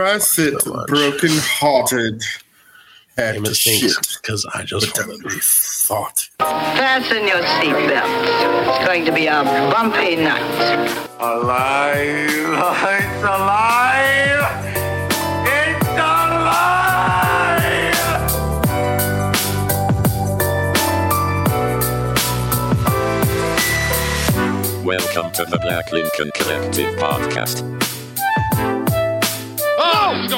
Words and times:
There 0.00 0.08
I 0.14 0.16
sit, 0.16 0.62
so 0.62 0.82
broken 0.86 1.28
hearted. 1.30 2.22
Had 3.18 3.34
Damn 3.34 3.44
it 3.44 3.54
shit. 3.54 3.90
stinks 3.90 4.16
because 4.16 4.46
I 4.46 4.62
just 4.62 4.94
But 4.96 5.06
wanted 5.08 5.24
then 5.24 5.30
we 5.34 5.40
thought. 5.42 6.26
Fasten 6.38 7.28
your 7.28 7.42
seatbelts. 7.42 8.78
It's 8.78 8.86
going 8.86 9.04
to 9.04 9.12
be 9.12 9.26
a 9.26 9.42
bumpy 9.44 10.16
night. 10.16 10.40
Alive! 11.20 12.30
It's 12.30 13.22
alive! 13.22 14.46
It's 15.44 15.86
alive! 16.00 16.80
Welcome 24.82 25.30
to 25.32 25.44
the 25.44 25.58
Black 25.60 25.92
Lincoln 25.92 26.30
Collective 26.34 26.96
podcast. 26.98 27.79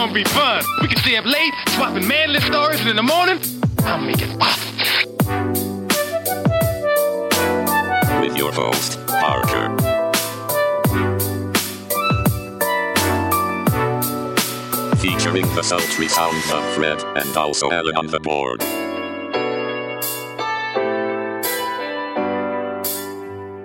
It's 0.02 0.10
gonna 0.10 0.24
be 0.24 0.30
fun. 0.30 0.64
We 0.80 0.88
can 0.88 0.98
stay 0.98 1.16
up 1.16 1.24
late, 1.24 1.52
swapping 1.68 2.08
manly 2.08 2.40
stories, 2.40 2.80
and 2.80 2.90
in 2.90 2.96
the 2.96 3.04
morning, 3.04 3.38
I'll 3.84 4.00
make 4.00 4.20
it 4.20 4.36
pop. 4.36 4.58
With 8.20 8.36
your 8.36 8.50
host, 8.50 8.98
Parker. 9.06 9.68
Featuring 14.96 15.46
the 15.54 15.62
sultry 15.62 16.08
sounds 16.08 16.50
of 16.50 16.64
Fred 16.74 17.00
and 17.16 17.36
also 17.36 17.70
Allan 17.70 17.96
on 17.96 18.08
the 18.08 18.18
board. 18.18 18.60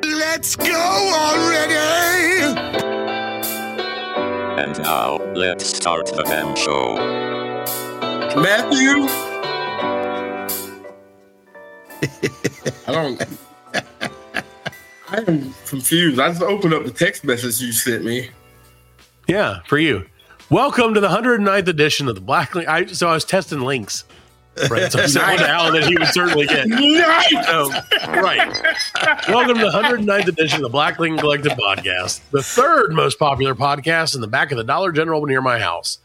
Let's 0.03 0.55
go 0.55 1.13
already! 1.15 2.36
And 4.57 4.75
now, 4.79 5.17
let's 5.35 5.67
start 5.67 6.07
the 6.07 6.23
damn 6.23 6.55
show. 6.55 6.95
Matthew? 8.41 9.05
I 12.87 12.91
don't. 12.91 13.23
I 15.09 15.17
am 15.27 15.53
confused. 15.67 16.19
I 16.19 16.29
just 16.29 16.41
opened 16.41 16.73
up 16.73 16.85
the 16.85 16.91
text 16.91 17.23
message 17.23 17.61
you 17.61 17.71
sent 17.71 18.03
me. 18.03 18.31
Yeah, 19.27 19.59
for 19.67 19.77
you. 19.77 20.07
Welcome 20.49 20.95
to 20.95 21.01
the 21.01 21.09
109th 21.09 21.67
edition 21.67 22.07
of 22.07 22.15
the 22.15 22.21
Black 22.21 22.55
Link. 22.55 22.67
I, 22.67 22.87
so 22.87 23.09
I 23.09 23.13
was 23.13 23.25
testing 23.25 23.61
links. 23.61 24.05
Right. 24.69 24.91
So 24.91 24.99
I 24.99 25.05
sent 25.05 25.27
one 25.27 25.37
to 25.37 25.49
Allan 25.49 25.73
that 25.73 25.85
he 25.85 25.97
would 25.97 26.07
certainly 26.07 26.45
get. 26.47 26.67
So, 27.45 27.69
right. 28.21 28.47
Welcome 29.27 29.57
to 29.57 29.65
the 29.65 29.71
109th 29.73 30.27
edition 30.27 30.57
of 30.57 30.63
the 30.63 30.69
Black 30.69 30.97
Lincoln 30.99 31.19
Collective 31.19 31.53
podcast, 31.53 32.21
the 32.31 32.41
third 32.41 32.93
most 32.93 33.19
popular 33.19 33.53
podcast 33.55 34.15
in 34.15 34.21
the 34.21 34.27
back 34.27 34.51
of 34.51 34.57
the 34.57 34.63
Dollar 34.63 34.91
General 34.91 35.25
near 35.25 35.41
my 35.41 35.59
house. 35.59 35.99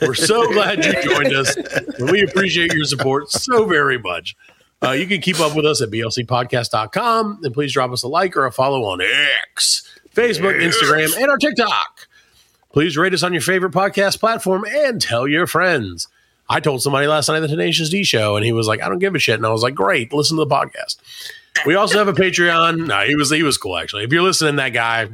We're 0.00 0.14
so 0.14 0.50
glad 0.52 0.84
you 0.84 1.02
joined 1.02 1.34
us, 1.34 1.56
and 1.56 2.10
we 2.10 2.22
appreciate 2.22 2.72
your 2.72 2.84
support 2.84 3.30
so 3.30 3.66
very 3.66 3.98
much. 3.98 4.36
Uh, 4.82 4.92
you 4.92 5.06
can 5.06 5.20
keep 5.20 5.38
up 5.40 5.54
with 5.54 5.66
us 5.66 5.82
at 5.82 5.90
blcpodcast.com, 5.90 7.40
and 7.42 7.54
please 7.54 7.72
drop 7.72 7.90
us 7.90 8.02
a 8.02 8.08
like 8.08 8.36
or 8.36 8.46
a 8.46 8.52
follow 8.52 8.84
on 8.84 9.00
X, 9.02 9.86
Facebook, 10.14 10.58
Instagram, 10.60 11.14
and 11.20 11.30
our 11.30 11.36
TikTok. 11.36 12.08
Please 12.72 12.96
rate 12.96 13.12
us 13.12 13.22
on 13.22 13.32
your 13.32 13.42
favorite 13.42 13.72
podcast 13.72 14.20
platform 14.20 14.64
and 14.64 15.00
tell 15.02 15.26
your 15.28 15.46
friends. 15.46 16.08
I 16.50 16.58
told 16.60 16.82
somebody 16.82 17.06
last 17.06 17.28
night 17.28 17.40
the 17.40 17.48
Tenacious 17.48 17.88
D 17.88 18.02
show, 18.02 18.36
and 18.36 18.44
he 18.44 18.50
was 18.52 18.66
like, 18.66 18.82
"I 18.82 18.88
don't 18.88 18.98
give 18.98 19.14
a 19.14 19.18
shit," 19.18 19.36
and 19.36 19.46
I 19.46 19.50
was 19.50 19.62
like, 19.62 19.74
"Great, 19.74 20.12
listen 20.12 20.36
to 20.36 20.44
the 20.44 20.50
podcast." 20.50 20.96
We 21.64 21.76
also 21.76 21.98
have 21.98 22.08
a 22.08 22.12
Patreon. 22.12 22.86
No, 22.86 23.00
he 23.00 23.14
was 23.14 23.30
he 23.30 23.42
was 23.42 23.56
cool 23.56 23.76
actually. 23.76 24.04
If 24.04 24.12
you're 24.12 24.22
listening, 24.22 24.56
that 24.56 24.70
guy, 24.70 25.10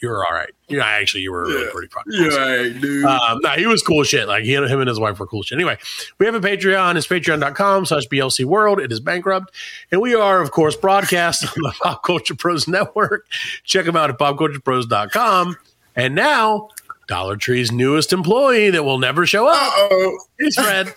you're 0.00 0.24
all 0.24 0.32
right. 0.32 0.50
You 0.68 0.78
know, 0.78 0.84
actually, 0.84 1.22
you 1.22 1.32
were 1.32 1.44
really 1.44 1.70
pretty 1.70 1.88
fucking 1.88 2.12
You're 2.12 2.30
right, 2.30 2.80
dude. 2.80 3.04
Um, 3.04 3.40
no, 3.42 3.50
he 3.50 3.66
was 3.66 3.82
cool 3.82 4.02
shit. 4.04 4.26
Like 4.26 4.44
he, 4.44 4.54
him 4.54 4.80
and 4.80 4.88
his 4.88 4.98
wife 4.98 5.18
were 5.18 5.26
cool 5.26 5.42
shit. 5.42 5.56
Anyway, 5.56 5.76
we 6.18 6.26
have 6.26 6.34
a 6.34 6.40
Patreon. 6.40 6.96
It's 6.96 7.06
patreon.com 7.06 7.86
slash 7.86 8.06
BLC 8.06 8.44
World. 8.44 8.80
It 8.80 8.90
is 8.90 9.00
bankrupt. 9.00 9.54
And 9.92 10.00
we 10.00 10.14
are, 10.14 10.40
of 10.40 10.50
course, 10.50 10.76
broadcast 10.76 11.44
on 11.44 11.62
the 11.62 11.74
Pop 11.82 12.02
Culture 12.02 12.34
Pros 12.34 12.66
Network. 12.66 13.26
Check 13.64 13.84
them 13.86 13.96
out 13.96 14.10
at 14.10 14.18
popculturepros.com. 14.18 15.56
And 15.96 16.14
now, 16.14 16.70
Dollar 17.06 17.36
Tree's 17.36 17.70
newest 17.72 18.12
employee 18.12 18.70
that 18.70 18.84
will 18.84 18.98
never 18.98 19.26
show 19.26 19.46
up 19.46 19.72
oh, 19.76 20.18
is 20.38 20.54
Fred. 20.56 20.94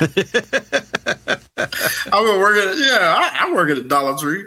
I'm 0.00 0.08
gonna 2.26 2.38
work 2.38 2.56
at 2.56 2.76
yeah. 2.78 3.14
I, 3.18 3.46
I 3.48 3.52
work 3.54 3.70
at 3.70 3.78
a 3.78 3.82
Dollar 3.82 4.16
Tree. 4.16 4.44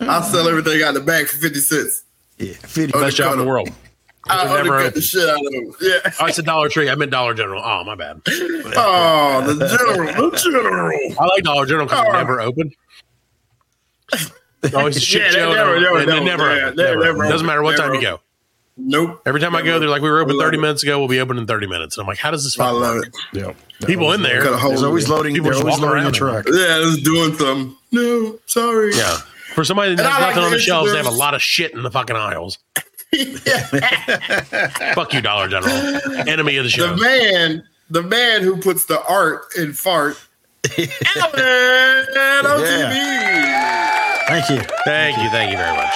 I 0.00 0.04
mm-hmm. 0.04 0.30
sell 0.32 0.48
everything 0.48 0.82
out 0.82 0.94
the 0.94 1.00
bag 1.00 1.26
for 1.26 1.36
fifty 1.38 1.60
cents. 1.60 2.04
Yeah, 2.38 2.52
50 2.54 2.94
Oh, 2.94 3.00
Best 3.00 3.16
job 3.16 3.32
in 3.32 3.38
the 3.40 3.44
world. 3.44 3.68
I 4.28 4.46
They're 4.46 4.62
never 4.62 4.74
undercut 4.74 4.80
open. 4.82 4.94
the 4.94 5.00
shit 5.00 5.28
out 5.28 5.44
of 5.44 5.52
them. 5.52 5.72
Yeah. 5.80 6.12
Oh, 6.20 6.26
it's 6.26 6.38
a 6.38 6.42
Dollar 6.42 6.68
Tree. 6.68 6.88
I 6.88 6.94
meant 6.94 7.10
Dollar 7.10 7.34
General. 7.34 7.62
Oh, 7.64 7.82
my 7.82 7.96
bad. 7.96 8.20
Oh, 8.76 9.42
the 9.54 9.66
general, 9.66 10.30
the 10.30 10.36
general. 10.36 11.14
I 11.18 11.24
like 11.26 11.42
Dollar 11.42 11.66
General 11.66 11.86
because 11.86 12.06
Oh. 12.08 12.12
never 12.12 12.40
open. 12.40 12.70
Always 14.74 14.96
a 14.98 15.00
shit 15.00 15.22
Yeah, 15.22 15.30
show. 15.30 15.48
they 15.50 15.54
never- 15.56 15.74
and 15.74 15.82
never- 15.82 15.98
they 15.98 16.06
never- 16.06 16.24
never, 16.24 16.56
yeah, 16.56 16.64
open. 16.66 16.76
they 16.76 16.82
Never 16.84 16.96
never 16.96 17.08
open. 17.08 17.20
Doesn't 17.22 17.34
open. 17.34 17.46
matter 17.46 17.62
what 17.62 17.70
Never 17.78 17.82
time 17.82 17.94
you 17.94 18.00
go. 18.02 18.20
Nope. 18.80 19.20
Every 19.26 19.40
time 19.40 19.56
I 19.56 19.62
go, 19.62 19.78
they're 19.80 19.88
like, 19.88 20.02
we 20.02 20.08
were 20.08 20.20
open 20.20 20.36
I 20.36 20.44
30 20.44 20.56
it. 20.56 20.60
minutes 20.60 20.82
ago. 20.84 20.98
We'll 21.00 21.08
be 21.08 21.18
open 21.20 21.36
in 21.36 21.46
30 21.46 21.66
minutes. 21.66 21.96
And 21.96 22.02
I'm 22.04 22.08
like, 22.08 22.18
how 22.18 22.30
does 22.30 22.44
this 22.44 22.58
I 22.60 22.70
love 22.70 22.94
work? 22.96 23.06
it. 23.08 23.16
Yeah. 23.32 23.52
People 23.86 24.12
in 24.12 24.22
there. 24.22 24.42
Cut 24.42 24.64
a 24.64 24.68
There's 24.68 24.82
always 24.84 25.08
loading. 25.08 25.34
People 25.34 25.50
They're 25.50 25.60
just 25.60 25.64
always 25.64 25.80
walking 25.80 25.88
loading 26.04 26.12
the 26.12 26.24
around 26.24 26.44
truck. 26.44 26.46
Yeah, 26.46 26.88
it's 26.92 27.02
doing 27.02 27.34
something. 27.34 27.76
No, 27.92 28.38
sorry. 28.46 28.94
Yeah. 28.94 29.16
For 29.54 29.64
somebody 29.64 29.94
that 29.96 30.00
And 30.04 30.08
has 30.12 30.16
I 30.22 30.26
like 30.26 30.36
nothing 30.36 30.44
on 30.44 30.50
the 30.52 30.56
the 30.58 30.62
shelves, 30.62 30.92
they 30.92 30.96
have 30.98 31.06
a 31.06 31.10
lot 31.10 31.34
of 31.34 31.42
shit 31.42 31.74
in 31.74 31.82
the 31.82 31.90
fucking 31.90 32.14
aisles. 32.16 32.58
Fuck 34.94 35.12
you, 35.14 35.20
Dollar 35.22 35.48
General. 35.48 35.72
Enemy 36.28 36.56
of 36.58 36.64
the 36.64 36.70
show. 36.70 36.94
The 36.94 37.02
man, 37.02 37.64
the 37.90 38.02
man 38.02 38.42
who 38.42 38.58
puts 38.58 38.84
the 38.84 39.02
art 39.06 39.42
in 39.56 39.72
fart. 39.72 40.16
Allan 40.78 42.46
on 42.46 42.60
Yeah. 42.60 42.92
TV. 42.92 44.28
Thank 44.28 44.50
you. 44.50 44.60
Thank 44.84 45.16
you. 45.18 45.30
Thank 45.30 45.50
you 45.52 45.56
very 45.56 45.74
much. 45.76 45.94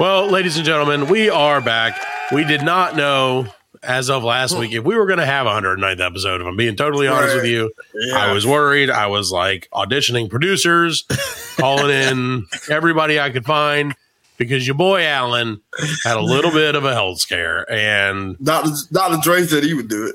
Well, 0.00 0.28
ladies 0.30 0.56
and 0.56 0.64
gentlemen, 0.64 1.08
we 1.08 1.28
are 1.28 1.60
back. 1.60 2.00
We 2.32 2.42
did 2.44 2.62
not 2.62 2.96
know 2.96 3.46
as 3.82 4.08
of 4.08 4.24
last 4.24 4.56
week 4.58 4.72
if 4.72 4.82
we 4.82 4.96
were 4.96 5.04
going 5.04 5.18
to 5.18 5.26
have 5.26 5.46
a 5.46 5.50
109th 5.50 6.00
episode. 6.00 6.40
If 6.40 6.46
I'm 6.46 6.56
being 6.56 6.74
totally 6.74 7.06
honest 7.06 7.34
Right. 7.34 7.42
with 7.42 7.50
you, 7.50 7.70
Yeah. 7.94 8.16
I 8.16 8.32
was 8.32 8.46
worried. 8.46 8.88
I 8.88 9.08
was 9.08 9.30
like 9.30 9.68
auditioning 9.74 10.30
producers, 10.30 11.04
calling 11.58 11.90
in 11.90 12.46
everybody 12.70 13.20
I 13.20 13.28
could 13.28 13.44
find 13.44 13.94
because 14.38 14.66
your 14.66 14.74
boy 14.76 15.04
Allan 15.04 15.60
had 16.04 16.16
a 16.16 16.22
little 16.22 16.50
bit 16.50 16.76
of 16.76 16.86
a 16.86 16.94
health 16.94 17.20
scare. 17.20 17.70
And 17.70 18.38
Dr. 18.42 18.70
Dr. 18.90 19.18
Dre 19.22 19.42
said 19.42 19.64
he 19.64 19.74
would 19.74 19.88
do 19.88 20.06
it. 20.06 20.14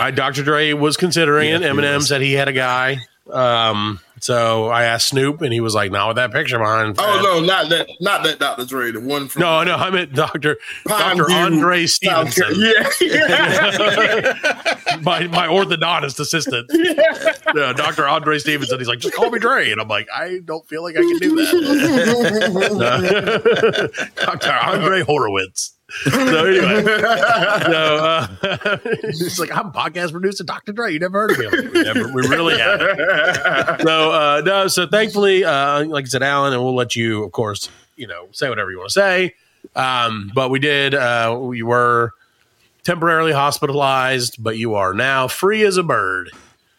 I, 0.00 0.12
Dr. 0.12 0.44
Dre 0.44 0.72
was 0.72 0.96
considering 0.96 1.50
it. 1.50 1.60
Yeah, 1.60 1.72
he 1.72 1.78
Eminem 1.78 2.02
said 2.02 2.22
he 2.22 2.32
had 2.32 2.48
a 2.48 2.54
guy. 2.54 3.00
Um, 3.30 4.00
so 4.20 4.68
I 4.68 4.84
asked 4.84 5.08
Snoop, 5.08 5.42
and 5.42 5.52
he 5.52 5.60
was 5.60 5.74
like, 5.74 5.90
"Not 5.90 6.08
with 6.08 6.16
that 6.16 6.32
picture 6.32 6.58
behind." 6.58 6.96
Oh 6.98 7.20
no, 7.22 7.40
not 7.44 7.68
that, 7.68 7.88
not 8.00 8.24
that 8.24 8.38
Dr. 8.38 8.64
Dre, 8.64 8.90
the 8.92 9.00
one 9.00 9.28
from 9.28 9.42
No, 9.42 9.62
no, 9.64 9.74
I 9.76 9.90
meant 9.90 10.14
Doctor 10.14 10.56
Doctor 10.86 11.30
Andre 11.30 11.86
Stevenson, 11.86 12.42
Car- 12.44 12.52
Yeah, 12.52 12.88
my 15.02 15.26
my 15.28 15.46
orthodontist 15.46 16.18
assistant, 16.20 16.70
uh, 17.56 17.72
Doctor 17.74 18.08
Andre 18.08 18.38
Stevenson. 18.38 18.78
He's 18.78 18.88
like, 18.88 19.00
just 19.00 19.14
call 19.14 19.30
me 19.30 19.38
Dre, 19.38 19.70
and 19.70 19.80
I'm 19.80 19.88
like, 19.88 20.08
I 20.14 20.40
don't 20.44 20.66
feel 20.68 20.82
like 20.82 20.96
I 20.96 21.00
can 21.00 21.18
do 21.18 21.36
that. 21.36 21.52
Doctor 24.16 24.52
Andre 24.52 25.02
Horowitz. 25.02 25.75
So 26.04 26.44
anyway, 26.46 26.82
so 26.84 27.96
uh, 27.96 28.78
he's 29.02 29.38
like, 29.38 29.56
I'm 29.56 29.70
podcast 29.72 30.10
producer, 30.10 30.42
Doctor 30.42 30.72
Dre. 30.72 30.92
You 30.92 30.98
never 30.98 31.20
heard 31.20 31.30
of 31.32 31.38
me? 31.38 31.46
Like, 31.46 31.72
we, 31.74 31.82
never, 31.82 32.12
we 32.12 32.22
really 32.28 32.58
haven't. 32.58 33.82
So 33.82 34.10
uh, 34.10 34.42
no, 34.44 34.66
so 34.68 34.86
thankfully, 34.88 35.44
uh, 35.44 35.84
like 35.84 36.04
I 36.06 36.08
said, 36.08 36.22
Allan, 36.24 36.52
and 36.52 36.62
we'll 36.62 36.74
let 36.74 36.96
you, 36.96 37.22
of 37.22 37.30
course, 37.32 37.68
you 37.96 38.06
know, 38.08 38.28
say 38.32 38.48
whatever 38.48 38.70
you 38.72 38.78
want 38.78 38.90
to 38.90 38.94
say. 38.94 39.34
Um, 39.76 40.32
but 40.34 40.50
we 40.50 40.58
did. 40.58 40.94
Uh, 40.94 41.38
we 41.40 41.62
were 41.62 42.12
temporarily 42.82 43.32
hospitalized, 43.32 44.42
but 44.42 44.58
you 44.58 44.74
are 44.74 44.92
now 44.92 45.28
free 45.28 45.64
as 45.64 45.76
a 45.76 45.82
bird, 45.84 46.30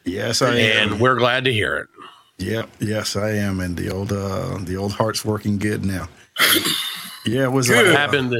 Yes, 0.03 0.42
I 0.42 0.56
am. 0.56 0.92
and 0.94 1.01
we're 1.01 1.15
glad 1.18 1.45
to 1.45 1.53
hear 1.53 1.77
it. 1.77 1.88
Yep. 2.39 2.69
Yes, 2.80 3.15
I 3.15 3.31
am. 3.31 3.60
And 3.62 3.75
the 3.77 3.89
old, 3.89 4.12
uh, 4.12 4.57
the 4.62 4.75
old 4.77 4.94
heart's 4.94 5.24
working 5.25 5.57
good 5.57 5.83
now. 5.86 6.07
Yeah, 7.25 7.44
it 7.45 7.51
was. 7.51 7.68
Good. 7.69 7.88
Uh, 7.88 7.92
happened. 7.98 8.36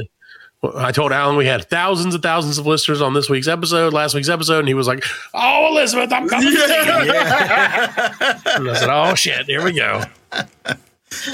I 0.62 0.90
told 0.90 1.12
Allan 1.12 1.36
we 1.36 1.46
had 1.46 1.64
thousands 1.70 2.14
and 2.14 2.22
thousands 2.22 2.58
of 2.58 2.66
listeners 2.66 3.00
on 3.00 3.14
this 3.14 3.30
week's 3.30 3.46
episode, 3.46 3.92
last 3.92 4.14
week's 4.14 4.28
episode, 4.28 4.58
and 4.60 4.68
he 4.68 4.74
was 4.74 4.88
like, 4.88 5.04
"Oh, 5.32 5.68
Elizabeth, 5.70 6.12
I'm 6.12 6.28
coming." 6.28 6.50
to 6.50 6.56
see 6.56 6.62
you." 6.62 6.68
And 8.56 8.70
I 8.70 8.74
said, 8.74 8.90
"Oh 8.90 9.14
shit, 9.14 9.46
here 9.46 9.62
we 9.62 9.72
go." 9.72 10.02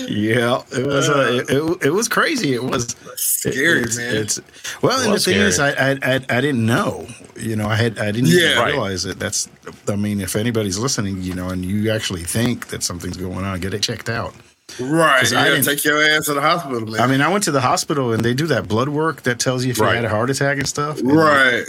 Yeah, 0.09 0.63
it 0.73 0.87
was. 0.87 1.09
Uh, 1.09 1.43
it, 1.49 1.51
it, 1.51 1.87
it 1.87 1.91
was 1.91 2.07
crazy. 2.09 2.55
It 2.55 2.63
was 2.63 2.95
Scary, 3.17 3.81
it's, 3.83 3.97
man. 3.97 4.15
It's 4.17 4.41
well, 4.83 4.97
and 4.99 5.07
the 5.09 5.13
was 5.13 5.25
thing 5.25 5.37
is, 5.39 5.59
I. 5.59 5.71
I 5.71 5.91
I 6.03 6.15
I 6.29 6.41
didn't 6.41 6.65
know. 6.65 7.07
You 7.37 7.57
know, 7.57 7.67
I 7.67 7.75
had 7.77 7.99
I 7.99 8.13
didn't 8.13 8.29
Yeah. 8.29 8.41
even 8.51 8.59
Right. 8.59 8.73
realize 8.73 9.05
it. 9.05 9.19
That's. 9.19 9.49
I 9.89 9.97
mean, 9.97 10.21
if 10.21 10.37
anybody's 10.37 10.79
listening, 10.79 11.23
you 11.23 11.35
know, 11.35 11.49
and 11.49 11.65
you 11.65 11.91
actually 11.91 12.23
think 12.23 12.69
that 12.69 12.83
something's 12.83 13.17
going 13.17 13.45
on, 13.45 13.59
get 13.61 13.75
it 13.75 13.83
checked 13.83 14.09
out. 14.09 14.35
Right. 14.81 15.21
'Cause 15.21 15.33
You 15.33 15.39
I 15.39 15.43
gotta 15.45 15.57
didn't- 15.57 15.65
take 15.67 15.85
your 15.85 16.03
ass 16.03 16.27
to 16.27 16.35
the 16.35 16.41
hospital, 16.41 16.81
man. 16.87 17.01
I 17.01 17.07
mean, 17.07 17.21
I 17.21 17.29
went 17.29 17.45
to 17.45 17.51
the 17.51 17.61
hospital 17.61 18.13
and 18.13 18.25
they 18.25 18.35
do 18.35 18.47
that 18.49 18.67
blood 18.69 18.89
work 18.89 19.23
that 19.23 19.39
tells 19.39 19.65
you 19.65 19.71
if 19.73 19.81
Right. 19.81 19.91
you 19.91 19.97
had 19.97 20.05
a 20.05 20.09
heart 20.09 20.31
attack 20.31 20.59
and 20.59 20.67
stuff. 20.69 20.99
And 20.99 21.13
right. 21.17 21.65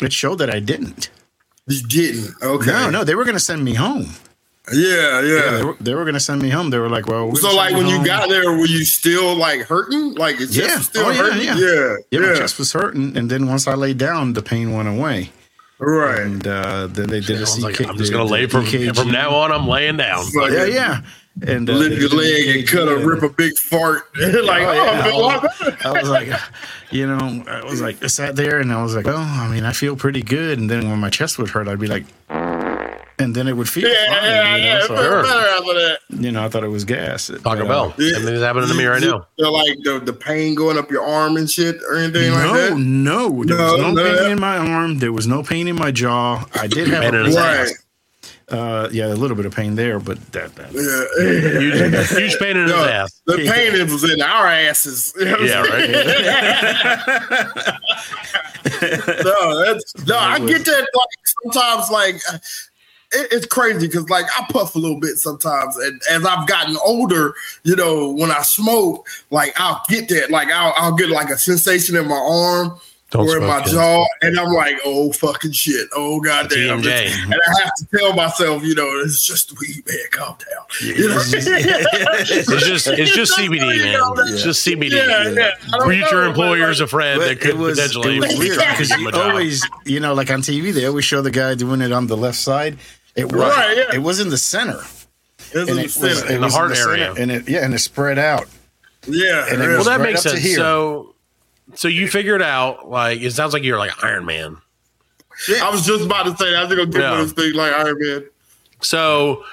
it 0.00 0.12
showed 0.12 0.36
that 0.38 0.50
I 0.50 0.60
didn't. 0.60 1.10
You 1.66 1.80
didn't. 1.86 2.34
Okay. 2.42 2.70
No, 2.70 2.90
no, 2.90 3.04
they 3.04 3.14
were 3.14 3.24
going 3.24 3.36
to 3.36 3.40
send 3.42 3.64
me 3.64 3.74
home. 3.74 4.08
Yeah, 4.72 5.20
yeah. 5.20 5.50
They 5.56 5.64
were, 5.64 5.76
they 5.80 5.94
were 5.94 6.04
going 6.04 6.14
to 6.14 6.20
send 6.20 6.40
me 6.42 6.48
home. 6.48 6.70
They 6.70 6.78
were 6.78 6.88
like, 6.88 7.06
"Well, 7.06 7.28
we're 7.28 7.34
So 7.36 7.54
like 7.54 7.72
send 7.74 7.86
when 7.86 8.00
you 8.00 8.04
got 8.04 8.28
there, 8.30 8.50
were 8.50 8.64
you 8.66 8.84
still 8.86 9.34
like 9.34 9.60
hurting? 9.62 10.14
Like 10.14 10.40
it's 10.40 10.56
Yeah. 10.56 10.68
just 10.68 10.90
still 10.90 11.06
Oh, 11.06 11.10
yeah, 11.10 11.16
hurting? 11.18 11.42
yeah. 11.42 11.56
yeah. 11.56 11.96
yeah, 12.10 12.20
yeah. 12.20 12.20
my 12.20 12.34
chest 12.38 12.58
was 12.58 12.72
hurting, 12.72 13.14
and 13.16 13.30
then 13.30 13.46
once 13.46 13.66
I 13.66 13.74
laid 13.74 13.98
down, 13.98 14.32
the 14.32 14.40
pain 14.42 14.72
went 14.72 14.88
away. 14.88 15.32
right. 15.78 16.20
And 16.20 16.46
uh, 16.46 16.86
then 16.86 17.08
they 17.08 17.20
did 17.20 17.36
a 17.36 17.36
I 17.36 17.40
was 17.40 17.60
like, 17.62 17.74
CK 17.76 17.88
I'm 17.88 17.98
just 17.98 18.10
gonna 18.12 18.24
lay 18.24 18.46
the 18.46 18.50
from 18.52 18.94
from 18.94 19.10
now 19.10 19.34
on. 19.34 19.52
I'm 19.52 19.68
laying 19.68 19.98
down. 19.98 20.24
Like, 20.34 20.52
Yeah, 20.52 20.64
yeah. 20.64 21.00
And 21.42 21.68
uh, 21.68 21.72
Lift 21.72 22.00
your 22.00 22.10
leg 22.10 22.56
and 22.56 22.68
cut 22.68 22.86
a 22.88 22.96
rip 23.04 23.22
a 23.22 23.28
big 23.28 23.58
fart. 23.58 24.04
like, 24.16 24.62
oh, 24.62 24.72
yeah. 24.72 25.00
I 25.02 25.08
feel 25.10 25.18
a 25.18 25.20
lot 25.20 25.42
better. 25.42 25.76
I 25.88 25.90
was 26.00 26.08
like, 26.08 26.28
you 26.92 27.06
know, 27.08 27.44
I 27.48 27.64
was 27.64 27.80
like, 27.82 28.02
I 28.04 28.06
sat 28.06 28.36
there 28.36 28.60
and 28.60 28.72
I 28.72 28.80
was 28.82 28.94
like, 28.94 29.08
oh, 29.08 29.16
I 29.16 29.48
mean, 29.48 29.64
I 29.64 29.72
feel 29.72 29.96
pretty 29.96 30.22
good. 30.22 30.58
And 30.60 30.70
then 30.70 30.88
when 30.88 31.00
my 31.00 31.10
chest 31.10 31.38
would 31.38 31.50
hurt, 31.50 31.66
I'd 31.66 31.80
be 31.80 31.88
like, 31.88 32.04
and 33.16 33.34
then 33.34 33.46
it 33.48 33.56
would 33.56 33.68
feel 33.68 33.88
Yeah, 33.88 34.06
fine. 34.06 34.24
yeah, 34.24 34.56
you, 34.56 34.62
know? 34.62 34.66
yeah. 34.66 34.86
So, 34.86 34.94
it 34.94 35.22
better 35.24 35.48
after 35.48 35.74
that. 35.74 35.98
you 36.10 36.32
know, 36.32 36.44
I 36.44 36.48
thought 36.48 36.64
it 36.64 36.68
was 36.68 36.84
gas. 36.84 37.26
Taco 37.28 37.40
But, 37.42 37.60
uh, 37.60 37.64
Bell. 37.66 37.94
Yeah. 37.98 38.12
Something's 38.14 38.40
happening 38.40 38.68
to 38.68 38.74
me 38.74 38.84
right 38.86 39.00
now. 39.02 39.26
So, 39.38 39.52
like 39.52 39.78
the, 39.84 40.00
the 40.04 40.12
pain 40.12 40.54
going 40.54 40.78
up 40.78 40.90
your 40.90 41.04
arm 41.04 41.36
and 41.36 41.50
shit 41.50 41.76
or 41.88 41.96
anything 41.96 42.32
like 42.32 42.44
No, 42.44 42.54
that? 42.54 42.76
no, 42.78 43.28
no. 43.28 43.44
there 43.44 43.56
No, 43.56 43.72
was 43.72 43.80
no, 43.82 43.90
no, 43.92 44.02
pain 44.04 44.14
that- 44.16 44.30
in 44.32 44.40
my 44.40 44.56
arm. 44.58 44.98
There 45.00 45.12
was 45.12 45.26
no 45.26 45.42
pain 45.42 45.66
in 45.68 45.76
my 45.76 45.90
jaw. 45.90 46.44
I 46.54 46.66
did 46.68 46.88
have 46.88 47.02
Pain 47.02 47.14
in 47.14 47.20
a, 47.22 47.24
his 47.26 47.36
Right. 47.36 47.70
Uh, 48.50 48.88
yeah, 48.92 49.06
a 49.06 49.14
little 49.14 49.36
bit 49.36 49.46
of 49.46 49.54
pain 49.54 49.74
there, 49.74 49.98
but 49.98 50.18
that, 50.32 50.54
that 50.56 50.72
Yeah. 50.72 52.00
Huge, 52.00 52.08
huge 52.32 52.38
pain 52.38 52.56
in 52.56 52.64
his 52.64 52.72
No, 52.72 52.84
ass. 52.84 53.22
the 53.26 53.36
pain 53.36 53.74
is 53.74 53.90
was 53.92 54.04
in 54.10 54.20
our 54.20 54.46
asses. 54.46 55.12
You 55.18 55.24
know 55.26 55.38
Yeah, 55.38 55.60
right. 55.62 55.90
no, 59.24 59.64
that's 59.64 60.06
no. 60.06 60.16
I 60.18 60.38
get 60.46 60.64
that. 60.64 60.86
Like 60.94 61.08
sometimes, 61.42 61.90
like 61.90 62.16
uh, 62.32 62.38
it, 63.12 63.28
it's 63.32 63.46
crazy 63.46 63.86
because 63.86 64.08
like 64.10 64.26
I 64.38 64.44
puff 64.50 64.74
a 64.74 64.78
little 64.78 65.00
bit 65.00 65.16
sometimes, 65.18 65.76
and 65.76 66.00
as 66.10 66.24
I've 66.24 66.46
gotten 66.46 66.76
older, 66.84 67.34
you 67.62 67.76
know, 67.76 68.10
when 68.12 68.30
I 68.30 68.42
smoke, 68.42 69.06
like 69.30 69.58
I'll 69.58 69.82
get 69.88 70.08
that. 70.10 70.30
Like 70.30 70.48
I'll, 70.50 70.72
I'll 70.76 70.94
get 70.94 71.08
like 71.10 71.30
a 71.30 71.38
sensation 71.38 71.96
in 71.96 72.06
my 72.08 72.14
arm. 72.16 72.78
Don't 73.14 73.28
or 73.28 73.36
in 73.38 73.42
smoke, 73.44 73.64
my 73.64 73.70
jaw, 73.70 74.06
and 74.22 74.38
I'm 74.38 74.52
like, 74.52 74.76
"Oh 74.84 75.12
fucking 75.12 75.52
shit! 75.52 75.88
Oh 75.94 76.20
goddamn!" 76.20 76.82
TMJ. 76.82 77.24
And 77.24 77.34
I 77.34 77.60
have 77.62 77.72
to 77.76 77.86
tell 77.96 78.12
myself, 78.12 78.62
you 78.64 78.74
know, 78.74 78.88
it's 79.04 79.24
just 79.24 79.58
weed, 79.60 79.82
man. 79.86 79.96
Calm 80.10 80.36
down. 80.36 80.64
You 80.96 81.08
know? 81.08 81.20
It's 81.20 82.66
just 82.66 82.88
it's 82.88 83.14
just 83.14 83.38
CBD, 83.38 83.60
man. 83.84 84.00
It's 84.32 84.42
just 84.42 84.66
CBD. 84.66 84.90
Yeah, 84.90 85.28
yeah. 85.30 85.50
I 85.78 85.88
Future 85.88 86.22
know, 86.22 86.28
employers 86.30 86.78
but, 86.78 86.84
of 86.84 86.90
Fred 86.90 87.18
But 87.18 87.28
that 87.28 87.40
could 87.40 87.56
was, 87.56 87.78
potentially 87.78 88.16
it 88.18 88.38
weird 88.38 88.58
because 88.58 88.88
give 88.88 89.00
you 89.00 89.10
always, 89.14 89.62
you 89.86 90.00
know, 90.00 90.14
like 90.14 90.30
on 90.30 90.42
TV, 90.42 90.72
they 90.74 90.86
always 90.86 91.04
show 91.04 91.22
the 91.22 91.30
guy 91.30 91.54
doing 91.54 91.80
it 91.80 91.92
on 91.92 92.06
the 92.08 92.16
left 92.16 92.36
side. 92.38 92.78
It 93.16 93.26
was, 93.26 93.34
Right, 93.34 93.76
yeah. 93.76 93.94
it 93.94 94.02
was 94.02 94.18
in 94.18 94.28
the 94.30 94.36
center, 94.38 94.80
It's 95.38 95.54
in 95.54 95.60
and 95.60 95.68
the 95.68 95.72
it 95.78 95.82
was, 95.84 95.94
center. 95.94 96.24
it 96.26 96.30
In 96.34 96.40
the 96.40 96.46
was 96.46 96.54
heart 96.54 96.76
center, 96.76 96.90
area. 96.94 97.14
and 97.16 97.30
it 97.30 97.48
yeah, 97.48 97.64
and 97.64 97.72
it 97.74 97.78
spread 97.78 98.18
out. 98.18 98.48
yeah, 99.06 99.46
and 99.50 99.62
it 99.62 99.66
yeah. 99.66 99.74
Well, 99.76 99.84
that 99.84 100.00
right 100.00 100.10
makes 100.10 100.22
sense. 100.22 100.54
So, 100.56 101.13
so 101.74 101.88
you 101.88 102.08
figured 102.08 102.42
out 102.42 102.88
like 102.88 103.20
it 103.20 103.30
sounds 103.32 103.52
like 103.52 103.62
you're 103.62 103.78
like 103.78 104.02
Iron 104.04 104.24
Man. 104.26 104.56
I 105.60 105.70
was 105.70 105.84
just 105.84 106.04
about 106.04 106.24
to 106.24 106.36
say 106.36 106.50
that. 106.52 106.56
I 106.56 106.64
was 106.64 106.74
gonna 106.74 106.86
get 106.86 107.00
Yeah. 107.00 107.16
those 107.16 107.32
things 107.32 107.54
like 107.54 107.72
Iron 107.72 107.96
Man. 107.98 108.24
So 108.80 109.44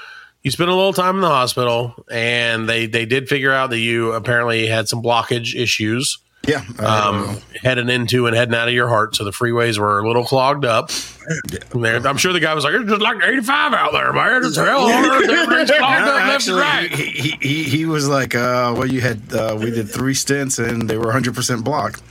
you 0.43 0.51
spent 0.51 0.69
a 0.69 0.75
little 0.75 0.93
time 0.93 1.15
in 1.15 1.21
the 1.21 1.27
hospital, 1.29 2.05
and 2.11 2.67
they 2.69 2.85
they 2.85 3.05
did 3.05 3.27
figure 3.29 3.51
out 3.51 3.69
that 3.71 3.79
you 3.79 4.11
apparently 4.13 4.67
had 4.67 4.87
some 4.89 5.01
blockage 5.01 5.55
issues 5.55 6.17
Yeah, 6.47 6.63
um, 6.79 7.37
heading 7.61 7.87
into 7.89 8.25
and 8.25 8.35
heading 8.35 8.55
out 8.55 8.67
of 8.67 8.73
your 8.73 8.87
heart. 8.87 9.15
So 9.15 9.23
the 9.23 9.29
freeways 9.31 9.77
were 9.77 9.99
a 9.99 10.07
little 10.07 10.23
clogged 10.25 10.65
up. 10.65 10.89
And 11.73 11.83
there- 11.85 11.97
I'm 12.07 12.17
sure 12.17 12.33
the 12.33 12.39
guy 12.39 12.55
was 12.55 12.63
like, 12.63 12.73
"It's 12.73 12.89
just 12.89 12.99
like 13.01 13.17
85 13.23 13.73
out 13.73 13.91
there, 13.91 14.11
man. 14.11 14.43
It's 14.43 14.55
hell 14.57 14.81
on 14.85 15.05
earth. 15.05 15.29
Everything's 15.29 15.69
clogged 15.77 16.05
No, 16.05 16.17
up 16.17 16.27
left 16.27 16.47
and 16.47 16.59
actually, 16.59 16.61
right." 16.61 16.91
he, 16.91 17.05
he, 17.05 17.29
he, 17.47 17.63
he 17.63 17.85
was 17.85 18.07
like, 18.09 18.33
uh, 18.33 18.73
well, 18.75 18.87
you 18.87 19.01
had, 19.01 19.21
uh, 19.31 19.55
we 19.59 19.69
did 19.69 19.87
three 19.87 20.15
stints 20.15 20.57
and 20.57 20.89
they 20.89 20.97
were 20.97 21.13
100% 21.13 21.63
blocked. 21.63 22.01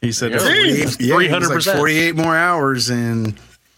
He 0.00 0.12
said, 0.12 0.30
Yeah. 0.32 0.38
48, 0.38 1.00
yeah, 1.00 1.20
he 1.20 1.28
was 1.48 1.66
like 1.66 1.76
48 1.76 2.14
more 2.14 2.36
hours 2.36 2.90
and, 2.90 3.34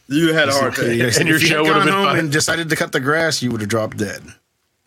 You 0.09 0.35
had 0.35 0.51
a 0.51 0.53
heart 0.53 0.77
attack. 0.77 0.91
he 0.91 1.11
said, 1.11 1.21
And 1.21 1.29
your 1.29 1.37
if 1.37 1.43
you 1.43 1.49
show 1.49 1.63
would've 1.63 1.75
gone 1.77 1.87
been 1.87 1.95
home 1.95 2.05
fine. 2.07 2.19
and 2.19 2.31
decided 2.33 2.69
to 2.69 2.77
cut 2.77 2.93
the 2.93 3.01
grass, 3.01 3.43
you 3.43 3.51
would 3.51 3.63
have 3.63 3.71
dropped 3.71 3.97
dead. 3.97 4.21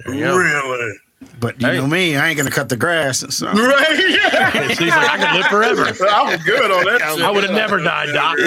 There 0.05 0.13
go. 0.13 0.37
Really? 0.37 0.97
But 1.39 1.61
you 1.61 1.67
Hey. 1.67 1.77
know 1.77 1.87
me, 1.87 2.15
I 2.15 2.29
ain't 2.29 2.37
going 2.37 2.47
to 2.49 2.53
cut 2.55 2.69
the 2.69 2.77
grass. 2.77 3.25
So. 3.33 3.47
Right? 3.53 4.09
Yeah. 4.09 4.29
So 4.73 4.83
he's 4.85 4.95
like, 4.95 5.09
I 5.09 5.17
could 5.17 5.35
live 5.37 5.45
forever. 5.47 5.83
I 6.09 6.31
was 6.31 6.43
good 6.43 6.71
on 6.71 6.85
that 6.85 7.01
shit. 7.15 7.21
I 7.23 7.29
would 7.31 7.43
have 7.43 7.53
never 7.53 7.77
died, 7.79 8.09
Doc. 8.13 8.37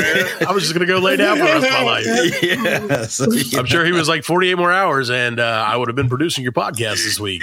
I 0.48 0.52
was 0.52 0.62
just 0.62 0.72
gonna 0.74 0.86
go 0.86 0.98
lay 0.98 1.16
down 1.16 1.36
for 1.38 1.44
the 1.44 1.50
rest 1.50 1.66
of 1.66 1.72
my 1.72 1.82
life. 1.82 2.42
yeah. 2.42 3.06
So, 3.06 3.30
yeah. 3.30 3.58
I'm 3.58 3.66
sure 3.66 3.84
he 3.84 3.92
was 3.92 4.08
like 4.08 4.24
48 4.24 4.54
more 4.56 4.72
hours, 4.72 5.10
and 5.10 5.38
uh, 5.38 5.64
I 5.66 5.76
would 5.76 5.88
have 5.88 5.96
been 5.96 6.08
producing 6.08 6.42
your 6.44 6.52
podcast 6.52 7.04
this 7.04 7.20
week. 7.20 7.42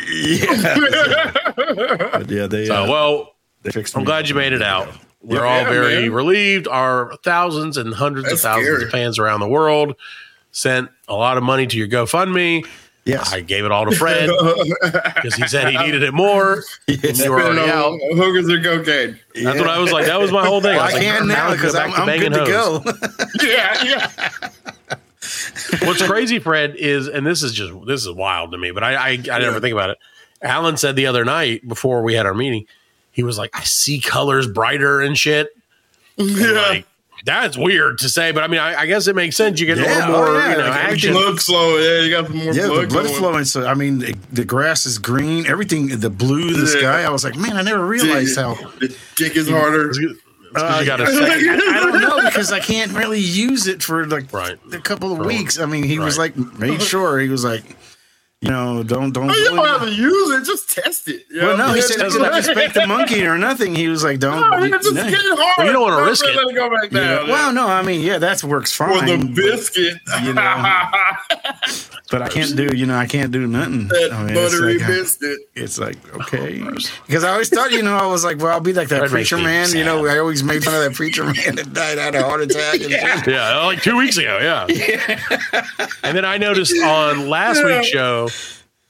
But 1.00 2.30
yeah, 2.30 2.48
they, 2.48 2.66
So, 2.66 2.84
uh, 2.84 2.88
well, 2.90 3.36
they 3.64 3.72
fixed 3.72 3.96
I'm 3.96 4.04
glad 4.04 4.30
you 4.30 4.36
made 4.36 4.54
it 4.54 4.62
out. 4.62 4.88
We're 5.22 5.44
Yeah, 5.46 5.60
all 5.60 5.66
very 5.66 6.02
man. 6.04 6.12
relieved. 6.14 6.68
Our 6.68 7.14
thousands 7.24 7.78
and 7.78 7.94
hundreds 7.94 8.30
That's 8.30 8.36
of 8.44 8.52
thousands 8.52 8.66
scary. 8.68 8.84
of 8.86 8.90
fans 8.92 9.20
around 9.20 9.42
the 9.42 9.50
world 9.50 9.96
sent 10.52 10.90
a 11.08 11.14
lot 11.16 11.38
of 11.38 11.44
money 11.44 11.68
to 11.68 11.78
your 11.78 11.88
GoFundMe. 11.88 12.66
Yes. 13.06 13.34
I 13.34 13.42
gave 13.42 13.66
it 13.66 13.72
all 13.72 13.86
to 13.86 13.96
Fred 13.96 14.30
because 15.16 15.34
he 15.36 15.48
said 15.48 15.70
he 15.72 15.78
needed 15.78 16.04
it 16.04 16.14
more. 16.14 16.64
And 16.88 17.18
you 17.18 17.32
were 17.32 17.42
already 17.42 17.70
out. 17.72 17.98
Hookers 18.14 18.48
and 18.48 18.64
cocaine. 18.64 19.20
That's 19.34 19.60
what 19.60 19.70
I 19.70 19.80
was 19.80 19.92
like. 19.92 20.06
That 20.06 20.20
was 20.20 20.32
my 20.32 20.46
whole 20.46 20.62
thing. 20.62 20.76
Well, 20.76 20.86
was 20.86 20.94
I 20.94 20.98
like, 20.98 21.08
can 21.08 21.28
now 21.28 21.52
because 21.52 21.76
I'm, 21.76 21.92
I'm 21.94 22.20
good 22.20 22.34
to 22.34 22.46
hoes. 22.46 22.84
go. 22.84 22.92
Yeah, 23.48 23.84
yeah. 23.84 24.12
What's 25.86 26.02
crazy, 26.06 26.40
Fred, 26.40 26.76
is 26.76 27.08
and 27.08 27.26
this 27.26 27.42
is 27.44 27.54
just 27.54 27.74
this 27.86 28.06
is 28.06 28.12
wild 28.12 28.52
to 28.52 28.58
me, 28.58 28.72
but 28.72 28.84
I 28.84 28.94
I, 28.96 29.10
I 29.32 29.40
never 29.40 29.60
think 29.60 29.74
about 29.74 29.92
it. 29.92 29.98
Allan 30.42 30.78
said 30.78 30.96
the 30.96 31.08
other 31.08 31.26
night 31.26 31.68
before 31.68 32.02
we 32.04 32.14
had 32.14 32.26
our 32.26 32.34
meeting, 32.34 32.66
he 33.12 33.24
was 33.24 33.38
like, 33.38 33.52
"I 33.54 33.64
see 33.64 34.00
colors 34.00 34.48
brighter 34.48 35.02
and 35.02 35.18
shit." 35.18 35.50
I'm 36.18 36.28
Yeah. 36.30 36.52
Like 36.52 36.88
that's 37.26 37.58
weird 37.58 37.98
to 38.00 38.10
say, 38.10 38.32
but 38.32 38.44
I 38.44 38.48
mean, 38.48 38.60
I, 38.60 38.82
I 38.82 38.86
guess 38.86 39.08
it 39.08 39.16
makes 39.16 39.36
sense. 39.36 39.60
You 39.60 39.66
get 39.66 39.78
a 39.78 39.82
Yeah, 39.82 40.08
little 40.08 40.16
oh, 40.16 40.26
more, 40.26 40.36
yeah, 40.36 40.52
you 40.52 40.58
know, 40.58 40.64
like 40.70 40.76
action. 40.84 41.14
Blood 41.14 41.40
flow. 41.42 41.78
Yeah, 41.78 42.02
you 42.02 42.10
got 42.12 42.30
more 42.34 42.54
Yeah, 42.54 42.68
blood, 42.68 42.84
the 42.84 42.88
blood 42.88 43.04
going. 43.06 43.16
flowing. 43.18 43.46
So 43.46 43.66
I 43.68 43.74
mean, 43.74 44.00
the, 44.00 44.16
the 44.32 44.46
grass 44.46 44.86
is 44.86 44.98
green. 44.98 45.46
Everything, 45.48 45.88
the 46.00 46.10
blue 46.10 46.48
in 46.48 46.54
the 46.54 46.60
Yeah. 46.60 46.80
sky. 46.80 47.04
I 47.04 47.10
was 47.10 47.24
like, 47.24 47.36
man, 47.36 47.58
I 47.58 47.62
never 47.62 47.86
realized 47.86 48.38
how. 48.38 48.56
The 48.80 48.96
dick 49.16 49.36
is 49.36 49.50
harder. 49.50 49.90
It's 49.90 50.00
'cause 50.00 50.18
Uh, 50.56 50.80
you 50.80 50.86
got 50.88 51.00
a 51.00 51.04
I, 51.04 51.12
second. 51.14 51.62
I 51.62 51.80
don't 51.80 52.02
know 52.02 52.26
because 52.26 52.52
I 52.52 52.60
can't 52.60 52.92
really 52.94 53.20
use 53.20 53.68
it 53.68 53.84
for 53.84 54.08
like 54.08 54.34
Right. 54.34 54.58
a 54.72 54.80
couple 54.80 55.12
of 55.12 55.20
For- 55.20 55.26
weeks. 55.26 55.60
I 55.60 55.66
mean, 55.68 55.84
he 55.84 56.00
was 56.00 56.18
like, 56.18 56.36
made 56.58 56.82
sure 56.82 57.20
he 57.20 57.30
was 57.30 57.44
like, 57.44 57.64
you 58.42 58.50
know, 58.50 58.84
don't 58.84 59.12
don't. 59.12 59.30
Oh, 59.30 59.34
you 59.34 59.50
do 59.50 59.56
don't 59.58 59.68
have 59.68 59.82
to 59.82 59.94
use 59.94 60.32
it. 60.32 60.46
Just 60.46 60.70
test 60.70 61.10
it. 61.10 61.26
You 61.30 61.42
well, 61.42 61.58
know? 61.58 61.68
no, 61.68 61.74
he 61.74 61.82
said 61.82 61.98
he 62.02 62.10
didn't 62.10 62.34
have 62.56 62.74
to 62.74 62.80
the 62.80 62.88
monkey 62.88 63.26
or 63.26 63.38
nothing. 63.38 63.76
He 63.76 63.90
was 63.90 64.02
like, 64.02 64.20
don't. 64.20 64.40
No, 64.40 64.60
man, 64.62 64.72
just 64.72 64.96
no. 64.96 65.10
get 65.10 65.20
hard. 65.20 65.56
Well, 65.58 65.68
you 65.68 65.74
don't 65.74 65.82
wanna 65.82 66.06
risk 66.06 66.26
it. 66.26 66.34
Let 66.36 66.48
it 66.48 66.56
go 66.56 66.70
back 66.70 66.90
Yeah. 66.90 67.16
down. 67.16 67.28
Well, 67.28 67.52
no, 67.52 67.68
I 67.68 67.82
mean, 67.82 68.00
yeah, 68.00 68.18
that 68.18 68.42
works 68.46 68.72
fine. 68.74 68.94
For 68.94 69.00
fine. 69.06 69.20
the 69.20 69.26
but- 69.26 69.36
biscuit. 69.36 69.98
you 70.24 70.34
know, 70.34 70.42
but 72.12 72.22
I 72.22 72.30
can't 72.30 72.56
do, 72.56 72.70
you 72.74 72.86
know, 72.86 72.96
I 72.98 73.08
can't 73.08 73.32
do 73.32 73.46
nothing. 73.46 73.90
that 73.90 74.14
I 74.14 74.24
mean, 74.24 74.38
it's 74.38 74.58
like, 74.58 74.88
biscuit. 74.88 75.40
It's 75.56 75.78
like 75.78 76.16
okay, 76.22 76.64
because 77.08 77.26
I 77.26 77.32
always 77.34 77.50
thought, 77.50 77.72
you 77.74 77.84
know, 77.84 77.98
I 77.98 78.06
was 78.06 78.24
like, 78.24 78.38
well, 78.38 78.54
I'll 78.54 78.62
be 78.62 78.72
like 78.72 78.88
that 78.88 79.02
That 79.02 79.12
makes 79.12 79.12
preacher 79.12 79.38
me 79.38 79.44
man. 79.44 79.70
You 79.72 79.84
know. 79.84 80.06
I 80.08 80.18
always 80.18 80.44
made 80.44 80.64
fun 80.64 80.76
of 80.76 80.82
that 80.82 80.94
preacher 80.96 81.26
man 81.26 81.56
that 81.56 81.74
died 81.74 81.98
out 82.00 82.16
of 82.16 82.22
a 82.22 82.24
heart 82.24 82.40
attack. 82.42 82.76
And 82.76 82.84
shit. 83.26 83.28
Yeah, 83.28 83.66
like 83.66 83.82
two 83.82 83.98
weeks 83.98 84.16
ago. 84.16 84.40
Yeah. 84.42 84.66
and 86.04 86.16
then 86.16 86.24
I 86.24 86.38
noticed 86.38 86.74
on 86.82 87.28
last 87.28 87.66
week's 87.66 87.88
show, 87.88 88.29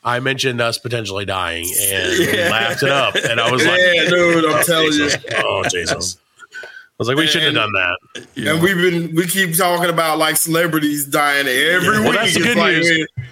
I 0.03 0.19
mentioned 0.21 0.61
us 0.61 0.77
potentially 0.77 1.25
dying, 1.25 1.65
and 1.81 2.09
we 2.19 2.37
Yeah. 2.37 2.49
laughed 2.49 2.83
it 2.83 2.89
up, 2.89 3.15
and 3.15 3.39
I 3.39 3.51
was 3.51 3.65
like, 3.65 3.79
Yeah, 3.79 4.09
dude, 4.09 4.45
I'm 4.45 4.51
oh, 4.53 4.63
telling 4.63 4.93
you. 4.93 5.09
"Oh 5.37 5.63
Jesus!" 5.69 6.17
I 6.63 6.67
was 6.97 7.07
like, 7.09 7.17
"We 7.17 7.27
shouldn't 7.27 7.55
have 7.55 7.71
done 7.71 7.71
that." 7.73 8.27
And 8.51 8.61
we've 8.61 8.77
been 8.77 9.15
we 9.15 9.27
keep 9.27 9.55
talking 9.57 9.89
about 9.89 10.17
like 10.17 10.37
celebrities 10.37 11.05
dying 11.05 11.47
every 11.47 11.99
Well, 11.99 12.03
week. 12.11 12.13
that's 12.13 12.33
the 12.33 12.39
good 12.41 12.57
like, 12.57 12.75
news. 12.77 12.89
man, 12.89 13.25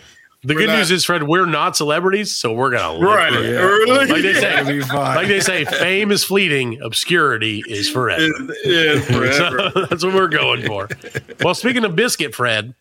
The 0.43 0.53
We're 0.53 0.59
good 0.61 0.67
not- 0.67 0.77
news 0.77 0.91
is, 0.91 1.03
Fred, 1.03 1.23
we're 1.23 1.45
not 1.45 1.75
celebrities, 1.75 2.33
so 2.37 2.53
we're 2.53 2.69
gonna 2.71 2.93
live 2.93 3.01
Right. 3.01 3.33
Yeah. 3.33 3.39
Really? 3.61 4.05
Like 4.07 4.21
they 4.21 4.33
say, 4.33 4.63
be 4.63 4.81
like 4.81 5.27
they 5.27 5.39
say, 5.39 5.65
fame 5.65 6.11
is 6.11 6.23
fleeting, 6.23 6.79
obscurity 6.81 7.63
is 7.67 7.89
forever. 7.89 8.23
Yeah, 8.63 8.99
forever. 9.01 9.71
So 9.73 9.85
that's 9.89 10.03
what 10.05 10.13
we're 10.13 10.27
going 10.27 10.63
for. 10.63 10.87
Well, 11.43 11.55
speaking 11.55 11.83
of 11.85 11.95
biscuit, 11.95 12.35
Fred, 12.35 12.75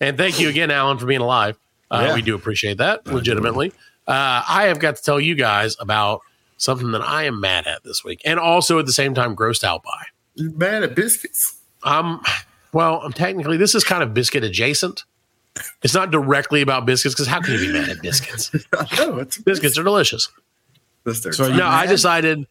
and 0.00 0.16
thank 0.18 0.40
you 0.40 0.48
again, 0.48 0.70
Allan, 0.70 0.98
for 0.98 1.06
being 1.06 1.20
alive. 1.20 1.56
Uh, 1.90 2.04
Yeah. 2.08 2.14
We 2.14 2.22
do 2.22 2.34
appreciate 2.34 2.78
that, 2.78 3.06
legitimately. 3.06 3.72
Uh, 4.06 4.42
I 4.48 4.64
have 4.64 4.78
got 4.78 4.96
to 4.96 5.02
tell 5.02 5.20
you 5.20 5.34
guys 5.34 5.76
about 5.80 6.20
something 6.56 6.90
that 6.92 7.02
I 7.02 7.24
am 7.24 7.40
mad 7.40 7.66
at 7.66 7.84
this 7.84 8.02
week, 8.04 8.20
and 8.24 8.38
also 8.40 8.78
at 8.78 8.86
the 8.86 8.92
same 8.92 9.14
time 9.14 9.36
grossed 9.36 9.64
out 9.64 9.82
by. 9.82 10.04
You 10.34 10.50
mad 10.56 10.82
at 10.82 10.94
biscuits? 10.94 11.56
Um, 11.84 12.22
well, 12.72 13.00
I'm 13.02 13.12
technically 13.12 13.56
this 13.56 13.74
is 13.74 13.84
kind 13.84 14.02
of 14.02 14.14
biscuit 14.14 14.44
adjacent. 14.44 15.04
It's 15.82 15.94
not 15.94 16.10
directly 16.10 16.60
about 16.62 16.86
biscuits 16.86 17.14
because 17.14 17.26
how 17.26 17.40
can 17.40 17.54
you 17.54 17.60
be 17.60 17.72
mad 17.72 17.88
at 17.88 18.00
biscuits? 18.02 18.50
I 18.78 18.96
know 18.96 19.18
it's 19.18 19.38
Biscuits 19.38 19.76
are 19.78 19.82
delicious. 19.82 20.28
That's 21.04 21.20
their 21.20 21.32
So 21.32 21.44
time. 21.44 21.52
you 21.54 21.58
No, 21.60 21.66
I 21.66 21.86
decided. 21.86 22.46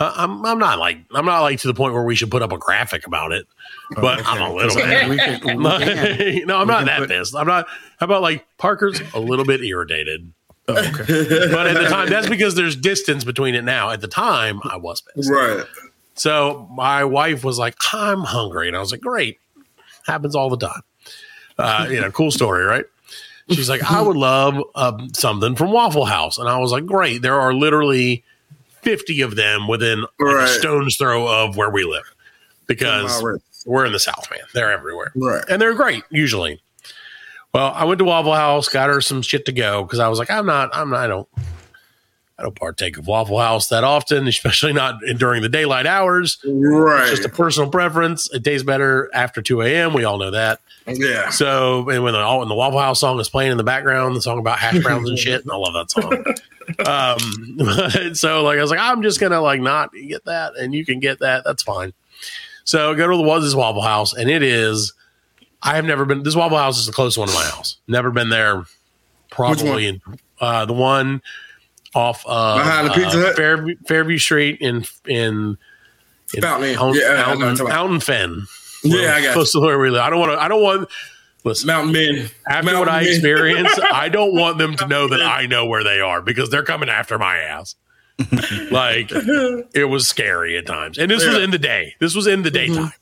Uh, 0.00 0.12
I'm 0.16 0.44
I'm 0.46 0.58
not 0.58 0.78
like 0.78 0.98
I'm 1.14 1.26
not 1.26 1.42
like 1.42 1.60
to 1.60 1.68
the 1.68 1.74
point 1.74 1.92
where 1.92 2.02
we 2.02 2.14
should 2.16 2.30
put 2.30 2.40
up 2.42 2.52
a 2.52 2.58
graphic 2.58 3.06
about 3.06 3.32
it, 3.32 3.46
but 3.96 4.26
I'm 4.26 4.40
a 4.40 4.54
little 4.54 4.74
bit. 4.74 5.08
We 5.08 5.18
could- 5.18 5.40
we 5.42 5.50
can. 5.50 5.62
no, 6.46 6.56
I'm 6.58 6.66
not 6.66 6.78
can 6.78 6.86
that 6.86 6.98
put- 7.00 7.08
pissed. 7.10 7.36
I'm 7.36 7.46
not. 7.46 7.66
How 7.98 8.04
about 8.06 8.22
like 8.22 8.46
Parker's 8.56 9.00
a 9.14 9.20
little 9.20 9.44
bit 9.44 9.60
irritated, 9.62 10.32
Oh, 10.68 10.74
okay. 10.78 11.48
but 11.52 11.66
at 11.66 11.74
the 11.74 11.86
time 11.90 12.08
that's 12.08 12.28
because 12.30 12.54
there's 12.54 12.76
distance 12.76 13.24
between 13.24 13.54
it 13.54 13.62
now. 13.62 13.90
At 13.90 14.00
the 14.00 14.08
time, 14.08 14.60
I 14.64 14.78
was 14.78 15.02
pissed. 15.02 15.30
Right. 15.30 15.64
So 16.14 16.66
my 16.74 17.04
wife 17.04 17.44
was 17.44 17.58
like, 17.58 17.74
"I'm 17.92 18.20
hungry," 18.20 18.68
and 18.68 18.76
I 18.76 18.80
was 18.80 18.92
like, 18.92 19.02
"Great, 19.02 19.38
happens 20.06 20.34
all 20.34 20.48
the 20.48 20.56
time." 20.66 20.80
Uh, 21.58 21.88
you 21.90 22.00
know, 22.00 22.10
cool 22.12 22.30
story, 22.30 22.64
right? 22.64 22.86
She's 23.50 23.68
like, 23.68 23.82
"I 23.90 24.00
would 24.00 24.16
love 24.16 24.62
um, 24.74 25.12
something 25.14 25.56
from 25.56 25.72
Waffle 25.72 26.06
House," 26.06 26.38
and 26.38 26.48
I 26.48 26.56
was 26.58 26.72
like, 26.72 26.86
"Great, 26.86 27.20
there 27.20 27.38
are 27.38 27.52
literally 27.52 28.24
fifty 28.82 29.20
of 29.22 29.36
them 29.36 29.66
within 29.68 30.04
like, 30.18 30.36
a 30.44 30.48
stone's 30.48 30.96
throw 30.96 31.26
of 31.26 31.56
where 31.56 31.70
we 31.70 31.84
live 31.84 32.04
because 32.66 33.22
we're 33.66 33.84
in 33.84 33.92
the 33.92 33.98
South, 33.98 34.26
man. 34.30 34.40
They're 34.54 34.70
everywhere, 34.72 35.12
Right. 35.14 35.44
and 35.48 35.60
they're 35.60 35.74
great 35.74 36.02
usually." 36.10 36.62
Well, 37.52 37.72
I 37.74 37.84
went 37.84 37.98
to 37.98 38.04
Waffle 38.04 38.34
House, 38.34 38.68
got 38.68 38.88
her 38.90 39.00
some 39.00 39.22
shit 39.22 39.44
to 39.46 39.52
go 39.52 39.82
because 39.82 39.98
I 39.98 40.08
was 40.08 40.18
like, 40.20 40.30
"I'm 40.30 40.46
not, 40.46 40.70
I'm 40.72 40.90
not, 40.90 41.00
I 41.00 41.06
don't." 41.06 41.28
I 42.38 42.42
don't 42.44 42.56
partake 42.56 42.96
of 42.96 43.06
Waffle 43.06 43.38
House 43.38 43.68
that 43.68 43.84
often, 43.84 44.26
especially 44.26 44.72
not 44.72 44.94
during 45.18 45.42
the 45.42 45.48
daylight 45.50 45.84
hours 45.84 46.38
Right. 46.46 47.10
just 47.10 47.26
a 47.26 47.28
personal 47.28 47.68
preference. 47.68 48.32
It 48.32 48.42
tastes 48.44 48.64
better 48.64 49.10
after 49.12 49.42
2 49.42 49.60
a.m. 49.60 49.92
We 49.92 50.04
all 50.04 50.16
know 50.16 50.30
that. 50.30 50.58
yeah. 50.86 51.28
So, 51.28 51.86
and 51.90 52.02
when 52.02 52.14
the, 52.14 52.36
when 52.38 52.48
the 52.48 52.54
Waffle 52.54 52.78
House 52.80 52.98
song 53.00 53.20
is 53.20 53.28
playing 53.28 53.50
in 53.52 53.58
the 53.58 53.62
background, 53.62 54.16
the 54.16 54.22
song 54.22 54.38
about 54.38 54.58
hash 54.58 54.82
browns 54.82 55.10
and 55.10 55.18
shit, 55.18 55.42
and 55.42 55.52
I 55.52 55.56
love 55.56 55.74
that 55.74 55.90
song. 55.90 56.24
um, 56.86 57.18
so, 58.14 58.42
like, 58.42 58.58
I 58.58 58.62
was 58.62 58.70
like, 58.70 58.80
I'm 58.80 59.02
just 59.02 59.20
gonna 59.20 59.40
like 59.40 59.60
not 59.60 59.92
get 59.92 60.24
that, 60.24 60.56
and 60.56 60.74
you 60.74 60.84
can 60.84 61.00
get 61.00 61.20
that. 61.20 61.44
That's 61.44 61.62
fine. 61.62 61.92
So, 62.64 62.94
go 62.94 63.10
to 63.10 63.16
the 63.16 63.22
was 63.22 63.44
this 63.44 63.54
Waffle 63.54 63.82
House, 63.82 64.14
and 64.14 64.30
it 64.30 64.42
is. 64.42 64.92
I 65.62 65.76
have 65.76 65.84
never 65.84 66.04
been. 66.04 66.22
This 66.22 66.36
Waffle 66.36 66.58
House 66.58 66.78
is 66.78 66.86
the 66.86 66.92
closest 66.92 67.18
one 67.18 67.28
to 67.28 67.34
my 67.34 67.44
house. 67.44 67.76
Never 67.86 68.10
been 68.10 68.30
there. 68.30 68.64
Probably 69.30 69.86
in, 69.86 70.00
uh, 70.40 70.64
the 70.64 70.72
one 70.72 71.22
off 71.94 72.24
uh, 72.26 72.58
Behind 72.58 72.86
the 72.88 72.92
Pizza 72.92 73.28
uh? 73.28 73.34
Fairview, 73.34 73.76
Fairview 73.86 74.18
Street 74.18 74.58
in 74.60 74.84
in 75.06 75.58
in 76.34 76.42
Fountain 76.42 76.70
Yeah, 76.70 76.78
I 76.78 76.82
know 76.82 76.90
what 76.90 76.94
Fountain, 76.94 77.40
you're 77.40 77.56
talking 77.56 77.66
about. 77.66 78.02
Fountain 78.02 78.32
Inn. 78.32 78.46
Yeah, 78.82 79.14
I 79.14 79.22
got 79.22 79.32
close 79.34 79.52
to 79.52 79.60
where 79.60 79.78
we 79.78 79.90
live. 79.90 80.00
I 80.00 80.10
don't 80.10 80.20
want 80.20 80.32
to. 80.32 80.42
I 80.42 80.48
don't 80.48 80.62
want. 80.62 80.88
Listen, 81.44 81.66
Mountain 81.68 81.92
Men. 81.92 82.30
after 82.48 82.66
Mountain 82.66 82.80
what 82.80 82.88
I 82.88 83.02
Men. 83.02 83.12
experienced, 83.12 83.80
I 83.92 84.08
don't 84.08 84.34
want 84.34 84.58
them 84.58 84.76
to 84.76 84.86
know 84.86 85.08
that 85.08 85.22
I 85.22 85.46
know 85.46 85.66
where 85.66 85.84
they 85.84 86.00
are 86.00 86.20
because 86.20 86.50
they're 86.50 86.62
coming 86.62 86.88
after 86.88 87.18
my 87.18 87.38
ass. 87.38 87.76
like 88.70 89.10
it 89.74 89.88
was 89.88 90.06
scary 90.06 90.58
at 90.58 90.66
times, 90.66 90.98
and 90.98 91.10
this 91.10 91.24
was 91.24 91.38
in 91.38 91.50
the 91.50 91.58
day. 91.58 91.94
This 92.00 92.14
was 92.14 92.26
in 92.26 92.42
the 92.42 92.50
mm-hmm. 92.50 92.74
daytime, 92.74 92.92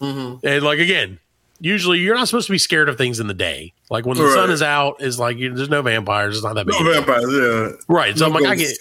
mm-hmm. 0.00 0.46
and 0.46 0.62
like 0.62 0.78
again, 0.78 1.18
usually 1.60 1.98
you're 1.98 2.14
not 2.14 2.28
supposed 2.28 2.46
to 2.46 2.52
be 2.52 2.58
scared 2.58 2.88
of 2.88 2.96
things 2.96 3.18
in 3.18 3.26
the 3.26 3.34
day. 3.34 3.72
Like 3.90 4.06
when 4.06 4.16
the 4.16 4.24
Right. 4.24 4.34
sun 4.34 4.50
is 4.50 4.62
out, 4.62 5.02
is 5.02 5.18
like 5.18 5.38
you, 5.38 5.52
there's 5.54 5.68
no 5.68 5.82
vampires. 5.82 6.36
It's 6.36 6.44
not 6.44 6.54
that 6.54 6.66
big. 6.66 6.76
No 6.80 6.92
vampires, 6.92 7.32
yeah. 7.32 7.82
Right. 7.88 8.16
So 8.16 8.28
No 8.28 8.36
I'm 8.36 8.42
like, 8.42 8.50
I 8.50 8.54
get 8.54 8.76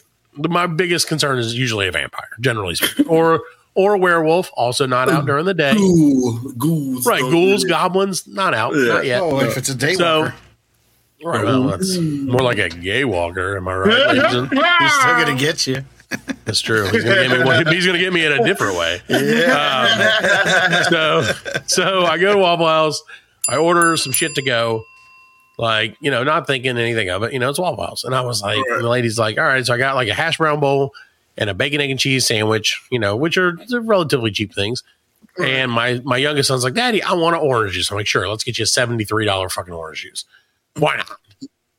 my 0.48 0.68
biggest 0.68 1.08
concern 1.08 1.39
is 1.39 1.58
usually 1.58 1.88
a 1.88 1.92
vampire, 1.92 2.30
generally 2.39 2.75
speaking, 2.75 3.08
or 3.08 3.42
or 3.80 3.96
werewolf, 3.98 4.52
also 4.56 4.86
not 4.86 5.08
out 5.10 5.26
during 5.26 5.46
the 5.46 5.54
day. 5.54 5.74
Ghoul, 5.74 6.38
ghouls. 6.58 7.06
Right, 7.06 7.22
Oh, 7.24 7.32
ghouls, 7.32 7.64
yeah. 7.64 7.70
goblins, 7.70 8.28
not 8.28 8.54
out, 8.54 8.76
Yeah. 8.76 8.84
not 8.94 9.06
yet. 9.06 9.22
Oh, 9.22 9.40
if 9.40 9.58
it's 9.58 9.70
a 9.70 9.74
daywalker. 9.76 10.34
So, 11.22 11.28
right, 11.30 11.44
well, 11.46 11.64
that's 11.68 11.98
more 11.98 12.42
like 12.42 12.58
a 12.58 12.68
gay 12.70 13.06
walker. 13.06 13.56
Am 13.58 13.68
I 13.70 13.76
right? 13.76 14.16
he's 14.16 14.94
still 14.94 15.16
gonna 15.16 15.36
get 15.40 15.66
you. 15.66 15.84
That's 16.44 16.60
true. 16.60 16.90
He's 16.90 17.04
gonna 17.04 17.28
get 17.28 17.40
me. 17.40 17.44
well, 17.46 17.64
He's 17.72 17.86
gonna 17.86 18.00
get 18.00 18.12
me 18.12 18.26
in 18.26 18.32
a 18.34 18.44
different 18.44 18.76
way. 18.78 19.02
Um, 19.10 20.84
so, 20.90 21.22
so 21.68 22.06
I 22.06 22.18
go 22.18 22.34
to 22.34 22.40
Waffle 22.40 22.66
House. 22.68 23.02
I 23.48 23.58
order 23.58 23.96
some 23.98 24.12
shit 24.12 24.34
to 24.36 24.42
go. 24.42 24.84
Like 25.58 25.96
you 26.00 26.10
know, 26.10 26.24
not 26.24 26.48
thinking 26.48 26.78
anything 26.78 27.10
of 27.10 27.24
it. 27.24 27.34
You 27.34 27.40
know, 27.40 27.50
it's 27.50 27.60
Waffle 27.60 27.86
House, 27.86 28.04
and 28.06 28.16
I 28.16 28.22
was 28.22 28.42
like, 28.42 28.58
and 28.58 28.82
the 28.84 28.88
lady's 28.90 29.20
like, 29.20 29.38
"All 29.38 29.44
right." 29.44 29.66
So 29.66 29.74
I 29.74 29.78
got 29.78 29.96
like 29.96 30.08
a 30.08 30.14
hash 30.14 30.38
brown 30.38 30.60
bowl 30.62 30.94
and 31.39 31.50
a 31.50 31.55
bacon 31.55 31.81
egg 31.81 31.89
and 31.89 32.00
cheese 32.00 32.27
sandwich. 32.27 32.79
You 32.91 33.00
know, 33.00 33.15
which 33.15 33.38
are 33.38 33.58
relatively 33.72 34.29
cheap 34.29 34.53
things. 34.53 34.84
And 35.43 35.72
my 35.72 36.01
my 36.03 36.17
youngest 36.17 36.50
son's 36.50 36.63
like, 36.63 36.75
"Daddy, 36.75 37.01
I 37.01 37.13
want 37.13 37.36
an 37.36 37.41
orange 37.41 37.74
juice." 37.74 37.89
I'm 37.89 37.98
like, 37.98 38.08
"Sure, 38.08 38.27
let's 38.29 38.43
get 38.43 38.60
you 38.60 38.63
a 38.63 38.67
seventy 38.67 39.05
three 39.05 39.25
dollar 39.25 39.50
fucking 39.50 39.74
orange 39.74 40.03
juice. 40.03 40.25
Why 40.77 40.98
not?" 40.98 41.17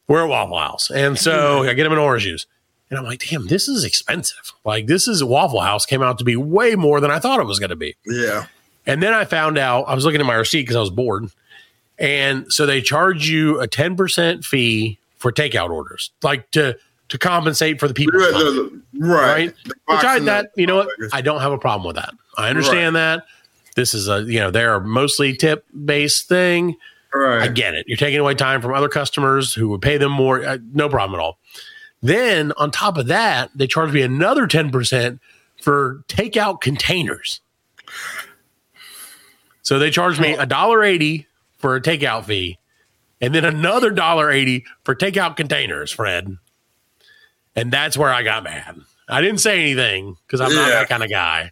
We're 0.09 0.25
at 0.25 0.29
Waffle 0.29 0.59
House, 0.59 0.91
and 0.91 1.17
so 1.17 1.63
I 1.63 1.75
get 1.75 1.87
him 1.87 1.93
an 1.93 1.99
orange 1.99 2.25
juice. 2.25 2.47
And 2.91 2.99
I'm 2.99 3.05
like, 3.05 3.25
damn, 3.25 3.47
this 3.47 3.69
is 3.69 3.85
expensive. 3.85 4.53
Like, 4.65 4.89
this 4.89 5.07
is 5.07 5.23
Waffle 5.23 5.61
House 5.61 5.87
came 5.87 6.03
out 6.03 6.19
to 6.19 6.25
be 6.25 6.35
way 6.35 6.75
more 6.75 7.01
than 7.01 7.13
I 7.13 7.21
thought 7.21 7.39
it 7.39 7.47
was 7.47 7.61
going 7.61 7.71
to 7.71 7.77
be. 7.77 7.95
Yeah. 8.05 8.47
And 8.85 9.01
then 9.01 9.15
I 9.15 9.25
found 9.25 9.59
out, 9.59 9.85
I 9.85 9.95
was 9.95 10.05
looking 10.05 10.21
at 10.21 10.27
my 10.27 10.35
receipt 10.35 10.63
because 10.63 10.75
I 10.75 10.81
was 10.81 10.91
bored. 10.91 11.27
And 11.99 12.53
so 12.53 12.67
they 12.67 12.81
charge 12.81 13.29
you 13.29 13.61
a 13.61 13.69
10% 13.69 14.45
fee 14.45 14.99
for 15.19 15.31
takeout 15.31 15.71
orders, 15.71 16.11
like 16.23 16.51
to 16.53 16.77
to 17.11 17.19
compensate 17.19 17.79
for 17.79 17.87
the 17.87 17.95
people. 17.95 18.19
Right. 18.19 18.33
the- 18.33 18.83
right. 18.99 19.21
right? 19.21 19.55
Which 19.87 20.05
I 20.05 20.19
that 20.21 20.51
you 20.57 20.67
know 20.67 20.77
what? 20.77 20.89
I 21.13 21.21
don't 21.21 21.41
have 21.41 21.53
a 21.53 21.59
problem 21.59 21.87
with 21.87 21.97
that. 21.97 22.13
I 22.37 22.49
understand 22.49 22.97
that. 22.97 23.25
This 23.77 23.95
is 23.95 24.09
a 24.09 24.23
you 24.23 24.41
know, 24.41 24.51
they're 24.51 24.81
mostly 24.81 25.37
tip 25.37 25.65
based 25.85 26.29
thing. 26.29 26.77
I 27.13 27.49
get 27.49 27.75
it. 27.75 27.87
You're 27.89 27.97
taking 27.97 28.21
away 28.21 28.35
time 28.35 28.63
from 28.63 28.73
other 28.73 28.89
customers 28.89 29.53
who 29.53 29.69
would 29.71 29.83
pay 29.83 29.99
them 29.99 30.13
more. 30.13 30.45
Uh, 30.45 30.59
no 30.73 30.89
problem 30.89 31.19
at 31.19 31.23
all. 31.23 31.39
Then 32.03 32.53
on 32.57 32.71
top 32.71 32.97
of 32.97 33.09
that, 33.09 33.51
they 33.55 33.67
charge 33.67 33.93
me 33.93 34.01
another 34.01 34.47
10% 34.47 35.19
for 35.61 36.03
takeout 36.09 36.61
containers. 36.61 37.41
So 39.63 39.79
they 39.79 39.91
charge 39.91 40.19
me 40.19 40.33
a 40.33 40.47
dollar 40.47 40.83
eighty 40.83 41.27
for 41.59 41.77
a 41.77 41.81
takeout 41.81 42.25
fee, 42.25 42.59
and 43.21 43.35
then 43.35 43.45
another 43.45 43.91
dollar 43.91 44.31
eighty 44.31 44.65
for 44.85 44.95
takeout 44.95 45.37
containers, 45.37 45.93
Fred. 45.93 46.37
And 47.61 47.71
that's 47.71 47.97
where 47.97 48.11
I 48.11 48.23
got 48.23 48.43
mad. 48.45 48.81
I 49.09 49.21
didn't 49.21 49.41
say 49.41 49.61
anything 49.61 50.17
because 50.27 50.41
I'm 50.41 50.55
not 50.55 50.69
that 50.69 50.89
kind 50.89 51.03
of 51.03 51.11
guy. 51.11 51.51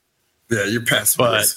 Yeah, 0.51 0.65
you're 0.65 0.85
passive. 0.85 1.19
But- 1.19 1.55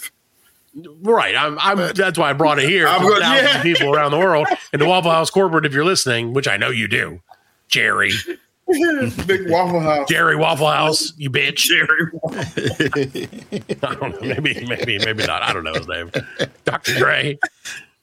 Right. 1.01 1.36
I'm, 1.36 1.60
I'm 1.60 1.93
that's 1.93 2.17
why 2.17 2.29
I 2.29 2.34
brought 2.34 2.58
it 2.58 2.70
here 2.70 2.88
I'm 2.88 3.01
going 3.01 3.15
to 3.15 3.20
good, 3.20 3.24
thousands 3.24 3.53
yeah. 3.55 3.62
people 3.62 3.93
around 3.93 4.12
the 4.12 4.20
world. 4.20 4.48
And 4.74 4.81
the 4.81 4.86
Waffle 4.88 5.12
House 5.12 5.29
corporate, 5.29 5.65
if 5.65 5.74
you're 5.74 5.84
listening, 5.84 6.31
which 6.31 6.48
I 6.48 6.55
know 6.55 6.70
you 6.70 6.88
do, 6.88 7.20
Jerry, 7.67 8.13
Big 9.27 9.50
Waffle 9.50 9.81
House. 9.81 10.08
Jerry 10.08 10.38
Waffle 10.38 10.70
House, 10.70 11.12
you 11.17 11.29
bitch. 11.29 11.58
Jerry. 11.58 12.10
I 13.84 13.96
don't 13.96 14.13
know. 14.13 14.20
Maybe, 14.22 14.65
maybe, 14.65 14.98
maybe 15.00 15.25
not. 15.25 15.43
I 15.43 15.51
don't 15.51 15.65
know 15.65 15.74
his 15.74 15.89
name. 15.89 16.10
Dr. 16.63 16.98
Gray. 17.00 17.38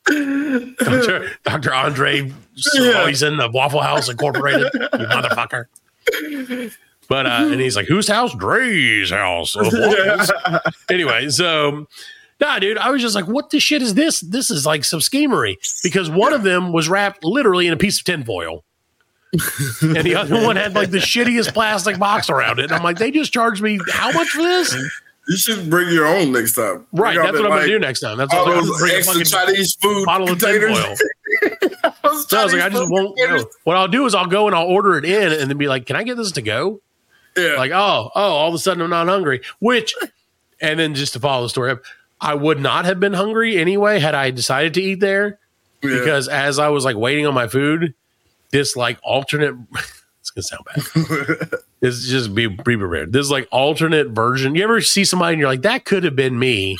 Dr. 0.06 1.30
Dr. 1.44 1.72
Andre 1.72 2.30
Poison 2.74 3.40
of 3.40 3.54
Waffle 3.54 3.80
House 3.80 4.10
Incorporated, 4.10 4.68
you 4.74 4.80
motherfucker. 5.06 5.64
But 7.08 7.26
uh, 7.26 7.48
and 7.50 7.60
he's 7.60 7.74
like, 7.74 7.86
whose 7.86 8.06
house? 8.08 8.34
Dre's 8.34 9.10
house. 9.10 9.56
Anyway, 10.90 11.28
so 11.30 11.86
nah, 12.40 12.58
dude, 12.58 12.78
I 12.78 12.90
was 12.90 13.00
just 13.02 13.14
like, 13.14 13.26
what 13.26 13.50
the 13.50 13.60
shit 13.60 13.82
is 13.82 13.94
this? 13.94 14.20
This 14.20 14.50
is 14.50 14.66
like 14.66 14.84
some 14.84 15.00
schemery 15.00 15.56
because 15.82 16.10
one 16.10 16.32
of 16.32 16.42
them 16.42 16.72
was 16.72 16.88
wrapped 16.88 17.24
literally 17.24 17.66
in 17.66 17.72
a 17.72 17.76
piece 17.76 17.98
of 17.98 18.04
tinfoil. 18.04 18.64
and 19.82 20.04
the 20.04 20.14
other 20.14 20.42
one 20.42 20.56
had 20.56 20.74
like 20.74 20.90
the 20.90 20.98
shittiest 20.98 21.52
plastic 21.52 21.98
box 21.98 22.30
around 22.30 22.58
it. 22.58 22.64
And 22.64 22.72
I'm 22.72 22.82
like, 22.82 22.96
they 22.98 23.10
just 23.10 23.32
charged 23.32 23.62
me 23.62 23.78
how 23.92 24.10
much 24.12 24.28
for 24.28 24.42
this? 24.42 24.74
You 25.28 25.36
should 25.36 25.68
bring 25.68 25.92
your 25.92 26.06
own 26.06 26.32
next 26.32 26.54
time. 26.54 26.86
Right, 26.92 27.16
that's 27.16 27.32
what 27.32 27.44
I'm 27.44 27.50
gonna 27.50 27.66
do 27.66 27.78
next 27.78 28.00
time. 28.00 28.16
That's 28.16 28.32
All 28.32 28.46
what 28.46 28.56
I'm 28.56 28.66
those 28.66 28.70
gonna 28.70 28.80
bring 28.80 28.94
a 28.94 28.98
extra 28.98 29.24
Chinese 29.24 29.74
food 29.74 30.06
bottle 30.06 30.30
of 30.30 30.38
containers. 30.38 30.78
tinfoil. 30.78 30.96
So 32.28 32.38
I 32.38 32.44
was 32.44 32.52
like, 32.54 32.62
I 32.62 32.68
just 32.70 32.90
won't. 32.90 33.16
No. 33.18 33.44
What 33.64 33.76
I'll 33.76 33.86
do 33.88 34.06
is 34.06 34.14
I'll 34.14 34.26
go 34.26 34.46
and 34.46 34.56
I'll 34.56 34.66
order 34.66 34.96
it 34.96 35.04
in, 35.04 35.30
and 35.32 35.50
then 35.50 35.58
be 35.58 35.68
like, 35.68 35.84
"Can 35.86 35.94
I 35.96 36.02
get 36.02 36.16
this 36.16 36.32
to 36.32 36.42
go?" 36.42 36.80
Yeah. 37.36 37.54
Like, 37.56 37.70
oh, 37.70 38.10
oh, 38.14 38.20
all 38.20 38.48
of 38.48 38.54
a 38.54 38.58
sudden 38.58 38.82
I'm 38.82 38.90
not 38.90 39.06
hungry. 39.06 39.42
Which, 39.60 39.94
and 40.60 40.80
then 40.80 40.94
just 40.94 41.12
to 41.12 41.20
follow 41.20 41.42
the 41.42 41.48
story 41.50 41.70
up, 41.72 41.82
I 42.20 42.34
would 42.34 42.60
not 42.60 42.86
have 42.86 42.98
been 42.98 43.12
hungry 43.12 43.58
anyway 43.58 43.98
had 43.98 44.14
I 44.14 44.30
decided 44.30 44.74
to 44.74 44.82
eat 44.82 45.00
there, 45.00 45.38
Yeah. 45.82 45.98
because 45.98 46.28
as 46.28 46.58
I 46.58 46.68
was 46.68 46.84
like 46.84 46.96
waiting 46.96 47.26
on 47.26 47.34
my 47.34 47.46
food, 47.46 47.94
this 48.50 48.74
like 48.74 48.98
alternate. 49.02 49.54
It's 50.36 50.50
gonna 50.50 50.62
sound 50.62 51.48
bad. 51.48 51.60
it's 51.80 52.06
just 52.08 52.34
be 52.34 52.46
be 52.46 52.76
prepared. 52.76 53.12
This 53.12 53.24
is 53.24 53.30
like 53.30 53.48
alternate 53.50 54.08
version. 54.08 54.54
You 54.54 54.64
ever 54.64 54.80
see 54.80 55.04
somebody 55.04 55.34
and 55.34 55.40
you're 55.40 55.48
like, 55.48 55.62
that 55.62 55.84
could 55.84 56.04
have 56.04 56.16
been 56.16 56.38
me. 56.38 56.78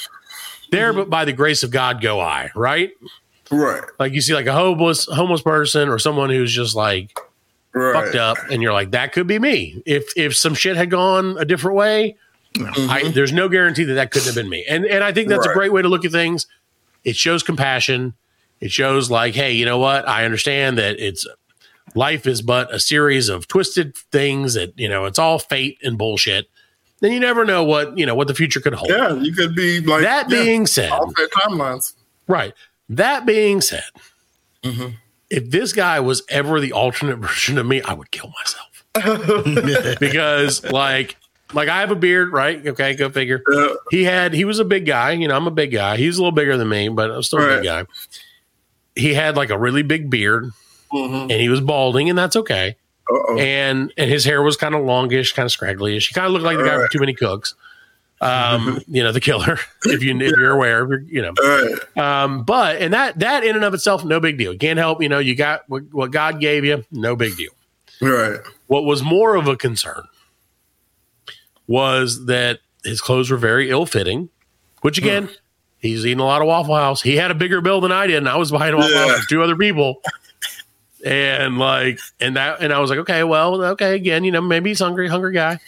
There, 0.71 0.93
but 0.93 1.09
by 1.09 1.25
the 1.25 1.33
grace 1.33 1.63
of 1.63 1.71
God, 1.71 2.03
go 2.03 2.21
I. 2.21 2.51
Right? 2.55 2.91
right. 3.51 3.83
Like 3.99 4.13
you 4.13 4.21
see 4.21 4.35
like 4.35 4.47
a 4.47 4.53
homeless 4.53 5.07
homeless 5.07 5.43
person 5.43 5.89
or 5.89 5.99
someone 5.99 6.31
who's 6.31 6.53
just 6.53 6.75
like 6.75 7.19
Right. 7.75 7.93
fucked 7.93 8.17
up, 8.17 8.39
and 8.51 8.63
you're 8.63 8.73
like, 8.73 8.93
that 8.93 9.13
could 9.13 9.27
be 9.27 9.39
me. 9.39 9.83
If 9.85 10.11
if 10.17 10.35
some 10.35 10.55
shit 10.55 10.77
had 10.77 10.91
gone 10.91 11.37
a 11.39 11.45
different 11.45 11.77
way, 11.77 12.17
mm-hmm. 12.55 12.91
I, 12.91 13.11
there's 13.11 13.33
no 13.33 13.49
guarantee 13.49 13.85
that 13.85 13.95
that 13.95 14.11
couldn't 14.11 14.27
have 14.27 14.35
been 14.35 14.49
me. 14.49 14.65
And 14.69 14.87
and 14.87 15.05
I 15.05 15.13
think 15.13 15.29
that's 15.29 15.47
a 15.47 15.53
great 15.53 15.73
way 15.73 15.83
to 15.83 15.89
look 15.89 16.05
at 16.05 16.11
things. 16.11 16.47
It 17.05 17.15
shows 17.15 17.43
compassion. 17.43 18.15
It 18.61 18.73
shows 18.73 19.11
like, 19.11 19.35
hey, 19.35 19.53
you 19.53 19.65
know 19.65 19.79
what? 19.79 20.09
I 20.09 20.25
understand 20.25 20.79
that 20.79 20.99
it's 20.99 21.27
life 21.95 22.27
is 22.27 22.43
but 22.43 22.73
a 22.75 22.79
series 22.81 23.29
of 23.29 23.47
twisted 23.49 23.97
things 24.13 24.55
that 24.55 24.79
you 24.79 24.89
know 24.89 25.05
it's 25.07 25.19
all 25.19 25.39
fate 25.39 25.79
and 25.83 25.97
bullshit. 25.99 26.49
then 27.01 27.13
you 27.13 27.21
never 27.21 27.45
know 27.45 27.65
what 27.65 27.97
you 27.99 28.05
know 28.07 28.15
what 28.15 28.29
the 28.29 28.35
future 28.35 28.61
could 28.61 28.75
hold. 28.75 28.91
Yeah, 28.91 29.15
you 29.15 29.33
could 29.33 29.55
be 29.55 29.81
like 29.81 30.03
That 30.03 30.31
yeah, 30.31 30.43
being 30.43 30.67
said, 30.67 30.91
timelines. 30.91 31.95
Right. 32.27 32.55
That 32.89 33.27
being 33.27 33.61
said, 33.61 33.85
Mm-hmm. 34.65 34.95
if 35.31 35.51
this 35.51 35.73
guy 35.73 36.01
was 36.01 36.23
ever 36.29 36.61
the 36.61 36.73
alternate 36.73 37.17
version 37.21 37.59
of 37.59 37.67
me, 37.67 37.81
I 37.83 37.93
would 37.95 38.11
kill 38.11 38.33
myself. 38.39 38.65
because 40.01 40.65
like 40.65 41.17
like 41.55 41.69
I 41.69 41.81
have 41.81 41.91
a 41.91 41.97
beard, 41.97 42.33
right? 42.33 42.67
Okay, 42.67 42.95
go 42.95 43.09
figure. 43.09 43.43
Yeah. 43.51 43.69
He 43.91 44.05
had 44.05 44.33
he 44.35 44.45
was 44.45 44.59
a 44.59 44.65
big 44.65 44.85
guy, 44.87 45.13
you 45.13 45.29
know, 45.29 45.37
I'm 45.37 45.47
a 45.47 45.51
big 45.53 45.71
guy. 45.73 45.97
He's 45.97 46.19
a 46.19 46.21
little 46.21 46.33
bigger 46.33 46.57
than 46.57 46.69
me, 46.69 46.89
but 46.89 47.11
I'm 47.11 47.23
still 47.23 47.41
a 47.41 47.57
big 47.57 47.65
guy. 47.65 47.85
He 48.95 49.15
had 49.15 49.37
like 49.37 49.51
a 49.51 49.59
really 49.59 49.83
big 49.83 50.11
beard 50.11 50.51
Mhm. 50.93 51.23
and 51.23 51.33
he 51.33 51.49
was 51.49 51.61
balding, 51.61 52.09
and 52.09 52.19
that's 52.19 52.37
okay. 52.37 52.77
Uh-oh. 53.11 53.39
And 53.39 53.93
and 53.97 54.11
his 54.11 54.25
hair 54.25 54.43
was 54.43 54.57
kind 54.57 54.75
of 54.75 54.85
longish, 54.85 55.33
kind 55.33 55.47
of 55.47 55.53
scragglyish. 55.53 56.09
He 56.09 56.15
kind 56.15 56.27
of 56.27 56.33
looked 56.33 56.45
like 56.45 56.59
the 56.59 56.65
guy 56.65 56.71
from 56.73 56.81
Right. 56.83 56.91
Too 56.91 57.01
Many 57.01 57.15
Cooks. 57.15 57.55
Um, 58.21 58.83
you 58.89 59.03
know, 59.03 59.13
the 59.13 59.21
killer, 59.21 59.59
if 59.85 60.03
you 60.03 60.15
if 60.19 60.37
you're 60.37 60.51
aware, 60.51 61.01
you 61.03 61.23
know. 61.23 61.33
All 61.41 61.63
right. 61.97 61.97
Um, 62.25 62.43
but 62.43 62.83
and 62.83 62.93
that 62.93 63.19
that 63.21 63.45
in 63.45 63.55
and 63.57 63.65
of 63.65 63.75
itself, 63.75 64.05
no 64.05 64.21
big 64.21 64.37
deal. 64.39 64.57
Can't 64.59 64.79
help, 64.79 65.03
you 65.03 65.09
know, 65.09 65.19
you 65.21 65.35
got 65.37 65.63
what, 65.69 65.85
what 65.93 66.11
God 66.11 66.41
gave 66.41 66.65
you, 66.65 66.85
no 66.91 67.17
big 67.17 67.37
deal. 67.37 67.53
Right. 68.01 68.41
What 68.67 68.85
was 68.85 69.03
more 69.03 69.37
of 69.37 69.47
a 69.49 69.57
concern 69.57 70.05
was 71.67 72.27
that 72.27 72.61
his 72.85 73.01
clothes 73.01 73.31
were 73.31 73.37
very 73.37 73.71
ill 73.71 73.87
fitting, 73.87 74.29
which 74.83 74.99
again, 74.99 75.29
he's 75.79 76.05
eating 76.07 76.21
a 76.21 76.25
lot 76.25 76.41
of 76.41 76.49
Waffle 76.49 76.75
House. 76.77 77.03
He 77.03 77.17
had 77.17 77.31
a 77.31 77.35
bigger 77.35 77.61
bill 77.61 77.81
than 77.81 77.93
I 77.93 78.07
did, 78.07 78.17
and 78.19 78.29
I 78.29 78.37
was 78.37 78.51
behind 78.51 78.77
Waffle 78.77 78.97
House 78.97 79.19
with 79.19 79.29
two 79.29 79.43
other 79.43 79.57
people. 79.57 80.01
And 81.05 81.59
like, 81.59 82.01
and 82.21 82.37
that, 82.37 82.61
and 82.61 82.73
I 82.73 82.81
was 82.81 82.91
like, 82.91 82.99
okay, 83.01 83.23
well, 83.25 83.63
okay, 83.63 83.95
again, 83.95 84.25
you 84.25 84.33
know, 84.33 84.41
maybe 84.41 84.71
he's 84.71 84.81
hungry, 84.81 85.09
hungry 85.09 85.33
guy, 85.33 85.61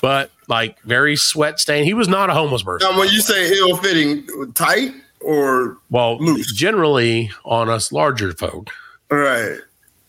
but 0.00 0.30
like 0.48 0.80
very 0.82 1.16
sweat 1.16 1.60
stained. 1.60 1.86
He 1.86 1.94
was 1.94 2.08
not 2.08 2.30
a 2.30 2.34
homeless 2.34 2.62
person. 2.62 2.90
Now, 2.90 2.98
when 2.98 3.08
you 3.10 3.20
say 3.20 3.52
ill 3.58 3.76
fitting, 3.76 4.26
tight 4.54 4.92
or 5.20 5.76
Well, 5.90 6.18
Loose. 6.18 6.52
generally 6.54 7.30
on 7.44 7.68
us 7.68 7.92
larger 7.92 8.32
folk, 8.32 8.70
right? 9.10 9.58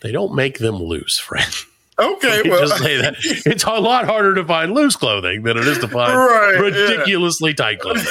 they 0.00 0.12
don't 0.12 0.34
make 0.34 0.58
them 0.58 0.76
loose, 0.76 1.18
friend. 1.18 1.52
Okay. 1.98 2.42
Well, 2.48 2.66
just 2.66 2.82
say 2.82 2.96
that 3.00 3.14
it's 3.46 3.64
a 3.64 3.70
lot 3.74 4.04
harder 4.06 4.34
to 4.34 4.44
find 4.44 4.72
loose 4.74 4.96
clothing 4.96 5.44
than 5.44 5.56
it 5.56 5.66
is 5.68 5.78
to 5.78 5.88
find 5.88 6.12
Right, 6.16 6.52
yeah. 6.54 6.60
ridiculously 6.60 7.54
tight 7.54 7.78
clothing. 7.80 8.04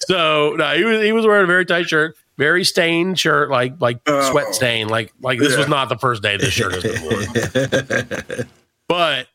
so 0.00 0.54
no, 0.58 0.76
he 0.76 0.84
was 0.84 1.02
he 1.02 1.12
was 1.12 1.24
wearing 1.26 1.44
a 1.44 1.46
very 1.46 1.64
tight 1.64 1.88
shirt, 1.88 2.14
very 2.42 2.64
stained 2.64 3.20
shirt, 3.20 3.50
like 3.50 3.74
like 3.80 4.00
Oh. 4.08 4.30
sweat 4.32 4.52
stain, 4.52 4.88
like 4.88 5.12
like 5.20 5.38
this 5.38 5.56
was 5.56 5.68
not 5.68 5.88
the 5.88 5.96
first 5.96 6.24
day 6.24 6.36
this 6.36 6.52
shirt 6.52 6.72
has 6.74 6.82
been 6.82 7.02
worn. 7.04 8.48
but 8.88 9.28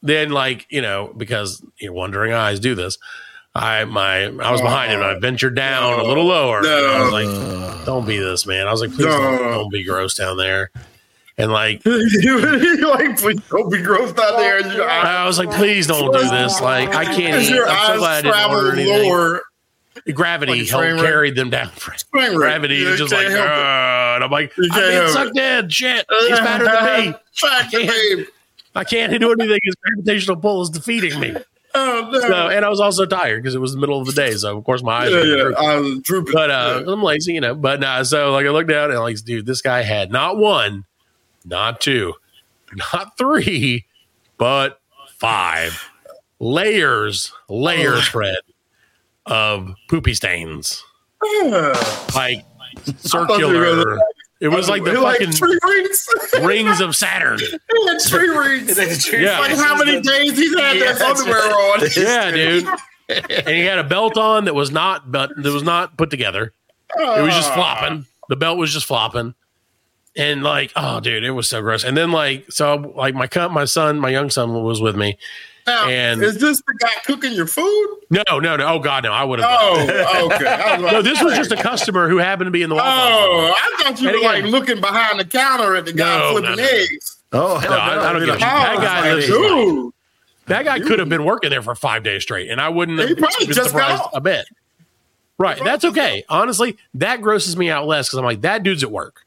then, 0.00 0.30
like 0.30 0.66
you 0.70 0.80
know, 0.80 1.12
because 1.14 1.62
your 1.78 1.92
wondering 1.92 2.32
eyes 2.32 2.58
do 2.58 2.74
this. 2.74 2.96
I 3.54 3.84
my 3.84 4.24
I 4.24 4.50
was 4.50 4.62
behind 4.62 4.92
him. 4.92 5.00
and 5.02 5.10
I 5.10 5.14
oh. 5.16 5.20
ventured 5.20 5.56
down 5.56 6.00
a 6.00 6.04
little 6.04 6.24
lower. 6.24 6.62
No. 6.62 6.86
I 6.86 7.02
was 7.02 7.12
like, 7.12 7.84
"Don't 7.84 8.06
be 8.06 8.18
this, 8.18 8.46
man." 8.46 8.66
I 8.66 8.70
was 8.70 8.80
like, 8.80 8.92
"Please 8.92 9.04
No. 9.04 9.20
don't, 9.20 9.52
don't 9.52 9.72
be 9.72 9.84
gross 9.84 10.14
down 10.14 10.38
there." 10.38 10.70
And 11.36 11.52
like, 11.52 11.82
like, 11.84 13.18
please 13.18 13.42
don't 13.50 13.70
be 13.70 13.78
grossed 13.78 14.18
out 14.18 14.38
there. 14.38 14.58
And 14.58 14.72
your 14.72 14.88
eyes, 14.88 15.04
I 15.04 15.24
was 15.26 15.38
like, 15.38 15.50
please 15.52 15.86
don't 15.86 16.12
do 16.12 16.28
this. 16.28 16.60
Like, 16.60 16.92
I 16.96 17.04
can't 17.04 17.40
eat. 17.40 17.52
I'm 17.64 17.86
so 17.94 17.98
glad 17.98 18.26
I 18.26 18.42
didn't 18.42 18.50
order 18.56 18.72
anything. 18.72 19.08
lower. 19.08 19.42
Gravity 20.12 20.60
Like 20.60 20.68
helped 20.68 21.00
carry 21.02 21.30
them 21.30 21.50
down. 21.50 21.70
Gravity 22.12 22.76
You 22.76 22.88
is 22.90 22.98
just 22.98 23.12
like, 23.12 23.26
can't 23.28 23.34
help 23.34 23.46
it. 23.46 23.52
"Ugh," 23.52 24.14
and 24.16 24.24
I'm 24.24 24.30
like, 24.30 24.52
I'm 24.72 24.90
being 24.90 25.08
sucked 25.08 25.38
in. 25.38 25.68
Shit, 25.68 26.06
he's 26.20 26.40
better 26.40 26.64
than 26.64 27.06
me. 27.10 27.14
Fuck 27.34 27.52
I 27.52 27.66
can't- 27.70 28.28
I 28.74 28.84
can't 28.84 29.18
do 29.20 29.32
anything. 29.32 29.58
His 29.64 29.74
gravitational 29.76 30.36
pull 30.36 30.62
is 30.62 30.70
defeating 30.70 31.18
me. 31.18 31.34
Oh 31.74 32.08
no. 32.12 32.20
So, 32.20 32.48
and 32.48 32.64
I 32.64 32.68
was 32.68 32.80
also 32.80 33.04
tired 33.06 33.42
because 33.42 33.54
it 33.54 33.60
was 33.60 33.72
the 33.72 33.78
middle 33.78 34.00
of 34.00 34.06
the 34.06 34.12
day. 34.12 34.32
So, 34.32 34.56
of 34.56 34.64
course, 34.64 34.82
my 34.82 35.02
eyes 35.04 35.10
yeah, 35.10 35.16
were 35.16 35.24
yeah. 35.24 35.36
drooping. 35.42 35.56
I 35.66 35.76
was 35.76 35.98
drooping. 36.00 36.32
But 36.32 36.50
uh, 36.50 36.82
Yeah. 36.86 36.92
I'm 36.92 37.02
lazy, 37.02 37.32
you 37.34 37.40
know. 37.40 37.54
But 37.54 37.80
nah, 37.80 38.02
so 38.04 38.32
like 38.32 38.46
I 38.46 38.50
looked 38.50 38.68
down 38.70 38.90
and 38.90 39.00
like, 39.00 39.16
dude, 39.24 39.46
this 39.46 39.62
guy 39.62 39.82
had 39.82 40.12
not 40.12 40.36
one, 40.38 40.84
not 41.44 41.80
two, 41.80 42.14
not 42.92 43.18
three, 43.18 43.84
but 44.36 44.80
five 45.16 45.90
layers, 46.38 47.32
layers, 47.48 48.06
Fred, 48.06 48.36
of 49.28 49.74
poopy 49.88 50.14
stains, 50.14 50.82
Yeah. 51.42 51.72
like 52.14 52.44
thought 53.02 53.38
you 53.38 53.46
were 53.48 53.52
circular. 53.54 53.84
gonna- 53.84 54.00
It 54.40 54.48
was 54.48 54.68
like 54.68 54.84
the 54.84 54.92
He 54.92 54.96
like 54.98 55.18
fucking 55.18 55.34
tree 55.34 55.58
rings. 55.64 56.08
rings 56.42 56.80
of 56.80 56.94
Saturn. 56.94 57.38
He 57.40 57.98
tree 58.08 58.28
rings. 58.28 59.12
Yeah. 59.12 59.40
Like 59.40 59.56
how 59.56 59.76
many 59.76 60.00
days 60.00 60.36
he's 60.38 60.56
had 60.56 60.76
Yeah, 60.76 60.92
that 60.92 61.02
underwear 61.02 61.42
on. 61.42 61.80
Yeah, 61.96 62.30
dude. 62.30 62.68
And 63.30 63.48
he 63.48 63.64
had 63.64 63.78
a 63.78 63.84
belt 63.84 64.16
on 64.16 64.44
that 64.44 64.54
was 64.54 64.70
not, 64.70 65.10
but 65.10 65.30
that 65.36 65.52
was 65.52 65.62
not 65.62 65.96
put 65.96 66.10
together. 66.10 66.52
It 66.98 67.22
was 67.22 67.34
just 67.34 67.52
flopping. 67.52 68.06
The 68.28 68.36
belt 68.36 68.58
was 68.58 68.72
just 68.72 68.86
flopping. 68.86 69.34
And 70.16 70.42
like, 70.42 70.72
oh, 70.76 71.00
dude, 71.00 71.24
it 71.24 71.30
was 71.30 71.48
so 71.48 71.60
gross. 71.62 71.84
And 71.84 71.96
then 71.96 72.12
like, 72.12 72.50
so 72.50 72.92
like 72.96 73.14
my 73.14 73.26
co- 73.26 73.48
my 73.48 73.64
son, 73.64 73.98
my 74.00 74.08
young 74.10 74.30
son 74.30 74.52
was 74.62 74.80
with 74.80 74.96
me. 74.96 75.16
Now, 75.68 75.86
And- 75.88 76.22
is 76.22 76.38
this 76.38 76.60
the 76.66 76.74
guy 76.80 76.90
cooking 77.04 77.32
your 77.32 77.46
food? 77.46 77.96
No, 78.10 78.22
no, 78.38 78.56
no. 78.56 78.66
Oh 78.66 78.78
God, 78.78 79.04
no. 79.04 79.12
I 79.12 79.22
would 79.24 79.38
have. 79.40 79.48
Oh, 79.50 80.28
okay. 80.32 80.44
Was 80.44 80.80
like, 80.82 80.92
No, 80.92 81.02
this 81.02 81.22
was 81.22 81.34
just 81.36 81.52
a 81.52 81.56
customer 81.56 82.08
who 82.08 82.16
happened 82.18 82.46
to 82.46 82.50
be 82.50 82.62
in 82.62 82.70
the 82.70 82.74
Waffle 82.76 82.90
Oh, 82.90 83.54
I 83.56 83.82
thought 83.82 84.00
you 84.00 84.08
And 84.08 84.16
were 84.18 84.22
like 84.24 84.44
looking 84.44 84.80
behind 84.80 85.20
the 85.20 85.24
counter 85.24 85.76
at 85.76 85.84
the 85.84 85.92
guy 85.92 86.18
No, 86.18 86.30
flipping 86.32 86.50
no, 86.50 86.56
no. 86.56 86.62
eggs. 86.68 87.16
Oh, 87.32 87.58
hell 87.58 87.70
No, 87.70 87.76
I- 87.76 88.10
I 88.10 88.12
don't 88.14 88.20
give 88.24 88.28
a. 88.30 88.32
Oh, 88.36 88.38
that 88.38 88.76
Oh, 88.78 88.80
guy 88.80 89.00
like, 89.00 89.14
lives 89.14 89.26
dude. 89.26 89.92
That 90.46 90.64
guy 90.64 90.80
could 90.80 90.98
have 90.98 91.10
been 91.10 91.24
working 91.24 91.50
there 91.50 91.60
for 91.60 91.74
five 91.74 92.02
days 92.02 92.22
straight, 92.22 92.48
and 92.48 92.58
I 92.58 92.70
wouldn't 92.70 92.98
He 92.98 93.06
have 93.08 93.16
been 93.18 93.52
just 93.52 93.68
surprised 93.70 94.00
off. 94.02 94.10
a 94.14 94.20
bit. 94.22 94.46
Right, 95.36 95.62
that's 95.62 95.84
okay. 95.84 96.24
Honestly, 96.30 96.78
that 96.94 97.20
grosses 97.20 97.54
me 97.56 97.68
out 97.70 97.86
less 97.86 98.08
because 98.08 98.18
I'm 98.18 98.24
like, 98.24 98.40
that 98.40 98.62
dude's 98.62 98.82
at 98.82 98.90
work. 98.90 99.26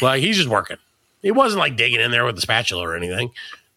Like 0.00 0.20
he's 0.22 0.36
just 0.36 0.48
working. 0.48 0.78
He 1.22 1.30
wasn't 1.32 1.58
like 1.58 1.76
digging 1.76 2.00
in 2.00 2.10
there 2.12 2.24
with 2.24 2.38
a 2.38 2.40
spatula 2.40 2.88
or 2.88 2.96
anything. 2.96 3.30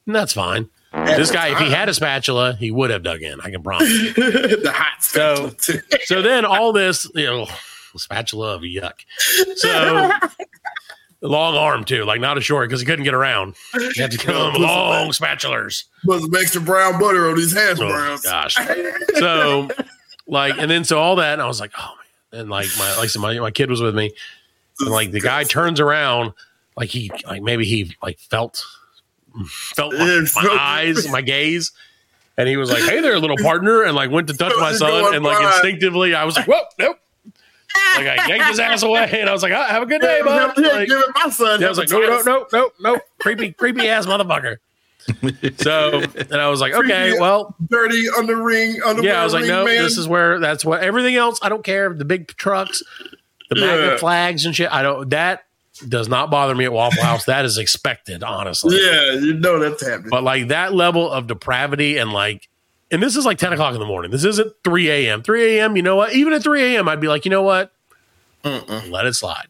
And 0.06 0.16
that's 0.16 0.32
fine. 0.34 0.70
This 0.94 1.32
guy, 1.32 1.50
if 1.50 1.58
he 1.60 1.70
had 1.70 1.90
a 1.90 1.94
spatula, 1.94 2.54
he 2.54 2.70
would 2.72 2.90
have 2.92 3.04
dug 3.04 3.22
in. 3.22 3.42
I 3.42 3.50
can 3.50 3.64
promise. 3.64 3.88
the 4.16 4.72
hot 4.74 5.04
So- 5.04 5.52
so 6.06 6.22
then 6.22 6.46
all 6.46 6.72
this, 6.74 7.10
you 7.16 7.26
know, 7.26 7.48
spatula 7.96 8.56
of 8.56 8.62
yuck. 8.62 8.94
So 9.56 10.12
long 11.22 11.56
arm 11.56 11.84
too, 11.84 12.04
like 12.06 12.20
not 12.22 12.38
a 12.38 12.42
short 12.42 12.70
because 12.70 12.80
he 12.82 12.86
couldn't 12.86 13.06
get 13.06 13.14
around. 13.14 13.56
He 13.96 14.02
had 14.02 14.12
to 14.12 14.18
come 14.18 14.54
long 14.56 15.10
spatulas. 15.10 15.86
Put 16.06 16.22
some 16.22 16.36
extra 16.36 16.62
brown 16.62 17.00
butter 17.00 17.30
on 17.30 17.36
these 17.38 17.54
hash 17.54 17.80
Oh 17.80 17.88
browns. 17.90 18.22
gosh. 18.22 18.58
So 19.16 19.70
like, 20.28 20.58
and 20.58 20.70
then 20.70 20.84
so 20.84 21.00
all 21.00 21.16
that, 21.18 21.34
and 21.34 21.42
I 21.42 21.48
was 21.48 21.60
like, 21.60 21.72
oh 21.78 21.96
man. 22.32 22.42
And 22.42 22.50
like 22.50 22.68
my 22.78 22.96
like 22.98 23.10
my 23.18 23.40
my 23.40 23.52
kid 23.52 23.70
was 23.70 23.82
with 23.82 23.96
me, 23.96 24.12
and 24.80 24.90
like 24.90 25.12
the 25.12 25.20
guy 25.22 25.44
turns 25.44 25.80
around, 25.80 26.34
like 26.76 26.90
he 26.90 27.12
like 27.28 27.42
maybe 27.44 27.64
he 27.66 27.96
like 28.02 28.18
felt 28.20 28.66
felt 29.48 29.94
my, 29.94 30.26
my 30.36 30.58
eyes, 30.60 31.08
my 31.12 31.22
gaze. 31.22 31.72
And 32.38 32.48
he 32.50 32.58
was 32.58 32.72
like, 32.72 32.84
"Hey 32.84 33.00
there, 33.00 33.20
little 33.20 33.38
partner," 33.38 33.84
and 33.84 33.96
like 33.96 34.10
went 34.10 34.28
to 34.28 34.34
touch 34.34 34.54
my 34.60 34.74
son, 34.74 35.14
and 35.14 35.24
like 35.24 35.44
instinctively, 35.54 36.16
I 36.16 36.24
was 36.24 36.36
like, 36.36 36.48
"Whoa, 36.48 36.62
nope!" 36.80 36.98
Like 37.96 38.08
I 38.08 38.28
yanked 38.28 38.46
his 38.48 38.60
ass 38.60 38.82
away, 38.82 39.08
and 39.20 39.30
I 39.30 39.34
was 39.34 39.44
like, 39.44 39.52
oh, 39.52 39.64
"Have 39.64 39.84
a 39.84 39.86
good 39.86 40.02
day, 40.02 40.22
bud." 40.24 40.58
Like, 40.58 40.88
give 40.88 41.00
it 41.00 41.06
my 41.14 41.30
son. 41.30 41.60
yeah, 41.62 41.68
I 41.68 41.70
was 41.70 41.78
like, 41.78 41.90
no, 41.90 42.00
no, 42.00 42.22
no, 42.24 42.48
no, 42.52 42.72
no, 42.80 43.00
creepy, 43.20 43.52
creepy 43.52 43.88
ass 43.88 44.06
motherfucker. 44.08 44.58
So, 45.58 46.02
and 46.16 46.34
I 46.36 46.48
was 46.50 46.62
like, 46.62 46.74
okay, 46.74 47.20
well, 47.20 47.56
Dirty 47.70 48.08
under 48.18 48.42
ring, 48.42 48.78
under 48.86 49.04
yeah, 49.04 49.22
I 49.22 49.24
was 49.26 49.34
like, 49.34 49.46
no, 49.46 49.66
man. 49.66 49.84
this 49.84 49.98
is 49.98 50.08
where 50.08 50.40
that's 50.40 50.64
what 50.66 50.82
everything 50.82 51.16
else. 51.16 51.40
I 51.42 51.50
don't 51.50 51.64
care 51.64 51.94
the 51.94 52.06
big 52.06 52.28
trucks, 52.30 52.82
the 53.50 53.60
Yeah. 53.60 53.66
magnet 53.66 54.00
flags 54.00 54.46
and 54.46 54.56
shit. 54.56 54.72
I 54.72 54.82
don't. 54.82 55.10
That 55.10 55.46
does 55.90 56.08
not 56.08 56.30
bother 56.30 56.54
me 56.56 56.66
at 56.66 56.74
Waffle 56.74 57.04
House. 57.04 57.26
That 57.26 57.46
is 57.46 57.58
expected, 57.58 58.24
honestly. 58.24 58.78
Yeah, 58.80 59.14
you 59.14 59.34
know 59.34 59.60
that's 59.60 59.86
happening. 59.86 60.10
But 60.10 60.24
like 60.24 60.50
that 60.50 60.74
level 60.74 61.10
of 61.12 61.28
depravity 61.28 61.98
and 61.98 62.12
like, 62.14 62.48
and 62.92 63.02
this 63.02 63.16
is 63.16 63.26
like 63.26 63.38
ten 63.38 63.54
o'clock 63.54 63.74
in 63.74 63.80
the 63.80 63.86
morning. 63.86 64.12
This 64.12 64.24
isn't 64.24 64.54
three 64.64 64.90
a.m. 64.90 65.24
Three 65.24 65.58
a.m. 65.58 65.76
You 65.76 65.82
know 65.84 65.96
what? 65.96 66.14
Even 66.14 66.34
at 66.34 66.44
three 66.44 66.76
a.m., 66.76 66.88
I'd 66.88 67.02
be 67.02 67.08
like, 67.08 67.26
you 67.26 67.32
know 67.32 67.42
what? 67.42 67.72
Let 68.44 69.06
it 69.06 69.14
slide. 69.16 69.48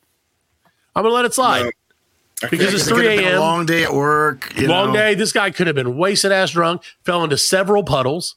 I'm 0.95 1.03
gonna 1.03 1.13
let 1.15 1.25
it 1.25 1.33
slide. 1.33 1.63
No. 1.63 2.49
Because 2.49 2.73
it's 2.73 2.87
It 2.87 2.93
could 2.93 3.05
have 3.05 3.19
3 3.19 3.25
a.m. 3.25 3.39
long 3.39 3.65
day 3.65 3.83
at 3.83 3.93
work. 3.93 4.53
you 4.57 4.67
long 4.67 4.87
know. 4.87 4.99
day. 4.99 5.15
This 5.15 5.31
guy 5.31 5.49
could 5.49 5.67
have 5.67 5.75
been 5.77 5.97
wasted 5.97 6.31
ass 6.31 6.51
drunk, 6.51 6.83
fell 7.05 7.23
into 7.23 7.37
several 7.37 7.83
puddles, 7.83 8.35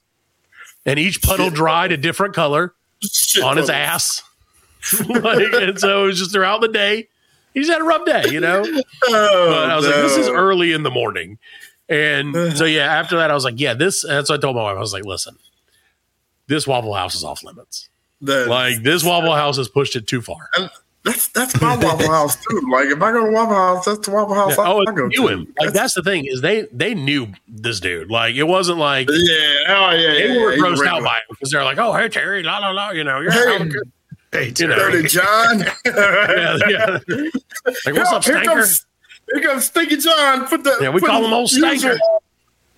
and 0.84 0.98
each 0.98 1.22
puddle 1.22 1.50
dried 1.50 1.90
a 1.92 1.96
different 1.96 2.32
color 2.34 2.74
Shit, 3.02 3.42
on 3.42 3.56
his 3.56 3.68
ass. 3.68 4.22
like, 5.08 5.52
and 5.54 5.78
so 5.78 6.04
it 6.04 6.06
was 6.06 6.18
just 6.18 6.32
throughout 6.32 6.60
the 6.60 6.68
day. 6.68 7.08
He 7.56 7.62
just 7.62 7.72
had 7.72 7.80
a 7.80 7.84
rough 7.84 8.04
day, 8.04 8.24
you 8.30 8.38
know. 8.40 8.62
Oh, 9.08 9.50
But 9.50 9.70
I 9.70 9.76
was 9.76 9.86
like, 9.86 9.94
this 9.96 10.18
is 10.18 10.28
early 10.28 10.72
in 10.72 10.82
the 10.82 10.90
morning. 10.90 11.38
And 11.88 12.34
so 12.56 12.66
yeah, 12.66 12.84
after 12.84 13.16
that, 13.16 13.30
I 13.30 13.34
was 13.34 13.44
like, 13.44 13.58
yeah, 13.58 13.72
this. 13.72 14.04
That's 14.06 14.28
what 14.28 14.38
I 14.38 14.40
told 14.42 14.56
my 14.56 14.62
wife. 14.64 14.76
I 14.76 14.80
was 14.80 14.92
like, 14.92 15.04
listen, 15.06 15.36
this 16.48 16.66
Waffle 16.66 16.92
House 16.92 17.14
is 17.14 17.24
off 17.24 17.42
limits. 17.42 17.88
That- 18.20 18.48
Like 18.48 18.82
this 18.82 19.02
Waffle 19.02 19.34
House 19.34 19.56
has 19.56 19.68
pushed 19.68 19.96
it 19.96 20.06
too 20.06 20.20
far. 20.20 20.48
That's 21.02 21.28
that's 21.28 21.58
my 21.60 21.76
Waffle 21.76 22.10
House 22.10 22.36
too. 22.50 22.60
Like 22.70 22.88
if 22.88 23.00
I 23.00 23.12
go 23.12 23.24
to 23.24 23.30
Waffle 23.32 23.54
House, 23.54 23.84
that's 23.86 24.06
the 24.06 24.10
Waffle 24.10 24.34
House 24.34 24.56
Yeah, 24.58 24.64
I, 24.64 24.68
oh, 24.72 24.80
I 24.86 24.92
go 24.92 25.04
and 25.04 25.08
knew 25.08 25.22
to. 25.22 25.28
him. 25.28 25.54
Like 25.58 25.72
that's 25.72 25.94
the 25.94 26.02
thing 26.02 26.26
is 26.26 26.40
they 26.42 26.66
they 26.72 26.94
knew 26.94 27.28
this 27.48 27.78
dude. 27.80 28.10
Like 28.10 28.34
it 28.34 28.42
wasn't 28.44 28.78
like 28.78 29.08
Yeah, 29.08 29.14
oh 29.68 29.90
yeah, 29.92 29.94
they 29.94 30.34
yeah, 30.34 30.40
were 30.42 30.52
he's 30.52 30.62
grossed 30.62 30.86
out 30.86 31.02
by 31.04 31.16
it 31.18 31.22
because 31.30 31.50
they're 31.52 31.62
like, 31.64 31.78
oh 31.78 31.92
hey 31.94 32.08
Terry, 32.08 32.42
la 32.42 32.58
la 32.58 32.70
la, 32.70 32.90
you 32.90 33.04
know, 33.04 33.20
you're 33.20 33.30
Hey. 33.32 33.70
Hey, 34.32 34.52
You 34.58 34.66
know. 34.68 34.76
Dirty 34.76 35.08
John. 35.08 35.64
Yeah, 35.86 36.58
yeah. 36.68 36.98
Like 37.84 37.94
what's 37.94 38.12
up, 38.12 38.24
here 38.24 38.36
Stanker? 38.36 38.44
comes 38.44 38.86
here 39.32 39.42
comes 39.42 39.64
Stinky 39.66 39.96
John. 39.96 40.46
Put 40.46 40.64
the 40.64 40.76
Yeah, 40.80 40.90
we 40.90 41.00
call 41.00 41.24
him 41.24 41.32
old 41.32 41.48
Stanker. 41.50 41.96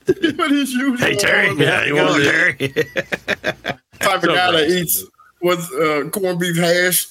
Put 0.07 0.17
his 0.51 0.73
usual 0.73 0.97
Hey 0.97 1.15
Terry. 1.17 1.55
Yeah, 1.57 1.85
you 1.85 1.95
want 1.97 2.23
Terry. 2.23 2.55
type 3.99 4.17
of 4.17 4.23
So 4.23 4.35
guy 4.35 4.51
that 4.53 4.69
eats 4.69 5.05
with 5.43 5.61
uh, 5.75 6.09
corned 6.11 6.39
beef 6.41 6.57
hash. 6.57 7.07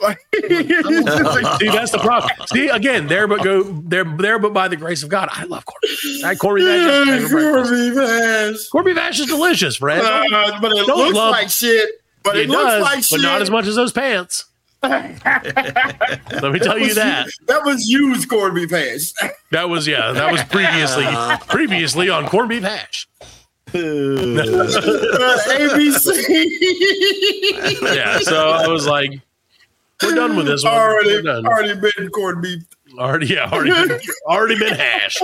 See, 0.00 1.68
that's 1.68 1.90
the 1.92 2.00
problem. 2.02 2.30
See, 2.46 2.68
again, 2.68 3.06
there 3.06 3.26
but 3.28 3.42
go 3.44 3.62
there 3.64 4.04
there 4.04 4.38
but 4.38 4.52
by 4.54 4.66
the 4.68 4.76
grace 4.76 5.02
of 5.02 5.10
God, 5.10 5.28
I 5.30 5.44
love 5.44 5.64
corned 5.66 5.80
beef. 5.82 6.22
That 6.22 6.38
corned 6.38 6.56
beef 6.58 6.68
hash 6.68 6.88
is 6.88 7.06
my 7.06 7.18
favorite 7.28 7.52
corned 7.52 7.70
beef 7.70 7.94
hash. 7.96 8.68
Corned 8.68 8.84
beef 8.86 8.96
hash 8.96 9.20
is 9.20 9.26
delicious, 9.26 9.76
Fred. 9.76 10.00
Uh, 10.02 10.58
but 10.60 10.72
it 10.72 10.86
Don't 10.86 10.96
looks 10.98 11.14
love- 11.14 11.32
like 11.32 11.50
shit. 11.50 11.99
But 12.22 12.36
it, 12.36 12.42
it 12.44 12.50
looks 12.50 12.64
does, 12.64 12.82
like 12.82 12.96
but 12.96 13.04
shit. 13.04 13.22
not 13.22 13.42
as 13.42 13.50
much 13.50 13.66
as 13.66 13.76
those 13.76 13.92
pants. 13.92 14.46
Let 14.82 15.02
me 16.52 16.58
tell 16.58 16.78
you 16.78 16.86
was 16.86 16.94
that. 16.94 17.28
that 17.48 17.64
was 17.64 17.86
used 17.86 18.30
corned 18.30 18.54
beef 18.54 18.70
hash. 18.70 19.12
That 19.50 19.68
was 19.68 19.86
yeah. 19.86 20.12
That 20.12 20.32
was 20.32 20.42
previously 20.44 21.06
previously 21.48 22.08
on 22.08 22.26
corned 22.28 22.48
beef 22.48 22.62
hash. 22.62 23.08
Uh, 23.72 25.38
ABC. 25.46 26.26
Yeah. 27.82 28.18
So 28.18 28.48
I 28.50 28.66
was 28.66 28.86
like, 28.86 29.12
we're 30.02 30.14
done 30.14 30.34
with 30.34 30.46
this 30.46 30.64
one. 30.64 30.72
Already, 30.72 31.28
already 31.28 31.74
been 31.74 32.08
corned 32.08 32.42
beef. 32.42 32.62
Already, 32.98 33.26
yeah, 33.26 33.48
already, 33.50 33.70
been, 33.70 34.00
already 34.26 34.58
been 34.58 34.74
hashed. 34.74 35.22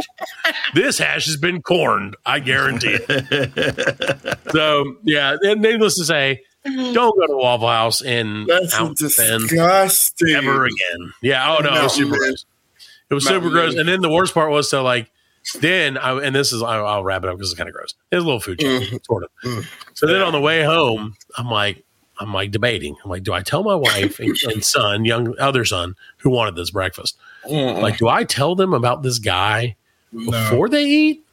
This 0.75 0.99
hash 0.99 1.27
has 1.27 1.37
been 1.37 1.63
corned. 1.63 2.15
I 2.25 2.39
guarantee 2.39 2.99
it. 3.09 4.39
So 4.53 4.97
yeah, 5.03 5.37
and 5.43 5.61
needless 5.61 5.97
to 5.97 6.05
say, 6.05 6.43
don't 6.67 7.19
go 7.19 7.27
to 7.27 7.37
Waffle 7.37 7.69
House 7.69 8.03
in 8.03 8.47
That's 8.47 8.77
disgusting. 8.95 10.35
ever 10.35 10.65
again. 10.67 11.13
Yeah. 11.23 11.57
Oh 11.57 11.63
no, 11.63 11.75
it 11.75 11.83
was 11.83 11.95
super 11.95 12.11
Mountain 12.11 12.29
gross. 12.29 12.45
It 13.11 13.15
was 13.15 13.25
Mountain 13.25 13.43
super 13.43 13.53
gross. 13.53 13.73
Man. 13.75 13.81
And 13.81 13.89
then 13.89 14.01
the 14.01 14.11
worst 14.11 14.35
part 14.35 14.51
was 14.51 14.69
so 14.71 14.83
like 14.83 15.11
then 15.61 15.97
I 15.97 16.19
and 16.21 16.35
this 16.35 16.53
is 16.53 16.63
I'll, 16.63 16.87
I'll 16.87 17.05
wrap 17.05 17.23
it 17.23 17.29
up 17.29 17.37
because 17.37 17.51
it's 17.51 17.59
kind 17.59 17.69
of 17.69 17.75
gross. 17.75 17.95
It's 18.11 18.21
a 18.21 18.25
little 18.25 18.41
food 18.41 18.59
chain, 18.59 18.81
Mm-hmm. 18.83 18.97
sort 19.05 19.25
of. 19.25 19.71
So 19.95 20.07
then 20.07 20.21
on 20.23 20.33
the 20.33 20.41
way 20.41 20.63
home, 20.65 21.17
I'm 21.39 21.49
like, 21.49 21.85
I'm 22.19 22.33
like 22.33 22.51
debating. 22.51 22.97
I'm 23.05 23.11
like, 23.11 23.23
do 23.23 23.33
I 23.33 23.43
tell 23.43 23.63
my 23.63 23.75
wife 23.75 24.19
and, 24.19 24.37
and 24.45 24.65
son, 24.65 25.05
young 25.05 25.39
other 25.39 25.65
son, 25.65 25.95
who 26.19 26.31
wanted 26.31 26.57
this 26.57 26.71
breakfast? 26.71 27.17
Like, 27.49 27.99
do 27.99 28.09
I 28.09 28.25
tell 28.25 28.57
them 28.57 28.73
about 28.75 29.03
this 29.05 29.19
guy 29.21 29.77
before 30.13 30.69
they 30.69 30.85
eat 30.85 31.26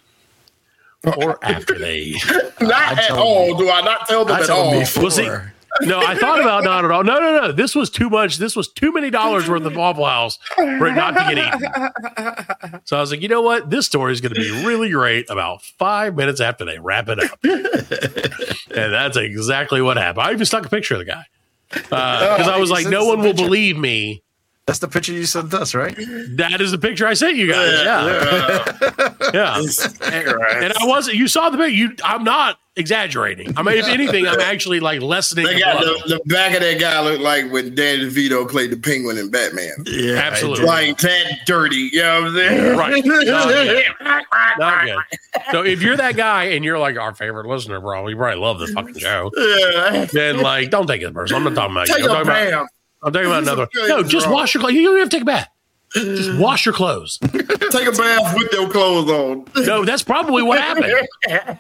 or 1.18 1.40
after 1.46 1.78
they 1.78 1.98
eat? 1.98 2.24
Not 2.62 2.72
uh, 2.72 2.96
at 2.96 3.08
tell 3.08 3.20
all. 3.20 3.58
Do 3.58 3.70
I 3.70 3.82
not 3.82 4.08
tell 4.08 4.26
them 4.26 4.36
I 4.36 4.42
at 4.42 4.48
told 4.48 4.68
all? 4.68 4.72
him 4.74 4.80
before. 4.80 5.10
Well, 5.10 5.42
no, 5.82 6.00
I 6.00 6.16
thought 6.16 6.40
about 6.40 6.64
not 6.64 6.86
at 6.86 6.92
all. 6.92 7.04
No, 7.04 7.20
no, 7.20 7.42
no. 7.42 7.52
This 7.52 7.76
was 7.76 7.90
too 7.90 8.10
much. 8.10 8.38
This 8.38 8.56
was 8.56 8.68
too 8.68 8.92
many 8.92 9.10
dollars 9.10 9.50
worth 9.50 9.66
of 9.66 9.76
Waffle 9.76 10.06
House 10.06 10.38
for 10.56 10.88
it 10.88 10.94
not 10.94 11.12
to 11.12 11.36
get 11.36 11.38
eaten. 11.38 12.80
So 12.86 12.98
I 12.98 13.02
was 13.02 13.12
like, 13.12 13.22
you 13.22 13.28
know 13.28 13.42
what? 13.42 13.70
This 13.70 13.86
story 13.86 14.12
is 14.12 14.22
going 14.22 14.34
to 14.34 14.40
be 14.40 14.52
really 14.66 14.90
great 14.90 15.30
about 15.30 15.62
five 15.62 16.16
minutes 16.16 16.42
after 16.42 16.66
they 16.66 16.80
wrap 16.80 17.08
it 17.08 17.20
up. 17.20 17.40
and 17.44 18.94
that's 18.94 19.16
exactly 19.16 19.82
what 19.82 19.98
happened. 19.98 20.28
I 20.28 20.32
even 20.32 20.46
stuck 20.46 20.66
a 20.66 20.70
picture 20.70 20.96
of 20.96 21.00
the 21.00 21.06
guy 21.06 21.26
uh, 21.72 21.78
oh, 21.92 22.38
because 22.38 22.48
I 22.48 22.58
was 22.58 22.70
like, 22.70 22.88
no 22.88 23.06
one 23.06 23.20
a 23.20 23.24
will 23.24 23.34
believe 23.34 23.78
me. 23.78 24.24
That's 24.66 24.80
the 24.80 24.88
picture 24.88 25.12
you 25.12 25.26
sent 25.26 25.54
us, 25.54 25.76
right? 25.76 25.94
That 26.38 26.62
is 26.62 26.72
the 26.72 26.78
picture 26.78 27.06
I 27.06 27.16
sent 27.16 27.36
you 27.36 27.52
guys. 27.52 27.82
Yeah, 27.84 28.64
yeah. 29.34 29.62
And 30.64 30.74
I 30.74 30.86
wasn't. 30.86 31.18
You 31.18 31.28
saw 31.28 31.50
the 31.50 31.58
picture. 31.58 31.76
You, 31.76 31.96
I'm 32.04 32.24
not 32.24 32.60
exaggerating. 32.78 33.58
I 33.58 33.62
mean, 33.62 33.78
if 33.78 33.88
anything, 33.88 34.26
I'm 34.26 34.40
actually 34.40 34.80
like 34.80 35.02
lessening. 35.02 35.46
They 35.46 35.56
the 35.56 35.60
got 35.60 35.82
the, 35.82 36.16
the 36.16 36.34
back 36.34 36.54
of 36.54 36.62
that 36.62 36.80
guy 36.80 37.02
looked 37.02 37.22
like 37.22 37.52
when 37.52 37.76
Danny 37.76 38.06
DeVito 38.06 38.50
played 38.50 38.72
the 38.72 38.78
Penguin 38.78 39.18
in 39.18 39.30
Batman. 39.30 39.84
Yeah, 39.86 40.16
Absolutely. 40.16 40.66
Like 40.66 40.98
that 41.00 41.40
dirty. 41.46 41.90
You 41.92 42.02
know 42.02 42.22
what 42.22 42.30
I'm 42.30 42.36
saying? 42.36 42.78
Right. 42.78 43.06
No, 43.14 43.20
yeah. 43.20 44.22
Not 44.60 44.86
good. 44.86 44.98
So 45.52 45.64
if 45.64 45.82
you're 45.82 45.98
that 45.98 46.16
guy 46.16 46.46
and 46.46 46.64
you're 46.64 46.80
like 46.80 46.98
our 46.98 47.14
favorite 47.14 47.48
listener, 47.48 47.82
bro, 47.82 48.08
you 48.08 48.16
probably 48.16 48.40
love 48.40 48.60
this 48.60 48.72
fucking 48.72 48.98
show. 48.98 49.30
Yeah. 49.36 50.06
Then 50.06 50.40
like, 50.40 50.70
don't 50.70 50.88
take 50.88 51.02
it 51.02 51.14
personal. 51.14 51.46
I'm 51.46 51.54
not 51.54 51.60
talking 51.60 51.76
about 51.76 51.88
Take 51.88 51.98
you. 52.00 52.04
I'm 52.06 52.26
talking 52.26 52.52
about, 52.52 52.52
bath. 52.52 52.70
I'm 53.04 53.12
talking 53.14 53.28
about 53.28 53.44
another. 53.44 53.68
No, 53.76 54.04
just 54.04 54.26
wrong. 54.26 54.36
wash 54.36 54.54
your 54.54 54.62
clothes. 54.62 54.74
You 54.74 54.84
don't 54.84 55.00
have 55.00 55.10
to 55.10 55.16
take 55.16 55.22
a 55.24 55.26
bath. 55.26 55.50
Just 55.94 56.34
wash 56.40 56.66
your 56.66 56.74
clothes. 56.74 57.18
Take 57.20 57.88
a 57.88 57.92
bath 57.92 58.36
with 58.36 58.52
your 58.54 58.70
clothes 58.70 59.10
on. 59.10 59.46
No, 59.66 59.84
that's 59.86 60.04
probably 60.04 60.42
what 60.44 60.60
happened. 61.26 61.60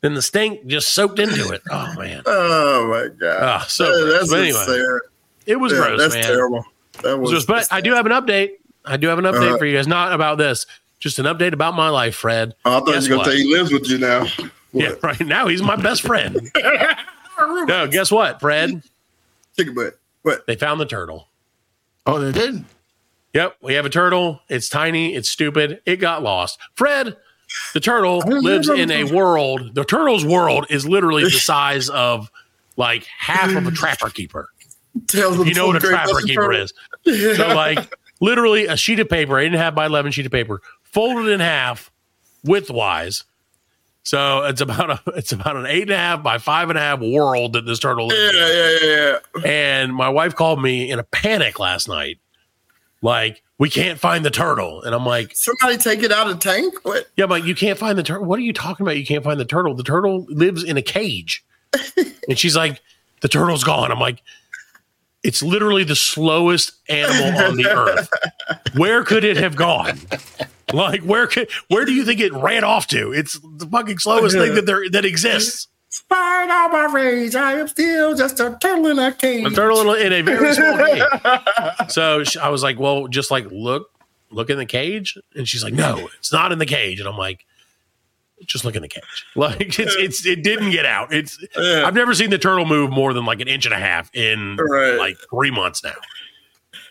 Then 0.00 0.14
the 0.14 0.22
stink 0.22 0.66
just 0.66 0.92
soaked 0.94 1.18
into 1.18 1.50
it. 1.50 1.62
Oh 1.70 1.94
man. 1.98 2.22
Oh 2.26 2.88
my 2.88 3.08
god. 3.18 3.42
Ah, 3.42 3.64
so 3.68 4.06
that's 4.12 4.32
anyway, 4.32 4.48
insane. 4.48 5.00
it 5.46 5.56
was 5.56 5.72
Yeah, 5.72 5.78
gross, 5.78 6.00
that's 6.00 6.14
man. 6.14 6.24
terrible. 6.24 6.64
That 7.02 7.18
was. 7.18 7.46
But 7.46 7.68
I 7.72 7.80
do 7.80 7.92
have 7.94 8.04
an 8.06 8.12
update. 8.12 8.50
I 8.84 8.96
do 8.98 9.08
have 9.08 9.18
an 9.18 9.24
update 9.24 9.54
Uh, 9.54 9.58
for 9.58 9.64
you 9.64 9.76
guys. 9.76 9.86
Not 9.86 10.12
about 10.12 10.36
this. 10.38 10.66
Just 11.00 11.18
an 11.18 11.24
update 11.26 11.52
about 11.52 11.74
my 11.74 11.88
life, 11.88 12.16
Fred. 12.16 12.54
Oh, 12.64 12.76
I 12.76 12.80
thought 12.80 12.86
Guess 12.88 13.06
you 13.08 13.12
were 13.18 13.24
gonna 13.24 13.30
say 13.32 13.42
he 13.42 13.54
lives 13.54 13.72
with 13.72 13.88
you 13.88 13.98
now. 13.98 14.26
Yeah, 14.76 14.94
right 15.04 15.20
now 15.20 15.46
he's 15.46 15.62
my 15.62 15.76
best 15.76 16.02
friend. 16.02 16.50
no, 17.38 17.86
guess 17.86 18.10
what, 18.10 18.40
Fred? 18.40 18.82
Chicken 19.56 19.72
butt. 19.72 19.96
What? 20.24 20.46
They 20.46 20.56
found 20.56 20.80
the 20.80 20.86
turtle. 20.86 21.28
Oh, 22.06 22.18
they 22.18 22.32
did. 22.32 22.64
Yep, 23.34 23.56
we 23.60 23.74
have 23.74 23.84
a 23.84 23.90
turtle. 23.90 24.40
It's 24.48 24.68
tiny. 24.68 25.14
It's 25.14 25.30
stupid. 25.30 25.82
It 25.84 25.96
got 25.96 26.22
lost. 26.22 26.58
Fred, 26.74 27.16
the 27.74 27.80
turtle 27.80 28.18
lives 28.18 28.68
in 28.68 28.90
a 28.90 29.04
world. 29.04 29.74
The 29.74 29.84
turtle's 29.84 30.24
world 30.24 30.66
is 30.70 30.86
literally 30.86 31.24
the 31.24 31.30
size 31.30 31.88
of 31.90 32.30
like 32.76 33.04
half 33.18 33.54
of 33.54 33.66
a 33.66 33.70
trapper 33.70 34.08
keeper. 34.08 34.48
You 35.12 35.54
know 35.54 35.66
what 35.66 35.76
a 35.76 35.80
trapper 35.80 36.20
keeper 36.20 36.52
is. 36.52 36.72
So 37.04 37.48
like 37.48 37.94
literally 38.20 38.66
a 38.66 38.76
sheet 38.76 39.00
of 39.00 39.08
paper, 39.08 39.38
eight 39.38 39.46
and 39.46 39.54
a 39.56 39.58
half 39.58 39.74
by 39.74 39.86
eleven 39.86 40.10
sheet 40.10 40.26
of 40.26 40.32
paper, 40.32 40.62
folded 40.84 41.30
in 41.30 41.40
half, 41.40 41.90
widthwise. 42.46 43.24
So 44.04 44.44
it's 44.44 44.60
about 44.60 44.90
a 44.90 45.00
it's 45.16 45.32
about 45.32 45.56
an 45.56 45.66
eight 45.66 45.82
and 45.82 45.90
a 45.90 45.96
half 45.96 46.22
by 46.22 46.38
five 46.38 46.68
and 46.68 46.78
a 46.78 46.82
half 46.82 47.00
world 47.00 47.54
that 47.54 47.64
this 47.66 47.78
turtle 47.78 48.08
lives 48.08 48.34
in. 48.34 48.40
Yeah, 48.40 48.48
yeah, 48.48 48.78
yeah, 48.82 49.18
yeah. 49.42 49.50
And 49.50 49.94
my 49.94 50.08
wife 50.08 50.34
called 50.34 50.62
me 50.62 50.90
in 50.90 50.98
a 50.98 51.04
panic 51.04 51.58
last 51.58 51.88
night. 51.88 52.18
Like, 53.00 53.42
we 53.58 53.68
can't 53.70 53.98
find 53.98 54.24
the 54.24 54.30
turtle. 54.30 54.82
And 54.82 54.94
I'm 54.94 55.04
like, 55.06 55.32
Somebody 55.34 55.78
take 55.78 56.02
it 56.02 56.12
out 56.12 56.30
of 56.30 56.38
tank. 56.38 56.74
What? 56.84 57.08
yeah, 57.16 57.26
but 57.26 57.44
you 57.44 57.54
can't 57.54 57.78
find 57.78 57.98
the 57.98 58.02
turtle. 58.02 58.26
What 58.26 58.38
are 58.38 58.42
you 58.42 58.52
talking 58.52 58.84
about? 58.84 58.96
You 58.98 59.06
can't 59.06 59.24
find 59.24 59.38
the 59.38 59.44
turtle. 59.44 59.74
The 59.74 59.82
turtle 59.82 60.24
lives 60.28 60.62
in 60.64 60.76
a 60.76 60.82
cage. 60.82 61.44
and 62.28 62.38
she's 62.38 62.56
like, 62.56 62.80
the 63.20 63.28
turtle's 63.28 63.64
gone. 63.64 63.90
I'm 63.90 64.00
like, 64.00 64.22
it's 65.24 65.42
literally 65.42 65.82
the 65.82 65.96
slowest 65.96 66.72
animal 66.88 67.44
on 67.44 67.56
the 67.56 67.66
earth. 67.66 68.08
Where 68.76 69.02
could 69.02 69.24
it 69.24 69.36
have 69.38 69.56
gone? 69.56 69.98
Like, 70.72 71.02
where 71.02 71.26
could 71.26 71.50
where 71.68 71.84
do 71.84 71.92
you 71.92 72.04
think 72.04 72.20
it 72.20 72.32
ran 72.32 72.62
off 72.62 72.86
to? 72.88 73.12
It's 73.12 73.38
the 73.38 73.66
fucking 73.66 73.98
slowest 73.98 74.36
thing 74.36 74.54
that 74.54 74.66
there 74.66 74.88
that 74.90 75.04
exists. 75.04 75.68
Spite 75.88 76.50
all 76.50 76.68
my 76.70 76.92
rage, 76.92 77.36
I 77.36 77.52
am 77.52 77.68
still 77.68 78.16
just 78.16 78.40
a 78.40 78.58
turtle 78.60 78.88
in 78.88 78.98
a 78.98 79.12
cage. 79.12 79.46
A 79.46 79.50
turtle 79.50 79.80
in 79.80 79.88
a, 79.88 80.06
in 80.06 80.12
a 80.12 80.22
very 80.22 80.52
small 80.54 80.76
cage. 80.76 81.02
So 81.88 82.24
she, 82.24 82.38
I 82.38 82.48
was 82.48 82.64
like, 82.64 82.80
well, 82.80 83.06
just 83.06 83.30
like 83.30 83.46
look, 83.50 83.90
look 84.30 84.50
in 84.50 84.58
the 84.58 84.66
cage, 84.66 85.16
and 85.36 85.48
she's 85.48 85.62
like, 85.62 85.72
no, 85.72 86.08
it's 86.18 86.32
not 86.32 86.50
in 86.50 86.58
the 86.58 86.66
cage, 86.66 86.98
and 86.98 87.08
I'm 87.08 87.16
like, 87.16 87.46
just 88.46 88.64
look 88.64 88.74
in 88.76 88.82
the 88.82 88.88
cage. 88.88 89.02
Like 89.36 89.78
it's 89.78 89.94
it's 89.96 90.26
it 90.26 90.42
didn't 90.42 90.70
get 90.70 90.84
out. 90.86 91.12
It's 91.12 91.38
Yeah. 91.56 91.84
I've 91.86 91.94
never 91.94 92.14
seen 92.14 92.30
the 92.30 92.38
turtle 92.38 92.66
move 92.66 92.90
more 92.90 93.12
than 93.12 93.24
like 93.24 93.40
an 93.40 93.48
inch 93.48 93.64
and 93.64 93.74
a 93.74 93.78
half 93.78 94.14
in 94.14 94.56
Right. 94.56 94.96
like 94.98 95.16
three 95.30 95.50
months 95.50 95.82
now. 95.84 95.94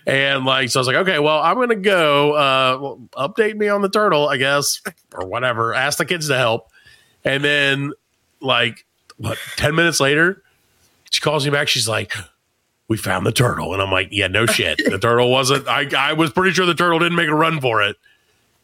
And 0.06 0.44
like, 0.46 0.70
so 0.70 0.80
I 0.80 0.82
was 0.82 0.88
like, 0.88 0.98
okay, 0.98 1.20
well, 1.20 1.40
I'm 1.40 1.56
gonna 1.56 1.76
go. 1.76 2.34
Uh, 2.34 2.78
well, 2.82 3.02
update 3.30 3.56
me 3.56 3.70
on 3.70 3.82
the 3.82 3.90
turtle, 3.90 4.28
I 4.28 4.36
guess, 4.38 4.82
or 5.14 5.26
whatever. 5.26 5.74
Ask 5.74 5.98
the 5.98 6.06
kids 6.06 6.28
to 6.28 6.36
help, 6.38 6.68
and 7.24 7.42
then 7.44 7.94
like, 8.42 8.86
what? 9.18 9.38
Ten 9.56 9.76
minutes 9.76 10.02
later, 10.02 10.44
she 11.10 11.22
calls 11.22 11.46
me 11.46 11.52
back. 11.52 11.70
She's 11.70 11.88
like, 11.88 12.12
"We 12.90 12.98
found 12.98 13.26
the 13.26 13.32
turtle," 13.32 13.72
and 13.72 13.82
I'm 13.82 13.92
like, 13.92 14.10
"Yeah, 14.12 14.28
no 14.28 14.46
shit. 14.46 14.78
The 14.84 15.00
turtle 15.00 15.32
wasn't. 15.32 15.70
I 15.70 15.88
I 15.98 16.12
was 16.12 16.32
pretty 16.32 16.52
sure 16.52 16.66
the 16.66 16.74
turtle 16.76 17.00
didn't 17.00 17.16
make 17.16 17.30
a 17.30 17.36
run 17.36 17.62
for 17.62 17.82
it. 17.82 17.96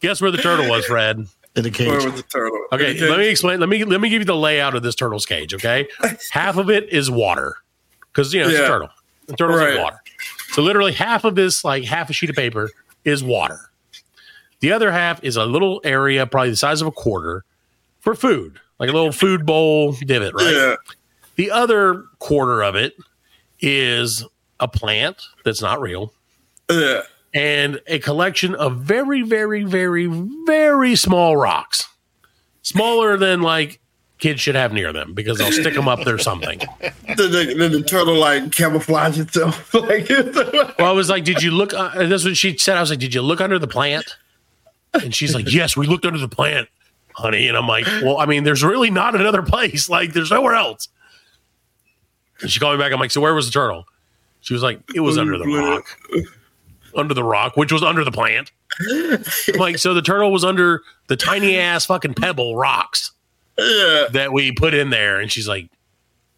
Guess 0.00 0.20
where 0.20 0.30
the 0.30 0.38
turtle 0.38 0.68
was, 0.68 0.84
Fred? 0.84 1.26
In 1.56 1.64
the 1.64 1.70
cage. 1.70 1.88
Where 1.88 1.96
was 2.04 2.14
the 2.14 2.22
turtle? 2.22 2.64
Okay, 2.72 2.98
let 3.08 3.18
me 3.18 3.28
explain. 3.28 3.58
Let 3.58 3.68
me 3.68 3.84
let 3.84 4.00
me 4.00 4.08
give 4.08 4.20
you 4.20 4.26
the 4.26 4.36
layout 4.36 4.76
of 4.76 4.82
this 4.82 4.94
turtle's 4.94 5.26
cage. 5.26 5.52
Okay, 5.54 5.88
half 6.30 6.56
of 6.56 6.70
it 6.70 6.88
is 6.90 7.10
water 7.10 7.56
because 8.12 8.32
you 8.32 8.40
know 8.40 8.48
it's 8.48 8.58
a 8.58 8.66
turtle. 8.66 8.88
The 9.26 9.36
turtle's 9.36 9.60
in 9.60 9.82
water. 9.82 10.00
So 10.52 10.62
literally 10.62 10.92
half 10.92 11.24
of 11.24 11.34
this, 11.34 11.64
like 11.64 11.84
half 11.84 12.10
a 12.10 12.12
sheet 12.12 12.30
of 12.30 12.36
paper, 12.36 12.70
is 13.04 13.22
water. 13.24 13.70
The 14.60 14.72
other 14.72 14.92
half 14.92 15.22
is 15.24 15.36
a 15.36 15.44
little 15.44 15.80
area, 15.84 16.26
probably 16.26 16.50
the 16.50 16.56
size 16.56 16.80
of 16.82 16.86
a 16.86 16.92
quarter, 16.92 17.44
for 18.00 18.14
food, 18.14 18.60
like 18.78 18.90
a 18.90 18.92
little 18.92 19.12
food 19.12 19.46
bowl 19.46 19.92
divot, 19.92 20.34
right? 20.34 20.54
Yeah. 20.54 20.74
The 21.36 21.50
other 21.50 22.04
quarter 22.18 22.62
of 22.62 22.74
it 22.74 22.94
is 23.60 24.24
a 24.58 24.68
plant 24.68 25.16
that's 25.44 25.62
not 25.62 25.80
real 25.80 26.12
Yeah. 26.70 27.02
And 27.32 27.80
a 27.86 27.98
collection 27.98 28.54
of 28.54 28.78
very, 28.78 29.22
very, 29.22 29.64
very, 29.64 30.06
very 30.06 30.96
small 30.96 31.36
rocks, 31.36 31.88
smaller 32.62 33.16
than 33.16 33.42
like 33.42 33.80
kids 34.20 34.40
should 34.40 34.54
have 34.54 34.72
near 34.72 34.92
them 34.92 35.14
because 35.14 35.38
they'll 35.38 35.50
stick 35.50 35.74
them 35.74 35.88
up 35.88 36.04
there 36.04 36.18
something. 36.18 36.60
Then 37.16 37.32
the, 37.32 37.68
the 37.68 37.82
turtle 37.82 38.14
like 38.14 38.52
camouflage 38.52 39.18
itself. 39.18 39.74
like 39.74 40.08
Well, 40.78 40.88
I 40.90 40.92
was 40.92 41.10
like, 41.10 41.24
"Did 41.24 41.42
you 41.42 41.50
look?" 41.50 41.74
Uh, 41.74 42.06
that's 42.06 42.24
what 42.24 42.36
she 42.36 42.56
said. 42.56 42.76
I 42.76 42.80
was 42.80 42.90
like, 42.90 43.00
"Did 43.00 43.12
you 43.12 43.20
look 43.20 43.40
under 43.40 43.58
the 43.58 43.66
plant?" 43.66 44.16
And 44.94 45.12
she's 45.12 45.34
like, 45.34 45.52
"Yes, 45.52 45.76
we 45.76 45.86
looked 45.86 46.06
under 46.06 46.20
the 46.20 46.28
plant, 46.28 46.68
honey." 47.14 47.48
And 47.48 47.56
I'm 47.56 47.66
like, 47.66 47.86
"Well, 48.02 48.18
I 48.18 48.26
mean, 48.26 48.44
there's 48.44 48.62
really 48.62 48.90
not 48.90 49.16
another 49.16 49.42
place. 49.42 49.88
Like, 49.88 50.12
there's 50.12 50.30
nowhere 50.30 50.54
else." 50.54 50.88
And 52.40 52.50
she 52.50 52.60
called 52.60 52.78
me 52.78 52.82
back. 52.84 52.92
I'm 52.92 53.00
like, 53.00 53.10
"So 53.10 53.20
where 53.20 53.34
was 53.34 53.46
the 53.46 53.52
turtle?" 53.52 53.86
She 54.40 54.54
was 54.54 54.62
like, 54.62 54.80
"It 54.94 55.00
was 55.00 55.18
under 55.18 55.36
the 55.36 55.46
rock, 55.46 55.84
under 56.96 57.14
the 57.14 57.24
rock, 57.24 57.56
which 57.56 57.72
was 57.72 57.82
under 57.82 58.04
the 58.04 58.12
plant." 58.12 58.50
Like, 59.56 59.78
"So 59.78 59.94
the 59.94 60.02
turtle 60.02 60.32
was 60.32 60.44
under 60.44 60.82
the 61.08 61.16
tiny 61.16 61.56
ass 61.58 61.86
fucking 61.86 62.14
pebble 62.14 62.56
rocks 62.56 63.12
yeah. 63.58 64.06
that 64.12 64.32
we 64.32 64.52
put 64.52 64.74
in 64.74 64.90
there?" 64.90 65.20
And 65.20 65.30
she's 65.30 65.48
like, 65.48 65.68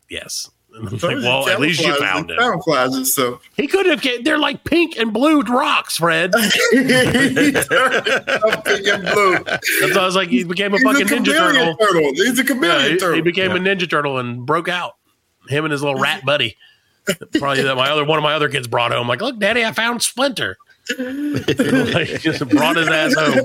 "Yes." 0.08 0.50
And 0.74 0.88
I'm 0.88 0.94
like, 0.96 1.16
"Well, 1.18 1.48
at 1.50 1.60
least 1.60 1.82
you 1.82 1.94
found 1.98 2.30
it." 2.30 2.38
Camouflage 2.38 2.96
itself. 2.96 3.42
He 3.56 3.66
could 3.66 3.84
have. 3.84 4.00
ca- 4.02 4.22
They're 4.22 4.38
like 4.38 4.64
pink 4.64 4.96
and 4.96 5.12
blue 5.12 5.42
rocks, 5.42 5.98
Fred. 5.98 6.32
He 6.70 6.78
turned 6.82 8.64
pink 8.64 8.86
and 8.86 9.02
blue. 9.12 9.38
That's 9.44 9.94
why 9.94 10.00
I 10.00 10.06
was 10.06 10.16
like, 10.16 10.28
he 10.30 10.44
became 10.44 10.72
a 10.72 10.78
He's 10.78 10.84
fucking 10.84 11.02
a 11.02 11.10
ninja 11.20 11.26
turtle. 11.36 11.76
turtle. 11.76 12.12
He's 12.14 12.38
a 12.38 12.44
Yeah, 12.54 12.88
he, 12.88 12.96
turtle. 12.96 13.14
he 13.16 13.20
became 13.20 13.50
a 13.52 13.58
ninja 13.58 13.88
turtle 13.88 14.18
and 14.18 14.46
broke 14.46 14.68
out. 14.68 14.94
Him 15.48 15.64
and 15.66 15.72
his 15.72 15.82
little 15.82 16.00
rat 16.00 16.24
buddy. 16.24 16.56
Probably 17.38 17.62
that 17.62 17.74
my 17.76 17.90
other 17.90 18.04
one 18.04 18.18
of 18.18 18.22
my 18.22 18.34
other 18.34 18.48
kids 18.48 18.66
brought 18.68 18.92
home. 18.92 19.08
Like, 19.08 19.20
look, 19.20 19.38
Daddy, 19.38 19.64
I 19.64 19.72
found 19.72 20.02
Splinter. 20.02 20.56
like, 20.98 22.20
just 22.20 22.46
brought 22.48 22.76
his 22.76 22.88
ass 22.88 23.14
home. 23.16 23.44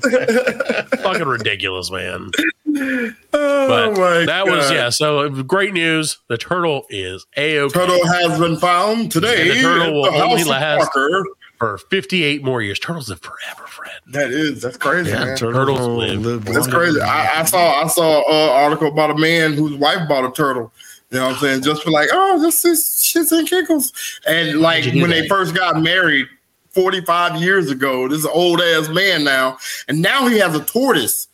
Fucking 1.04 1.28
ridiculous, 1.28 1.91
man. 1.91 2.32
oh 2.67 3.12
But 3.32 3.98
my 3.98 4.26
that 4.26 4.46
was 4.48 4.72
yeah. 4.72 4.89
So 4.89 5.30
great 5.43 5.74
news. 5.74 6.17
The 6.30 6.38
turtle 6.38 6.86
is 6.89 7.26
a 7.36 7.60
okay 7.60 7.74
Turtle 7.80 8.06
has 8.08 8.39
been 8.39 8.58
found 8.58 9.12
today. 9.12 9.41
And 9.41 9.50
the 9.52 9.62
turtle 9.62 9.93
will 9.93 10.12
the 10.12 10.24
only 10.24 10.43
last- 10.43 10.91
Parker. 10.91 11.26
for 11.60 11.78
58 11.78 12.43
more 12.43 12.62
years. 12.62 12.80
Turtles 12.80 13.10
live 13.10 13.22
forever, 13.22 13.67
Fred. 13.67 13.93
That 14.08 14.32
is 14.32 14.62
that's 14.62 14.78
crazy, 14.78 15.12
Yeah, 15.12 15.26
man. 15.26 15.38
Turtles 15.38 15.80
will 15.80 15.96
live. 15.98 16.26
live 16.26 16.46
That's 16.46 16.67
crazy. 16.67 17.00
I, 17.02 17.41
I 17.41 17.43
saw 17.43 17.84
I 17.84 17.88
saw 17.88 18.20
an 18.30 18.50
article 18.65 18.88
about 18.88 19.12
a 19.12 19.15
man 19.17 19.54
whose 19.54 19.74
wife 19.76 20.08
bought 20.10 20.26
a 20.26 20.32
turtle. 20.32 20.72
You 21.10 21.20
know 21.20 21.28
what 21.28 21.34
I'm 21.36 21.39
saying? 21.39 21.62
Just 21.63 21.84
for 21.84 21.91
like, 21.91 22.10
oh, 22.12 22.41
this 22.41 22.65
is 22.65 22.80
shits 22.84 23.32
and 23.32 23.48
giggles. 23.48 23.93
And 24.28 24.60
like 24.60 24.86
you 24.86 24.91
do 24.91 25.02
when 25.02 25.10
they 25.10 25.28
first 25.30 25.56
got 25.56 25.82
married 25.82 26.28
45 26.72 27.41
years 27.41 27.72
ago, 27.72 28.08
this 28.10 28.26
old 28.26 28.60
ass 28.62 28.89
man 28.89 29.24
now, 29.24 29.58
and 29.88 30.02
now 30.02 30.28
he 30.28 30.38
has 30.39 30.54
a 30.56 30.63
tortoise 30.65 31.28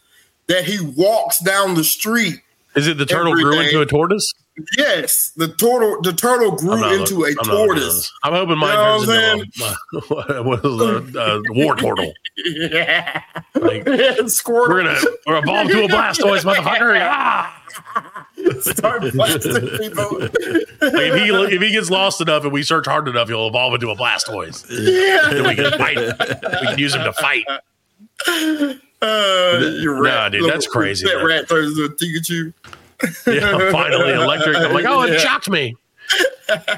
that 0.47 0.63
he 0.65 0.79
walks 0.95 1.39
down 1.39 1.73
the 1.73 1.83
street. 1.83 2.35
Is 2.75 2.87
it 2.87 2.97
the 2.97 3.05
turtle 3.05 3.33
grew 3.33 3.55
day. 3.55 3.65
into 3.65 3.81
a 3.81 3.85
tortoise? 3.85 4.31
Yes, 4.77 5.31
the 5.31 5.47
turtle 5.47 5.99
the 6.03 6.13
turtle 6.13 6.51
grew 6.51 6.79
not 6.79 6.93
into 6.93 7.15
a 7.15 7.33
looking- 7.33 7.37
I'm 7.41 7.47
not 7.47 7.53
looking 7.55 7.71
at 7.73 7.79
tortoise. 7.81 8.13
I'm 8.23 8.33
hoping 8.33 8.57
mine 8.59 8.69
You 8.71 8.77
know 8.77 9.05
turns 9.05 9.49
into 9.57 10.15
a, 10.37 10.43
what 10.43 10.59
is 10.63 11.15
a, 11.15 11.41
a 11.41 11.41
war 11.53 11.75
turtle. 11.75 12.13
Yeah. 12.37 13.21
Like, 13.55 13.85
Squirtle. 13.85 14.67
we're 14.67 14.83
gonna 14.83 14.99
we're 15.25 15.37
evolve 15.37 15.69
to 15.69 15.83
a 15.85 15.87
Blastoise, 15.87 16.43
motherfucker. 16.43 16.99
Ah! 17.01 17.63
start 18.61 19.01
blasting 19.13 19.67
people. 19.77 20.19
Like 20.19 20.31
if 20.81 21.15
he 21.15 21.55
if 21.55 21.61
he 21.61 21.71
gets 21.71 21.89
lost 21.89 22.21
enough 22.21 22.43
and 22.43 22.51
we 22.51 22.63
search 22.63 22.85
hard 22.85 23.07
enough, 23.07 23.27
he'll 23.29 23.47
evolve 23.47 23.73
into 23.75 23.89
a 23.89 23.95
Blastoise. 23.95 24.65
yeah. 24.69 25.29
Then 25.29 25.47
we 25.47 25.55
can 25.55 25.71
fight. 25.77 25.97
We 25.97 26.67
can 26.67 26.79
use 26.79 26.93
him 26.95 27.03
to 27.03 27.13
fight. 27.13 27.45
Uh, 29.01 29.59
you're 29.81 29.95
Nah, 30.01 30.23
rat. 30.23 30.31
dude, 30.31 30.49
that's 30.49 30.67
crazy, 30.67 31.05
That 31.05 31.23
rat 31.25 31.49
turns 31.49 31.77
into 31.77 31.85
a 31.85 31.89
Pikachu. 31.89 32.53
Yeah, 33.27 33.71
finally 33.71 34.13
electric. 34.13 34.55
I'm 34.55 34.71
like, 34.73 34.85
oh, 34.85 35.01
it 35.01 35.13
Yeah. 35.13 35.17
shocked 35.19 35.49
me. 35.49 35.75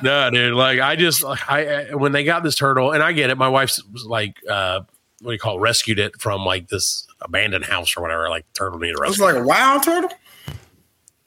no, 0.02 0.30
dude. 0.32 0.54
Like, 0.56 0.80
I 0.80 0.96
just, 0.96 1.24
I, 1.24 1.94
when 1.94 2.14
they 2.14 2.24
got 2.24 2.44
this 2.44 2.56
turtle, 2.56 2.92
and 2.94 3.04
I 3.04 3.12
get 3.12 3.30
it. 3.30 3.38
My 3.38 3.50
wife's 3.50 3.84
was 3.94 4.06
like, 4.06 4.38
uh, 4.50 4.82
what 5.22 5.32
do 5.32 5.34
you 5.34 5.40
call 5.40 5.58
it? 5.58 5.62
Rescued 5.62 6.00
it 6.00 6.20
from 6.20 6.44
like 6.46 6.68
this 6.70 7.06
abandoned 7.22 7.66
house 7.66 7.96
or 7.96 8.02
whatever. 8.02 8.28
Like, 8.30 8.46
turtle 8.54 8.80
need 8.80 8.90
a 8.90 8.92
It's 8.94 9.02
rescue. 9.02 9.26
like 9.26 9.36
a 9.36 9.44
wild 9.44 9.84
turtle. 9.84 10.10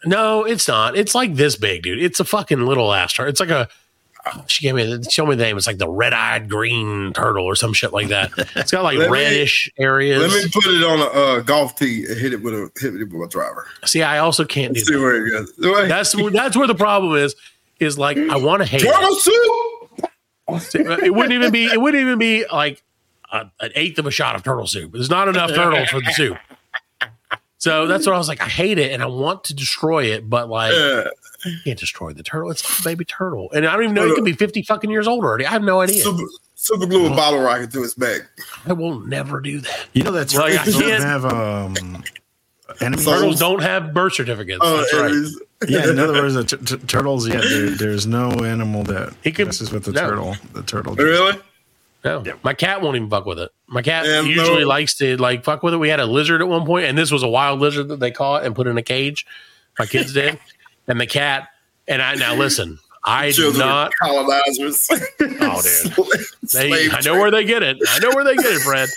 No, 0.04 0.44
it's 0.44 0.68
not. 0.68 0.96
It's 0.96 1.14
like 1.14 1.34
this 1.34 1.56
big, 1.56 1.82
dude. 1.82 2.02
It's 2.02 2.20
a 2.20 2.24
fucking 2.24 2.64
little 2.66 2.92
ass 2.92 3.12
turtle. 3.12 3.30
It's 3.30 3.40
like 3.40 3.50
a. 3.50 3.68
She 4.46 4.62
gave 4.66 4.74
me, 4.74 5.02
show 5.10 5.24
me 5.24 5.36
the 5.36 5.42
name. 5.44 5.56
It's 5.56 5.66
like 5.66 5.78
the 5.78 5.88
red-eyed 5.88 6.50
green 6.50 7.14
turtle 7.14 7.46
or 7.46 7.56
some 7.56 7.72
shit 7.72 7.94
like 7.94 8.08
that. 8.08 8.30
It's 8.56 8.70
got 8.70 8.82
like 8.82 8.98
Let 8.98 9.10
me- 9.10 9.16
reddish 9.16 9.70
areas. 9.78 10.20
Let 10.20 10.44
me 10.44 10.50
put 10.52 10.66
it 10.66 10.84
on 10.84 10.98
a 10.98 11.04
uh, 11.04 11.40
golf 11.40 11.76
tee 11.76 12.04
and 12.06 12.18
hit 12.18 12.34
it 12.34 12.42
with 12.42 12.52
a 12.52 12.70
hit 12.78 12.94
it 12.94 13.10
with 13.10 13.22
a 13.26 13.28
driver. 13.28 13.66
See, 13.86 14.02
I 14.02 14.18
also 14.18 14.44
can't 14.44 14.74
do 14.74 14.80
See 14.80 14.94
that. 14.94 15.00
where 15.00 15.26
it 15.26 15.30
goes. 15.30 15.52
Wait. 15.58 15.88
That's 15.88 16.12
that's 16.32 16.56
where 16.56 16.66
the 16.66 16.74
problem 16.74 17.16
is. 17.16 17.36
Is 17.80 17.96
like 17.96 18.18
I 18.18 18.36
want 18.36 18.60
to 18.60 18.66
hate. 18.68 18.82
it. 18.82 18.92
turtle 18.92 19.14
soup. 19.14 21.04
it 21.04 21.14
wouldn't 21.14 21.32
even 21.32 21.50
be 21.52 21.66
it 21.66 21.80
wouldn't 21.80 22.02
even 22.02 22.18
be 22.18 22.44
like 22.52 22.82
a, 23.32 23.46
an 23.60 23.70
eighth 23.76 23.98
of 23.98 24.06
a 24.06 24.10
shot 24.10 24.34
of 24.34 24.42
turtle 24.42 24.66
soup. 24.66 24.92
There's 24.92 25.08
not 25.10 25.28
enough 25.28 25.50
turtles 25.54 25.88
for 25.88 26.00
the 26.00 26.12
soup. 26.12 26.36
So 27.58 27.86
that's 27.88 28.06
what 28.06 28.14
I 28.14 28.18
was 28.18 28.28
like. 28.28 28.40
I 28.40 28.48
hate 28.48 28.78
it 28.78 28.92
and 28.92 29.02
I 29.02 29.06
want 29.06 29.44
to 29.44 29.54
destroy 29.54 30.04
it, 30.06 30.28
but 30.30 30.48
like 30.48 30.72
Yeah. 30.72 31.08
you 31.44 31.56
can't 31.64 31.78
destroy 31.78 32.12
the 32.12 32.22
turtle. 32.22 32.50
It's 32.50 32.80
a 32.80 32.82
baby 32.84 33.04
turtle, 33.04 33.50
and 33.52 33.66
I 33.66 33.72
don't 33.74 33.82
even 33.84 33.94
know 33.94 34.06
it 34.06 34.14
could 34.14 34.24
be 34.24 34.32
50 34.32 34.62
fucking 34.62 34.90
years 34.90 35.08
old 35.08 35.24
already. 35.24 35.44
I 35.44 35.50
have 35.50 35.62
no 35.64 35.80
idea. 35.80 36.02
Super, 36.02 36.22
super 36.54 36.86
glue 36.86 37.06
a 37.06 37.10
bottle 37.10 37.40
rocket 37.40 37.72
to 37.72 37.82
his 37.82 37.94
back. 37.94 38.22
I 38.66 38.72
will 38.74 39.00
never 39.00 39.40
do 39.40 39.60
that. 39.60 39.86
You 39.92 40.04
know 40.04 40.12
that's 40.12 40.34
Like, 40.34 40.56
right. 40.56 40.60
I 40.60 40.70
don't 40.70 40.80
can't- 40.82 41.02
have 41.02 41.24
um, 41.24 42.04
enemies. 42.80 43.04
So- 43.04 43.12
Turtles 43.18 43.40
don't 43.40 43.62
have 43.62 43.92
birth 43.92 44.14
certificates. 44.14 44.60
Uh, 44.62 44.76
that's 44.76 44.94
right. 44.94 45.10
Aries. 45.10 45.40
yeah, 45.68 45.90
in 45.90 45.98
other 45.98 46.12
words, 46.12 46.34
the 46.34 46.44
t- 46.44 46.56
t- 46.58 46.76
turtles. 46.86 47.26
Yeah, 47.26 47.40
there, 47.40 47.70
there's 47.70 48.06
no 48.06 48.30
animal 48.30 48.84
that 48.84 49.14
He 49.24 49.32
could- 49.32 49.46
messes 49.46 49.72
with 49.72 49.84
the 49.84 49.92
no. 49.92 50.00
turtle. 50.08 50.36
The 50.52 50.62
turtle. 50.62 50.94
Really? 50.94 51.36
No, 52.22 52.34
my 52.42 52.54
cat 52.54 52.80
won't 52.82 52.96
even 52.96 53.10
fuck 53.10 53.26
with 53.26 53.38
it. 53.38 53.50
My 53.66 53.82
cat 53.82 54.06
Yeah, 54.06 54.22
usually 54.22 54.62
no. 54.62 54.68
likes 54.68 54.94
to 54.98 55.16
like 55.16 55.44
fuck 55.44 55.62
with 55.62 55.74
it. 55.74 55.78
We 55.78 55.88
had 55.88 56.00
a 56.00 56.06
lizard 56.06 56.40
at 56.40 56.48
one 56.48 56.64
point, 56.66 56.86
and 56.86 56.96
this 56.96 57.10
was 57.10 57.22
a 57.22 57.28
wild 57.28 57.60
lizard 57.60 57.88
that 57.88 58.00
they 58.00 58.10
caught 58.10 58.44
and 58.44 58.54
put 58.54 58.66
in 58.66 58.78
a 58.78 58.82
cage. 58.82 59.26
My 59.78 59.86
kids 59.86 60.12
did, 60.12 60.38
and 60.88 61.00
the 61.00 61.06
cat. 61.06 61.48
And 61.86 62.02
I 62.02 62.14
now 62.16 62.34
listen. 62.34 62.78
I 63.04 63.30
do 63.30 63.52
not. 63.54 63.92
colonizers. 64.02 64.86
Oh, 65.40 65.62
dude. 65.62 66.24
They, 66.52 66.90
I 66.90 67.00
know 67.02 67.14
where 67.18 67.30
they 67.30 67.44
get 67.44 67.62
it. 67.62 67.76
I 67.88 67.98
know 67.98 68.10
where 68.14 68.24
they 68.24 68.34
get 68.34 68.46
it, 68.46 68.60
Fred. 68.60 68.88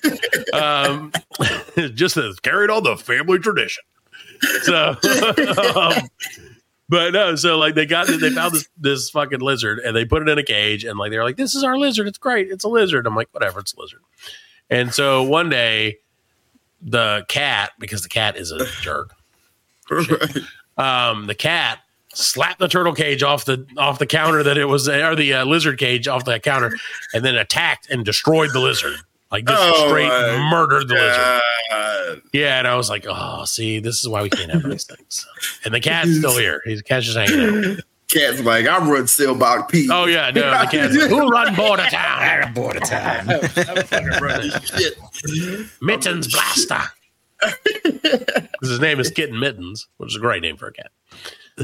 Um, 0.53 1.11
just 1.95 2.15
as 2.17 2.39
carried 2.39 2.69
on 2.69 2.83
the 2.83 2.95
family 2.97 3.39
tradition. 3.39 3.83
So, 4.63 4.95
um, 5.75 6.09
but 6.91 7.13
no, 7.13 7.37
so 7.37 7.57
like 7.57 7.73
they 7.73 7.85
got 7.85 8.07
they 8.07 8.29
found 8.31 8.53
this 8.53 8.67
this 8.77 9.09
fucking 9.09 9.39
lizard 9.39 9.79
and 9.79 9.95
they 9.95 10.03
put 10.03 10.21
it 10.21 10.27
in 10.27 10.37
a 10.37 10.43
cage 10.43 10.83
and 10.83 10.99
like 10.99 11.09
they're 11.09 11.23
like, 11.23 11.37
this 11.37 11.55
is 11.55 11.63
our 11.63 11.77
lizard. 11.77 12.05
It's 12.05 12.17
great. 12.17 12.51
It's 12.51 12.65
a 12.65 12.67
lizard. 12.67 13.07
I'm 13.07 13.15
like, 13.15 13.29
whatever. 13.31 13.61
It's 13.61 13.73
a 13.73 13.79
lizard. 13.79 14.01
And 14.69 14.93
so 14.93 15.23
one 15.23 15.49
day, 15.49 15.99
the 16.81 17.25
cat 17.29 17.71
because 17.79 18.01
the 18.03 18.09
cat 18.09 18.35
is 18.35 18.51
a 18.51 18.65
jerk. 18.81 19.15
Um, 20.77 21.27
the 21.27 21.35
cat 21.35 21.79
slapped 22.13 22.57
the 22.57 22.67
turtle 22.67 22.93
cage 22.93 23.21
off 23.21 23.45
the 23.45 23.67
off 23.77 23.99
the 23.99 24.07
counter 24.07 24.41
that 24.41 24.57
it 24.57 24.65
was 24.65 24.87
or 24.87 25.15
the 25.15 25.33
uh, 25.33 25.45
lizard 25.45 25.77
cage 25.77 26.07
off 26.07 26.25
the 26.25 26.39
counter 26.39 26.75
and 27.13 27.23
then 27.23 27.35
attacked 27.35 27.89
and 27.89 28.03
destroyed 28.03 28.51
the 28.53 28.59
lizard 28.59 28.95
like 29.31 29.45
just 29.45 29.61
Oh, 29.63 29.87
straight 29.87 30.07
my 30.07 30.49
murdered 30.51 30.87
the 30.87 30.95
lizard. 30.95 32.21
Yeah 32.33 32.59
and 32.59 32.67
i 32.67 32.75
was 32.75 32.89
like 32.89 33.05
oh 33.07 33.45
see 33.45 33.79
this 33.79 34.01
is 34.01 34.07
why 34.07 34.21
we 34.21 34.29
can't 34.29 34.51
have 34.51 34.65
nice 34.65 34.83
things. 34.85 35.25
And 35.65 35.73
the 35.73 35.79
cat's 35.79 36.17
still 36.17 36.37
here. 36.37 36.61
He's 36.65 36.79
the 36.79 36.83
cat's 36.83 37.05
just 37.05 37.17
hanging 37.17 37.71
out. 37.77 37.77
Cat's 38.09 38.41
like, 38.41 38.67
I 38.67 38.77
run 38.79 39.07
Sailboat 39.07 39.69
Pete. 39.69 39.89
oh 39.91 40.05
yeah 40.05 40.31
no 40.31 40.41
the 40.41 40.67
cat's 40.69 40.95
like, 40.97 41.09
who 41.09 41.29
run 41.29 41.55
Bartertown? 41.55 41.93
I 41.93 42.39
run 42.43 42.53
Border 42.53 42.79
time. 42.81 43.27
Shit. 44.65 44.97
mittens 45.81 46.27
blaster. 46.27 46.81
'Cause 47.41 48.69
his 48.69 48.79
name 48.79 48.99
is 48.99 49.09
kitten 49.09 49.39
mittens 49.39 49.87
which 49.97 50.09
is 50.11 50.15
a 50.17 50.19
great 50.19 50.41
name 50.41 50.57
for 50.57 50.67
a 50.67 50.73
cat. 50.73 50.91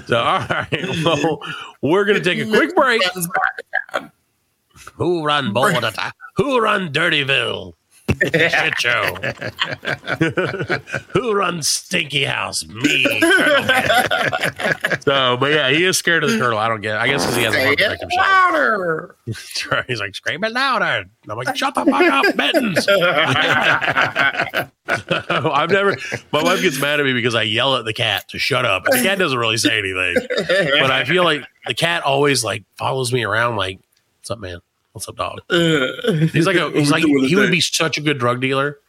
So 0.07 0.17
all 0.17 0.39
right 0.49 0.69
well 1.03 1.41
we're 1.81 2.05
gonna 2.05 2.19
take 2.23 2.39
a 2.39 2.45
quick 2.45 2.73
break. 2.75 3.01
Who 4.95 5.23
run 5.23 5.53
border 5.53 5.81
town? 5.91 6.11
Who 6.37 6.59
run 6.59 6.93
Dirtyville? 6.93 7.73
Shit 8.31 8.79
show. 8.79 9.15
Who 11.09 11.33
runs 11.33 11.67
Stinky 11.67 12.23
House? 12.23 12.65
Me. 12.65 13.03
So, 15.01 15.37
but 15.37 15.51
yeah, 15.51 15.69
he 15.71 15.83
is 15.83 15.97
scared 15.97 16.23
of 16.23 16.31
the 16.31 16.37
turtle. 16.37 16.57
I 16.57 16.69
don't 16.69 16.81
get. 16.81 16.95
It. 16.95 16.99
I 16.99 17.07
guess 17.07 17.25
because 17.25 17.35
he 17.35 17.43
has 17.43 17.53
a 17.53 17.57
Say 17.57 17.65
heart 17.65 17.99
it 18.01 18.07
louder. 18.17 19.15
He's 19.87 19.99
like, 19.99 20.15
scream 20.15 20.43
it 20.43 20.53
louder. 20.53 20.85
And 20.85 21.31
I'm 21.31 21.37
like, 21.37 21.55
shut 21.55 21.75
the 21.75 21.85
fuck 21.85 22.01
up, 22.01 22.35
Mittens. 22.35 22.87
I've 24.87 25.69
never. 25.69 25.97
My 26.31 26.43
wife 26.43 26.61
gets 26.61 26.79
mad 26.79 26.99
at 26.99 27.05
me 27.05 27.13
because 27.13 27.35
I 27.35 27.43
yell 27.43 27.75
at 27.75 27.85
the 27.85 27.93
cat 27.93 28.29
to 28.29 28.39
shut 28.39 28.63
up. 28.63 28.87
And 28.87 28.99
the 28.99 29.03
cat 29.03 29.19
doesn't 29.19 29.37
really 29.37 29.57
say 29.57 29.77
anything, 29.77 30.15
but 30.79 30.91
I 30.91 31.03
feel 31.03 31.23
like 31.25 31.43
the 31.65 31.73
cat 31.73 32.03
always 32.03 32.43
like 32.43 32.63
follows 32.77 33.11
me 33.11 33.25
around. 33.25 33.57
Like, 33.57 33.79
what's 34.19 34.31
up, 34.31 34.39
man? 34.39 34.59
What's 34.97 35.07
up, 35.07 35.15
dog? 35.15 35.41
He's 36.31 36.47
like 36.47 36.55
a, 36.55 36.71
he's 36.71 36.89
like 36.91 37.03
he 37.03 37.35
would 37.35 37.51
be 37.51 37.61
such 37.61 37.99
a 37.99 38.01
good 38.01 38.17
drug 38.17 38.41
dealer 38.41 38.79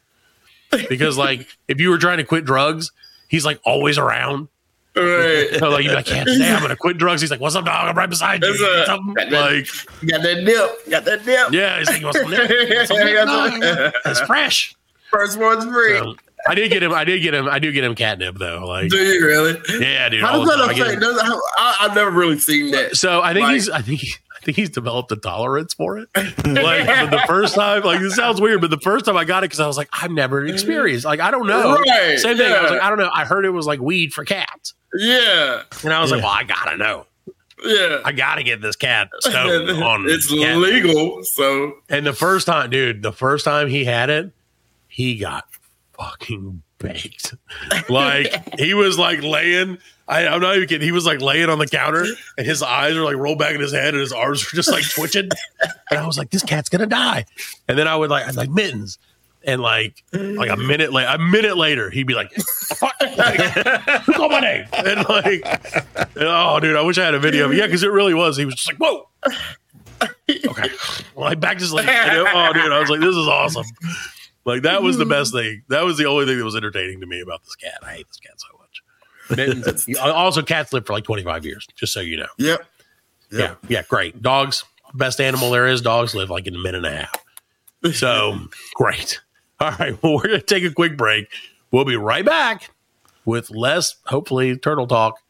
because 0.89 1.19
like 1.19 1.47
if 1.69 1.81
you 1.81 1.91
were 1.91 1.99
trying 1.99 2.17
to 2.17 2.25
quit 2.25 2.47
drugs, 2.47 2.93
he's 3.29 3.45
like 3.45 3.61
always 3.65 3.99
around. 3.99 4.49
right. 4.97 5.49
So 5.59 5.69
like 5.69 5.85
you'd 5.85 5.91
be 5.91 5.95
like, 5.95 6.09
yeah, 6.11 6.25
today 6.25 6.51
I'm 6.51 6.63
gonna 6.63 6.77
quit 6.77 6.97
drugs. 6.97 7.21
He's 7.21 7.31
like, 7.31 7.41
what's 7.41 7.55
up, 7.57 7.67
dog? 7.67 7.89
I'm 7.89 7.97
right 7.97 8.09
beside 8.09 8.43
you. 8.43 8.49
A- 8.49 8.79
What's 8.79 8.89
up? 8.89 9.01
Like, 9.31 9.67
Got 10.09 10.23
that 10.23 10.43
dip. 10.47 10.91
Got 10.91 11.05
that 11.05 11.25
dip. 11.27 11.53
yeah, 11.53 11.79
he's 11.79 11.89
like, 11.91 12.03
what's 12.03 12.19
up? 12.19 12.25
What's 12.25 12.91
up? 12.91 13.61
Yeah. 13.63 13.91
It's 14.07 14.21
fresh. 14.23 14.75
First 15.11 15.39
one's 15.39 15.65
free. 15.67 15.99
So, 15.99 16.15
I 16.47 16.55
did 16.55 16.71
get 16.71 16.83
him. 16.83 16.93
I 16.93 17.05
did 17.05 17.21
get 17.21 17.35
him. 17.35 17.49
I 17.49 17.59
do 17.59 17.71
get 17.73 17.85
him 17.85 17.95
catnip 17.95 18.39
though. 18.39 18.65
Like, 18.67 18.89
Do 18.91 18.97
you 18.97 19.27
really? 19.27 19.61
yeah, 19.81 20.09
dude. 20.09 20.23
How 20.23 20.39
does 20.39 20.49
that 20.49 20.71
affect? 20.71 20.79
him. 20.95 21.01
Does, 21.01 21.21
how, 21.21 21.37
I, 21.59 21.77
I've 21.81 21.95
never 21.95 22.11
really 22.11 22.39
seen 22.39 22.71
that. 22.71 22.97
So 22.97 23.21
I 23.21 23.33
think 23.35 23.45
Like- 23.45 23.55
he's. 23.55 23.69
I 23.69 23.83
think. 23.83 24.01
He, 24.01 24.13
think 24.49 24.57
he's 24.57 24.71
developed 24.71 25.13
a 25.13 25.17
tolerance 25.17 25.75
for 25.75 25.99
it. 25.99 26.09
Like 26.49 26.87
but 26.87 27.11
the 27.11 27.23
first 27.27 27.55
time, 27.55 27.83
like 27.83 28.01
this 28.01 28.17
sounds 28.17 28.41
weird, 28.41 28.61
but 28.63 28.71
the 28.71 28.79
first 28.81 29.05
time 29.05 29.17
I 29.17 29.25
got 29.25 29.45
it 29.45 29.47
because 29.49 29.61
I 29.61 29.67
was 29.67 29.77
like, 29.77 29.89
I've 29.93 30.11
never 30.11 30.45
experienced. 30.47 31.05
Like 31.05 31.21
I 31.21 31.31
don't 31.31 31.47
know. 31.47 31.77
Right, 31.77 32.19
Same 32.19 32.37
thing. 32.39 32.51
I 32.53 32.63
was 32.63 32.71
like, 32.71 32.81
I 32.81 32.89
don't 32.89 32.99
know. 32.99 33.11
I 33.13 33.25
heard 33.27 33.45
it 33.45 33.51
was 33.51 33.67
like 33.67 33.81
weed 33.81 34.13
for 34.15 34.25
cats, 34.25 34.73
Yeah, 34.95 35.63
and 35.85 35.93
I 35.93 36.01
was 36.01 36.11
like, 36.11 36.23
well, 36.23 36.33
I 36.33 36.45
gotta 36.45 36.77
know. 36.79 37.07
yeah. 37.65 38.01
I 38.05 38.13
gotta 38.13 38.43
get 38.43 38.61
this 38.63 38.77
cat 38.77 39.11
stoned 39.21 39.71
on 39.83 40.09
it's 40.09 40.29
cat. 40.29 40.57
legal, 40.57 41.23
so 41.25 41.75
And 41.91 42.07
the 42.07 42.15
first 42.15 42.47
time, 42.47 42.71
dude, 42.71 43.03
the 43.03 43.13
first 43.13 43.45
time 43.45 43.69
he 43.69 43.85
had 43.85 44.09
it, 44.11 44.33
he 44.89 45.17
got 45.19 45.45
fucking 45.99 46.63
baked. 46.79 47.35
Like 47.91 48.59
he 48.59 48.73
was 48.75 48.99
like 48.99 49.23
laying. 49.23 49.79
I, 50.09 50.27
I'm 50.27 50.41
not 50.41 50.57
even 50.57 50.69
kidding. 50.69 50.87
He 50.87 50.93
was 50.93 51.05
like 51.05 51.21
laying 51.21 51.51
on 51.51 51.59
the 51.59 51.67
counter, 51.67 52.07
and 52.39 52.47
his 52.47 52.63
eyes 52.63 52.97
were 52.97 53.05
like 53.05 53.17
rolled 53.17 53.39
back 53.39 53.55
in 53.55 53.61
his 53.61 53.73
head, 53.73 53.95
and 53.95 54.01
his 54.01 54.13
arms 54.13 54.45
were 54.45 54.57
just 54.57 54.71
like 54.71 54.89
twitching. 54.89 55.29
And 55.91 55.99
I 55.99 56.07
was 56.07 56.19
like, 56.19 56.31
"This 56.31 56.43
cat's 56.43 56.69
gonna 56.69 56.87
die." 56.87 57.25
And 57.67 57.79
then 57.79 57.89
I 57.89 57.97
would 57.97 58.11
like, 58.11 58.27
I'd 58.27 58.37
like 58.37 58.51
mittens, 58.51 58.99
and 59.43 59.63
like, 59.63 60.03
like 60.13 60.51
a 60.51 60.57
minute 60.57 60.93
later, 60.93 61.09
a 61.11 61.19
minute 61.19 61.57
later, 61.57 61.89
he'd 61.89 62.07
be 62.07 62.15
like, 62.15 62.31
"Fuck, 62.33 62.93
called 64.15 64.33
my 64.33 64.41
name?" 64.41 64.67
And 64.73 65.09
like, 65.09 65.43
and, 65.97 66.09
oh, 66.19 66.61
dude, 66.61 66.77
I 66.77 66.83
wish 66.83 66.99
I 66.99 67.07
had 67.07 67.15
a 67.15 67.19
video 67.19 67.47
of 67.47 67.53
it. 67.53 67.57
Yeah, 67.57 67.67
because 67.67 67.83
it 67.83 67.91
really 67.91 68.13
was. 68.13 68.37
He 68.37 68.45
was 68.45 68.55
just 68.55 68.69
like, 68.69 68.77
"Whoa." 68.77 69.09
okay. 70.29 70.69
Well, 71.15 71.27
I 71.27 71.35
backed 71.35 71.61
his 71.61 71.73
leg. 71.73 71.87
Oh, 71.89 72.53
dude, 72.53 72.71
I 72.71 72.81
was 72.81 72.91
like, 72.91 73.01
this 73.01 73.17
is 73.17 73.27
awesome. 73.27 73.65
Like 74.45 74.63
that 74.63 74.83
was 74.83 74.97
the 74.97 75.05
mm. 75.05 75.11
best 75.11 75.33
thing. 75.33 75.63
That 75.69 75.85
was 75.85 75.99
the 75.99 76.07
only 76.07 76.25
thing 76.25 76.39
that 76.39 76.45
was 76.45 76.57
entertaining 76.57 77.01
to 77.01 77.07
me 77.07 77.21
about 77.21 77.45
this 77.45 77.55
cat. 77.55 77.79
I 77.83 77.95
hate 77.95 78.07
this 78.07 78.19
cat 78.19 78.33
so 78.37 78.47
much. 78.58 78.58
Mittens. 79.31 79.87
also, 79.99 80.43
cats 80.43 80.73
live 80.73 80.87
for 80.87 80.93
like 80.93 81.05
25 81.05 81.45
years, 81.45 81.67
just 81.77 81.93
so 81.93 82.01
you 82.01 82.17
know. 82.17 82.29
yep. 82.39 82.67
Yeah, 83.31 83.57
yeah, 83.69 83.83
great. 83.89 84.23
Dogs, 84.23 84.65
best 84.95 85.21
animal 85.21 85.51
there 85.51 85.67
is. 85.67 85.83
Dogs 85.83 86.15
live 86.15 86.31
like 86.31 86.47
in 86.47 86.55
a 86.55 86.59
minute 86.59 86.85
and 86.85 86.87
a 86.87 86.97
half. 86.97 87.95
So 87.95 88.39
great. 88.75 89.21
All 89.61 89.73
right. 89.73 90.03
Well, 90.03 90.15
we're 90.17 90.29
gonna 90.29 90.41
take 90.41 90.65
a 90.65 90.73
quick 90.73 90.97
break. 90.97 91.29
We'll 91.71 91.85
be 91.85 91.97
right 91.97 92.25
back 92.25 92.71
with 93.25 93.51
less, 93.51 93.97
hopefully, 94.07 94.57
turtle 94.57 94.87
talk. 94.87 95.21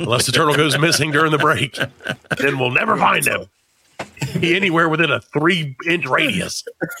Unless 0.00 0.26
the 0.26 0.32
turtle 0.32 0.56
goes 0.56 0.76
missing 0.78 1.12
during 1.12 1.30
the 1.30 1.38
break, 1.38 1.74
then 2.38 2.58
we'll 2.58 2.70
never 2.70 2.96
find 2.96 3.24
him 3.24 3.46
anywhere 4.42 4.88
within 4.88 5.10
a 5.10 5.20
three 5.20 5.76
inch 5.86 6.06
radius. 6.06 6.64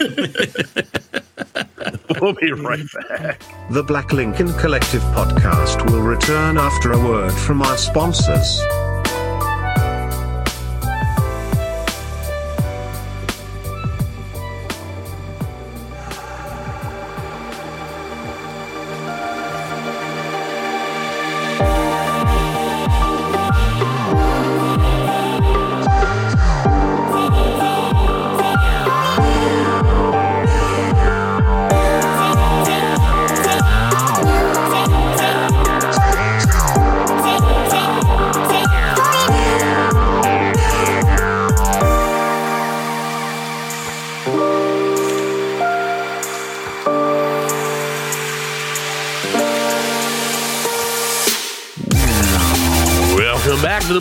we'll 2.20 2.34
be 2.34 2.52
right 2.52 2.86
back. 3.08 3.42
The 3.70 3.82
Black 3.82 4.12
Lincoln 4.12 4.52
Collective 4.54 5.02
podcast 5.02 5.90
will 5.90 6.02
return 6.02 6.58
after 6.58 6.92
a 6.92 6.98
word 6.98 7.32
from 7.32 7.62
our 7.62 7.76
sponsors. 7.76 8.60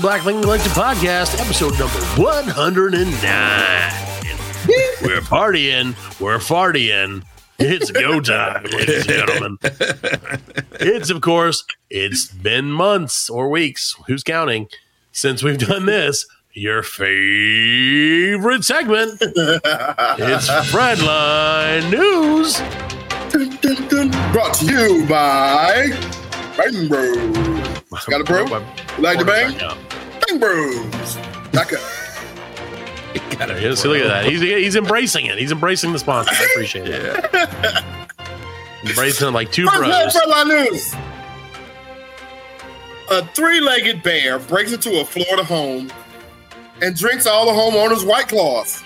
Black 0.04 0.22
Thing 0.24 0.42
Collective 0.42 0.74
Podcast, 0.74 1.39
episode 1.39 1.80
number 1.80 1.98
109. 2.22 3.06
We're 5.02 5.22
partying, 5.22 5.96
we're 6.20 6.39
farting. 6.39 7.24
It's 7.58 7.89
go 7.89 8.20
time, 8.20 8.66
ladies 8.66 9.08
and 9.08 9.18
gentlemen. 9.18 9.58
It's, 10.74 11.10
of 11.10 11.22
course, 11.22 11.63
it's 11.89 12.26
been 12.26 12.70
months 12.70 13.30
or 13.30 13.48
weeks, 13.50 13.96
who's 14.08 14.24
counting, 14.24 14.68
since 15.13 15.42
we've 15.42 15.58
done 15.58 15.86
this. 15.86 16.28
Your 16.52 16.84
favorite 16.84 18.66
segment. 18.66 19.20
It's 19.22 20.50
Fredline 20.70 21.89
News. 21.89 22.60
Brought 24.34 24.56
to 24.56 24.66
you 24.66 25.06
by 25.08 25.92
Bang 26.58 26.88
Bros. 26.88 28.06
Got 28.08 28.22
a 28.22 28.24
bro? 28.24 28.44
Like 29.00 29.20
the 29.20 29.26
bang? 29.26 29.58
Bang 30.28 30.39
Bros. 30.39 31.18
Like 31.54 31.72
a 33.50 33.62
Yeah, 33.62 33.74
see, 33.76 33.88
look 33.88 33.98
at 34.00 34.08
that. 34.08 34.26
He's, 34.26 34.42
he's 34.42 34.76
embracing 34.76 35.26
it. 35.26 35.38
He's 35.38 35.52
embracing 35.52 35.94
the 35.94 36.00
sponsor. 36.00 36.32
I 36.34 36.44
appreciate 36.52 36.88
it. 36.88 37.84
embracing 38.89 39.28
it 39.28 39.32
like 39.32 39.52
two 39.52 39.66
First 39.68 39.80
bros. 39.80 40.13
Fredline 40.16 40.48
News. 40.70 40.94
A 43.12 43.26
three-legged 43.28 44.02
bear 44.02 44.39
breaks 44.39 44.72
into 44.72 45.00
a 45.02 45.06
Florida 45.06 45.44
home 45.44 45.92
and 46.82 46.96
drinks 46.96 47.28
all 47.28 47.46
the 47.46 47.52
homeowners' 47.52 48.08
white 48.08 48.28
claws. 48.30 48.82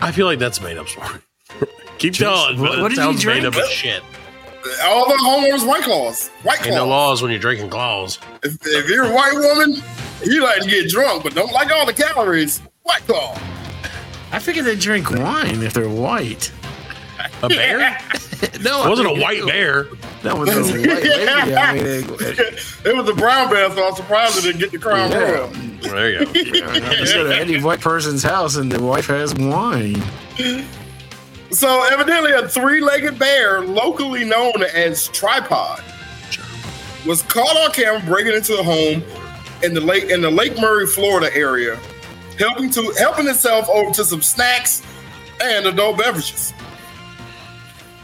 I 0.00 0.12
feel 0.12 0.26
like 0.26 0.38
that's 0.38 0.60
made 0.60 0.76
up 0.78 0.88
story. 0.88 1.08
Keep 1.98 2.14
telling, 2.14 2.60
what- 2.60 2.78
what 2.80 2.88
did 2.88 2.90
he 2.92 2.96
sounds 2.96 3.24
made 3.26 3.40
drink? 3.40 3.56
up 3.56 3.62
as 3.62 3.68
shit. 3.70 4.02
All 4.84 5.08
the 5.08 5.14
homeowners' 5.14 5.66
white 5.66 5.82
claws. 5.82 6.28
White 6.42 6.56
claws. 6.58 6.66
Ain't 6.66 6.76
no 6.76 6.84
claws. 6.84 6.88
laws 6.90 7.22
when 7.22 7.30
you're 7.30 7.40
drinking 7.40 7.70
claws. 7.70 8.18
If, 8.42 8.56
if 8.66 8.88
you're 8.88 9.04
a 9.04 9.14
white 9.14 9.34
woman, 9.34 9.82
you 10.24 10.42
like 10.42 10.62
to 10.62 10.68
get 10.68 10.88
drunk, 10.88 11.22
but 11.22 11.34
don't 11.34 11.52
like 11.52 11.70
all 11.70 11.86
the 11.86 11.92
calories. 11.92 12.60
White 12.82 13.02
claw. 13.06 13.38
I 14.32 14.38
figured 14.38 14.64
they 14.66 14.76
drink 14.76 15.10
wine 15.10 15.62
if 15.62 15.72
they're 15.72 15.88
white. 15.88 16.52
A 17.42 17.48
bear? 17.48 17.98
No, 18.60 18.84
It 18.84 18.88
wasn't 18.90 19.08
I 19.08 19.10
a 19.10 19.14
mean, 19.14 19.22
white 19.22 19.46
bear. 19.46 19.84
That 20.22 20.36
was 20.36 20.50
a 20.50 20.60
white 20.60 20.74
lady. 21.02 21.26
I 21.26 21.72
mean, 21.72 21.84
it, 22.20 22.76
It 22.84 22.94
was 22.94 23.08
a 23.08 23.14
brown 23.14 23.48
bear, 23.48 23.70
so 23.70 23.88
I'm 23.88 23.94
surprised 23.94 24.36
it 24.38 24.42
didn't 24.42 24.60
get 24.60 24.72
the 24.72 24.78
crown 24.78 25.10
Yeah. 25.10 25.18
royal. 25.20 25.48
There 25.48 26.10
you 26.10 26.26
go. 26.26 26.32
you 26.32 26.62
go 27.14 27.24
to 27.30 27.34
any 27.34 27.62
white 27.62 27.80
person's 27.80 28.22
house 28.22 28.56
and 28.56 28.70
the 28.70 28.82
wife 28.82 29.06
has 29.06 29.34
wine. 29.36 30.02
So 31.56 31.82
evidently, 31.90 32.32
a 32.32 32.46
three-legged 32.46 33.18
bear, 33.18 33.62
locally 33.62 34.24
known 34.24 34.62
as 34.74 35.08
tripod, 35.08 35.82
was 37.06 37.22
caught 37.22 37.56
on 37.56 37.72
camera 37.72 38.02
breaking 38.04 38.34
into 38.34 38.58
a 38.58 38.62
home 38.62 39.02
in 39.62 39.72
the 39.72 39.80
lake 39.80 40.10
in 40.10 40.20
the 40.20 40.30
Lake 40.30 40.60
Mary, 40.60 40.86
Florida 40.86 41.34
area, 41.34 41.80
helping 42.38 42.68
to 42.72 42.94
helping 42.98 43.26
itself 43.26 43.70
over 43.70 43.90
to 43.94 44.04
some 44.04 44.20
snacks 44.20 44.82
and 45.42 45.64
adult 45.64 45.96
beverages. 45.96 46.52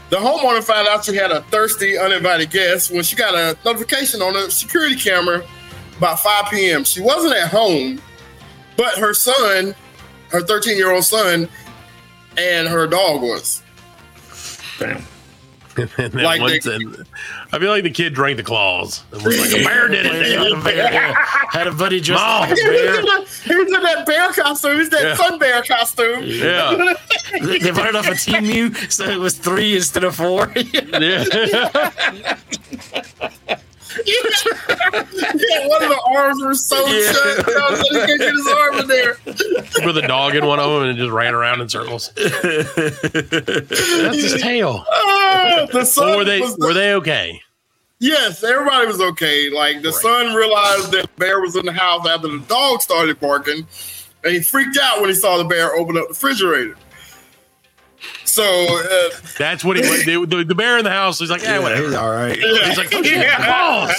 The 0.09 0.15
homeowner 0.15 0.63
found 0.63 0.87
out 0.87 1.05
she 1.05 1.15
had 1.15 1.29
a 1.29 1.41
thirsty, 1.43 1.95
uninvited 1.95 2.49
guest 2.49 2.89
when 2.89 3.03
she 3.03 3.15
got 3.15 3.35
a 3.35 3.55
notification 3.63 4.23
on 4.23 4.35
a 4.35 4.49
security 4.49 4.95
camera 4.95 5.45
about 5.99 6.19
5 6.19 6.45
p.m. 6.49 6.83
She 6.85 7.01
wasn't 7.01 7.35
at 7.35 7.49
home, 7.49 8.01
but 8.77 8.97
her 8.97 9.13
son, 9.13 9.75
her 10.29 10.41
13 10.41 10.75
year 10.75 10.91
old 10.91 11.03
son, 11.03 11.47
and 12.37 12.67
her 12.67 12.87
dog 12.87 13.21
was. 13.21 13.61
Damn. 14.79 15.03
And 15.75 15.89
then 15.95 16.11
Like 16.23 16.39
once 16.39 16.65
they- 16.65 16.75
in- 16.75 17.03
I 17.51 17.57
feel 17.57 17.71
like 17.71 17.81
the 17.81 17.89
kid 17.89 18.13
drank 18.13 18.37
the 18.37 18.43
claws. 18.43 19.03
And 19.11 19.23
was 19.23 19.39
like, 19.41 19.59
a 19.59 19.63
bear 19.65 19.87
did 19.87 20.05
it. 20.05 20.37
Had 20.37 20.51
a 20.51 20.61
bear- 20.61 21.13
had 21.49 21.65
a 21.65 21.71
buddy 21.71 21.99
dressed 21.99 22.21
Mom. 22.21 22.41
like 22.41 22.51
a 22.51 22.53
He's 22.53 22.63
in 22.63 22.69
bear. 22.69 23.01
that, 23.01 23.25
he's 23.43 23.75
in 23.75 23.81
that 23.81 24.05
bear 24.05 24.31
costume. 24.33 24.77
He's 24.77 24.89
that 24.91 25.01
Yeah. 25.03 25.15
sun 25.15 25.39
bear 25.39 25.63
costume. 25.63 26.21
Yeah. 26.25 26.93
They 27.41 27.71
bought 27.71 27.87
it 27.87 27.95
off 27.95 28.07
a 28.07 28.13
team 28.41 28.75
so 28.87 29.05
it 29.09 29.17
was 29.19 29.35
three 29.35 29.75
instead 29.75 30.03
of 30.03 30.15
four. 30.15 30.53
yeah. 30.55 32.37
Yeah, 34.05 35.67
one 35.67 35.83
of 35.83 35.89
the 35.89 36.01
arms 36.15 36.41
were 36.43 36.53
so 36.55 36.75
shut. 36.87 37.47
You 37.47 37.53
know, 37.53 37.75
so 37.75 37.83
he 37.83 37.99
couldn't 37.99 38.17
get 38.19 38.33
his 38.33 38.47
arm 38.47 38.79
in 38.79 38.87
there. 38.87 39.17
With 39.85 39.97
a 39.97 40.05
dog 40.07 40.35
in 40.35 40.45
one 40.45 40.59
of 40.59 40.71
them 40.71 40.83
and 40.83 40.91
it 40.91 41.01
just 41.01 41.11
ran 41.11 41.33
around 41.33 41.61
in 41.61 41.69
circles. 41.69 42.11
That's 42.15 42.31
his 44.21 44.41
tail. 44.41 44.85
Ah, 45.35 45.67
the 45.71 45.83
son 45.85 46.17
were 46.17 46.23
they 46.23 46.39
was 46.39 46.57
were 46.57 46.73
they 46.73 46.93
okay? 46.93 47.41
Yes, 47.99 48.43
everybody 48.43 48.85
was 48.87 49.01
okay. 49.01 49.49
Like 49.49 49.81
the 49.81 49.91
son 49.91 50.33
realized 50.35 50.91
that 50.91 51.03
the 51.03 51.19
bear 51.19 51.39
was 51.41 51.55
in 51.55 51.65
the 51.65 51.71
house 51.73 52.07
after 52.07 52.27
the 52.27 52.39
dog 52.47 52.81
started 52.81 53.19
barking, 53.19 53.65
and 54.23 54.33
he 54.33 54.41
freaked 54.41 54.77
out 54.77 54.99
when 54.99 55.09
he 55.09 55.15
saw 55.15 55.37
the 55.37 55.43
bear 55.45 55.73
open 55.73 55.97
up 55.97 56.03
the 56.03 56.09
refrigerator. 56.09 56.75
So 58.25 58.43
uh, 58.43 59.09
That's 59.37 59.63
what 59.63 59.77
he 59.77 59.83
the, 59.83 60.25
the, 60.25 60.43
the 60.43 60.55
bear 60.55 60.77
in 60.77 60.83
the 60.83 60.89
house. 60.91 61.19
He's 61.19 61.29
like, 61.29 61.43
yeah, 61.43 61.59
whatever. 61.59 61.85
He's 61.87 61.93
all 61.93 62.09
right. 62.11 62.35
He's 62.37 62.77
like, 62.77 62.89
"Oh, 62.93 63.03
shit, 63.03 63.37
balls. 63.39 63.91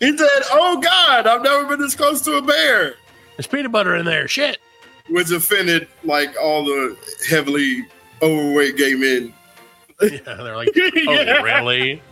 he 0.00 0.16
said, 0.16 0.28
"Oh 0.50 0.80
God, 0.80 1.26
I've 1.26 1.42
never 1.42 1.66
been 1.68 1.80
this 1.80 1.94
close 1.94 2.20
to 2.22 2.36
a 2.38 2.42
bear," 2.42 2.94
There's 3.36 3.46
peanut 3.46 3.70
butter 3.70 3.94
in 3.96 4.04
there. 4.04 4.26
Shit. 4.26 4.58
which 5.08 5.30
offended 5.30 5.86
like 6.04 6.34
all 6.40 6.64
the 6.64 6.96
heavily 7.28 7.86
overweight 8.20 8.76
gay 8.76 8.94
men. 8.94 9.32
Yeah, 10.02 10.18
they're 10.24 10.56
like, 10.56 10.70
oh, 10.76 10.90
Yeah. 10.94 11.42
really? 11.42 12.02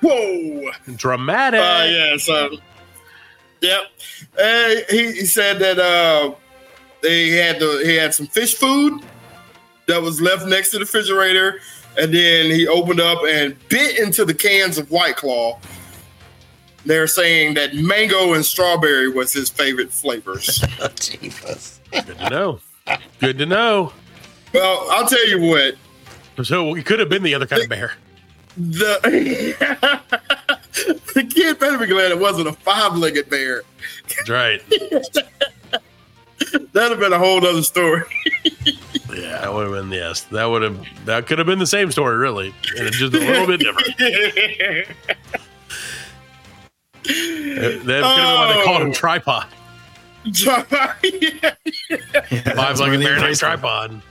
Whoa. 0.00 0.70
Dramatic. 0.96 1.60
Uh, 1.60 1.84
yeah, 1.86 2.16
so 2.16 2.56
yep. 3.60 3.82
Uh, 4.42 4.68
he, 4.88 5.12
he 5.12 5.26
said 5.26 5.58
that 5.58 5.78
uh, 5.78 6.34
they 7.02 7.28
had 7.30 7.58
the 7.60 7.82
he 7.84 7.96
had 7.96 8.14
some 8.14 8.26
fish 8.28 8.54
food 8.54 9.02
that 9.88 10.00
was 10.00 10.20
left 10.20 10.46
next 10.46 10.70
to 10.70 10.78
the 10.78 10.84
refrigerator, 10.84 11.60
and 11.98 12.14
then 12.14 12.46
he 12.50 12.68
opened 12.68 13.00
up 13.00 13.18
and 13.26 13.56
bit 13.68 13.98
into 13.98 14.24
the 14.24 14.34
cans 14.34 14.78
of 14.78 14.90
White 14.90 15.16
Claw. 15.16 15.58
They're 16.86 17.08
saying 17.08 17.54
that 17.54 17.74
mango 17.74 18.34
and 18.34 18.44
strawberry 18.44 19.08
was 19.10 19.32
his 19.32 19.50
favorite 19.50 19.90
flavors. 19.90 20.62
Oh, 20.80 20.88
Good 21.90 22.06
to 22.18 22.30
know. 22.30 22.60
Good 23.18 23.38
to 23.38 23.46
know. 23.46 23.92
well, 24.52 24.86
I'll 24.90 25.08
tell 25.08 25.26
you 25.26 25.40
what. 25.40 25.74
So 26.46 26.74
it 26.76 26.84
could 26.86 27.00
have 27.00 27.08
been 27.08 27.22
the 27.22 27.34
other 27.34 27.46
kind 27.46 27.62
of 27.62 27.68
bear. 27.70 27.94
The 28.58 29.00
the 31.14 31.24
kid 31.24 31.58
better 31.58 31.78
be 31.78 31.86
glad 31.86 32.10
it 32.12 32.18
wasn't 32.18 32.48
a 32.48 32.52
five-legged 32.52 33.30
bear. 33.30 33.62
That's 34.08 34.28
right. 34.28 34.62
That'd 36.72 36.90
have 36.90 37.00
been 37.00 37.12
a 37.14 37.18
whole 37.18 37.44
other 37.44 37.62
story. 37.62 38.02
Yeah, 39.48 39.52
that 39.52 39.54
would 39.54 39.66
have 39.66 39.88
been 39.88 39.90
yes. 39.98 40.20
That 40.22 40.44
would 40.46 40.62
have 40.62 40.86
that 41.06 41.26
could 41.26 41.38
have 41.38 41.46
been 41.46 41.58
the 41.58 41.66
same 41.66 41.90
story, 41.92 42.16
really, 42.16 42.54
and 42.76 42.86
it's 42.86 42.98
just 42.98 43.14
a 43.14 43.18
little 43.18 43.46
bit 43.46 43.60
different. 43.60 43.94
That 47.04 47.14
could 47.14 47.76
have 47.76 47.86
been 47.86 48.02
why 48.02 48.54
they 48.56 48.64
called 48.64 48.82
him 48.82 48.88
Oh. 48.90 48.92
tripod. 48.92 49.46
yeah. 50.24 50.62
Five 52.54 52.78
like 52.80 52.92
a 52.92 52.98
bear 52.98 53.20
named 53.20 53.36
tripod. 53.36 54.02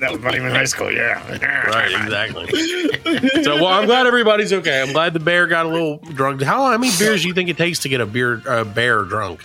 That 0.00 0.12
was 0.12 0.20
funny 0.20 0.38
in 0.38 0.44
high 0.44 0.64
school. 0.64 0.90
Yeah. 0.92 1.20
Right, 1.68 1.92
exactly. 2.02 2.46
So, 3.44 3.56
well, 3.56 3.66
I'm 3.66 3.86
glad 3.86 4.06
everybody's 4.06 4.52
okay. 4.52 4.80
I'm 4.82 4.92
glad 4.92 5.12
the 5.12 5.20
bear 5.20 5.46
got 5.46 5.66
a 5.66 5.68
little 5.68 5.98
drunk. 5.98 6.42
How 6.42 6.64
how 6.70 6.76
many 6.78 6.92
beers 6.98 7.22
do 7.22 7.28
you 7.28 7.34
think 7.34 7.48
it 7.48 7.56
takes 7.56 7.78
to 7.80 7.88
get 7.88 8.00
a 8.00 8.06
beer 8.06 8.42
a 8.46 8.64
bear 8.64 9.04
drunk, 9.04 9.42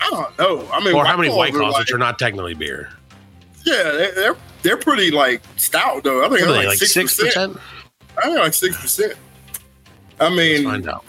I 0.00 0.10
don't 0.10 0.38
know. 0.38 0.68
I 0.72 0.84
mean, 0.84 0.94
or 0.94 1.04
how 1.04 1.16
many 1.16 1.30
white 1.30 1.54
are 1.54 1.58
claws, 1.58 1.72
like- 1.74 1.80
which 1.80 1.92
are 1.92 1.98
not 1.98 2.18
technically 2.18 2.54
beer? 2.54 2.90
Yeah, 3.64 3.82
they're, 4.14 4.36
they're 4.62 4.76
they're 4.76 4.82
pretty 4.82 5.10
like 5.10 5.42
stout 5.56 6.04
though. 6.04 6.24
I 6.24 6.28
think 6.28 6.40
they're 6.40 6.50
like 6.50 6.66
like 6.68 6.78
six 6.78 6.92
six 6.92 7.16
percent. 7.16 7.54
percent? 7.54 7.66
I 8.18 8.22
think 8.22 8.38
like 8.38 8.54
six 8.54 8.80
percent. 8.80 9.14
I 10.20 10.28
mean, 10.28 10.64
Find 10.64 10.88
out. 10.88 11.04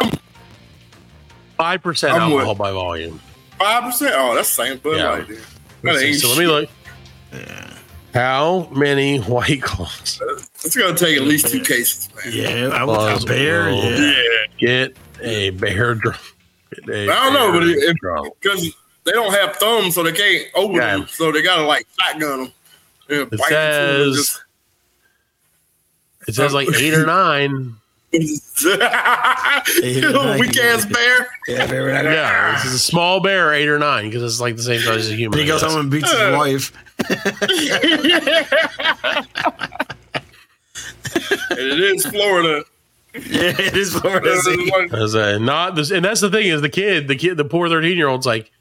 Five 1.57 1.83
percent 1.83 2.13
I'm 2.13 2.31
with- 2.31 2.45
alcohol 2.45 2.55
by 2.55 2.71
volume. 2.71 3.19
five 3.59 3.83
percent. 3.83 4.13
Oh, 4.15 4.33
that's 4.35 4.55
the 4.55 4.63
same 4.65 4.77
Bud 4.79 4.97
Yeah. 4.97 5.09
Light, 5.09 5.27
dude. 5.27 5.37
That 5.83 5.93
Let's 5.93 6.01
ain't 6.03 6.15
So 6.19 6.27
let 6.29 6.37
me 6.37 6.43
shit. 6.45 6.49
look. 6.49 6.69
How 8.13 8.67
many 8.71 9.19
white 9.19 9.61
claws? 9.61 10.21
It's 10.65 10.75
gonna 10.75 10.97
take 10.97 11.15
at 11.17 11.23
least 11.23 11.47
two 11.47 11.61
cases, 11.61 12.09
man. 12.15 12.33
Yeah, 12.33 12.69
I 12.73 12.83
Claws 12.83 13.13
was 13.15 13.23
a 13.23 13.27
bear. 13.27 13.65
will 13.69 13.83
Yeah. 13.83 14.13
Get 14.59 14.97
a 15.21 15.49
bear 15.51 15.95
drunk. 15.95 16.19
Get 16.85 16.89
a 16.95 17.09
I 17.09 17.23
don't 17.25 17.33
know, 17.33 17.51
but 17.53 17.59
bear 17.65 17.89
if- 17.89 17.95
drunk. 17.97 18.33
Because 18.41 18.75
they 19.05 19.11
don't 19.13 19.33
have 19.33 19.55
thumbs, 19.55 19.95
so 19.95 20.03
they 20.03 20.11
can't 20.11 20.45
open 20.55 20.75
Yeah. 20.75 20.97
them. 20.97 21.07
So 21.09 21.31
they 21.31 21.41
gotta 21.41 21.63
like 21.63 21.87
shotgun 21.99 22.43
them. 22.43 22.53
Yeah, 23.11 23.17
It 23.23 23.29
bite 23.31 23.51
into 23.51 23.55
'em 23.57 24.01
and 24.07 24.15
says 24.15 24.41
it 26.27 26.35
says 26.35 26.53
like 26.53 26.69
eight 26.79 26.93
or 26.93 27.05
nine. 27.05 27.75
just- 28.13 28.65
Eight 29.83 30.03
or 30.03 30.11
nine. 30.13 30.39
Weak 30.39 30.57
ass 30.57 30.85
bear. 30.85 31.27
Yeah, 31.47 31.65
bear. 31.67 31.89
Yeah, 32.13 32.53
this 32.55 32.65
is 32.65 32.73
a 32.73 32.79
small 32.79 33.19
bear, 33.21 33.53
eight 33.53 33.67
or 33.69 33.79
nine, 33.79 34.05
because 34.05 34.23
it's 34.23 34.39
like 34.41 34.55
the 34.55 34.63
same 34.63 34.79
size 34.81 34.97
as 35.07 35.11
a 35.11 35.15
human. 35.15 35.37
He 35.39 35.45
goes 35.45 35.61
home 35.61 35.79
and 35.79 35.89
beats 35.91 36.11
his 36.11 36.19
wife. 36.35 36.71
And 41.49 41.59
it 41.59 41.79
is 41.79 42.05
Florida. 42.05 42.63
Yeah, 43.13 43.53
it 43.59 43.75
is 43.75 43.93
Florida. 43.97 44.29
This 44.29 44.45
is 44.47 44.55
see? 44.55 44.69
what- 44.71 44.93
As 44.93 45.13
a, 45.15 45.39
not 45.39 45.75
this, 45.75 45.91
and 45.91 46.03
that's 46.05 46.21
the 46.21 46.29
thing 46.29 46.47
is 46.47 46.61
the 46.61 46.69
kid, 46.69 47.07
the 47.07 47.15
kid, 47.15 47.37
the 47.37 47.45
poor 47.45 47.67
thirteen 47.69 47.97
year 47.97 48.07
old's 48.07 48.25
like, 48.25 48.51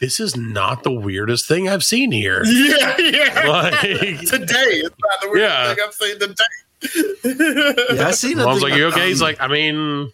this 0.00 0.20
is 0.20 0.36
not 0.36 0.82
the 0.84 0.92
weirdest 0.92 1.46
thing 1.46 1.68
I've 1.68 1.84
seen 1.84 2.12
here. 2.12 2.42
Yeah, 2.46 2.96
yeah. 2.98 3.44
Like, 3.48 3.80
today. 3.80 4.82
It's 4.84 4.96
not 5.00 5.20
the 5.22 5.28
weirdest 5.30 5.36
Yeah. 5.36 5.74
thing 5.74 5.84
I've 5.86 5.94
seen 5.94 6.18
today. 6.18 7.94
Yeah, 7.96 8.08
I 8.08 8.10
seen. 8.12 8.38
mom's 8.38 8.60
thing 8.60 8.70
like, 8.70 8.78
you 8.78 8.86
about- 8.88 8.98
okay? 8.98 9.08
He's 9.08 9.20
like, 9.22 9.40
I 9.40 9.48
mean, 9.48 10.12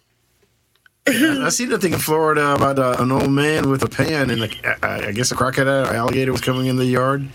I 1.07 1.49
seen 1.49 1.69
the 1.69 1.77
thing 1.77 1.93
in 1.93 1.99
Florida 1.99 2.53
about 2.55 2.79
uh, 2.79 2.95
an 2.99 3.11
old 3.11 3.29
man 3.31 3.69
with 3.69 3.83
a 3.83 3.87
pan 3.89 4.31
and 4.31 4.43
I 4.81 5.11
guess 5.11 5.31
a 5.31 5.35
crocodile 5.35 5.85
or 5.87 5.93
alligator 5.93 6.31
was 6.31 6.41
coming 6.41 6.65
in 6.65 6.77
the 6.77 6.85
yard. 6.85 7.27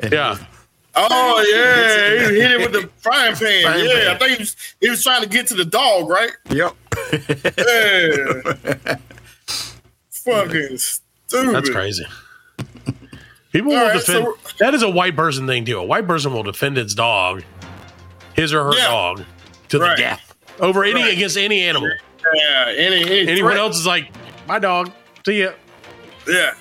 And 0.00 0.12
yeah, 0.12 0.38
Oh 0.96 1.44
yeah, 1.52 2.30
he 2.30 2.40
hit 2.40 2.50
it 2.52 2.58
with 2.58 2.72
the 2.72 2.88
frying 3.02 3.34
pan. 3.34 3.62
Frying 3.64 3.84
yeah, 3.84 3.94
pan. 3.94 4.16
I 4.16 4.18
think 4.18 4.30
he 4.32 4.38
was, 4.38 4.56
he 4.80 4.88
was 4.90 5.02
trying 5.02 5.22
to 5.22 5.28
get 5.28 5.46
to 5.48 5.54
the 5.54 5.64
dog, 5.64 6.08
right? 6.08 6.30
Yep. 6.50 6.74
Yeah. 7.58 8.96
Fucking 10.10 10.78
stupid. 11.40 11.54
that's 11.56 11.70
crazy. 11.70 12.04
People 13.52 13.70
will 13.72 13.78
All 13.78 13.84
right, 13.86 13.92
defend. 13.94 14.24
so- 14.24 14.38
that 14.58 14.74
is 14.74 14.82
a 14.82 14.90
white 14.90 15.14
person 15.16 15.46
thing 15.46 15.64
too. 15.64 15.78
A 15.78 15.84
white 15.84 16.06
person 16.08 16.32
will 16.32 16.42
defend 16.42 16.76
its 16.78 16.94
dog, 16.94 17.42
his 18.34 18.52
or 18.52 18.64
her 18.64 18.74
Yeah. 18.76 18.86
dog, 18.88 19.22
to 19.68 19.78
Right. 19.78 19.96
the 19.96 20.02
death 20.02 20.34
over 20.60 20.84
any 20.84 21.02
Right. 21.02 21.12
against 21.12 21.36
any 21.36 21.62
animal. 21.62 21.90
Yeah, 22.34 22.66
any, 22.76 23.02
any 23.02 23.28
Anyone 23.28 23.52
threat. 23.52 23.58
else 23.58 23.78
is 23.78 23.86
like, 23.86 24.08
my 24.48 24.58
dog. 24.58 24.90
See 25.26 25.42
ya. 25.42 25.50
Yeah, 26.26 26.54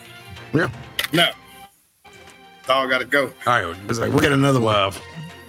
Yeah. 0.53 0.67
no. 1.13 1.29
Dog 2.67 2.89
got 2.89 2.99
to 2.99 3.05
go. 3.05 3.31
All 3.45 3.61
right. 3.61 3.75
It's 3.89 3.99
like 3.99 4.11
we 4.13 4.21
got 4.21 4.31
another 4.31 4.59
one. 4.61 4.75
Uh, 4.75 4.91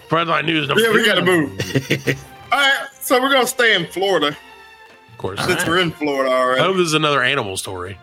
Fredline 0.08 0.46
News 0.46 0.66
number 0.68 0.82
Yeah, 0.82 0.92
we 0.92 1.04
got 1.04 1.14
to 1.16 1.22
move. 1.22 1.50
All 2.52 2.58
right, 2.60 2.86
so 3.00 3.20
we're 3.20 3.32
gonna 3.32 3.46
stay 3.46 3.74
in 3.74 3.86
Florida 3.86 4.28
Of 4.28 5.18
course. 5.18 5.44
since 5.44 5.66
we're 5.66 5.78
in 5.80 5.90
Florida 5.92 6.30
already. 6.30 6.60
I 6.60 6.62
already. 6.62 6.62
hope 6.62 6.76
this 6.76 6.86
is 6.88 6.94
another 6.94 7.22
animal 7.22 7.56
story. 7.56 7.98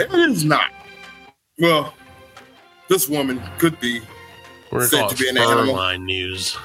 It 0.00 0.12
is 0.30 0.44
not. 0.44 0.70
Well, 1.58 1.94
this 2.88 3.08
woman 3.08 3.42
could 3.58 3.78
be. 3.80 4.00
We're 4.70 4.86
Said 4.86 4.90
to 4.90 4.96
call 5.00 5.08
to 5.10 5.14
it 5.14 5.18
be 5.20 5.28
an 5.28 5.38
animal. 5.38 5.74
Fredline 5.74 6.02
News. 6.04 6.56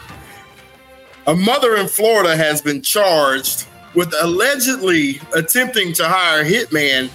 A 1.28 1.34
mother 1.36 1.76
in 1.78 1.88
Florida 1.88 2.36
has 2.36 2.62
been 2.62 2.82
charged 2.82 3.66
with 3.96 4.14
allegedly 4.22 5.22
attempting 5.36 5.94
to 5.94 6.08
hire 6.08 6.42
a 6.42 6.46
hitman 6.46 7.10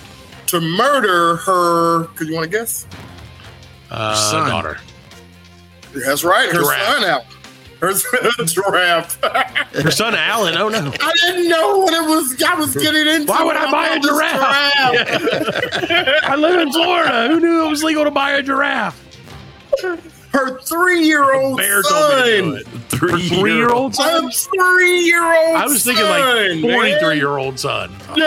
to 0.46 0.60
murder 0.60 1.36
her. 1.36 2.04
Could 2.16 2.28
you 2.28 2.34
want 2.34 2.44
to 2.44 2.50
guess? 2.58 2.86
Uh, 3.90 4.14
son. 4.14 4.48
daughter. 4.48 4.78
That's 6.06 6.24
right, 6.24 6.48
her 6.50 6.62
Giraffe. 6.62 6.94
son 7.00 7.04
out. 7.04 7.24
Her 7.80 7.92
son, 7.94 8.46
giraffe. 8.46 9.18
Her 9.74 9.90
son 9.90 10.14
Allan. 10.14 10.56
Oh 10.56 10.68
no. 10.68 10.92
I 11.00 11.12
didn't 11.26 11.48
know 11.48 11.78
what 11.78 11.94
it 11.94 12.08
was. 12.08 12.42
I 12.42 12.54
was 12.54 12.74
getting 12.74 13.06
into. 13.06 13.30
Why 13.30 13.44
would 13.44 13.56
I 13.56 13.70
buy 13.70 13.88
a 13.94 14.00
giraffe? 14.00 14.40
I 16.24 16.34
live 16.36 16.60
in 16.60 16.72
Florida. 16.72 17.28
Who 17.28 17.40
knew 17.40 17.66
it 17.66 17.70
was 17.70 17.84
legal 17.84 18.04
to 18.04 18.10
buy 18.10 18.32
a 18.32 18.42
giraffe? 18.42 19.04
Her 20.30 20.58
three-year-old 20.60 21.56
Bear 21.56 21.82
told 21.82 22.10
me 22.10 22.22
to 22.22 22.42
do 22.42 22.42
son. 22.42 22.56
it. 22.58 22.66
Three 22.90 23.28
Three 23.28 23.54
year 23.54 23.70
old 23.70 23.94
son? 23.94 24.30
Three-year-old. 24.30 25.56
I 25.56 25.66
was 25.66 25.82
thinking 25.84 26.04
like 26.04 26.60
43 26.74 27.16
year 27.16 27.38
old 27.38 27.58
son. 27.58 27.94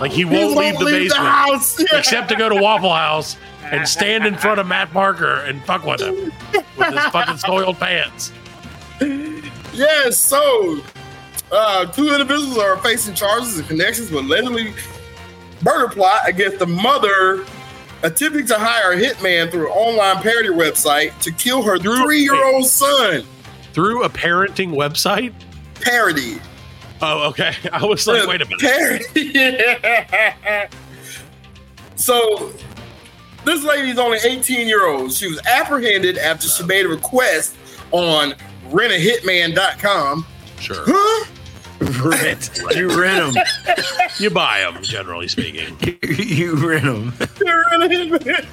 Like 0.00 0.12
he 0.12 0.24
won't 0.24 0.56
leave 0.56 0.78
the 0.78 0.84
basement 0.86 1.20
house. 1.28 1.78
Except 1.92 2.28
to 2.30 2.36
go 2.36 2.48
to 2.48 2.54
Waffle 2.60 2.94
House 2.94 3.36
and 3.70 3.88
stand 3.88 4.26
in 4.26 4.36
front 4.36 4.60
of 4.60 4.66
Matt 4.66 4.90
Parker 4.92 5.36
and 5.40 5.62
fuck 5.64 5.84
with 5.84 6.00
him 6.00 6.32
with 6.52 6.94
his 6.94 7.04
fucking 7.06 7.38
soiled 7.38 7.78
pants. 7.78 8.32
Yes, 9.72 10.18
so 10.18 10.80
uh, 11.52 11.86
two 11.86 12.12
individuals 12.12 12.58
are 12.58 12.76
facing 12.78 13.14
charges 13.14 13.58
in 13.58 13.64
connections 13.66 14.10
with 14.10 14.24
allegedly 14.24 14.74
murder 15.62 15.88
plot 15.88 16.22
against 16.28 16.58
the 16.58 16.66
mother 16.66 17.44
attempting 18.02 18.46
to 18.46 18.58
hire 18.58 18.92
a 18.92 18.96
hitman 18.96 19.50
through 19.50 19.66
an 19.66 19.72
online 19.72 20.22
parody 20.22 20.48
website 20.48 21.18
to 21.20 21.30
kill 21.32 21.62
her 21.62 21.78
three-year-old 21.78 22.66
son. 22.66 23.24
Through 23.72 24.04
a 24.04 24.08
parenting 24.08 24.70
website? 24.74 25.32
Parody. 25.80 26.40
Oh, 27.02 27.28
okay. 27.28 27.54
I 27.72 27.84
was 27.84 28.06
like, 28.06 28.26
wait 28.26 28.42
a 28.42 28.46
minute. 28.46 29.02
Yeah. 29.14 30.68
So 32.00 32.50
this 33.44 33.64
lady's 33.64 33.98
only 33.98 34.18
18 34.22 34.66
year 34.66 34.86
old. 34.86 35.12
She 35.12 35.26
was 35.28 35.40
apprehended 35.46 36.18
after 36.18 36.46
she 36.48 36.64
made 36.64 36.86
a 36.86 36.88
request 36.88 37.56
on 37.92 38.34
rentahitman.com. 38.70 40.26
Sure. 40.58 40.84
Huh? 40.86 41.26
Rent. 42.04 42.60
You 42.76 43.00
rent 43.00 43.34
them. 43.34 43.44
You 44.18 44.30
buy 44.30 44.60
them, 44.60 44.82
generally 44.82 45.28
speaking. 45.28 45.76
you 46.02 46.54
rent 46.56 46.84
them. 46.84 47.12
Rent 47.18 47.82
a 47.82 47.88
hitman. 47.88 48.46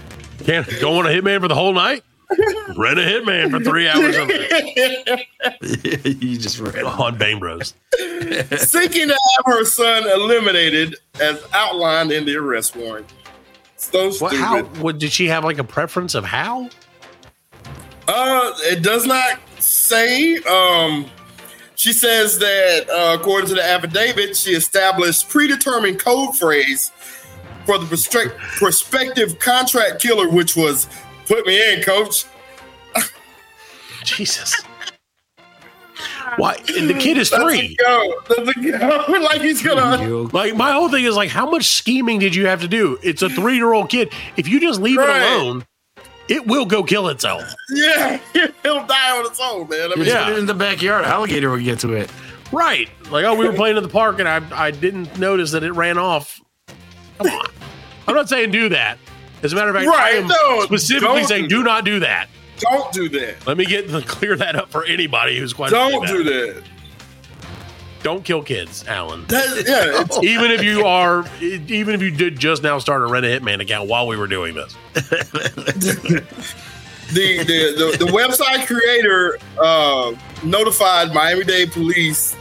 Can't 0.46 0.68
don't 0.80 0.96
want 0.96 1.08
a 1.08 1.12
hitman 1.12 1.42
for 1.42 1.48
the 1.50 1.56
whole 1.56 1.74
night? 1.74 2.04
Rent 2.78 3.00
a 3.00 3.04
hitman 3.04 3.50
for 3.52 3.60
three 3.62 3.88
hours 3.88 4.18
on, 4.18 4.30
you 6.22 6.38
just 6.38 6.60
rent 6.60 6.76
'em. 6.78 6.86
on 6.88 7.18
Bang 7.18 7.40
Bros. 7.40 7.74
Seeking 8.58 9.08
to 9.08 9.14
have 9.14 9.46
her 9.46 9.64
son 9.66 10.04
eliminated 10.10 10.96
as 11.22 11.42
outlined 11.54 12.12
in 12.12 12.26
the 12.26 12.36
arrest 12.36 12.76
warrant. 12.76 13.08
So 13.78 14.06
What, 14.06 14.16
stupid. 14.16 14.38
how? 14.38 14.64
What, 14.82 14.98
did 15.00 15.12
she 15.12 15.28
have 15.28 15.44
like 15.44 15.60
a 15.60 15.64
preference 15.64 16.16
of 16.16 16.26
how? 16.26 16.70
Uh, 18.08 18.52
it 18.62 18.82
does 18.84 19.06
not 19.06 19.40
say. 19.60 20.38
Um, 20.44 21.06
she 21.76 21.94
says 21.94 22.40
that 22.40 22.90
uh, 22.90 23.18
according 23.20 23.50
to 23.50 23.56
the 23.56 23.64
affidavit, 23.64 24.36
she 24.36 24.52
established 24.52 25.30
predetermined 25.30 26.00
code 26.00 26.36
phrase 26.36 26.92
for 27.66 27.78
the 27.78 27.86
prospect- 27.86 28.38
prospective 28.58 29.38
contract 29.40 30.02
killer, 30.02 30.30
which 30.30 30.56
was 30.56 30.88
"Put 31.28 31.46
me 31.46 31.74
in, 31.74 31.84
coach." 31.84 32.26
Jesus. 34.04 34.56
Why? 36.36 36.56
And 36.78 36.90
the 36.90 36.94
kid 36.94 37.18
is 37.18 37.32
Let's 37.32 37.44
three. 37.44 37.76
go. 37.80 38.14
Let's 38.30 38.54
go. 38.54 39.14
like 39.22 39.42
he's 39.42 39.62
gonna. 39.62 40.06
Like 40.34 40.56
my 40.56 40.74
whole 40.74 40.90
thing 40.90 41.06
is 41.06 41.16
like, 41.16 41.30
how 41.30 41.50
much 41.50 41.66
scheming 41.66 42.20
did 42.20 42.36
you 42.36 42.48
have 42.48 42.62
to 42.62 42.68
do? 42.68 43.00
It's 43.02 43.22
a 43.22 43.30
three 43.30 43.56
year 43.56 43.72
old 43.74 43.90
kid. 43.90 44.12
If 44.36 44.48
you 44.48 44.60
just 44.60 44.82
leave 44.82 44.98
Right. 44.98 45.22
it 45.22 45.32
alone, 45.42 45.66
it 46.28 46.46
will 46.46 46.66
go 46.66 46.84
kill 46.84 47.08
itself. 47.08 47.44
Yeah, 47.70 48.20
it'll 48.36 48.86
die 48.86 49.18
on 49.18 49.26
its 49.26 49.40
own, 49.42 49.68
man. 49.70 49.92
I 49.92 49.96
mean, 49.96 50.06
Yeah. 50.06 50.38
in 50.38 50.46
the 50.46 50.54
backyard. 50.54 51.06
Alligator 51.06 51.50
will 51.52 51.60
get 51.60 51.80
to 51.80 51.94
it. 51.94 52.12
Right. 52.52 52.90
Like, 53.12 53.26
oh, 53.26 53.36
we 53.36 53.46
were 53.48 53.54
playing 53.54 53.78
in 53.78 53.84
the 53.84 53.90
park 53.90 54.20
and 54.20 54.28
I 54.28 54.42
I 54.52 54.72
didn't 54.72 55.18
notice 55.18 55.52
that 55.52 55.64
it 55.64 55.72
ran 55.72 55.98
off. 55.98 56.40
Come 57.20 57.28
on. 57.28 57.46
I'm 58.08 58.16
not 58.16 58.30
saying 58.30 58.52
do 58.52 58.70
that. 58.70 58.98
As 59.44 59.54
a 59.54 59.56
matter 59.56 59.70
of 59.70 59.76
fact, 59.76 59.88
I 59.88 60.10
am 60.12 60.28
no, 60.28 60.62
specifically 60.66 61.24
saying 61.24 61.44
do 61.50 61.58
do 61.58 61.64
not 61.64 61.86
do 61.86 62.00
that. 62.00 62.28
Don't 62.60 62.92
do 62.92 63.10
that. 63.10 63.46
Let 63.46 63.58
me 63.58 63.66
get 63.66 63.90
the, 63.90 64.02
clear 64.02 64.36
that 64.36 64.56
up 64.56 64.70
for 64.70 64.84
anybody 64.86 65.38
who's 65.38 65.54
questioning 65.54 65.90
Don't 65.90 66.08
do 66.08 66.24
that. 66.24 66.64
Don't 68.04 68.24
kill 68.24 68.44
kids, 68.44 68.86
Allan. 68.88 69.26
That- 69.28 69.66
yeah, 69.68 70.02
it's, 70.02 70.24
even 70.24 70.52
if 70.52 70.64
you 70.64 70.86
are, 70.86 71.26
even 71.42 71.96
if 71.96 72.02
you 72.02 72.12
did 72.12 72.40
just 72.40 72.64
now 72.64 72.80
start 72.80 73.02
a 73.02 73.08
Rent 73.08 73.26
a 73.26 73.30
Hitman 73.30 73.62
account 73.62 73.90
while 73.90 74.08
we 74.08 74.18
were 74.18 74.28
doing 74.28 74.56
this. 74.56 74.76
the, 74.94 76.24
the, 77.12 77.44
the, 77.44 78.06
the 78.06 78.12
website 78.12 78.66
creator 78.68 79.38
uh, 79.62 80.14
notified 80.44 81.14
Miami 81.14 81.44
Dade 81.44 81.72
police 81.72 82.36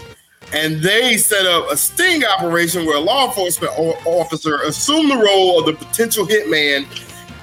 and 0.52 0.80
they 0.80 1.16
set 1.16 1.44
up 1.46 1.70
a 1.70 1.76
sting 1.76 2.24
operation 2.24 2.86
where 2.86 2.96
a 2.96 3.00
law 3.00 3.26
enforcement 3.26 3.72
officer 4.06 4.60
assumed 4.62 5.10
the 5.10 5.16
role 5.16 5.58
of 5.58 5.66
the 5.66 5.72
potential 5.72 6.24
hitman 6.26 6.86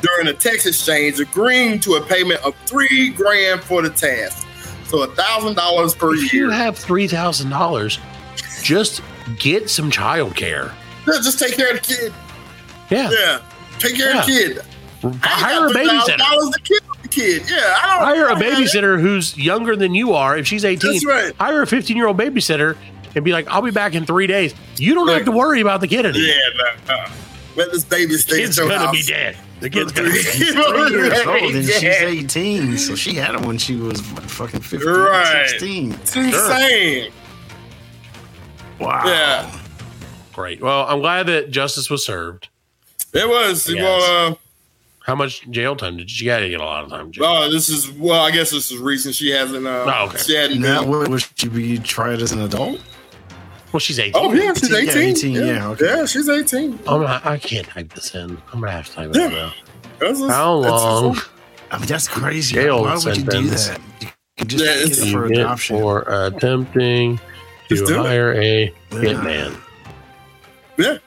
during 0.04 0.28
a 0.28 0.34
text 0.34 0.68
exchange, 0.68 1.20
agreeing 1.20 1.80
to 1.80 1.96
a 1.96 2.02
payment 2.06 2.40
of 2.46 2.56
three 2.68 3.10
grand 3.10 3.62
for 3.64 3.82
the 3.82 3.90
task. 3.90 4.48
So 4.86 5.02
a 5.02 5.08
thousand 5.16 5.56
dollars 5.56 5.96
per 5.96 6.14
year. 6.14 6.26
If 6.26 6.34
you 6.34 6.50
have 6.52 6.78
three 6.78 7.08
thousand 7.08 7.50
dollars, 7.50 7.98
just 8.62 9.02
get 9.40 9.70
some 9.70 9.90
child 9.90 10.36
care. 10.36 10.72
Yeah, 11.08 11.14
just 11.24 11.40
take 11.40 11.56
care 11.56 11.72
of 11.76 11.82
the 11.82 11.88
kid. 11.96 12.14
Yeah, 12.92 13.10
Yeah, 13.12 13.40
take 13.80 13.96
care 13.96 14.12
of 14.20 14.26
the 14.26 14.32
kid. 14.32 14.62
hire 15.22 15.68
a 15.68 15.72
babysitter. 15.72 16.18
Dollars 16.18 16.50
to 16.56 16.62
kill 16.62 16.80
the 17.02 17.08
kid. 17.08 17.44
Yeah, 17.50 17.58
I 17.82 17.96
don't 17.98 18.06
Hire 18.06 18.26
a 18.26 18.26
I 18.26 18.30
don't 18.30 18.30
have 18.30 18.40
that. 18.40 18.58
babysitter 18.60 19.02
who's 19.02 19.38
younger 19.38 19.76
than 19.76 19.96
you 19.96 20.14
are. 20.14 20.38
If 20.38 20.46
she's 20.48 20.64
eighteen, 20.66 20.94
That's 20.94 21.06
right. 21.06 21.34
hire 21.40 21.62
a 21.64 21.68
fifteen-year-old 21.68 22.18
babysitter 22.18 22.78
and 23.16 23.26
be 23.26 23.32
like, 23.32 23.48
"I'll 23.50 23.62
be 23.62 23.72
back 23.72 23.96
in 23.96 24.06
three 24.06 24.28
days." 24.28 24.54
You 24.78 24.94
don't 24.94 25.08
have 25.08 25.26
to 25.26 25.32
worry 25.32 25.62
about 25.62 25.82
the 25.82 25.88
kid 25.88 26.06
anymore. 26.06 26.28
Yeah, 26.28 26.66
no, 26.88 26.96
no. 26.96 27.06
Let 27.56 27.72
this 27.72 27.84
baby 27.84 28.14
stay 28.16 28.38
Kid's 28.42 28.58
gonna 28.60 28.78
house. 28.78 28.92
be 28.96 29.04
dead. 29.04 29.38
The 29.64 29.70
kid's 29.70 29.94
gonna. 29.94 30.10
Three 30.12 30.92
years 30.92 31.26
old 31.26 31.56
and 31.56 31.66
she's 31.66 31.84
18, 31.86 32.78
so 32.78 32.96
she 32.96 33.14
had 33.16 33.34
him 33.34 33.44
when 33.44 33.58
she 33.58 33.78
was 33.78 34.02
what, 34.12 34.24
fucking 34.24 34.60
15, 34.60 34.90
Right. 34.90 35.48
16. 35.48 35.92
It's 35.94 36.16
insane. 36.18 37.12
Wow. 38.78 39.04
Yeah, 39.06 39.60
Great. 40.34 40.62
Well, 40.62 40.86
I'm 40.90 41.00
glad 41.00 41.28
that 41.28 41.50
justice 41.50 41.90
was 41.90 42.06
served. 42.06 42.50
it 43.14 43.26
was. 43.30 43.70
Yes. 43.70 43.82
Well, 43.82 44.32
uh, 44.32 44.36
How 45.06 45.16
much 45.16 45.50
jail 45.50 45.78
time 45.78 45.96
did 45.96 46.10
she? 46.10 46.26
Got 46.26 46.40
to 46.40 46.50
get 46.50 46.60
a 46.60 46.66
lot 46.66 46.84
of 46.84 46.90
time. 46.90 47.06
in 47.06 47.12
jail. 47.14 47.24
uh, 47.24 47.50
this 47.50 47.70
is 47.70 47.90
well. 47.92 48.20
I 48.22 48.32
guess 48.32 48.52
this 48.52 48.70
is 48.70 48.80
recent. 48.80 49.16
She 49.16 49.30
hasn't. 49.32 49.66
Uh, 49.66 49.86
Oh, 49.88 50.08
okay. 50.10 50.18
She 50.18 50.36
hadn't. 50.36 50.60
Now, 50.60 50.82
Been, 50.82 51.10
would 51.10 51.26
she 51.36 51.48
be 51.48 51.78
tried 51.78 52.22
as 52.22 52.34
an 52.34 52.42
adult? 52.42 52.82
Well, 53.74 53.80
she's 53.80 53.98
eighteen. 54.00 54.14
oh 54.24 54.32
yeah, 54.34 54.54
she's 54.54 54.72
18, 54.72 54.90
eighteen. 54.98 55.32
yeah, 55.34 55.42
18, 55.42 55.48
yeah, 55.56 55.68
okay. 55.70 55.86
yeah, 55.86 56.06
she's 56.06 56.30
eighteen. 56.30 56.80
I'm 56.88 57.02
not, 57.02 57.26
I 57.26 57.38
can't 57.40 57.68
type 57.68 57.92
this 57.94 58.14
in. 58.14 58.38
I'm 58.54 58.60
gonna 58.62 58.72
have 58.72 58.86
to 58.90 58.94
type 58.94 59.10
it 59.10 59.16
Yeah. 59.16 59.26
in 59.26 59.32
now. 59.34 59.54
That's 60.00 60.20
just- 60.20 60.32
How 60.32 60.62
that's 60.62 60.72
long? 60.72 61.18
I 61.72 61.78
mean, 61.80 61.88
that's 61.88 62.08
crazy. 62.08 62.54
Jail 62.54 62.84
Why 62.84 62.94
would 62.94 63.18
you 63.18 63.24
do 63.24 63.32
sentence. 63.32 63.68
that? 63.70 63.82
You 64.02 64.08
could 64.38 64.48
just 64.50 64.64
Yeah, 64.64 64.74
get 64.76 64.82
it's- 64.84 65.00
it 65.08 65.12
for 65.12 65.28
Get 65.28 65.38
adoption. 65.40 65.80
for 65.80 66.02
attempting 66.08 67.18
to 67.18 67.24
Just 67.76 67.88
do 67.88 67.96
it. 68.02 68.06
hire 68.08 68.34
a 68.34 68.74
hitman. 68.92 69.56
Yeah, 70.78 70.98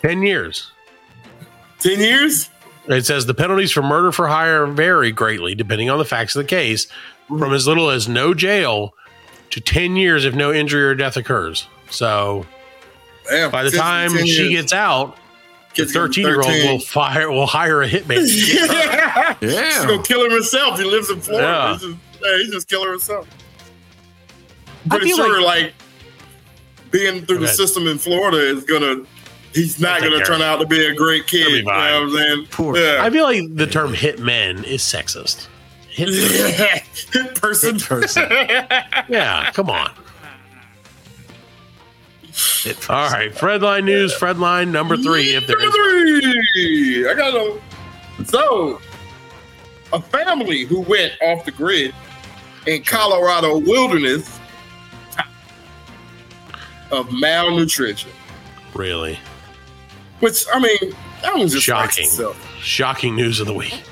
Ten 0.00 0.22
years. 0.22 0.70
ten 1.80 2.00
years. 2.00 2.48
It 2.88 3.04
says 3.06 3.26
the 3.26 3.34
penalties 3.34 3.72
for 3.72 3.82
murder 3.82 4.10
for 4.12 4.28
hire 4.28 4.66
vary 4.66 5.10
greatly 5.12 5.54
depending 5.54 5.88
on 5.90 5.98
the 5.98 6.04
facts 6.04 6.34
of 6.36 6.42
the 6.42 6.48
case, 6.48 6.86
from 7.28 7.52
as 7.54 7.66
little 7.66 7.90
as 7.90 8.08
no 8.08 8.32
jail 8.34 8.94
to 9.50 9.60
ten 9.60 9.96
years 9.96 10.24
if 10.24 10.34
no 10.34 10.52
injury 10.52 10.82
or 10.84 10.94
death 10.94 11.16
occurs. 11.16 11.66
So 11.94 12.44
Damn, 13.30 13.50
by 13.50 13.62
the 13.64 13.70
time 13.70 14.12
10 14.12 14.26
she 14.26 14.32
years. 14.48 14.50
gets 14.62 14.72
out, 14.72 15.16
the 15.76 15.86
thirteen 15.86 16.26
year 16.26 16.36
old 16.40 16.46
will 16.46 16.78
fire 16.78 17.30
will 17.30 17.46
hire 17.46 17.82
a 17.82 17.88
hitman. 17.88 18.16
yeah. 18.54 19.34
She's 19.40 19.52
Yeah. 19.54 19.86
gonna 19.86 20.02
kill 20.02 20.24
him 20.24 20.30
herself. 20.30 20.78
He 20.78 20.84
lives 20.84 21.10
in 21.10 21.20
Florida. 21.20 21.46
Yeah. 21.48 21.72
He's, 21.72 21.80
just, 21.82 21.96
yeah, 22.22 22.38
he's 22.38 22.50
just 22.52 22.68
killing 22.68 22.90
himself. 22.90 23.26
I 24.86 24.88
Pretty 24.90 25.06
feel 25.06 25.16
sure, 25.16 25.40
like- 25.42 25.62
like, 25.64 25.74
being 26.90 27.26
through 27.26 27.38
the 27.38 27.48
system 27.48 27.88
in 27.88 27.98
Florida 27.98 28.38
is 28.38 28.62
gonna. 28.64 29.02
He's 29.52 29.80
not 29.80 30.00
take 30.00 30.10
gonna 30.12 30.24
turn 30.24 30.42
out 30.42 30.58
to 30.60 30.66
be 30.66 30.84
a 30.86 30.94
great 30.94 31.26
kid. 31.26 31.48
You 31.50 31.62
know 31.64 31.70
what 31.72 31.80
I'm 31.80 32.10
saying? 32.12 32.46
Poor- 32.50 32.76
Yeah. 32.76 32.98
I 33.02 33.10
feel 33.10 33.24
like 33.24 33.42
the 33.56 33.66
term 33.66 33.94
hitmen 33.94 34.62
is 34.64 34.82
sexist. 34.82 35.46
Hitman. 35.94 37.12
Hit 37.12 37.34
person. 37.40 37.74
Hit 37.78 37.84
person. 37.88 38.26
yeah, 39.08 39.50
come 39.52 39.70
on. 39.70 39.90
All 42.88 43.10
right, 43.10 43.30
Fredline 43.32 43.84
news, 43.84 44.14
Fredline 44.14 44.70
number 44.70 44.96
three. 44.96 45.34
If 45.34 45.46
there 45.46 45.58
Number 45.58 45.76
is 46.06 46.20
three. 46.54 47.08
I 47.08 47.14
got. 47.14 47.60
So, 48.26 48.80
a 49.92 50.00
family 50.00 50.64
who 50.64 50.80
went 50.80 51.12
off 51.20 51.44
the 51.44 51.50
grid 51.50 51.94
in 52.66 52.82
Colorado 52.82 53.58
wilderness 53.58 54.38
of 56.90 57.12
malnutrition, 57.12 58.10
really 58.74 59.18
which 60.20 60.44
I 60.52 60.58
mean, 60.58 60.94
that 61.22 61.34
was 61.34 61.52
just 61.52 61.64
Shocking. 61.64 62.08
shocking 62.60 63.14
news 63.16 63.40
of 63.40 63.46
the 63.46 63.54
week. 63.54 63.82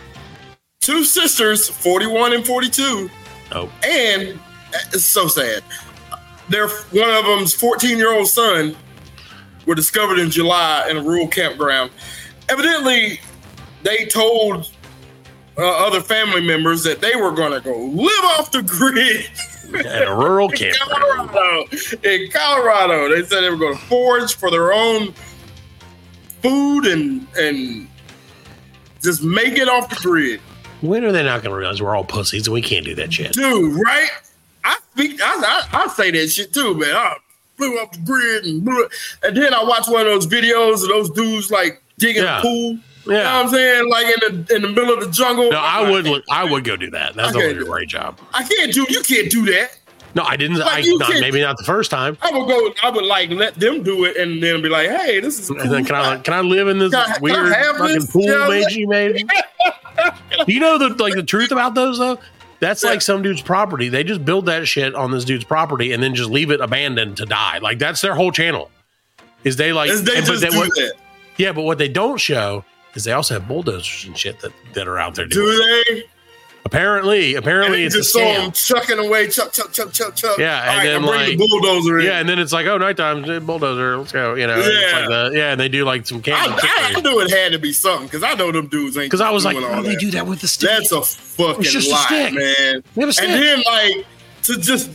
Two 0.80 1.04
sisters, 1.04 1.68
forty-one 1.68 2.32
and 2.32 2.44
forty-two, 2.46 3.10
Oh, 3.52 3.70
and 3.84 4.22
eh, 4.72 4.78
it's 4.92 5.04
so 5.04 5.28
sad. 5.28 5.62
Their 6.52 6.68
one 6.68 7.10
of 7.10 7.24
them's 7.24 7.54
fourteen-year-old 7.54 8.28
son 8.28 8.76
were 9.66 9.74
discovered 9.74 10.18
in 10.18 10.30
July 10.30 10.86
in 10.90 10.96
a 10.96 11.02
rural 11.02 11.28
campground. 11.28 11.90
Evidently, 12.48 13.20
they 13.82 14.06
told 14.06 14.70
uh, 15.56 15.86
other 15.86 16.00
family 16.00 16.40
members 16.40 16.82
that 16.84 17.00
they 17.00 17.16
were 17.16 17.32
going 17.32 17.52
to 17.52 17.60
go 17.60 17.76
live 17.76 18.24
off 18.38 18.50
the 18.50 18.62
grid 18.62 19.26
at 19.86 20.08
a 20.08 20.14
rural 20.14 20.48
in 20.52 20.56
campground. 20.56 21.30
Colorado. 21.30 21.64
In 22.04 22.30
Colorado, 22.30 23.08
they 23.14 23.22
said 23.24 23.42
they 23.42 23.50
were 23.50 23.56
going 23.56 23.76
to 23.76 23.84
forage 23.84 24.34
for 24.36 24.50
their 24.50 24.72
own 24.72 25.14
food 26.42 26.86
and 26.86 27.26
and 27.36 27.88
just 29.00 29.22
make 29.22 29.58
it 29.58 29.68
off 29.68 29.88
the 29.88 29.96
grid. 29.96 30.40
When 30.80 31.04
are 31.04 31.12
they 31.12 31.22
not 31.22 31.42
going 31.42 31.52
to 31.52 31.56
realize 31.56 31.80
we're 31.80 31.94
all 31.94 32.04
pussies 32.04 32.46
and 32.46 32.54
we 32.54 32.62
can't 32.62 32.84
do 32.84 32.94
that 32.96 33.12
shit? 33.12 33.32
dude, 33.32 33.80
right? 33.84 34.10
I 34.64 34.76
speak, 34.92 35.20
I, 35.22 35.66
I, 35.72 35.84
I 35.84 35.88
say 35.88 36.10
that 36.10 36.28
shit 36.28 36.52
too, 36.52 36.74
man. 36.74 36.94
I 36.94 37.16
blew 37.56 37.78
up 37.80 37.92
the 37.92 37.98
grid 37.98 38.44
and 38.44 38.64
blew. 38.64 38.88
And 39.22 39.36
then 39.36 39.52
I 39.54 39.62
watch 39.64 39.88
one 39.88 40.02
of 40.02 40.06
those 40.06 40.26
videos 40.26 40.82
of 40.82 40.88
those 40.88 41.10
dudes 41.10 41.50
like 41.50 41.82
digging 41.98 42.22
Yeah. 42.22 42.38
a 42.38 42.42
pool. 42.42 42.52
You 42.72 42.74
know 42.74 42.80
what 43.04 43.14
Yeah. 43.16 43.40
I'm 43.40 43.48
saying? 43.48 43.88
Like 43.90 44.06
in 44.06 44.44
the 44.46 44.54
in 44.56 44.62
the 44.62 44.68
middle 44.68 44.94
of 44.94 45.00
the 45.04 45.10
jungle. 45.10 45.50
No, 45.50 45.58
I 45.58 45.90
would. 45.90 46.04
look- 46.06 46.24
I 46.30 46.44
would 46.44 46.62
go 46.64 46.76
do 46.76 46.90
that. 46.90 47.14
That's 47.14 47.34
a 47.36 47.54
great 47.64 47.88
job. 47.88 48.18
I 48.32 48.44
can't 48.44 48.72
do. 48.72 48.86
You 48.88 49.02
can't 49.02 49.30
do 49.30 49.44
that. 49.46 49.76
No, 50.14 50.22
I 50.24 50.36
didn't. 50.36 50.58
Like, 50.58 50.84
I 50.84 50.88
not, 50.98 51.10
maybe 51.20 51.40
not 51.40 51.56
the 51.56 51.64
first 51.64 51.90
time. 51.90 52.18
I 52.20 52.30
would 52.30 52.46
go. 52.46 52.70
I 52.82 52.90
would 52.90 53.04
like 53.06 53.30
let 53.30 53.54
them 53.54 53.82
do 53.82 54.04
it, 54.04 54.18
and 54.18 54.42
then 54.42 54.60
be 54.60 54.68
like, 54.68 54.90
"Hey, 54.90 55.20
this 55.20 55.40
is." 55.40 55.48
And 55.48 55.70
then 55.72 55.86
can 55.86 55.94
I 55.94 56.18
can 56.18 56.34
I 56.34 56.42
live 56.42 56.68
in 56.68 56.78
this 56.78 56.92
Can 56.92 57.00
I- 57.00 57.04
can 57.06 57.14
I 57.14 57.18
weird 57.20 57.76
fucking 57.78 57.94
this? 57.94 58.10
pool 58.10 58.22
Yeah, 58.26 58.46
made 58.46 58.64
like- 58.64 58.74
you 58.76 58.88
made? 58.88 59.26
you 60.46 60.60
know 60.60 60.76
the 60.78 60.90
like 61.02 61.14
the 61.14 61.22
truth 61.22 61.50
about 61.50 61.74
those 61.74 61.98
though. 61.98 62.18
That's 62.62 62.84
Yeah. 62.84 62.90
like 62.90 63.02
some 63.02 63.22
dude's 63.22 63.42
property. 63.42 63.88
They 63.88 64.04
just 64.04 64.24
build 64.24 64.46
that 64.46 64.68
shit 64.68 64.94
on 64.94 65.10
this 65.10 65.24
dude's 65.24 65.42
property 65.42 65.92
and 65.92 66.00
then 66.00 66.14
just 66.14 66.30
leave 66.30 66.52
it 66.52 66.60
abandoned 66.60 67.16
to 67.16 67.26
die. 67.26 67.58
Like 67.58 67.80
that's 67.80 68.00
their 68.00 68.14
whole 68.14 68.30
channel. 68.30 68.70
Is 69.42 69.56
they 69.56 69.72
like 69.72 69.90
they 69.90 69.96
and- 70.18 70.24
just 70.26 70.40
they- 70.42 70.48
do 70.48 70.56
what- 70.58 70.68
that? 70.76 70.92
yeah, 71.38 71.50
but 71.50 71.62
what 71.62 71.78
they 71.78 71.88
don't 71.88 72.18
show 72.18 72.64
is 72.94 73.02
they 73.02 73.10
also 73.12 73.34
have 73.34 73.48
bulldozers 73.48 74.04
and 74.06 74.16
shit 74.16 74.38
that, 74.42 74.52
that 74.74 74.86
are 74.86 74.96
out 74.96 75.16
there. 75.16 75.26
Do 75.26 75.44
they? 75.44 76.04
Apparently, 76.64 77.34
apparently 77.34 77.84
it's 77.84 77.94
a 77.94 77.98
just 77.98 78.12
saw 78.12 78.20
them 78.20 78.50
scam. 78.52 78.66
chucking 78.66 78.98
away, 78.98 79.28
chuck, 79.28 79.52
chuck, 79.52 79.72
chuck, 79.72 79.92
chuck, 79.92 80.14
chuck. 80.14 80.38
Yeah, 80.38 80.62
All 80.62 80.68
and 80.70 80.78
right, 80.78 80.84
then, 80.84 81.00
bring 81.02 81.12
like- 81.12 81.28
the 81.28 81.36
bulldozer 81.36 81.98
in. 81.98 82.06
Yeah, 82.06 82.18
and 82.20 82.28
then 82.28 82.38
it's 82.38 82.52
like, 82.52 82.66
oh, 82.66 82.78
nighttime 82.78 83.44
bulldozer. 83.44 83.98
Let's 83.98 84.12
go. 84.12 84.34
You 84.34 84.46
know, 84.46 84.58
it's 84.58 84.68
Yeah. 84.68 84.98
like 85.00 85.08
the, 85.08 85.30
yeah, 85.36 85.50
and 85.52 85.60
they 85.60 85.68
do 85.68 85.84
like 85.84 86.06
some 86.06 86.18
I, 86.18 86.20
camera. 86.20 86.58
I, 86.62 86.92
I 86.96 87.00
knew 87.00 87.20
it 87.20 87.30
had 87.30 87.52
to 87.52 87.58
be 87.58 87.72
something 87.72 88.06
because 88.06 88.22
I 88.22 88.34
know 88.34 88.52
them 88.52 88.68
dudes 88.68 88.96
ain't. 88.96 89.06
Because 89.10 89.20
I 89.20 89.30
was 89.30 89.44
like, 89.44 89.56
why 89.56 89.76
do 89.76 89.82
they 89.82 89.96
do 89.96 90.10
that 90.12 90.26
with 90.26 90.40
the 90.40 90.48
stick? 90.48 90.70
That's 90.70 90.92
a 90.92 91.02
fucking 91.02 91.64
a 91.66 91.90
lie, 91.90 92.04
stick. 92.06 92.32
man. 92.34 92.82
A. 92.96 93.00
And 93.02 93.12
then 93.42 93.62
like 93.66 94.06
to 94.44 94.56
just 94.58 94.88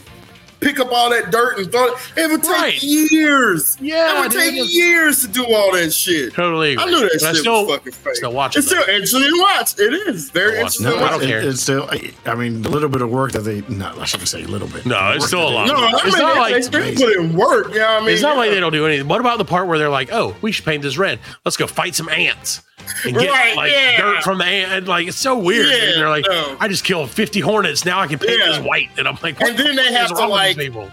pick 0.59 0.79
up 0.79 0.91
all 0.91 1.09
that 1.09 1.31
dirt 1.31 1.57
and 1.59 1.71
throw 1.71 1.85
it. 1.87 1.93
It 2.15 2.29
would 2.31 2.43
take 2.43 2.51
Right. 2.51 2.83
years. 2.83 3.77
Yeah, 3.79 4.17
it 4.17 4.21
would 4.21 4.31
take 4.31 4.53
it's- 4.53 4.73
years 4.73 5.21
to 5.21 5.27
do 5.27 5.45
all 5.45 5.71
that 5.73 5.91
shit. 5.93 6.33
Totally. 6.33 6.77
I 6.77 6.81
agree. 6.83 6.93
knew 6.95 6.99
that 7.01 7.09
But 7.13 7.19
shit 7.21 7.29
I 7.29 7.33
still, 7.33 7.65
was 7.65 7.75
fucking 7.77 7.91
fake. 7.93 8.15
still 8.15 8.31
watch 8.33 8.57
It's 8.57 8.65
it. 8.65 8.69
still 8.69 8.81
interesting 8.83 9.21
to 9.21 9.39
watch. 9.41 9.79
It 9.79 9.93
is 10.07 10.29
very 10.31 10.57
I'll 10.57 10.63
watch 10.63 10.79
interesting. 10.79 10.85
No, 10.85 10.97
to 10.97 11.03
I 11.05 11.09
don't 11.11 11.23
it- 11.23 11.27
care. 11.27 11.39
It's 11.41 11.61
still, 11.61 11.87
I, 11.91 12.11
I 12.25 12.35
mean, 12.35 12.61
the 12.61 12.69
little 12.69 12.89
bit 12.89 13.01
of 13.01 13.09
work 13.09 13.31
that 13.33 13.41
they, 13.41 13.63
no, 13.69 13.93
I 13.99 14.05
shouldn't 14.05 14.29
say 14.29 14.43
a 14.43 14.47
little 14.47 14.67
bit. 14.67 14.85
No, 14.85 15.11
it's 15.15 15.27
still 15.27 15.47
a 15.47 15.49
lot. 15.49 15.67
No, 15.67 15.75
I 15.75 15.91
It's 15.95 16.03
mean, 16.05 16.13
not 16.23 16.33
they, 16.33 16.39
like- 16.39 16.53
they 16.53 16.61
still 16.61 17.07
put 17.07 17.15
in 17.17 17.33
work. 17.35 17.73
Yeah, 17.73 17.97
I 17.97 17.99
mean, 17.99 18.09
It's 18.09 18.21
not 18.21 18.37
like 18.37 18.49
they 18.51 18.59
don't 18.59 18.73
do 18.73 18.85
anything. 18.85 19.07
What 19.07 19.21
about 19.21 19.37
the 19.37 19.45
part 19.45 19.67
where 19.67 19.77
they're 19.77 19.89
like, 19.89 20.09
"Oh, 20.11 20.35
we 20.41 20.51
should 20.51 20.65
paint 20.65 20.81
this 20.83 20.97
red. 20.97 21.19
Let's 21.45 21.57
go 21.57 21.67
fight 21.67 21.95
some 21.95 22.09
ants 22.09 22.61
and 23.05 23.15
get 23.15 23.29
Right, 23.29 23.55
like 23.55 23.71
yeah. 23.71 23.97
dirt 23.97 24.23
from 24.23 24.37
the 24.37 24.45
ant." 24.45 24.71
And, 24.71 24.87
like 24.87 25.07
it's 25.07 25.17
so 25.17 25.37
weird. 25.37 25.67
Yeah, 25.67 25.89
and 25.91 26.01
they're 26.01 26.09
like, 26.09 26.25
no. 26.29 26.57
"I 26.59 26.67
just 26.67 26.83
killed 26.83 27.09
fifty 27.09 27.39
hornets. 27.39 27.85
Now 27.85 27.99
I 27.99 28.07
can 28.07 28.19
paint 28.19 28.39
Yeah. 28.39 28.47
this 28.47 28.59
white." 28.59 28.89
And 28.97 29.07
I'm 29.07 29.17
like, 29.21 29.39
what 29.39 29.49
And 29.49 29.57
then 29.59 29.75
the 29.75 29.81
they 29.83 29.93
have 29.93 30.09
to, 30.09 30.27
like, 30.27 30.57
people 30.57 30.89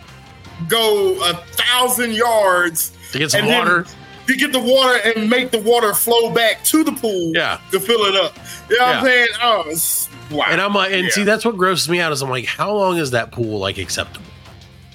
go 0.68 1.14
a 1.28 1.34
thousand 1.56 2.12
yards 2.14 2.92
to 3.12 3.18
get 3.18 3.30
some 3.30 3.46
water." 3.46 3.86
to 4.26 4.34
get 4.36 4.52
the 4.52 4.58
water 4.58 4.98
and 5.14 5.28
make 5.28 5.50
the 5.50 5.58
water 5.60 5.92
flow 5.92 6.30
back 6.30 6.64
to 6.64 6.82
the 6.82 6.92
pool 6.92 7.30
Yeah. 7.34 7.58
to 7.72 7.78
fill 7.78 8.04
it 8.06 8.16
up. 8.16 8.34
You 8.70 8.78
know 8.78 8.86
what 8.86 8.96
I'm 8.96 9.04
saying? 9.04 9.26
Oh, 9.42 9.74
wow. 10.30 10.46
And 10.48 10.62
I'm 10.62 10.72
like, 10.72 10.92
and 10.94 11.04
Yeah. 11.04 11.10
see, 11.10 11.24
that's 11.24 11.44
what 11.44 11.58
grosses 11.58 11.90
me 11.90 12.00
out 12.00 12.10
is 12.10 12.22
I'm 12.22 12.30
like, 12.30 12.46
how 12.46 12.72
long 12.72 12.96
is 12.96 13.10
that 13.10 13.32
pool 13.32 13.58
like 13.58 13.76
acceptable? 13.76 14.24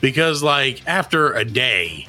Because 0.02 0.42
like 0.42 0.82
after 0.88 1.32
a 1.34 1.46
day, 1.46 2.08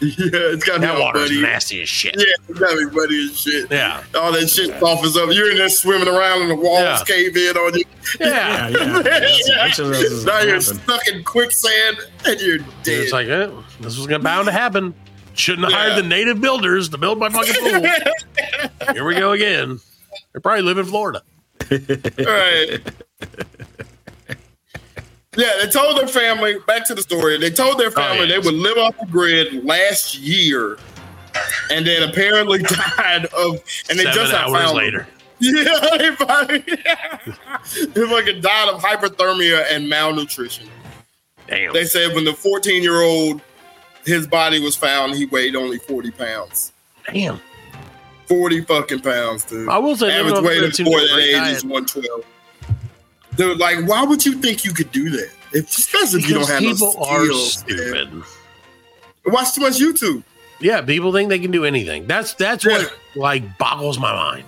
yeah, 0.18 0.30
it's 0.32 0.64
got 0.64 0.74
to 0.74 0.80
be 0.80 0.86
that 0.86 0.94
all 0.96 1.00
water's 1.02 1.28
buddy. 1.28 1.42
nasty 1.42 1.82
as 1.82 1.88
shit. 1.88 2.14
Yeah, 2.16 2.24
it's 2.48 2.58
got 2.58 2.70
to 2.70 2.88
be 2.88 2.94
buddy 2.94 3.26
and 3.26 3.36
shit. 3.36 3.70
Yeah. 3.70 4.02
All 4.14 4.32
that 4.32 4.48
shit 4.48 4.78
softens 4.80 5.16
up. 5.16 5.28
You're 5.32 5.50
in 5.50 5.58
there 5.58 5.68
swimming 5.68 6.08
around 6.08 6.42
and 6.42 6.50
the 6.50 6.54
walls 6.56 6.80
Yeah. 6.82 7.02
cave 7.06 7.36
in 7.36 7.56
on 7.56 7.78
you. 7.78 7.84
Yeah. 8.18 8.68
Yeah, 8.68 8.68
yeah. 8.68 9.02
That's, 9.02 9.78
now 10.24 10.40
you're 10.40 10.54
happened. 10.56 10.62
stuck 10.62 11.06
in 11.08 11.22
quicksand 11.24 11.98
and 12.26 12.40
you're 12.40 12.56
And 12.56 12.64
dead. 12.82 13.00
it's 13.02 13.12
like, 13.12 13.28
eh, 13.28 13.48
this 13.80 13.96
was 13.98 14.06
gonna 14.06 14.22
bound 14.24 14.46
to 14.46 14.52
happen. 14.52 14.94
Shouldn't 15.34 15.64
have 15.70 15.72
hired 15.78 15.96
the 16.02 16.08
native 16.08 16.40
builders 16.40 16.88
to 16.90 16.98
build 16.98 17.18
my 17.18 17.28
fucking 17.28 17.54
pool. 17.54 18.92
Here 18.94 19.04
we 19.04 19.14
go 19.14 19.32
again. 19.32 19.80
They 20.32 20.40
probably 20.40 20.62
live 20.62 20.78
in 20.78 20.86
Florida. 20.86 21.22
right. 21.70 22.80
Yeah, 25.40 25.52
they 25.64 25.70
told 25.70 25.96
their 25.98 26.06
family, 26.08 26.56
back 26.66 26.84
to 26.86 26.94
the 26.94 27.02
story, 27.02 27.38
they 27.38 27.50
told 27.50 27.78
their 27.78 27.90
family 27.90 28.20
Oh, 28.20 28.22
yeah. 28.24 28.28
they 28.32 28.38
would 28.38 28.54
live 28.54 28.76
off 28.78 28.96
the 28.98 29.06
grid 29.06 29.64
last 29.64 30.18
year 30.18 30.78
and 31.70 31.86
then 31.86 32.08
apparently 32.08 32.58
died 32.96 33.26
of, 33.26 33.54
and 33.88 33.98
they 33.98 34.04
Seven 34.04 34.14
just 34.14 34.32
now 34.32 34.48
hours 34.48 34.52
found 34.52 34.68
them. 34.70 34.76
later. 34.76 35.06
Yeah, 35.42 35.96
they 35.96 36.10
probably, 36.16 36.58
they 37.94 38.06
fucking 38.06 38.40
died 38.42 38.68
of 38.68 38.82
hypothermia 38.82 39.64
and 39.70 39.88
malnutrition. 39.88 40.68
Damn. 41.48 41.72
They 41.72 41.84
said 41.86 42.14
when 42.14 42.24
the 42.24 42.34
14 42.34 42.82
year 42.82 43.00
old, 43.00 43.40
his 44.04 44.26
body 44.26 44.60
was 44.60 44.76
found, 44.76 45.14
he 45.14 45.24
weighed 45.24 45.56
only 45.56 45.78
40 45.78 46.10
pounds. 46.10 46.72
Damn. 47.10 47.40
40 48.26 48.60
fucking 48.64 49.00
pounds, 49.00 49.44
dude. 49.44 49.66
I 49.70 49.78
will 49.78 49.96
say, 49.96 50.08
living 50.08 50.32
Average 50.32 50.44
weight 50.44 50.58
grid 50.58 50.64
of 50.68 50.74
seems 50.76 50.88
for 50.90 50.96
like 51.00 51.04
a 51.04 51.14
that 51.14 51.18
age 51.22 51.32
diet. 51.36 51.56
is 51.56 51.64
112. 51.64 52.24
Dude, 53.40 53.58
like, 53.58 53.86
why 53.86 54.02
would 54.02 54.24
you 54.26 54.34
think 54.34 54.64
you 54.64 54.72
could 54.72 54.92
do 54.92 55.08
that? 55.10 55.30
If, 55.52 55.68
especially 55.70 56.20
if 56.22 56.28
you 56.28 56.34
don't 56.34 56.48
have 56.48 56.60
people 56.60 56.94
no 56.98 57.04
are 57.06 57.24
skills. 57.24 57.64
man. 57.66 57.76
stupid. 57.78 58.22
Watch 59.26 59.54
too 59.54 59.60
much 59.62 59.78
YouTube. 59.78 60.22
Yeah, 60.60 60.82
people 60.82 61.12
think 61.12 61.30
they 61.30 61.38
can 61.38 61.50
do 61.50 61.64
anything. 61.64 62.06
That's 62.06 62.34
that's 62.34 62.64
Yeah. 62.66 62.78
what 62.78 62.98
like 63.16 63.56
boggles 63.58 63.98
my 63.98 64.12
mind. 64.12 64.44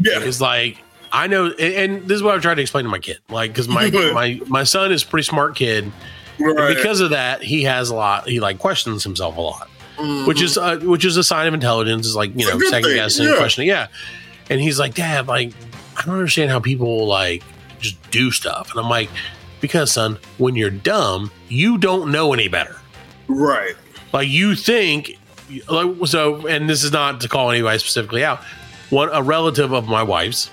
Yeah. 0.00 0.20
It's 0.20 0.40
like 0.40 0.78
I 1.10 1.26
know, 1.26 1.46
and, 1.50 2.02
this 2.06 2.16
is 2.16 2.22
what 2.22 2.34
I 2.36 2.38
try 2.38 2.54
to 2.54 2.60
explain 2.62 2.84
to 2.84 2.90
my 2.90 2.98
kid. 2.98 3.18
Like, 3.28 3.50
because 3.52 3.66
my 3.68 3.90
my 4.14 4.40
my 4.46 4.62
son 4.64 4.92
is 4.92 5.02
a 5.02 5.06
pretty 5.06 5.24
smart 5.24 5.56
kid, 5.56 5.84
and 5.84 5.92
Right. 6.56 6.76
because 6.76 7.00
of 7.00 7.10
that, 7.10 7.42
he 7.42 7.64
has 7.64 7.90
a 7.90 7.94
lot. 7.96 8.28
He 8.28 8.38
like 8.40 8.58
questions 8.58 9.02
himself 9.02 9.36
a 9.36 9.40
lot, 9.40 9.68
Mhm. 9.98 10.26
which 10.28 10.40
is 10.40 10.56
uh, 10.56 10.76
which 10.76 11.04
is 11.04 11.16
a 11.16 11.24
sign 11.24 11.48
of 11.48 11.54
intelligence. 11.54 12.06
Is 12.06 12.14
like 12.14 12.30
you 12.36 12.48
It's 12.48 12.54
know 12.56 12.70
second 12.70 12.94
guessing, 12.94 13.26
yeah. 13.26 13.36
questioning. 13.36 13.68
Yeah, 13.68 13.88
and 14.48 14.60
he's 14.60 14.78
like, 14.78 14.94
Dad, 14.94 15.26
like 15.26 15.52
I 15.96 16.02
don't 16.04 16.14
understand 16.14 16.50
how 16.52 16.60
people 16.60 17.06
like 17.08 17.42
just 17.80 18.10
do 18.10 18.30
stuff, 18.30 18.70
and 18.70 18.80
I'm 18.80 18.88
like, 18.90 19.08
because 19.60 19.90
son, 19.92 20.18
when 20.38 20.54
you're 20.56 20.70
dumb, 20.70 21.30
you 21.48 21.78
don't 21.78 22.10
know 22.12 22.32
any 22.32 22.48
better. 22.48 22.76
right. 23.28 23.74
Like 24.12 24.28
you 24.28 24.54
think, 24.54 25.12
like 25.68 26.06
so, 26.06 26.46
and 26.46 26.68
this 26.68 26.82
is 26.84 26.92
not 26.92 27.20
to 27.22 27.28
call 27.28 27.50
anybody 27.50 27.78
specifically 27.78 28.24
out. 28.24 28.40
One 28.90 29.10
a 29.12 29.22
relative 29.22 29.72
of 29.72 29.86
my 29.86 30.02
wife's 30.02 30.50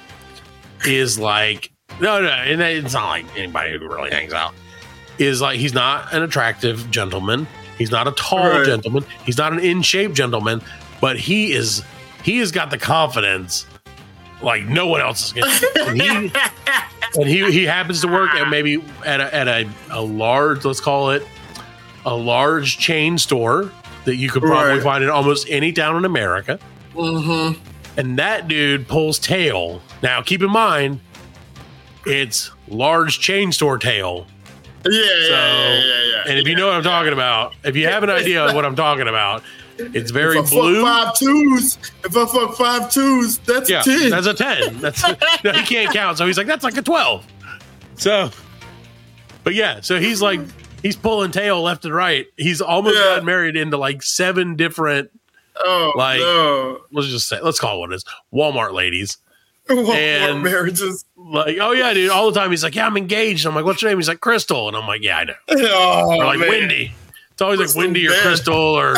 is 0.85 1.17
like 1.17 1.71
no, 2.01 2.21
no, 2.21 2.27
and 2.29 2.61
it's 2.61 2.93
not 2.93 3.07
like 3.07 3.25
anybody 3.37 3.77
who 3.77 3.87
really 3.87 4.11
hangs 4.11 4.33
out 4.33 4.53
is 5.17 5.39
like 5.39 5.57
he's 5.59 5.73
not 5.73 6.13
an 6.13 6.23
attractive 6.23 6.89
gentleman. 6.91 7.47
He's 7.77 7.91
not 7.91 8.07
a 8.07 8.11
tall 8.11 8.39
Right. 8.49 8.65
gentleman. 8.65 9.05
He's 9.25 9.37
not 9.37 9.53
an 9.53 9.59
in 9.59 9.81
shape 9.81 10.13
gentleman, 10.13 10.61
but 10.99 11.17
he 11.17 11.53
is. 11.53 11.81
He 12.23 12.39
has 12.39 12.51
got 12.51 12.71
the 12.71 12.77
confidence 12.77 13.65
like 14.41 14.65
no 14.65 14.87
one 14.87 15.01
else 15.01 15.33
is 15.35 15.65
getting. 15.73 16.01
And 16.01 16.01
he, 16.01 16.31
and 17.19 17.27
he 17.27 17.51
he 17.51 17.63
happens 17.65 18.01
to 18.01 18.07
work 18.07 18.31
at 18.35 18.49
maybe 18.49 18.83
at 19.05 19.21
a, 19.21 19.33
at 19.35 19.47
a, 19.47 19.69
a 19.91 20.01
large 20.01 20.65
let's 20.65 20.79
call 20.81 21.11
it 21.11 21.25
a 22.05 22.15
large 22.15 22.77
chain 22.77 23.17
store 23.17 23.71
that 24.05 24.15
you 24.17 24.29
could 24.29 24.43
probably 24.43 24.73
Right. 24.73 24.83
find 24.83 25.03
in 25.03 25.09
almost 25.09 25.47
any 25.49 25.71
town 25.71 25.95
in 25.97 26.05
America. 26.05 26.59
Mm-hmm. 26.93 27.59
And 27.97 28.19
that 28.19 28.47
dude 28.47 28.87
pulls 28.87 29.17
tail. 29.19 29.81
Now 30.03 30.21
keep 30.21 30.41
in 30.43 30.51
mind, 30.51 30.99
it's 32.05 32.51
large 32.67 33.19
chain 33.19 33.51
store 33.51 33.77
tail. 33.77 34.27
Yeah, 34.87 34.91
yeah, 35.01 35.27
So, 35.27 35.31
yeah, 35.33 35.79
yeah, 35.79 36.11
yeah. 36.11 36.23
and 36.27 36.37
if 36.39 36.47
you 36.47 36.55
know 36.55 36.67
what 36.67 36.75
I'm 36.75 36.83
talking 36.83 37.13
about, 37.13 37.55
if 37.63 37.75
you 37.75 37.87
have 37.87 38.03
an 38.03 38.09
idea 38.21 38.45
of 38.45 38.53
what 38.53 38.65
I'm 38.65 38.75
talking 38.75 39.07
about, 39.07 39.41
it's 39.77 40.11
very 40.11 40.37
if 40.39 40.47
I 40.47 40.49
blue. 40.49 40.83
fuck 40.83 41.05
five 41.07 41.15
twos, 41.19 41.77
if 42.03 42.15
I 42.17 42.25
fuck 42.25 42.55
five 42.55 42.91
twos, 42.91 43.37
that's 43.39 43.69
Yeah, 43.69 43.81
a 43.81 43.83
10. 43.83 44.09
that's 44.09 44.27
a 44.27 44.33
10. 44.33 44.79
That's 44.79 45.03
no, 45.43 45.51
he 45.53 45.63
can't 45.63 45.93
count. 45.93 46.17
So 46.17 46.25
he's 46.27 46.37
like, 46.37 46.47
that's 46.47 46.63
like 46.63 46.77
a 46.77 46.81
12. 46.81 47.25
So, 47.97 48.29
but 49.43 49.53
yeah, 49.53 49.81
so 49.81 49.99
he's 49.99 50.21
like, 50.21 50.39
he's 50.81 50.95
pulling 50.95 51.31
tail 51.31 51.61
left 51.61 51.85
and 51.85 51.93
right. 51.93 52.25
He's 52.37 52.61
almost 52.61 52.95
Yeah. 52.95 53.03
gotten 53.03 53.25
married 53.25 53.55
into 53.55 53.77
like 53.77 54.01
seven 54.03 54.55
different, 54.55 55.11
oh, 55.57 55.93
like- 55.95 56.19
no. 56.19 56.81
let's 56.91 57.07
just 57.09 57.27
say, 57.27 57.39
let's 57.41 57.59
call 57.59 57.77
it 57.77 57.79
what 57.79 57.91
it 57.91 57.95
is 57.95 58.05
Walmart 58.33 58.73
ladies. 58.73 59.17
Walmart 59.69 59.95
and- 59.95 60.43
marriages. 60.43 61.05
Like, 61.17 61.57
oh 61.59 61.71
yeah, 61.71 61.91
dude, 61.93 62.11
all 62.11 62.31
the 62.31 62.39
time. 62.39 62.51
He's 62.51 62.63
like, 62.63 62.75
yeah, 62.75 62.85
I'm 62.85 62.97
engaged. 62.97 63.45
I'm 63.47 63.55
like, 63.55 63.65
what's 63.65 63.81
your 63.81 63.89
name? 63.91 63.97
He's 63.97 64.07
like, 64.07 64.19
Crystal. 64.21 64.67
And 64.67 64.77
I'm 64.77 64.85
like, 64.87 65.01
yeah, 65.03 65.17
I 65.17 65.23
know. 65.23 65.33
Oh, 65.49 66.11
Or 66.19 66.25
like 66.25 66.39
man. 66.39 66.49
Wendy. 66.49 66.93
It's 67.31 67.41
always 67.41 67.59
Crystal 67.59 67.81
like 67.81 67.85
Wendy 67.87 68.07
or. 68.07 68.11
Crystal 68.21 68.55
or 68.55 68.95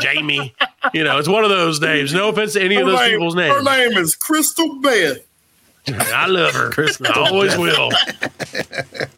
Jamie. 0.00 0.54
You 0.94 1.04
know, 1.04 1.18
it's 1.18 1.28
one 1.28 1.44
of 1.44 1.50
those 1.50 1.80
names. 1.80 2.12
No 2.14 2.28
offense 2.30 2.54
to 2.54 2.62
any 2.62 2.76
of 2.76 2.86
those 2.86 2.98
name- 2.98 3.10
people's 3.12 3.34
names. 3.34 3.54
Her 3.54 3.62
name 3.62 3.98
is 3.98 4.14
Crystal 4.16 4.80
Beth. 4.80 5.18
I 5.88 6.26
love 6.26 6.52
her. 6.54 6.70
Crystal 6.70 7.06
I 7.08 7.12
always 7.30 7.56
will. 7.56 7.90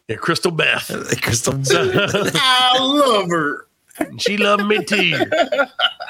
Yeah, 0.07 0.15
Crystal 0.15 0.51
Beth. 0.51 0.87
Crystal. 1.21 1.53
Beth. 1.53 1.67
I 2.35 2.77
love 2.79 3.29
her. 3.29 3.67
And 3.99 4.19
she 4.21 4.37
loved 4.37 4.65
me 4.65 4.83
too. 4.83 5.13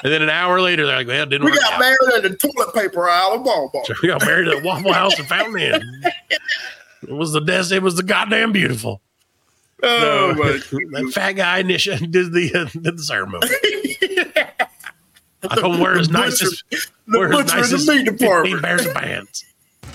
And 0.02 0.12
then 0.12 0.22
an 0.22 0.30
hour 0.30 0.60
later, 0.60 0.86
they're 0.86 0.96
like, 0.96 1.06
well, 1.06 1.22
it 1.24 1.28
didn't 1.28 1.44
We 1.44 1.50
work 1.50 1.60
got 1.60 1.72
out. 1.74 1.80
married 1.80 1.98
at 2.16 2.22
the 2.22 2.36
toilet 2.36 2.72
paper 2.74 3.08
aisle 3.08 3.32
of 3.34 3.40
Walmart. 3.42 4.00
We 4.00 4.08
got 4.08 4.24
married 4.24 4.48
at 4.48 4.62
Waffle 4.62 4.92
House 4.92 5.18
in 5.18 5.26
Fountain 5.26 5.60
Inn. 5.60 5.82
It 7.02 7.10
was 7.12 7.32
the 7.32 7.40
best. 7.42 7.72
It 7.72 7.82
was 7.82 7.96
the 7.96 8.02
goddamn 8.02 8.52
beautiful. 8.52 9.02
Oh, 9.82 10.32
No. 10.34 10.42
my 10.42 10.52
That 11.02 11.12
fat 11.12 11.32
guy 11.32 11.62
initi- 11.62 12.10
did 12.10 12.32
the 12.32 12.54
uh, 12.54 12.64
did 12.80 12.96
the 12.96 13.02
ceremony. 13.02 13.48
I 15.50 15.56
told 15.60 15.74
him 15.76 15.80
wear 15.82 15.96
his 15.98 16.10
nicest, 16.10 16.64
wear 17.08 17.28
his 17.30 17.36
butcher 17.36 17.40
in 17.40 17.46
the 17.46 17.54
nicest 17.54 17.88
meat 17.88 18.04
15 18.08 18.16
department. 18.16 18.64
of 18.86 18.94
pants. 18.94 19.44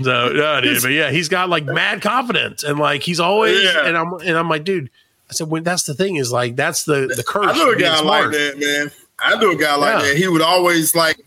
So 0.00 0.30
yeah, 0.30 0.60
dude, 0.60 0.80
but 0.80 0.92
yeah, 0.92 1.10
he's 1.10 1.28
got 1.28 1.48
like 1.48 1.64
mad 1.64 2.02
confidence, 2.02 2.62
and 2.62 2.78
like 2.78 3.02
he's 3.02 3.18
always, 3.18 3.60
Yeah. 3.64 3.84
and 3.84 3.96
I'm 3.96 4.12
and 4.20 4.38
I'm 4.38 4.48
like, 4.48 4.62
dude, 4.62 4.90
I 5.28 5.32
said, 5.32 5.50
well, 5.50 5.60
that's 5.60 5.82
the 5.84 5.94
thing 5.94 6.14
is 6.14 6.30
like 6.30 6.54
that's 6.54 6.84
the 6.84 7.12
the 7.16 7.24
curse. 7.26 7.48
I 7.48 7.52
knew 7.54 7.72
a 7.72 7.76
guy 7.80 8.00
like 8.00 8.30
that, 8.30 8.58
man. 8.60 8.92
I 9.18 9.36
knew 9.40 9.50
a 9.50 9.56
guy 9.56 9.74
like 9.74 10.00
Yeah. 10.02 10.08
that. 10.10 10.16
He 10.16 10.28
would 10.28 10.40
always 10.40 10.94
like 10.94 11.20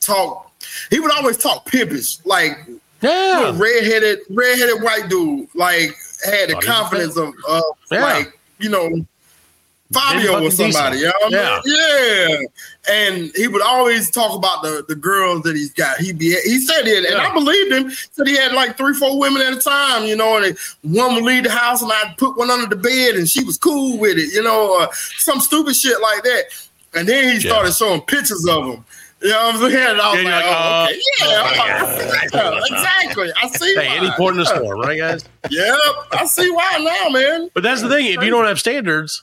talk. 0.00 0.50
He 0.90 0.98
would 0.98 1.12
always 1.12 1.36
talk 1.36 1.66
pimpish, 1.66 2.18
like 2.24 2.58
Yeah, 3.00 3.52
redheaded, 3.54 4.18
redheaded 4.28 4.82
white 4.82 5.08
dude. 5.08 5.48
Like 5.54 5.94
had 6.24 6.48
the 6.48 6.56
oh, 6.56 6.60
Thought 6.60 6.64
confidence 6.64 7.16
of, 7.16 7.32
of 7.48 7.62
Yeah. 7.92 8.02
like 8.02 8.36
you 8.58 8.70
know 8.70 9.06
Fabio 9.92 10.42
was 10.42 10.56
somebody. 10.56 10.96
decent. 10.98 11.00
You 11.00 11.06
know 11.06 11.12
what 11.22 11.34
I 11.34 11.60
mean? 11.64 12.38
Yeah. 12.88 12.92
And 12.92 13.32
he 13.36 13.46
would 13.48 13.62
always 13.62 14.10
talk 14.10 14.36
about 14.36 14.62
the, 14.62 14.84
the 14.88 14.96
girls 14.96 15.42
that 15.42 15.54
he's 15.54 15.72
got. 15.72 15.98
He 15.98 16.12
be 16.12 16.36
he 16.44 16.58
said 16.58 16.86
it, 16.86 17.04
and 17.04 17.14
Yeah. 17.14 17.28
I 17.28 17.32
believed 17.32 17.72
him. 17.72 17.90
Said 18.12 18.26
he 18.26 18.36
had 18.36 18.52
like 18.52 18.76
three, 18.76 18.94
four 18.94 19.18
women 19.18 19.42
at 19.42 19.52
a 19.52 19.60
time, 19.60 20.04
you 20.04 20.16
know, 20.16 20.38
and 20.42 20.56
one 20.82 21.14
would 21.14 21.24
leave 21.24 21.44
the 21.44 21.50
house 21.50 21.82
and 21.82 21.92
I'd 21.92 22.14
put 22.18 22.36
one 22.36 22.50
under 22.50 22.66
the 22.66 22.80
bed 22.80 23.14
and 23.14 23.28
she 23.28 23.44
was 23.44 23.56
cool 23.58 23.98
with 23.98 24.18
it, 24.18 24.32
you 24.34 24.42
know, 24.42 24.80
or 24.80 24.88
some 25.18 25.40
stupid 25.40 25.76
shit 25.76 26.00
like 26.00 26.22
that. 26.24 26.42
And 26.94 27.08
then 27.08 27.24
he 27.28 27.34
Yeah. 27.46 27.50
started 27.52 27.72
showing 27.74 28.00
pictures 28.02 28.44
of 28.48 28.64
them. 28.66 28.84
You 29.22 29.30
know 29.30 29.46
what 29.46 29.54
I'm 29.54 29.60
saying? 29.70 29.86
And 29.90 30.00
I 30.00 30.12
was 30.12 30.22
Yeah, 30.22 30.30
like, 30.36 30.44
oh, 30.44 30.50
uh, 30.50 30.86
okay. 30.88 31.00
Yeah, 31.20 32.30
yeah, 32.34 32.60
exactly. 32.66 33.32
I 33.42 33.48
see 33.48 33.74
hey, 33.74 33.88
any 33.96 34.10
port 34.12 34.34
in 34.34 34.40
the 34.40 34.46
store, 34.46 34.76
right, 34.76 34.98
guys? 34.98 35.24
Yep, 35.48 35.78
I 36.12 36.26
see 36.26 36.50
why 36.50 36.76
now, 36.78 37.08
man. 37.10 37.50
But 37.54 37.62
that's 37.62 37.80
the 37.82 37.88
thing. 37.88 38.06
If 38.06 38.22
you 38.22 38.30
don't 38.30 38.44
have 38.46 38.58
standards, 38.60 39.22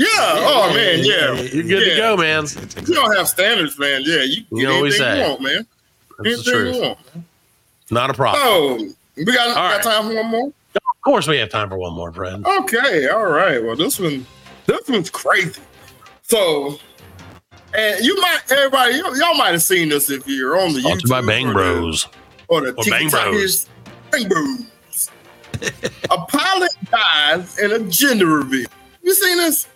Yeah. 0.00 0.06
oh 0.08 0.72
man. 0.74 1.00
Yeah. 1.04 1.32
you're 1.34 1.62
good 1.64 1.86
Yeah. 1.86 1.94
to 1.94 1.96
go, 1.96 2.16
man. 2.16 2.46
You 2.86 2.94
don't 2.94 3.14
have 3.16 3.28
standards, 3.28 3.78
man. 3.78 4.02
Yeah. 4.04 4.22
You 4.22 4.44
You 4.50 4.60
get 4.66 4.70
always 4.70 5.00
anything 5.00 5.16
say. 5.16 5.22
you 5.22 5.28
want, 5.28 5.40
man. 5.42 5.66
That's 6.18 6.44
the 6.44 6.52
anything 6.56 6.74
you 6.74 6.80
want. 6.88 6.98
Not 7.90 8.10
a 8.10 8.14
problem. 8.14 8.42
Oh, 8.44 8.88
we 9.16 9.24
got, 9.26 9.48
All 9.48 9.54
got 9.54 9.72
right. 9.74 9.82
time 9.82 10.08
for 10.08 10.14
one 10.14 10.26
more. 10.26 10.46
Of 10.76 10.82
course, 11.04 11.26
we 11.26 11.36
have 11.38 11.50
time 11.50 11.68
for 11.68 11.76
one 11.76 11.92
more, 11.92 12.12
friend. 12.12 12.46
Okay. 12.46 13.08
All 13.08 13.26
right. 13.26 13.62
Well, 13.62 13.76
this 13.76 13.98
one, 14.00 14.24
this 14.66 14.88
one's 14.88 15.10
crazy. 15.10 15.60
So, 16.22 16.78
and 17.76 18.04
you 18.04 18.16
might, 18.20 18.40
everybody, 18.50 19.00
y- 19.02 19.16
y'all 19.18 19.34
might 19.36 19.50
have 19.50 19.62
seen 19.62 19.88
this 19.90 20.08
if 20.10 20.26
you're 20.28 20.58
on 20.60 20.72
the 20.72 20.80
Sponsored 20.80 21.04
YouTube 21.04 21.10
by 21.10 21.22
Bang 21.22 21.44
or 21.46 21.48
the- 21.48 21.54
Bros. 21.54 22.08
or 22.48 22.60
the 22.62 22.70
Or 22.74 22.84
Bang 22.88 23.08
TikTokers. 23.10 23.66
Bang 24.12 24.28
Bros. 24.28 25.10
a 26.10 26.18
pilot 26.26 26.70
dies 26.90 27.58
in 27.58 27.72
a 27.72 27.78
gender 27.80 28.26
reveal. 28.26 28.68
You 29.02 29.14
seen 29.14 29.36
this? 29.38 29.66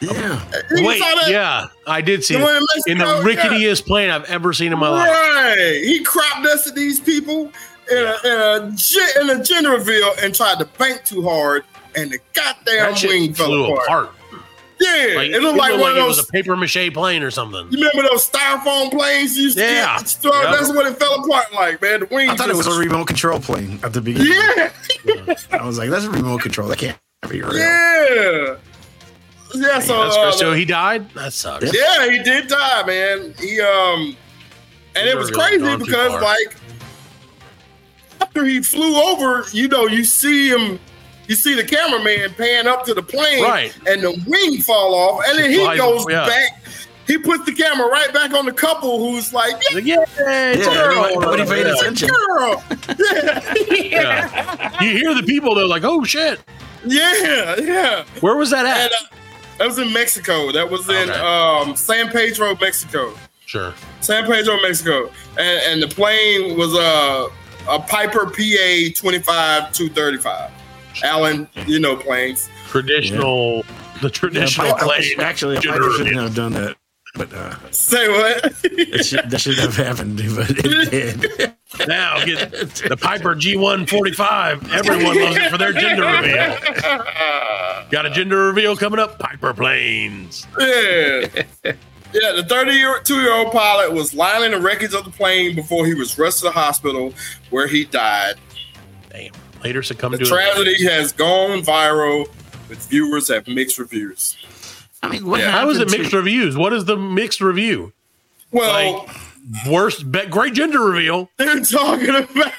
Yeah. 0.00 0.42
You 0.70 0.86
Wait, 0.86 0.98
saw 0.98 1.14
that? 1.14 1.28
yeah, 1.30 1.66
I 1.86 2.00
did 2.00 2.24
see 2.24 2.34
The 2.34 2.40
in 2.40 2.62
it. 2.62 2.86
in 2.92 2.98
the 2.98 3.22
Mexico? 3.24 3.54
Yeah. 3.54 3.74
plane 3.86 4.10
I've 4.10 4.24
ever 4.30 4.52
seen 4.52 4.72
in 4.72 4.78
my 4.78 4.88
life. 4.88 5.08
Right. 5.08 5.80
He 5.84 6.02
crop 6.02 6.42
dusted 6.42 6.74
these 6.74 6.98
people 7.00 7.52
in 7.90 7.98
a, 7.98 8.14
in 8.24 8.32
a 8.32 9.20
in 9.20 9.30
a 9.30 9.44
gender 9.44 9.70
reveal 9.72 10.12
and 10.22 10.34
tried 10.34 10.58
to 10.60 10.64
bank 10.78 11.04
too 11.04 11.22
hard, 11.22 11.64
and 11.96 12.10
the 12.12 12.18
goddamn 12.32 12.92
That 12.94 13.02
wing 13.02 13.26
shit 13.28 13.36
fell 13.36 13.46
flew 13.46 13.74
apart. 13.74 14.08
apart. 14.08 14.10
Yeah, 14.82 15.12
Like, 15.16 15.30
it 15.32 15.42
looked 15.42 15.58
like 15.58 15.78
one 15.78 15.92
of 15.92 15.98
it 15.98 16.06
was 16.08 16.18
a 16.18 16.24
paper 16.32 16.56
mache 16.56 16.90
plane 16.94 17.22
or 17.22 17.30
something. 17.30 17.66
you 17.70 17.76
remember 17.86 18.08
those 18.08 18.26
styrofoam 18.30 18.90
planes 18.90 19.36
you 19.36 19.42
used 19.42 19.58
to 19.58 19.62
Yeah. 19.62 19.98
get? 19.98 20.08
So 20.08 20.34
Yep. 20.34 20.54
That's 20.56 20.68
what 20.70 20.86
it 20.86 20.98
fell 20.98 21.22
apart 21.22 21.52
like, 21.52 21.82
man. 21.82 22.00
The 22.00 22.06
wings. 22.06 22.30
I 22.30 22.36
thought 22.36 22.48
it 22.48 22.56
was 22.56 22.66
a 22.66 22.72
remote 22.78 23.06
control 23.06 23.38
plane 23.40 23.78
at 23.82 23.92
the 23.92 24.00
beginning. 24.00 24.32
Yeah, 24.32 25.34
I 25.60 25.66
was 25.66 25.76
like, 25.76 25.90
that's 25.90 26.06
a 26.06 26.10
remote 26.10 26.40
control. 26.40 26.66
That 26.68 26.78
can't 26.78 26.96
be 27.28 27.42
real. 27.42 27.58
yeah, 27.58 28.56
yeah. 29.54 29.78
So, 29.80 30.02
uh, 30.02 30.32
so 30.32 30.52
he 30.52 30.64
died. 30.64 31.10
That 31.14 31.32
sucks. 31.32 31.64
yeah, 31.74 32.10
he 32.10 32.22
did 32.22 32.48
die, 32.48 32.82
man. 32.86 33.34
He 33.38 33.60
um, 33.60 34.16
and 34.96 35.08
it 35.08 35.16
was 35.16 35.30
Really 35.30 35.58
crazy 35.58 35.76
because 35.84 36.20
like 36.22 36.56
after 38.20 38.44
he 38.44 38.62
flew 38.62 38.96
over, 39.00 39.44
you 39.52 39.68
know, 39.68 39.86
you 39.86 40.04
see 40.04 40.48
him, 40.48 40.78
you 41.28 41.34
see 41.34 41.54
the 41.54 41.64
cameraman 41.64 42.34
pan 42.34 42.66
up 42.66 42.84
to 42.84 42.94
the 42.94 43.02
plane, 43.02 43.42
Right. 43.42 43.74
and 43.86 44.02
the 44.02 44.12
wing 44.26 44.60
fall 44.60 44.94
off, 44.94 45.22
and 45.28 45.38
then 45.38 45.50
he 45.50 45.58
Flies- 45.58 45.78
goes 45.78 46.06
yeah. 46.08 46.26
back. 46.26 46.56
He 47.06 47.18
puts 47.18 47.44
the 47.44 47.52
camera 47.52 47.88
right 47.88 48.12
back 48.12 48.34
on 48.34 48.44
the 48.46 48.52
couple 48.52 48.98
who's 49.00 49.32
like, 49.32 49.54
yeah, 49.70 49.74
Like, 49.74 49.84
yeah, 49.84 50.04
Yeah, 50.52 50.54
girl, 50.64 51.20
nobody 51.20 51.44
paid 51.44 51.66
yeah. 51.66 51.72
attention. 51.74 52.08
girl, 52.08 52.62
yeah, 52.98 53.54
Yeah. 53.70 54.82
You 54.84 54.90
hear 54.90 55.14
the 55.14 55.24
people, 55.24 55.56
they're 55.56 55.66
like, 55.66 55.82
oh 55.82 56.04
shit. 56.04 56.38
yeah, 56.86 57.56
yeah. 57.58 58.04
Where 58.20 58.36
was 58.36 58.50
that 58.50 58.64
And 58.64 58.68
at? 58.68 58.92
uh, 58.92 59.16
that 59.60 59.66
was 59.68 59.78
in 59.78 59.92
Mexico. 59.92 60.50
That 60.52 60.68
was 60.68 60.88
in 60.88 61.10
Okay. 61.10 61.20
um, 61.20 61.76
San 61.76 62.08
Pedro, 62.10 62.56
Mexico. 62.60 63.12
Sure. 63.46 63.74
San 64.00 64.26
Pedro, 64.26 64.56
Mexico, 64.62 65.10
and, 65.38 65.62
and 65.66 65.82
the 65.82 65.88
plane 65.94 66.56
was 66.56 66.74
a 66.74 67.28
a 67.68 67.78
Piper 67.78 68.24
PA 68.26 68.88
twenty 68.96 69.18
five 69.20 69.70
two 69.72 69.88
thirty 69.90 70.16
five. 70.18 70.50
Allan, 71.04 71.46
you 71.66 71.78
know 71.78 71.94
planes. 71.94 72.48
Traditional, 72.68 73.62
the 74.02 74.08
traditional 74.10 74.72
Piper- 74.72 74.84
plane. 74.86 75.20
actually, 75.20 75.56
I 75.58 75.60
shouldn't 75.60 76.16
have 76.16 76.34
done 76.34 76.52
that. 76.52 76.76
But 77.14 77.32
uh, 77.32 77.56
Say 77.72 78.08
what? 78.08 78.54
it 78.64 79.04
should, 79.04 79.30
that 79.30 79.40
should 79.40 79.58
have 79.58 79.76
happened, 79.76 80.16
but 80.36 80.48
it 80.50 80.90
did. 80.90 81.54
Now 81.88 82.24
get 82.24 82.50
the 82.52 82.96
Piper 82.96 83.34
G145. 83.34 84.72
Everyone 84.72 85.16
loves 85.16 85.36
it 85.36 85.50
for 85.50 85.58
their 85.58 85.72
gender 85.72 86.04
reveal. 86.06 86.56
Got 87.90 88.06
a 88.06 88.10
gender 88.10 88.46
reveal 88.46 88.76
coming 88.76 89.00
up. 89.00 89.18
Piper 89.18 89.52
planes. 89.52 90.46
yeah. 90.58 91.26
Yeah, 92.12 92.32
the 92.32 92.44
32 92.48 93.14
year 93.20 93.32
old 93.32 93.52
pilot 93.52 93.92
was 93.92 94.12
lining 94.14 94.50
the 94.50 94.60
wreckage 94.60 94.94
of 94.94 95.04
the 95.04 95.12
plane 95.12 95.54
before 95.54 95.86
he 95.86 95.94
was 95.94 96.18
rushed 96.18 96.38
to 96.38 96.44
the 96.44 96.50
hospital 96.50 97.14
where 97.50 97.68
he 97.68 97.84
died. 97.84 98.34
Damn. 99.10 99.30
Later 99.62 99.82
succumbed 99.82 100.14
The 100.14 100.18
to 100.18 100.24
it. 100.24 100.28
tragedy 100.28 100.84
has 100.86 101.12
gone 101.12 101.60
viral 101.62 102.26
with 102.68 102.84
viewers 102.88 103.28
have 103.28 103.46
mixed 103.46 103.78
reviews. 103.78 104.36
I 105.02 105.08
mean, 105.08 105.26
what 105.26 105.40
Yeah. 105.40 105.50
How 105.50 105.68
is 105.70 105.76
it 105.76 105.80
happened 105.80 105.92
to- 105.92 105.98
mixed 105.98 106.12
reviews? 106.12 106.56
What 106.56 106.72
is 106.72 106.84
the 106.84 106.96
mixed 106.96 107.40
review? 107.40 107.92
Well, 108.52 109.06
like, 109.06 109.16
Worst, 109.66 110.10
be- 110.12 110.26
great 110.26 110.52
gender 110.54 110.80
reveal. 110.80 111.30
they're 111.38 111.60
talking 111.60 112.08
about 112.10 112.52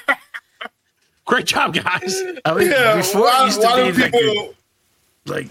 Great 1.24 1.46
job, 1.46 1.72
guys. 1.74 2.20
I 2.44 2.54
mean, 2.54 2.68
yeah, 2.70 2.96
before 2.96 3.22
why, 3.22 3.42
it 3.42 3.46
used 3.46 3.60
to 3.62 3.68
be 3.68 3.92
do 3.92 4.02
like, 4.02 4.12
people 4.12 4.54
like, 5.26 5.46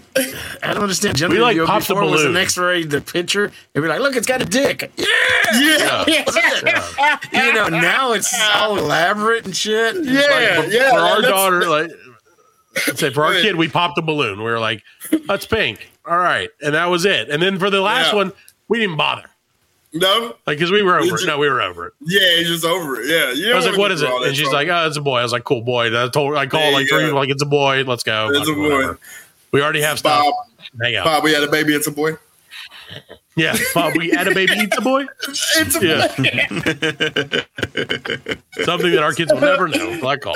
I 0.62 0.74
don't 0.74 0.82
understand 0.82 1.16
gender 1.16 1.34
We, 1.36 1.40
like, 1.40 1.54
reveal. 1.56 1.66
popped 1.66 1.88
the 1.88 1.94
Before 1.94 2.06
it 2.08 2.10
was 2.10 2.20
balloon. 2.22 2.36
an 2.36 2.42
X-ray, 2.42 2.84
the 2.84 3.00
picture. 3.00 3.44
It'd 3.46 3.82
be 3.82 3.88
like, 3.88 4.00
look, 4.00 4.14
it's 4.14 4.26
got 4.26 4.42
a 4.42 4.44
dick. 4.44 4.92
Yeah, 4.98 6.04
yeah, 6.06 6.24
yeah. 6.66 7.18
you 7.46 7.52
know. 7.54 7.68
Now 7.68 8.12
it's 8.12 8.32
all 8.54 8.76
elaborate 8.78 9.46
and 9.46 9.56
shit. 9.56 9.96
It's 9.96 10.06
Yeah, 10.06 10.58
like, 10.60 10.70
yeah. 10.70 10.90
for 10.90 10.98
our 10.98 11.22
daughter, 11.22 11.68
like, 11.70 11.90
say 12.96 13.10
for 13.10 13.24
our 13.24 13.32
kid, 13.32 13.56
we 13.56 13.68
popped 13.68 13.96
the 13.96 14.02
balloon. 14.02 14.38
We 14.38 14.44
were 14.44 14.60
like, 14.60 14.82
that's 15.26 15.46
pink. 15.46 15.90
All 16.06 16.18
right. 16.18 16.50
And 16.60 16.74
that 16.74 16.86
was 16.86 17.04
it. 17.04 17.28
And 17.30 17.42
then 17.42 17.58
for 17.58 17.70
the 17.70 17.80
last 17.80 18.10
Yeah. 18.12 18.16
one, 18.16 18.32
we 18.68 18.78
didn't 18.78 18.96
bother. 18.96 19.24
No, 19.94 20.34
Like, 20.46 20.56
because 20.56 20.70
we 20.70 20.80
were 20.82 20.98
over 20.98 21.16
Did 21.18 21.24
it. 21.24 21.26
No, 21.26 21.36
we 21.38 21.50
were 21.50 21.60
over 21.60 21.88
it. 21.88 21.92
yeah, 22.00 22.20
it's 22.22 22.48
just 22.48 22.64
over 22.64 22.98
it. 23.00 23.08
Yeah, 23.08 23.32
you 23.32 23.52
I 23.52 23.56
was 23.56 23.66
like, 23.66 23.76
what 23.76 23.92
is 23.92 24.00
it? 24.00 24.08
And 24.10 24.34
she's 24.34 24.50
like, 24.50 24.68
oh, 24.68 24.86
it's 24.86 24.96
a 24.96 25.02
boy. 25.02 25.18
I 25.18 25.22
was 25.22 25.32
like, 25.32 25.44
cool 25.44 25.60
boy. 25.60 25.88
And 25.88 25.96
I 25.98 26.08
told 26.08 26.34
I 26.34 26.46
called 26.46 26.72
like 26.72 26.88
three, 26.88 27.10
like, 27.12 27.28
it's 27.28 27.42
a 27.42 27.46
boy. 27.46 27.84
Let's 27.86 28.02
go. 28.02 28.30
It's 28.30 28.38
a 28.48 28.52
Fuck, 28.54 28.56
whatever. 28.56 28.92
boy. 28.94 28.98
We 29.52 29.60
already 29.62 29.82
have 29.82 29.98
stuff. 29.98 30.24
Bob, 30.24 30.34
Hang 30.82 30.96
out. 30.96 31.04
Bob, 31.04 31.24
we 31.24 31.32
had 31.34 31.42
a 31.42 31.48
baby. 31.50 31.74
It's 31.74 31.86
a 31.86 31.90
boy. 31.92 32.12
Yeah. 33.36 33.54
Bob, 33.74 33.94
we 33.96 34.08
had 34.10 34.28
a 34.28 34.34
baby 34.34 34.54
eats 34.54 34.78
a 34.78 34.80
boy. 34.80 35.04
It's 35.28 35.76
a 35.76 35.86
Yeah. 35.86 36.08
boy. 36.08 37.44
Something 38.64 38.92
that 38.92 39.02
our 39.02 39.12
kids 39.12 39.30
will 39.32 39.40
never 39.40 39.68
know. 39.68 40.00
Black 40.00 40.20
call. 40.22 40.34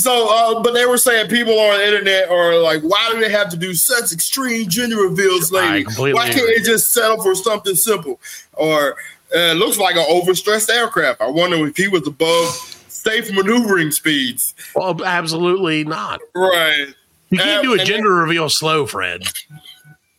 So, 0.00 0.28
uh, 0.30 0.62
but 0.62 0.72
they 0.72 0.86
were 0.86 0.96
saying 0.98 1.28
people 1.28 1.58
on 1.58 1.78
the 1.78 1.84
internet 1.86 2.28
are 2.30 2.56
like, 2.58 2.80
why 2.82 3.10
do 3.12 3.20
they 3.20 3.30
have 3.30 3.50
to 3.50 3.56
do 3.56 3.74
such 3.74 4.12
extreme 4.12 4.68
gender 4.68 4.96
reveals, 4.96 5.52
lady? 5.52 5.84
Why 5.84 6.28
can't 6.30 6.38
agree. 6.40 6.58
they 6.58 6.64
just 6.64 6.92
settle 6.92 7.22
for 7.22 7.34
something 7.34 7.74
simple? 7.74 8.18
Or 8.54 8.92
uh, 9.34 9.38
it 9.52 9.56
looks 9.56 9.78
like 9.78 9.96
an 9.96 10.06
overstressed 10.10 10.70
aircraft. 10.70 11.20
I 11.20 11.28
wonder 11.28 11.66
if 11.66 11.76
he 11.76 11.88
was 11.88 12.06
above 12.06 12.46
safe 12.88 13.30
maneuvering 13.32 13.90
speeds. 13.90 14.54
Well, 14.74 15.04
absolutely 15.04 15.84
not. 15.84 16.20
Right. 16.34 16.88
You 17.30 17.38
can't 17.38 17.64
Um, 17.66 17.74
do 17.76 17.80
a 17.80 17.84
gender 17.84 18.10
reveal 18.14 18.48
slow, 18.48 18.86
Fred. 18.86 19.22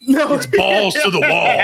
No, 0.03 0.33
it's 0.33 0.47
Balls 0.47 0.95
to 0.95 1.11
the 1.11 1.19
wall. 1.19 1.57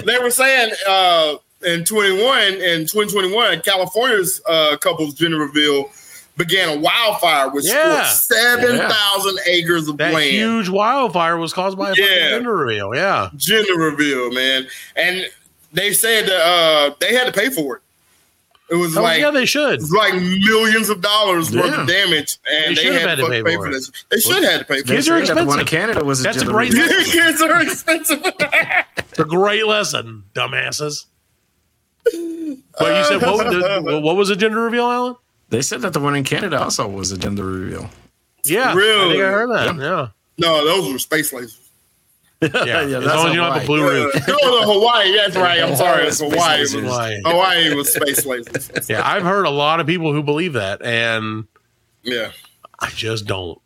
they 0.04 0.18
were 0.18 0.30
saying 0.30 0.72
uh, 0.86 1.36
in 1.66 1.84
21, 1.84 2.42
in 2.54 2.80
2021, 2.86 3.60
California's 3.62 4.40
uh, 4.46 4.76
couple's 4.78 5.14
gender 5.14 5.38
reveal 5.38 5.90
began 6.36 6.78
a 6.78 6.80
wildfire 6.80 7.48
which 7.50 7.64
Yeah. 7.66 8.04
scorched 8.04 8.40
7,000 8.60 9.38
acres 9.46 9.88
of 9.88 9.96
That 9.98 10.12
land. 10.14 10.30
huge 10.30 10.68
wildfire 10.68 11.36
was 11.38 11.52
caused 11.52 11.78
by 11.78 11.86
a 11.90 11.94
fucking 11.94 12.04
Yeah. 12.04 12.28
gender 12.30 12.54
reveal. 12.54 12.94
Yeah. 12.94 13.30
gender 13.36 13.74
reveal, 13.74 14.30
man. 14.32 14.66
And 14.96 15.26
they 15.72 15.92
said 15.92 16.26
that 16.26 16.40
uh, 16.46 16.94
they 17.00 17.14
had 17.14 17.26
to 17.26 17.32
pay 17.32 17.48
for 17.50 17.76
it. 17.76 17.82
It 18.68 18.74
was 18.74 18.96
Oh, 18.96 19.02
like 19.02 19.20
yeah, 19.20 19.30
they 19.30 19.46
should. 19.46 19.74
it 19.74 19.80
was 19.80 19.92
like 19.92 20.14
millions 20.14 20.88
of 20.90 21.00
dollars 21.00 21.54
worth 21.54 21.72
of 21.72 21.86
damage, 21.86 22.38
and 22.50 22.76
they, 22.76 22.82
should 22.82 22.92
have 22.94 23.02
had 23.02 23.08
had 23.10 23.18
to, 23.18 23.22
to 23.26 23.30
pay 23.30 23.42
pay 23.44 23.54
for 23.56 23.66
for 23.66 23.72
this. 23.72 23.92
They 24.10 24.18
should 24.18 24.42
have 24.42 24.44
had 24.44 24.58
to 24.58 24.64
pay 24.64 24.80
for 24.80 24.86
Kids 24.88 25.06
it. 25.06 25.12
are 25.12 25.20
that 25.20 25.26
the 25.36 25.44
one 25.46 25.60
in 25.60 25.62
expensive. 25.62 25.66
Canada 25.68 26.04
was 26.04 26.20
a 26.20 26.22
That's 26.24 26.36
a 26.38 26.40
gender 26.40 26.52
great- 26.52 26.72
reveal. 26.74 27.04
Kids 27.04 27.40
are 27.42 27.62
expensive. 27.62 28.20
It's 28.24 29.18
a 29.20 29.24
great 29.24 29.66
lesson, 29.66 30.24
dumbasses. 30.34 31.04
But 32.78 32.96
you 32.98 33.04
said 33.04 33.22
what, 33.22 33.50
the, 33.50 34.00
what 34.02 34.16
was 34.16 34.28
a 34.30 34.36
gender 34.36 34.60
reveal, 34.60 34.84
Allan? 34.90 35.16
They 35.48 35.62
said 35.62 35.80
that 35.82 35.92
the 35.94 36.00
one 36.00 36.14
in 36.14 36.24
Canada 36.24 36.60
also 36.62 36.86
was 36.86 37.10
a 37.12 37.16
gender 37.18 37.44
reveal. 37.44 37.88
Yeah, 38.44 38.74
really? 38.74 38.90
I 38.90 39.04
Really? 39.04 39.12
think 39.14 39.22
I 39.24 39.30
heard 39.30 39.50
that. 39.50 39.76
Yeah, 39.76 40.08
No, 40.38 40.64
those 40.64 40.92
were 40.92 40.98
space 40.98 41.32
lasers. 41.32 41.58
yeah. 42.42 42.48
Yeah, 42.64 42.98
as 42.98 43.04
that's 43.04 43.06
long 43.06 43.26
as 43.28 43.32
you 43.34 43.40
don't 43.40 43.52
have 43.52 43.62
a 43.62 43.64
Hawaii. 43.64 43.66
blue 43.66 43.88
roof. 43.90 44.14
Uh, 44.14 44.20
no, 44.28 44.36
no, 44.36 44.72
Hawaii. 44.74 45.16
That's 45.16 45.36
right. 45.36 45.60
I'm 45.62 45.74
sorry. 45.74 46.06
It's 46.06 46.20
Hawaii. 46.20 46.60
was- 46.60 46.72
Hawaii. 46.74 47.20
Hawaii 47.24 47.74
was 47.74 47.92
space 47.92 48.24
lasers. 48.26 48.88
Yeah, 48.90 49.00
I've 49.08 49.22
heard 49.22 49.46
a 49.46 49.50
lot 49.50 49.80
of 49.80 49.86
people 49.86 50.12
who 50.12 50.22
believe 50.22 50.52
that, 50.52 50.82
and 50.82 51.46
Yeah. 52.02 52.32
I 52.78 52.90
just 52.90 53.24
don't. 53.26 53.58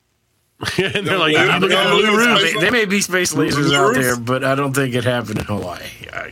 and 0.79 1.05
they're 1.07 1.19
like, 1.19 1.35
believe 1.35 1.35
"You 1.35 1.41
it? 1.41 1.61
Don't 1.61 1.61
blue 1.61 2.07
believe 2.07 2.45
it? 2.47 2.55
They, 2.55 2.61
they 2.67 2.71
may 2.71 2.85
be 2.85 3.01
space 3.01 3.33
lasers 3.35 3.55
Blue 3.55 3.75
out 3.77 3.95
there, 3.95 4.17
but 4.17 4.45
I 4.45 4.55
don't 4.55 4.73
think 4.75 4.95
it 4.95 5.03
happened 5.05 5.39
in 5.41 5.47
Hawaii. 5.47 5.83
I, 6.13 6.31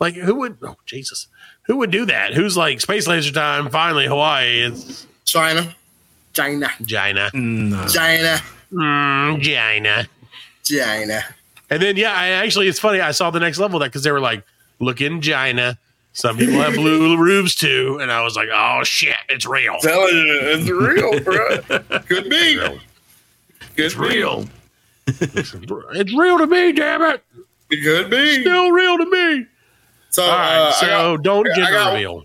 Like, 0.00 0.14
who 0.14 0.36
would? 0.36 0.56
Oh, 0.62 0.76
Jesus, 0.86 1.26
who 1.66 1.76
would 1.78 1.90
do 1.90 2.06
that? 2.06 2.34
Who's 2.34 2.56
like 2.56 2.80
space 2.80 3.06
laser 3.06 3.32
time? 3.32 3.70
Finally, 3.70 4.06
Hawaii. 4.06 4.62
It's 4.66 5.06
China. 5.24 5.74
China. 6.32 6.70
China, 6.86 7.30
no. 7.32 7.86
China. 7.88 8.38
mm, 8.72 9.42
China. 9.42 10.06
China. 10.62 11.22
And 11.70 11.82
then, 11.82 11.96
yeah, 11.96 12.12
I 12.12 12.28
actually, 12.28 12.68
it's 12.68 12.78
funny. 12.78 13.00
I 13.00 13.10
saw 13.12 13.30
the 13.30 13.40
next 13.40 13.58
level 13.58 13.76
of 13.76 13.80
that 13.80 13.88
because 13.88 14.04
they 14.04 14.12
were 14.12 14.20
like, 14.20 14.44
look 14.78 15.00
in 15.00 15.20
China. 15.20 15.78
Some 16.12 16.38
people 16.38 16.54
have 16.54 16.74
blue 16.74 17.16
roofs 17.22 17.54
too, 17.54 17.98
and 18.00 18.10
I 18.10 18.22
was 18.22 18.36
like, 18.36 18.48
oh 18.52 18.82
shit, 18.84 19.16
it's 19.28 19.44
real. 19.44 19.76
Telling 19.80 20.14
you, 20.14 20.38
it's 20.42 20.70
real, 20.70 21.20
bro. 21.20 21.58
Could 22.06 22.30
be. 22.30 22.56
Could 22.56 22.80
It's 23.76 23.96
real. 23.96 24.48
It's 25.06 26.14
real 26.14 26.38
to 26.38 26.46
me, 26.46 26.72
damn 26.72 27.02
it. 27.02 27.22
Be. 27.68 27.76
It 27.76 27.84
could 27.84 28.10
be. 28.10 28.40
Still 28.40 28.70
real 28.70 28.98
to 28.98 29.06
me. 29.10 29.46
So, 30.16 30.22
All 30.22 30.30
right, 30.30 30.56
uh, 30.56 30.72
so 30.72 30.86
got, 31.16 31.22
don't 31.24 31.46
I 31.50 31.54
gender 31.54 31.70
got- 31.72 31.92
reveal. 31.92 32.24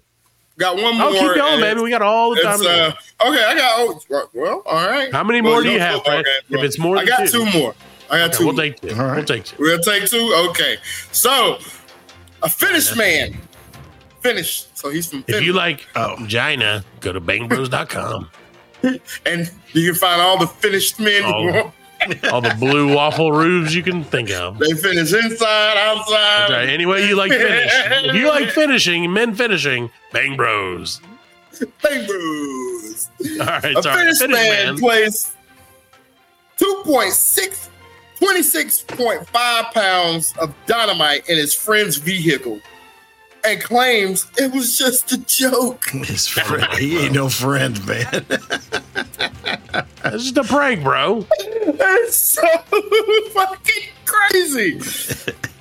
got 0.58 0.76
one 0.82 0.98
more. 0.98 1.08
Oh, 1.10 1.12
keep 1.12 1.36
going, 1.36 1.60
baby. 1.60 1.82
We 1.82 1.89
got 1.89 2.02
all 2.02 2.34
the 2.34 2.42
time. 2.42 2.54
It's, 2.54 2.62
in 2.62 2.68
the 2.68 2.88
uh, 2.88 3.30
okay, 3.30 3.44
I 3.44 3.54
got. 3.56 3.74
Oh, 3.80 4.30
well, 4.34 4.64
all 4.66 4.88
right. 4.88 5.12
How 5.12 5.26
many 5.26 5.42
Well, 5.42 5.52
more 5.56 5.64
do 5.64 5.72
you 5.72 5.78
know, 5.78 5.86
have, 5.86 6.00
okay, 6.00 6.20
If 6.22 6.26
well, 6.52 6.64
it's 6.64 6.80
more 6.80 6.96
I 6.96 7.00
than 7.00 7.08
got 7.10 7.28
two. 7.28 7.44
two 7.52 7.60
more. 7.60 7.76
I 8.10 8.18
got 8.20 8.30
Okay, 8.30 8.38
two. 8.38 8.46
we'll 8.46 8.54
more. 8.56 8.64
take 8.64 8.80
two. 8.82 8.89
All 8.96 9.06
right. 9.08 9.16
We'll 9.18 9.26
take 9.26 9.44
two. 9.44 9.56
We're 9.60 9.78
gonna 9.78 9.84
take 10.00 10.10
two. 10.10 10.46
Okay. 10.52 10.78
So, 11.12 11.58
a 12.44 12.50
Finnish 12.50 12.96
man. 12.96 13.38
Finnish. 14.22 14.68
So 14.74 14.89
he's 14.89 15.08
from 15.10 15.26
If 15.28 15.42
you 15.42 15.52
like 15.52 15.86
Oh. 15.98 16.26
China, 16.28 16.86
go 17.02 17.12
to 17.12 17.20
bangbros.com. 17.20 18.30
and 19.26 19.52
you 19.74 19.92
can 19.92 19.96
find 20.00 20.22
all 20.22 20.38
the 20.39 20.48
finished 20.48 20.98
men. 20.98 21.24
Oh. 21.26 21.74
All 22.32 22.41
the 22.41 22.56
blue 22.60 22.95
waffle 22.95 23.32
roofs 23.32 23.74
you 23.74 23.84
can 23.84 24.04
think 24.04 24.32
of. 24.32 24.58
They 24.60 24.74
finish 24.74 25.14
inside, 25.14 25.78
outside. 25.78 26.16
That's 26.16 26.52
right. 26.52 26.70
Any 26.70 26.86
way 26.86 27.08
you 27.08 27.16
like 27.16 27.32
finish. 27.32 27.72
If 27.74 28.16
you 28.16 28.28
like 28.28 28.49
finishing, 28.49 29.12
men 29.14 29.36
finishing, 29.36 29.89
Bang 30.12 30.36
Bros. 30.36 30.99
Bang 31.84 32.08
Bros. 32.08 33.10
All 33.39 33.45
right, 33.45 33.78
A 33.78 33.84
sorry. 33.84 33.97
Finnish 33.99 34.18
Finish, 34.20 34.34
man, 34.36 34.66
man. 34.66 34.78
plays 34.78 35.34
2.6, 36.58 37.70
26.5 38.20 39.72
pounds 39.74 40.34
of 40.39 40.54
dynamite 40.66 41.28
in 41.30 41.38
his 41.38 41.54
friend's 41.54 41.97
vehicle 41.97 42.60
and 43.46 43.62
claims 43.62 44.28
it 44.38 44.52
was 44.54 44.78
just 44.78 45.12
a 45.12 45.18
joke. 45.20 45.86
His 45.92 46.28
friend, 46.28 46.66
he 46.74 46.98
ain't 47.00 47.14
no 47.14 47.30
friend, 47.30 47.86
man. 47.88 48.26
It's 50.04 50.24
just 50.30 50.38
a 50.38 50.44
prank, 50.44 50.84
bro. 50.84 51.26
That's 51.66 52.16
so 52.16 52.42
fucking 53.32 53.84
crazy. 54.06 54.74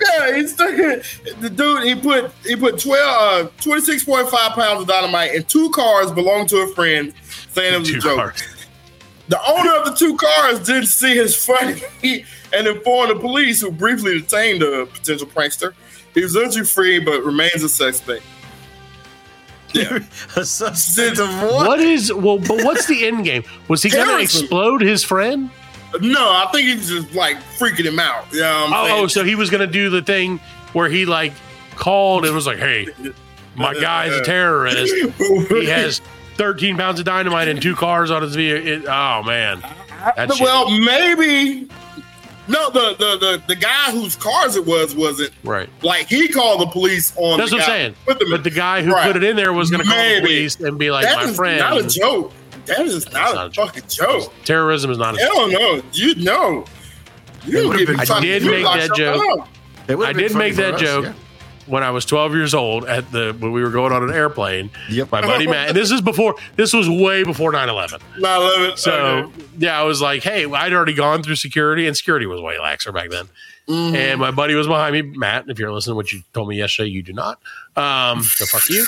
Yeah, 0.02 0.34
he's 0.36 0.56
the 0.56 1.52
dude. 1.54 1.84
He 1.84 1.94
put 1.94 2.32
he 2.44 2.56
put 2.56 2.78
twelve 2.80 3.46
uh, 3.46 3.50
twenty 3.60 3.82
six 3.82 4.02
point 4.02 4.28
five 4.28 4.52
pounds 4.52 4.82
of 4.82 4.88
dynamite 4.88 5.34
in 5.34 5.44
two 5.44 5.70
cars 5.70 6.10
belonging 6.10 6.48
to 6.48 6.56
a 6.58 6.74
friend, 6.74 7.12
saying 7.52 7.74
it 7.74 7.78
was 7.78 7.90
Two 7.90 7.98
a 7.98 8.00
joke. 8.00 8.16
cars. 8.16 8.42
The 9.28 9.38
owner 9.48 9.74
of 9.76 9.84
the 9.84 9.94
two 9.94 10.16
cars 10.16 10.66
didn't 10.66 10.86
see 10.86 11.14
his 11.14 11.36
funny 11.36 12.24
and 12.52 12.66
informed 12.66 13.10
the 13.14 13.20
police, 13.20 13.60
who 13.60 13.70
briefly 13.70 14.18
detained 14.20 14.62
the 14.62 14.88
potential 14.92 15.28
prankster. 15.28 15.74
He 16.14 16.22
was 16.22 16.34
injury 16.36 16.64
free, 16.64 16.98
but 16.98 17.22
remains 17.22 17.62
a 17.62 17.68
suspect. 17.68 18.22
a 20.36 20.44
suspect 20.44 21.18
of 21.20 21.28
what? 21.42 21.66
What 21.68 21.80
is 21.80 22.12
well? 22.12 22.38
But 22.38 22.64
what's 22.64 22.86
the 22.86 23.06
end 23.06 23.24
game? 23.24 23.44
Was 23.68 23.82
he 23.82 23.90
going 23.90 24.08
to 24.08 24.20
explode 24.20 24.80
his 24.80 25.04
friend? 25.04 25.50
No, 26.00 26.20
I 26.20 26.48
think 26.52 26.68
he 26.68 26.74
was 26.74 26.88
just 26.88 27.14
like 27.14 27.36
freaking 27.58 27.84
him 27.84 27.98
out. 27.98 28.24
You 28.32 28.40
know 28.40 28.66
Oh, 28.72 29.02
oh, 29.02 29.06
so 29.06 29.24
he 29.24 29.34
was 29.34 29.50
going 29.50 29.60
to 29.60 29.72
do 29.72 29.90
the 29.90 30.02
thing 30.02 30.38
where 30.72 30.88
he 30.88 31.04
like 31.06 31.32
called 31.76 32.24
and 32.26 32.34
was 32.34 32.46
like, 32.46 32.58
"Hey, 32.58 32.88
my 33.56 33.74
guy's 33.80 34.12
a 34.12 34.22
terrorist. 34.24 34.92
He 35.48 35.66
has 35.66 36.00
13 36.36 36.76
pounds 36.76 36.98
of 37.00 37.06
dynamite 37.06 37.48
and 37.48 37.60
two 37.62 37.76
cars 37.76 38.10
on 38.10 38.22
his 38.22 38.34
vehicle." 38.34 38.68
It- 38.68 38.86
oh 38.88 39.22
man, 39.22 39.60
That 40.16 40.32
shit- 40.32 40.40
well, 40.42 40.68
maybe. 40.70 41.68
No, 42.50 42.68
the, 42.70 42.94
the 42.98 43.16
the 43.18 43.42
the 43.48 43.56
guy 43.56 43.90
whose 43.92 44.16
cars 44.16 44.56
it 44.56 44.66
was 44.66 44.94
wasn't 44.94 45.30
right. 45.44 45.68
like 45.82 46.08
he 46.08 46.28
called 46.28 46.60
the 46.60 46.66
police 46.66 47.12
on. 47.16 47.38
That's 47.38 47.50
the 47.50 47.56
what 47.58 47.62
I'm 47.64 47.68
saying. 47.70 47.94
put 48.04 48.18
them. 48.18 48.30
But 48.30 48.44
the 48.44 48.50
guy 48.50 48.82
who 48.82 48.92
Right. 48.92 49.06
put 49.06 49.16
it 49.16 49.22
in 49.24 49.36
there 49.36 49.52
was 49.52 49.70
going 49.70 49.82
to 49.84 49.88
call 49.88 49.96
the 49.96 50.20
police 50.20 50.58
and 50.58 50.78
be 50.78 50.90
like, 50.90 51.04
That 51.04 51.26
"My 51.28 51.32
friend." 51.32 51.58
not 51.60 51.78
a 51.78 51.86
joke. 51.86 52.32
That 52.66 52.80
is 52.80 53.04
not, 53.12 53.34
not 53.34 53.44
a 53.44 53.46
a 53.46 53.50
joke. 53.50 53.66
fucking 53.68 53.88
joke. 53.88 54.32
Terrorism 54.44 54.90
is 54.90 54.98
not 54.98 55.14
a 55.14 55.18
joke. 55.18 55.32
Hell 55.32 55.48
no, 55.48 55.82
you 55.92 56.14
know. 56.16 56.64
You 57.46 57.68
would've 57.68 57.86
get 57.86 57.96
been 57.96 58.06
trying 58.06 58.18
I 58.18 58.26
did 58.26 58.42
make 58.44 58.64
that 58.64 58.94
joke. 58.96 59.40
up. 59.40 59.48
It 59.88 59.96
would've 59.96 60.16
I 60.16 60.20
did 60.20 60.32
funny 60.32 60.44
make 60.44 60.56
that 60.56 60.78
joke 60.78 61.04
yeah. 61.06 61.12
When 61.70 61.82
I 61.82 61.90
was 61.90 62.04
12 62.04 62.34
years 62.34 62.52
old 62.54 62.84
at 62.84 63.10
the 63.12 63.34
when 63.38 63.52
we 63.52 63.62
were 63.62 63.70
going 63.70 63.92
on 63.92 64.02
an 64.02 64.12
airplane. 64.14 64.70
Yep. 64.90 65.12
My 65.12 65.20
buddy 65.22 65.46
Matt, 65.46 65.68
and 65.68 65.76
this 65.76 65.90
is 65.90 66.00
before. 66.00 66.34
This 66.56 66.72
was 66.72 66.88
way 66.88 67.24
before 67.24 67.52
9/11. 67.52 68.00
No, 68.18 68.28
I 68.28 68.36
love 68.36 68.62
it. 68.72 68.78
So 68.78 68.92
Okay. 68.92 69.44
yeah, 69.58 69.80
I 69.80 69.84
was 69.84 70.00
like, 70.02 70.22
hey, 70.22 70.44
I'd 70.44 70.72
already 70.72 70.94
gone 70.94 71.22
through 71.22 71.36
security, 71.36 71.86
and 71.86 71.96
security 71.96 72.26
was 72.26 72.40
way 72.40 72.56
laxer 72.56 72.92
back 72.92 73.10
then. 73.10 73.26
Mm-hmm. 73.68 73.94
And 73.96 74.20
my 74.20 74.32
buddy 74.32 74.54
was 74.54 74.66
behind 74.66 74.92
me, 74.94 75.02
Matt. 75.02 75.44
If 75.48 75.58
you're 75.58 75.72
listening, 75.72 75.96
what 75.96 76.12
you 76.12 76.22
told 76.34 76.48
me 76.48 76.56
yesterday, 76.56 76.88
you 76.90 77.02
do 77.02 77.12
not. 77.12 77.38
Um, 77.76 78.22
so 78.22 78.44
fuck 78.46 78.68
you. 78.68 78.84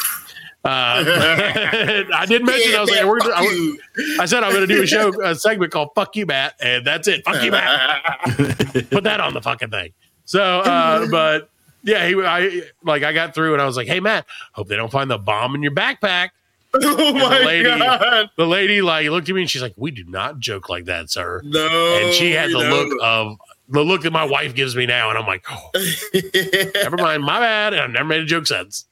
Uh, 0.64 1.04
I 2.14 2.24
did 2.28 2.44
mention 2.44 2.74
I 2.74 2.80
was 2.80 2.90
like, 2.90 3.04
we're 3.04 3.18
gonna, 3.18 3.34
I. 3.36 3.76
I 4.20 4.26
said 4.26 4.42
I'm 4.44 4.52
going 4.52 4.66
to 4.66 4.72
do 4.72 4.82
a 4.82 4.86
show, 4.86 5.12
a 5.22 5.34
segment 5.34 5.72
called 5.72 5.90
"Fuck 5.94 6.14
You, 6.16 6.26
Matt," 6.26 6.54
and 6.60 6.86
that's 6.86 7.08
it. 7.08 7.24
Fuck 7.24 7.42
you, 7.42 7.50
Matt. 7.50 8.02
Put 8.90 9.04
that 9.04 9.20
on 9.20 9.34
the 9.34 9.42
fucking 9.42 9.70
thing. 9.70 9.92
So, 10.24 10.60
uh, 10.60 11.06
but 11.10 11.50
yeah, 11.82 12.06
he, 12.06 12.14
I 12.14 12.62
like, 12.84 13.02
I 13.02 13.12
got 13.12 13.34
through, 13.34 13.52
and 13.54 13.62
I 13.62 13.66
was 13.66 13.76
like, 13.76 13.86
"Hey, 13.88 14.00
Matt, 14.00 14.26
hope 14.52 14.68
they 14.68 14.76
don't 14.76 14.90
find 14.92 15.10
the 15.10 15.18
bomb 15.18 15.54
in 15.54 15.62
your 15.62 15.72
backpack." 15.72 16.30
oh 16.74 17.12
my 17.12 17.38
the 17.40 17.44
lady, 17.44 17.64
god. 17.68 18.30
the 18.38 18.46
lady, 18.46 18.80
like 18.80 19.06
looked 19.08 19.28
at 19.28 19.34
me 19.34 19.42
and 19.42 19.50
she's 19.50 19.60
like, 19.62 19.74
"We 19.76 19.90
do 19.90 20.04
not 20.04 20.38
joke 20.38 20.68
like 20.70 20.86
that, 20.86 21.10
sir." 21.10 21.42
No. 21.44 21.68
And 22.02 22.14
she 22.14 22.30
had 22.32 22.50
the 22.50 22.58
look 22.58 22.92
of 23.02 23.36
the 23.68 23.82
look 23.84 24.02
that 24.02 24.10
my 24.12 24.24
wife 24.24 24.54
gives 24.54 24.74
me 24.74 24.86
now, 24.86 25.10
and 25.10 25.18
I'm 25.18 25.26
like, 25.26 25.44
oh, 25.50 25.70
"Never 26.74 26.96
mind, 26.96 27.24
my 27.24 27.40
bad." 27.40 27.74
And 27.74 27.82
I've 27.82 27.90
never 27.90 28.04
made 28.06 28.20
a 28.22 28.24
joke 28.24 28.46
since. 28.46 28.86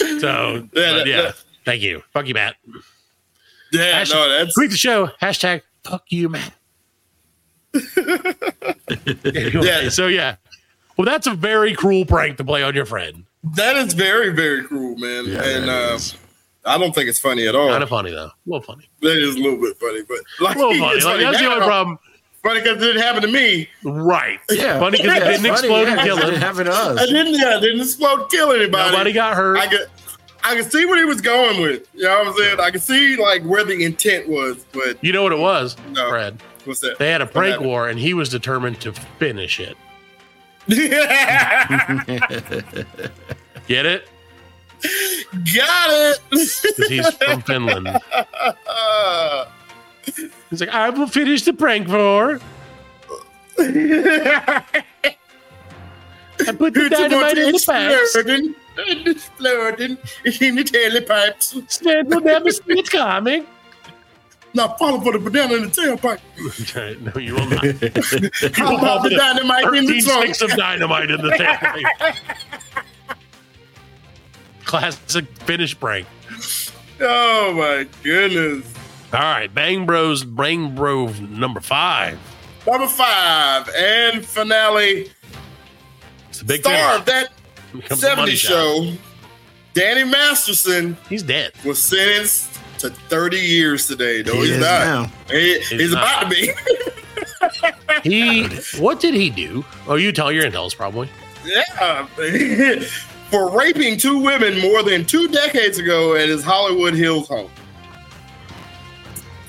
So, 0.00 0.68
Yeah, 0.74 0.92
that- 0.94 1.06
yeah, 1.06 1.22
that- 1.22 1.36
thank 1.64 1.82
you. 1.82 2.02
Fuck 2.12 2.26
you, 2.26 2.34
Matt. 2.34 2.56
yeah, 3.72 4.02
Hashtag- 4.02 4.14
no, 4.14 4.28
that's 4.38 4.54
Tweet 4.54 4.70
the 4.70 4.76
show. 4.76 5.08
Hashtag 5.22 5.62
fuck 5.84 6.04
you, 6.08 6.28
Matt. 6.30 6.52
Anyway, 8.88 9.64
Yeah. 9.64 9.88
So 9.88 10.06
yeah. 10.08 10.36
Well, 11.00 11.06
that's 11.06 11.26
a 11.26 11.32
very 11.32 11.72
cruel 11.72 12.04
prank 12.04 12.36
to 12.36 12.44
play 12.44 12.62
on 12.62 12.74
your 12.74 12.84
friend. 12.84 13.24
that 13.54 13.74
is 13.76 13.94
very, 13.94 14.34
very 14.34 14.62
cruel, 14.64 14.98
man. 14.98 15.24
Yeah, 15.24 15.42
and 15.42 15.70
uh. 15.70 15.98
I 16.66 16.76
don't 16.76 16.94
think 16.94 17.08
it's 17.08 17.18
funny 17.18 17.46
at 17.48 17.54
all. 17.54 17.70
Kind 17.70 17.82
of 17.82 17.88
funny 17.88 18.10
though. 18.10 18.26
A 18.26 18.34
little 18.44 18.60
funny. 18.60 18.86
That 19.00 19.16
is 19.16 19.34
a 19.36 19.38
little 19.38 19.58
bit 19.58 19.78
funny, 19.78 20.02
but 20.06 20.18
like, 20.44 20.56
A 20.56 20.58
little 20.58 20.74
funny. 20.74 20.96
it's 20.98 21.06
Like, 21.06 21.20
that's 21.20 21.38
the 21.40 21.46
only 21.46 21.64
problem. 21.66 21.98
Funny 22.42 22.60
because 22.60 22.76
it 22.76 22.80
didn't 22.80 23.00
happen 23.00 23.22
to 23.22 23.28
me. 23.28 23.66
Right. 23.82 24.40
Yeah. 24.50 24.78
Funny 24.78 24.98
because 24.98 25.06
Yeah, 25.06 25.16
it 25.16 25.20
didn't 25.24 25.40
funny, 25.40 25.50
explode 25.52 25.82
yeah, 25.84 25.92
and 25.92 26.00
kill 26.02 26.16
'cause 26.16 26.24
it 26.24 26.26
him. 26.26 26.30
didn't 26.34 26.42
happen 26.42 26.64
to 26.66 26.72
us. 26.72 27.00
I 27.00 27.06
didn't. 27.06 27.34
Yeah, 27.40 27.56
it 27.56 27.60
didn't 27.62 27.80
explode, 27.80 28.28
kill 28.30 28.52
anybody. 28.52 28.90
Nobody 28.92 29.12
got 29.14 29.34
hurt. 29.36 29.56
I 29.56 29.68
could, 29.68 29.86
I 30.44 30.54
could 30.56 30.70
see 30.70 30.84
what 30.84 30.98
he 30.98 31.06
was 31.06 31.22
going 31.22 31.62
with. 31.62 31.88
You 31.94 32.02
know 32.02 32.18
what 32.18 32.26
I'm 32.28 32.34
saying? 32.34 32.60
I 32.60 32.70
could 32.70 32.82
see 32.82 33.16
like 33.16 33.42
where 33.44 33.64
the 33.64 33.82
intent 33.82 34.28
was, 34.28 34.62
but 34.72 35.02
you 35.02 35.14
know 35.14 35.22
what 35.22 35.32
it 35.32 35.38
was, 35.38 35.78
No. 35.92 36.10
Fred? 36.10 36.42
what's 36.66 36.80
that? 36.80 36.98
They 36.98 37.08
had 37.10 37.22
a 37.22 37.26
prank 37.26 37.62
war, 37.62 37.88
and 37.88 37.98
he 37.98 38.12
was 38.12 38.28
determined 38.28 38.82
to 38.82 38.92
finish 38.92 39.58
it. 39.60 39.78
Get 43.66 43.86
it? 43.86 44.08
Got 45.54 45.90
it. 45.90 46.20
he's 46.88 47.10
from 47.16 47.42
Finland. 47.42 47.88
He's 50.48 50.60
like, 50.60 50.70
I 50.70 50.90
will 50.90 51.06
finish 51.06 51.42
the 51.42 51.52
prank 51.52 51.88
war. 51.88 52.40
I 53.58 54.62
put 56.56 56.74
the 56.74 56.86
it's 56.86 56.98
dynamite 56.98 57.38
in 57.38 57.52
the 57.52 57.62
pipes. 57.66 58.14
and 58.16 58.54
Exploding 59.06 59.98
in 60.24 60.54
the 60.54 60.64
tailpipes. 60.64 61.70
Stan 61.70 62.08
will 62.08 62.20
never 62.20 62.50
see 62.50 62.62
it 62.78 62.90
coming. 62.90 63.46
Now 64.52 64.74
falling 64.78 65.02
for 65.02 65.12
the 65.12 65.18
banana 65.20 65.54
in 65.54 65.62
the 65.62 65.68
tailpipe. 65.68 66.20
no, 67.00 67.20
you 67.20 67.34
will 67.34 67.46
not. 67.48 67.62
You 67.64 68.50
How 68.54 68.70
will 68.72 68.78
about 68.78 69.02
the 69.04 69.10
dynamite 69.10 69.64
in 69.74 69.86
the 69.86 70.00
13 70.00 70.02
trunk? 70.04 70.34
sticks 70.34 70.42
of 70.52 70.58
dynamite 70.58 71.10
in 71.10 71.20
the 71.20 71.28
tailpipe. 71.30 72.16
Classic 74.64 75.24
finish 75.40 75.78
prank. 75.78 76.06
Oh 77.00 77.52
my 77.54 77.86
goodness. 78.02 78.72
All 79.12 79.20
right, 79.20 79.52
Bang 79.52 79.86
Bros, 79.86 80.22
Bang 80.24 80.74
Bro 80.74 81.08
number 81.28 81.60
five. 81.60 82.18
Number 82.66 82.86
five 82.86 83.68
and 83.76 84.24
finale 84.24 85.10
It's 86.28 86.42
a 86.42 86.44
big 86.44 86.60
star 86.60 86.98
of 86.98 87.04
finish. 87.06 87.28
that 87.72 87.88
Comes 87.88 88.00
the 88.02 88.16
money 88.16 88.32
70s 88.32 88.36
shot. 88.36 88.48
show, 88.50 88.92
Danny 89.74 90.04
Masterson, 90.04 90.96
He's 91.08 91.22
dead. 91.22 91.52
was 91.64 91.82
sentenced 91.82 92.59
to 92.80 92.90
30 92.90 93.36
years 93.38 93.86
today. 93.86 94.22
No, 94.24 94.32
He 94.34 94.40
he's 94.40 94.50
is 94.50 94.58
not. 94.60 94.66
now. 94.84 95.10
He- 95.30 95.60
he's 95.60 95.92
not. 95.92 96.22
about 96.24 96.30
to 96.32 96.36
be. 96.40 96.52
He 98.02 98.44
what 98.78 98.98
did 99.00 99.12
he 99.14 99.28
do? 99.28 99.64
Oh, 99.86 99.96
you 99.96 100.10
tell 100.12 100.32
your 100.32 100.44
intels 100.44 100.74
probably. 100.74 101.08
yeah. 101.44 102.06
For 103.30 103.50
raping 103.56 103.98
two 103.98 104.18
women 104.18 104.58
more 104.60 104.82
than 104.82 105.04
two 105.04 105.28
decades 105.28 105.78
ago 105.78 106.14
at 106.14 106.28
his 106.28 106.42
Hollywood 106.42 106.94
Hills 106.94 107.28
home. 107.28 107.50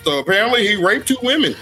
So 0.04 0.20
apparently 0.20 0.68
he 0.68 0.76
raped 0.84 1.08
two 1.08 1.18
women. 1.24 1.56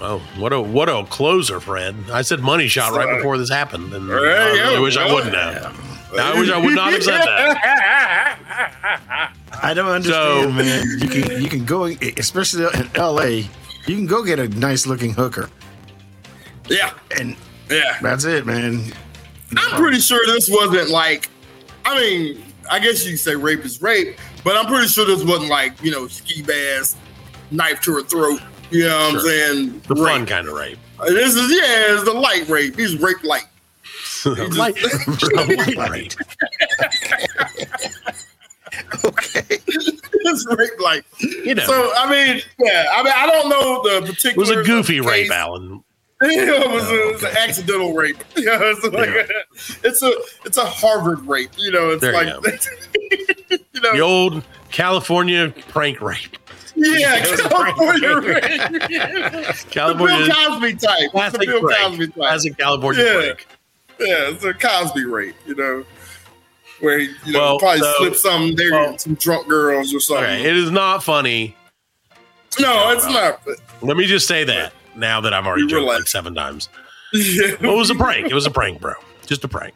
Oh, 0.00 0.18
what 0.36 0.52
a 0.52 0.60
what 0.60 0.88
a 0.88 1.04
closer, 1.06 1.60
Fred. 1.60 1.94
I 2.12 2.22
said 2.22 2.40
money 2.40 2.68
shot 2.68 2.92
right 2.92 3.16
before 3.16 3.38
this 3.38 3.48
happened, 3.50 3.92
and 3.94 4.08
Right, 4.08 4.18
I 4.22 4.50
really 4.52 4.72
yeah, 4.74 4.80
wish 4.80 4.96
I 4.96 5.12
wouldn't 5.12 5.34
have. 5.34 5.76
I 6.16 6.38
wish 6.38 6.50
I 6.50 6.56
would 6.58 6.74
not 6.74 6.92
have 6.92 7.02
said 7.02 7.18
that. 7.20 7.58
I 9.62 9.74
don't 9.74 9.88
understand, 9.90 10.44
so, 10.44 10.50
man. 10.52 10.86
You 11.00 11.08
can 11.08 11.42
you 11.42 11.48
can 11.48 11.64
go, 11.64 11.84
especially 12.16 12.64
in 12.74 12.88
L.A. 12.94 13.48
You 13.86 13.96
can 13.96 14.06
go 14.06 14.22
get 14.22 14.38
a 14.38 14.48
nice 14.48 14.86
looking 14.86 15.12
hooker, 15.12 15.50
Yeah. 16.68 16.92
and 17.18 17.36
Yeah. 17.70 17.98
that's 18.02 18.24
it, 18.24 18.46
man. 18.46 18.92
I'm 19.56 19.80
pretty 19.80 19.98
sure 20.00 20.20
this 20.26 20.48
wasn't 20.50 20.90
like, 20.90 21.28
I 21.84 21.98
mean, 21.98 22.42
I 22.70 22.78
guess 22.78 23.04
you 23.04 23.12
could 23.12 23.20
say 23.20 23.34
rape 23.34 23.64
is 23.64 23.80
rape, 23.80 24.18
but 24.44 24.56
I'm 24.56 24.66
pretty 24.66 24.88
sure 24.88 25.06
this 25.06 25.24
wasn't 25.24 25.48
like, 25.50 25.82
you 25.82 25.90
know, 25.90 26.06
ski 26.08 26.42
bass, 26.42 26.96
knife 27.50 27.80
to 27.82 27.94
her 27.94 28.02
throat. 28.02 28.40
You 28.70 28.84
know 28.84 28.96
what 28.98 29.14
I'm 29.14 29.20
saying? 29.20 29.82
The 29.88 29.94
Rape. 29.94 30.04
fun 30.18 30.26
kind 30.26 30.46
of 30.48 30.54
rape. 30.54 30.78
This 31.06 31.34
is, 31.34 31.50
yeah, 31.50 31.94
it's 31.94 32.04
the 32.04 32.12
light 32.12 32.46
rape. 32.50 32.76
He's 32.78 32.96
rape 33.00 33.24
light. 33.24 33.46
light, 34.56 34.76
light 35.76 35.90
rape. 35.90 36.12
it's 40.12 40.46
rape 40.56 40.80
light. 40.80 41.04
You 41.44 41.54
know, 41.54 41.64
So, 41.64 41.92
I 41.96 42.10
mean, 42.10 42.42
yeah, 42.58 42.86
I 42.92 43.02
mean, 43.02 43.12
I 43.16 43.26
don't 43.26 43.48
know 43.48 43.82
the 43.82 44.06
particular. 44.06 44.34
it 44.34 44.36
was 44.38 44.50
a 44.50 44.62
goofy 44.62 45.00
rape, 45.00 45.30
Allan. 45.30 45.82
it 46.20 46.70
was, 46.72 46.90
a, 46.90 46.94
it 47.08 47.12
was 47.14 47.24
oh, 47.24 47.28
an 47.28 47.36
accidental 47.38 47.94
rape. 47.94 48.18
Yeah, 48.36 48.58
it's 48.60 48.84
like 48.84 49.08
a, 49.08 49.28
it's 49.86 50.02
a 50.02 50.12
it's 50.44 50.58
a 50.58 50.64
Harvard 50.66 51.26
rape. 51.26 51.50
You 51.56 51.70
know, 51.70 51.90
it's 51.90 52.02
There 52.02 52.12
like 52.12 52.26
you 52.26 52.32
know, 53.80 53.92
The 53.92 54.00
old 54.00 54.44
California 54.70 55.54
prank 55.68 56.00
rape. 56.02 56.36
yeah, 56.76 57.24
California 57.24 58.16
rape. 58.16 58.42
The 58.42 59.64
California 59.70 60.26
Bill 60.26 60.34
Cosby 60.34 60.74
type. 60.74 60.80
It's 61.00 61.04
the 61.04 61.10
classic 61.10 61.40
Bill. 61.46 61.60
Cosby 61.68 62.06
type. 62.08 62.14
Classic 62.14 62.58
California 62.58 63.04
Yeah. 63.04 63.12
prank. 63.14 63.46
Yeah, 64.00 64.30
it's 64.30 64.44
a 64.44 64.54
Cosby 64.54 65.04
rape. 65.04 65.34
You 65.46 65.54
know, 65.54 65.84
where 66.80 66.98
he 67.00 67.08
you 67.26 67.32
know 67.32 67.40
Well, 67.40 67.58
probably 67.58 67.80
so- 67.80 67.94
slipped 67.98 68.16
something 68.16 68.56
there, 68.56 68.70
well- 68.72 68.98
some 68.98 69.14
drunk 69.14 69.48
girls 69.48 69.94
or 69.94 70.00
something. 70.00 70.40
It 70.44 70.56
is 70.56 70.70
not 70.70 71.02
funny. 71.02 71.56
no, 72.60 72.90
it's 72.92 73.06
not. 73.06 73.40
Let 73.82 73.96
me 73.96 74.06
just 74.06 74.26
say 74.26 74.44
that 74.44 74.72
now 74.96 75.20
that 75.20 75.32
I've 75.34 75.46
already 75.46 75.66
joked 75.66 75.86
like 75.86 76.06
seven 76.06 76.34
times. 76.34 76.68
Yeah. 77.14 77.54
Well, 77.62 77.72
it 77.72 77.76
was 77.78 77.88
a 77.88 77.94
prank. 77.94 78.26
It 78.30 78.34
was 78.34 78.44
a 78.44 78.50
prank, 78.50 78.82
bro. 78.82 78.92
Just 79.26 79.42
a 79.42 79.48
prank. 79.48 79.72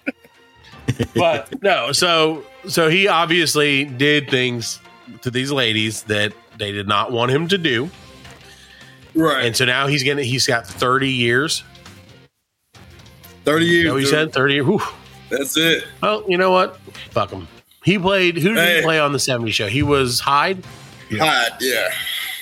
But 1.15 1.63
no, 1.63 1.93
so 1.93 2.45
so 2.69 2.91
he 2.91 3.09
obviously 3.09 3.87
did 3.87 4.29
things 4.29 4.79
to 5.23 5.31
these 5.31 5.51
ladies 5.51 6.03
that 6.05 6.35
they 6.59 6.73
did 6.73 6.87
not 6.87 7.11
want 7.11 7.31
him 7.31 7.49
to 7.49 7.57
do, 7.57 7.91
Right. 9.15 9.47
and 9.47 9.57
so 9.57 9.65
now 9.65 9.87
he's 9.87 10.03
gonna 10.03 10.23
he's 10.25 10.47
got 10.47 10.67
thirty 10.67 11.11
years. 11.11 11.65
Thirty 13.45 13.67
years. 13.67 13.87
No, 13.87 13.97
he 13.97 14.07
said 14.07 14.33
thirty. 14.33 14.61
Whew. 14.61 14.81
That's 15.31 15.57
it. 15.57 15.85
Well, 16.03 16.25
you 16.29 16.37
know 16.39 16.51
what? 16.51 16.77
Fuck 17.11 17.31
him. 17.31 17.49
He 17.85 17.99
played. 17.99 18.37
Who 18.37 18.55
did 18.55 18.59
Hey. 18.59 18.77
he 18.77 18.83
play 18.83 19.01
on 19.01 19.13
the 19.13 19.19
'70s 19.19 19.53
show? 19.53 19.67
He 19.67 19.83
was 19.83 20.21
Hyde. 20.21 20.65
Hide. 21.11 21.51
Yeah. 21.61 21.91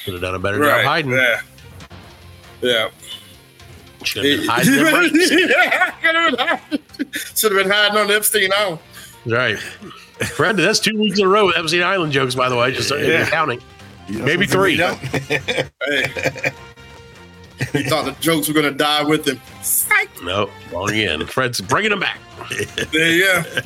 Could 0.05 0.15
have 0.15 0.23
done 0.23 0.35
a 0.35 0.39
better 0.39 0.59
Right. 0.59 0.83
job 0.83 0.85
hiding. 0.87 1.13
Yeah. 1.13 1.41
Yeah. 2.63 2.89
Should 4.03 4.25
have 4.25 4.41
been 4.41 4.49
hiding 4.49 4.73
them 4.77 5.11
breaks. 5.11 5.31
yeah, 5.31 5.91
could 6.03 6.15
have 6.15 6.37
been 6.37 6.47
hiding. 6.47 6.79
Should 7.37 7.53
have 7.53 7.63
been 7.63 7.71
hiding 7.71 7.97
on 7.99 8.11
Epstein 8.11 8.51
Island. 8.53 8.79
Right. 9.27 9.59
Fred, 9.59 10.57
that's 10.57 10.81
two 10.81 10.99
weeks 10.99 11.19
in 11.19 11.25
a 11.27 11.29
row 11.29 11.47
with 11.47 11.57
Epstein 11.57 11.83
Island 11.83 12.13
jokes, 12.13 12.35
by 12.35 12.49
the 12.49 12.57
way, 12.57 12.73
just 12.73 12.89
so 12.89 12.97
you're 12.97 13.11
Yeah. 13.11 13.29
counting. 13.31 13.61
Maybe 14.09 14.47
three. 14.47 14.77
Hey. 15.29 16.53
he 17.73 17.83
thought 17.85 18.05
the 18.07 18.17
jokes 18.21 18.49
were 18.49 18.55
gonna 18.55 18.71
die 18.71 19.03
with 19.03 19.27
him. 19.27 19.41
Psych. 19.63 20.09
No, 20.23 20.49
wrong 20.73 20.91
again. 20.91 21.27
Fred's 21.27 21.61
bringing 21.61 21.91
them 21.91 22.01
back. 22.01 22.19
yeah, 22.93 23.45
go. 23.45 23.61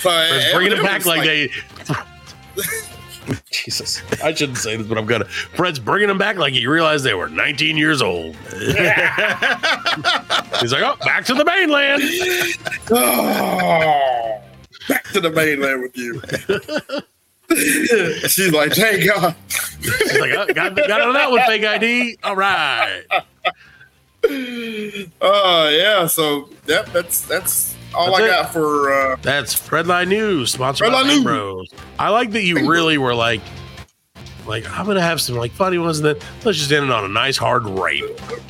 So, 0.00 0.10
Fred's 0.10 0.44
eh, 0.46 0.52
bringing 0.54 0.74
them 0.74 0.82
back 0.82 1.04
like 1.04 1.22
they. 1.22 1.50
Jesus, 3.50 4.02
I 4.22 4.34
shouldn't 4.34 4.58
say 4.58 4.76
this, 4.76 4.86
but 4.86 4.98
I'm 4.98 5.06
gonna. 5.06 5.24
Fred's 5.24 5.78
bringing 5.78 6.08
them 6.08 6.18
back 6.18 6.36
like 6.36 6.52
he 6.54 6.66
realized 6.66 7.04
they 7.04 7.14
were 7.14 7.28
19 7.28 7.76
years 7.76 8.02
old. 8.02 8.36
He's 8.36 8.74
like, 10.72 10.82
oh, 10.82 10.96
back 11.00 11.24
to 11.26 11.34
the 11.34 11.44
mainland. 11.44 12.02
Oh, 12.90 14.42
back 14.88 15.04
to 15.12 15.20
the 15.20 15.30
mainland 15.30 15.82
with 15.82 15.96
you. 15.96 16.20
She's 18.28 18.52
like, 18.52 18.72
thank 18.72 19.06
God. 19.06 19.36
She's 19.80 20.18
like, 20.20 20.32
oh, 20.32 20.46
got, 20.52 20.76
got 20.76 21.00
of 21.00 21.14
that 21.14 21.30
one, 21.30 21.40
fake 21.46 21.64
ID. 21.64 22.16
All 22.24 22.36
right. 22.36 23.02
Oh 25.20 25.68
yeah, 25.70 26.06
so 26.06 26.48
yep, 26.66 26.86
that's 26.92 27.20
that's 27.22 27.76
all 27.94 28.06
That's 28.06 28.20
I 28.20 28.24
it. 28.24 28.28
got 28.28 28.52
for 28.52 28.92
uh 28.92 29.16
That's 29.22 29.54
Fredline 29.54 30.08
News, 30.08 30.52
sponsored 30.52 30.90
by 30.90 31.02
Redline 31.02 31.06
Bang 31.06 31.14
News. 31.16 31.24
Bros. 31.24 31.74
I 31.98 32.08
like 32.08 32.30
that 32.32 32.42
you 32.42 32.68
really 32.68 32.98
were 32.98 33.14
like, 33.14 33.42
like 34.46 34.68
I'm 34.70 34.86
gonna 34.86 35.00
have 35.02 35.20
some 35.20 35.36
like 35.36 35.52
funny 35.52 35.78
ones, 35.78 35.98
and 35.98 36.06
then 36.06 36.16
let's 36.44 36.58
just 36.58 36.72
end 36.72 36.86
it 36.86 36.90
on 36.90 37.04
a 37.04 37.08
nice 37.08 37.36
hard 37.36 37.64
rape. 37.66 38.04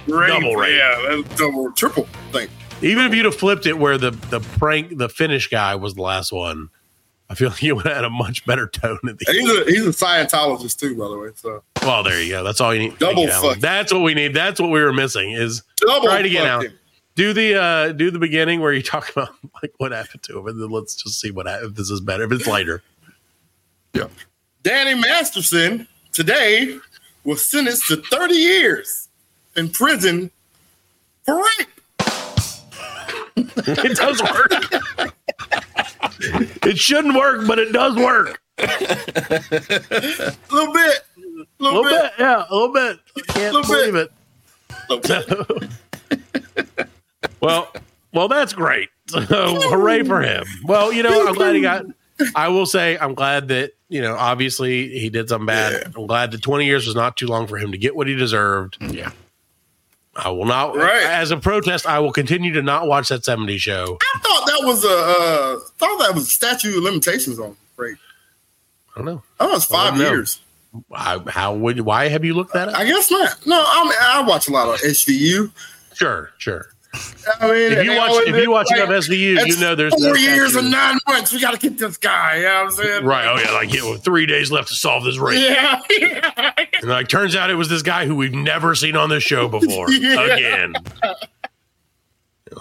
rape. 0.07 0.29
Double 0.29 0.57
rape. 0.57 0.79
Yeah, 0.79 1.23
double 1.37 1.73
triple 1.73 2.05
thing. 2.33 2.49
Even 2.83 3.07
if 3.07 3.15
you'd 3.15 3.25
have 3.25 3.37
flipped 3.37 3.67
it 3.67 3.79
where 3.79 3.99
the 3.99 4.11
the 4.13 4.41
prank, 4.41 4.97
the 4.97 5.09
Finnish 5.09 5.49
guy 5.49 5.75
was 5.75 5.95
the 5.95 6.03
last 6.03 6.33
one, 6.33 6.69
I 7.31 7.35
feel 7.35 7.49
like 7.49 7.63
you 7.63 7.75
would 7.75 7.87
have 7.87 7.97
had 7.97 8.05
a 8.05 8.11
much 8.11 8.45
better 8.45 8.67
tone 8.67 8.99
at 9.09 9.19
the 9.19 9.25
And 9.29 9.37
he's 9.37 9.51
a 9.51 9.65
he's 9.65 9.87
a 9.87 10.05
Scientologist 10.05 10.79
too, 10.79 10.97
by 10.97 11.09
the 11.09 11.19
way. 11.19 11.29
So 11.35 11.63
Well, 11.83 12.03
there 12.03 12.23
you 12.23 12.31
go. 12.33 12.45
That's 12.45 12.61
all 12.61 12.75
you 12.75 12.81
need. 12.91 12.99
Double 12.99 13.15
Thank 13.15 13.29
you, 13.29 13.33
Allan. 13.33 13.51
fuck. 13.55 13.59
That's 13.61 13.93
what 13.93 14.03
we 14.03 14.15
need. 14.15 14.35
That's 14.35 14.61
what 14.61 14.71
we 14.71 14.81
were 14.83 14.93
missing. 14.93 15.31
Is 15.33 15.63
double 15.79 16.09
Try 16.09 16.21
it 16.21 16.27
again, 16.27 16.43
fuck 16.43 16.51
Allan. 16.51 16.79
do 17.15 17.33
the 17.33 17.55
uh 17.61 17.93
do 17.93 18.11
the 18.11 18.19
beginning 18.19 18.61
where 18.61 18.73
you 18.73 18.83
talk 18.83 19.11
about 19.11 19.31
like 19.63 19.73
what 19.79 19.93
happened 19.93 20.23
to 20.25 20.39
him, 20.39 20.47
and 20.49 20.61
then 20.61 20.69
let's 20.71 20.95
just 20.95 21.19
see 21.21 21.31
what 21.31 21.47
happened. 21.47 21.71
If 21.71 21.77
this 21.77 21.91
is 21.91 22.01
better, 22.01 22.25
if 22.25 22.33
it's 22.33 22.47
lighter. 22.47 22.83
Yeah. 23.95 24.09
Danny 24.63 24.95
Masterson 25.01 25.87
today 26.13 26.79
was 27.25 27.45
sentenced 27.47 27.87
to 27.89 27.97
30 27.97 28.35
years 28.35 29.09
in 29.57 29.69
prison 29.71 30.31
for 31.25 31.37
rape. 31.37 31.69
It 33.37 33.97
does 33.97 34.23
work. 34.23 34.53
it 36.67 36.79
shouldn't 36.79 37.15
work, 37.17 37.47
but 37.47 37.59
it 37.59 37.73
does 37.73 37.97
work. 37.97 38.41
A 38.59 38.63
little 40.51 40.73
bit. 40.73 41.03
A 41.61 41.63
little, 41.63 41.83
little 41.83 41.83
bit. 41.85 42.03
bit, 42.03 42.13
yeah, 42.19 42.45
a 42.49 42.53
little 42.55 42.73
bit. 42.73 42.99
I 43.17 43.21
can't 43.33 43.55
Little 43.55 43.75
believe 43.75 43.93
bit. 43.95 44.13
it. 44.91 45.71
Well, 47.41 47.71
well, 48.13 48.29
that's 48.29 48.53
great. 48.55 48.89
So 49.09 49.21
hooray 49.27 50.03
for 50.05 50.21
him. 50.23 50.45
Well, 50.65 50.93
you 50.93 51.03
know, 51.03 51.27
I'm 51.27 51.35
glad 51.35 51.55
he 51.55 51.61
got. 51.61 51.85
I 52.35 52.49
will 52.49 52.65
say, 52.65 52.97
I'm 52.97 53.15
glad 53.15 53.49
that 53.49 53.73
you 53.91 54.01
know. 54.01 54.15
Obviously, 54.17 54.89
he 54.99 55.11
did 55.11 55.29
something 55.29 55.45
bad. 55.47 55.93
I'm 55.95 56.07
glad 56.07 56.31
that 56.31 56.41
20 56.43 56.65
years 56.65 56.87
was 56.87 56.95
not 56.95 57.17
too 57.19 57.27
long 57.27 57.47
for 57.47 57.59
him 57.59 57.73
to 57.73 57.79
get 57.79 57.95
what 57.97 58.07
he 58.07 58.15
deserved. 58.15 58.79
Yeah. 58.81 59.11
I 60.17 60.29
will 60.31 60.45
not, 60.45 60.77
Right. 60.77 61.03
as 61.05 61.31
a 61.33 61.37
protest, 61.37 61.87
I 61.87 61.99
will 61.99 62.13
continue 62.13 62.53
to 62.53 62.63
not 62.63 62.87
watch 62.87 63.09
that 63.09 63.25
70 63.25 63.59
show. 63.59 63.99
I 64.01 64.19
thought 64.21 64.47
that 64.47 64.61
was 64.67 64.85
a 64.85 64.89
uh, 64.89 65.59
thought 65.79 65.99
that 66.01 66.15
was 66.15 66.31
statute 66.31 66.77
of 66.77 66.83
limitations 66.85 67.39
on 67.41 67.57
rape. 67.77 67.99
I 68.95 68.99
don't 68.99 69.07
know. 69.07 69.23
Oh, 69.41 69.57
it's 69.57 69.65
five 69.65 69.97
years. 69.97 70.41
How, 70.93 71.21
how 71.29 71.55
would? 71.55 71.81
Why 71.81 72.09
have 72.09 72.25
you 72.25 72.35
looked 72.35 72.53
that 72.53 72.69
up? 72.69 72.77
I 72.77 72.85
guess 72.85 73.11
not. 73.11 73.45
No, 73.47 73.63
I 73.67 73.83
mean 73.85 73.93
I 74.01 74.23
watch 74.27 74.49
a 74.49 74.53
lot 74.53 74.69
of 74.69 74.81
SVU. 74.81 75.51
Sure, 75.95 76.31
sure. 76.39 76.74
I 77.41 77.47
mean, 77.53 77.73
If 77.73 77.85
you 77.85 77.97
watch, 77.97 78.27
if 78.27 78.37
you 78.37 78.51
watch 78.51 78.67
like, 78.71 78.81
enough 78.81 79.05
SVU, 79.05 79.47
you 79.47 79.61
know 79.61 79.75
there's 79.75 79.95
four 79.95 80.17
years 80.17 80.55
and 80.55 80.71
nine 80.71 80.99
months. 81.07 81.33
We 81.33 81.41
got 81.41 81.53
to 81.53 81.59
get 81.59 81.79
this 81.79 81.97
guy. 81.97 82.37
You 82.37 82.43
know 82.45 82.55
what 82.55 82.65
I'm 82.65 82.71
saying? 82.73 83.05
Right. 83.05 83.27
Oh 83.27 83.39
yeah. 83.39 83.53
Like 83.53 84.03
three 84.03 84.27
days 84.27 84.51
left 84.53 84.69
to 84.69 84.75
solve 84.75 85.05
this 85.05 85.19
rape. 85.19 85.41
Yeah. 85.41 85.81
yeah. 85.91 86.53
And 86.81 86.91
like, 86.91 87.09
turns 87.09 87.35
out 87.35 87.51
it 87.51 87.55
was 87.55 87.69
this 87.71 87.81
guy 87.81 88.05
who 88.05 88.15
we've 88.15 88.35
never 88.35 88.75
seen 88.75 88.95
on 88.95 89.09
this 89.09 89.23
show 89.23 89.49
before 89.49 89.91
Yeah. 89.91 90.35
again. 90.35 90.75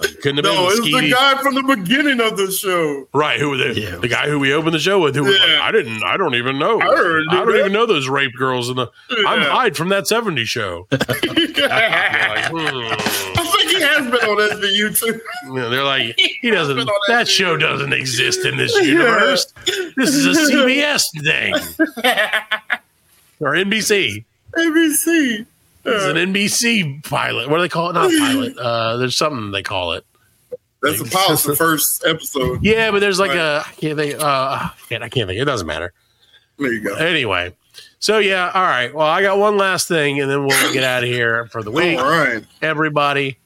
Like, 0.01 0.19
couldn't 0.21 0.37
have 0.37 0.45
No, 0.45 0.67
been 0.69 0.77
it's 0.77 0.79
Skeety. 0.87 1.01
the 1.01 1.11
guy 1.11 1.41
from 1.41 1.55
the 1.55 1.63
beginning 1.63 2.19
of 2.21 2.37
the 2.37 2.51
show. 2.51 3.07
Right, 3.13 3.39
who 3.39 3.49
was 3.51 3.59
the, 3.59 3.79
Yeah. 3.79 3.95
the 3.97 4.07
guy 4.07 4.27
who 4.27 4.39
we 4.39 4.53
opened 4.53 4.73
the 4.75 4.79
show 4.79 4.99
with? 4.99 5.15
Who 5.15 5.23
was 5.23 5.37
like, 5.39 5.49
I 5.49 5.71
didn't, 5.71 6.03
I 6.03 6.17
don't 6.17 6.35
even 6.35 6.57
know. 6.59 6.79
I 6.81 6.85
heard 6.85 7.23
I 7.29 7.35
don't 7.37 7.47
that. 7.53 7.59
even 7.59 7.71
know 7.73 7.85
those 7.85 8.07
rape 8.09 8.33
girls 8.37 8.69
in 8.69 8.75
the. 8.77 8.87
I'm 9.27 9.41
Yeah. 9.41 9.49
Hyde 9.49 9.77
from 9.77 9.89
that 9.89 10.03
'70s 10.05 10.45
show. 10.45 10.87
They're 10.89 10.99
like, 11.07 11.29
I 11.71 12.49
hmm. 12.51 13.57
think 13.57 13.71
he 13.71 13.81
has 13.81 14.03
been 14.05 14.29
on 14.29 14.49
SVU 14.59 14.97
too. 14.99 15.21
Yeah, 15.53 15.67
They're 15.69 15.83
like, 15.83 16.19
he 16.41 16.49
doesn't. 16.51 16.75
been 16.75 16.87
That 17.07 17.27
SVU. 17.27 17.29
show 17.29 17.57
doesn't 17.57 17.93
exist 17.93 18.45
in 18.45 18.57
this 18.57 18.73
universe. 18.75 19.53
This 19.95 20.13
is 20.15 20.25
a 20.25 20.31
CBS 20.53 21.03
thing 21.23 21.53
or 23.39 23.53
NBC. 23.53 24.23
ABC. 24.55 25.45
It's 25.85 26.05
an 26.05 26.15
NBC 26.33 27.03
pilot. 27.03 27.49
What 27.49 27.57
do 27.57 27.61
they 27.63 27.69
call 27.69 27.89
it? 27.89 27.93
Not 27.93 28.09
pilot. 28.09 28.57
Uh, 28.63 28.97
there's 28.97 29.15
something 29.17 29.51
they 29.51 29.63
call 29.63 29.93
it. 29.93 30.05
That's 30.81 31.01
the 31.01 31.09
pilot's 31.09 31.43
the 31.43 31.55
first 31.55 32.03
episode. 32.05 32.59
Yeah, 32.63 32.91
but 32.91 32.99
there's 32.99 33.19
like 33.19 33.31
a. 33.31 33.63
I 33.65 33.71
can't 33.73 33.97
think. 33.97 34.19
Uh, 34.21 34.25
I 34.25 34.71
can't, 34.89 35.03
I 35.03 35.09
can't 35.09 35.27
think. 35.29 35.39
It 35.41 35.45
doesn't 35.45 35.67
matter. 35.67 35.93
There 36.57 36.71
you 36.71 36.81
go. 36.83 36.95
Anyway, 36.95 37.55
so 37.99 38.19
yeah, 38.19 38.51
all 38.53 38.61
right. 38.63 38.93
Well, 38.93 39.07
I 39.07 39.21
got 39.21 39.37
one 39.37 39.57
last 39.57 39.87
thing, 39.87 40.19
and 40.21 40.29
then 40.29 40.45
we'll 40.45 40.73
get 40.73 40.83
out 40.83 41.03
of 41.03 41.09
here 41.09 41.47
for 41.47 41.63
the 41.63 41.71
week. 41.71 41.97
All 41.99 42.05
right. 42.09 42.43
Everybody, 42.61 43.37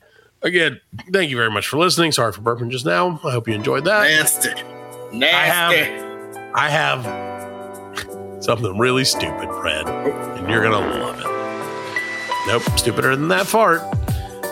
again, 0.42 0.80
thank 1.14 1.30
you 1.32 1.38
very 1.38 1.52
much 1.52 1.68
for 1.68 1.78
listening. 1.78 2.12
Sorry 2.12 2.34
for 2.34 2.42
burping 2.42 2.70
just 2.70 2.86
now. 2.86 3.20
I 3.24 3.32
hope 3.32 3.48
you 3.48 3.54
enjoyed 3.54 3.86
that. 3.86 4.04
Nasty. 4.04 4.50
Nasty. 5.14 5.78
have- 5.78 6.52
I 6.56 6.70
have 6.70 8.44
something 8.44 8.78
really 8.80 9.06
stupid, 9.06 9.50
Fred, 9.62 9.88
and 9.88 10.50
you're 10.50 10.64
gonna 10.64 10.80
love 10.80 11.20
it. 11.20 11.37
Nope, 12.48 12.64
stupider 12.78 13.16
than 13.16 13.28
that 13.28 13.45
fart. 13.45 13.82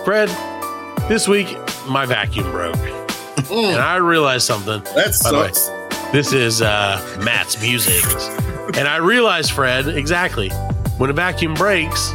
Fred, 0.04 0.30
this 1.08 1.28
week 1.28 1.48
my 1.88 2.06
vacuum 2.06 2.52
broke, 2.52 2.76
and 3.52 3.78
I 3.82 3.96
realized 3.98 4.46
something. 4.46 4.84
that 4.84 5.20
By 5.24 5.32
the 5.32 5.38
way, 5.38 5.52
sucks. 5.52 6.12
This 6.12 6.34
is 6.34 6.62
uh, 6.62 7.20
Matt's 7.24 7.62
Musings. 7.62 8.30
And 8.78 8.88
I 8.90 8.98
realized, 8.98 9.52
Fred, 9.52 9.88
exactly. 9.88 10.50
When 10.98 11.10
a 11.10 11.14
vacuum 11.14 11.54
breaks, 11.54 12.12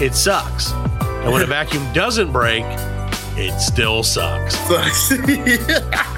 it 0.00 0.14
sucks. 0.14 0.70
And 0.72 1.32
when 1.32 1.42
a 1.42 1.46
vacuum 1.46 1.84
doesn't 1.92 2.30
break, 2.32 2.64
it 3.36 3.58
still 3.60 4.02
sucks. 4.04 4.56
Sucks. 4.56 5.12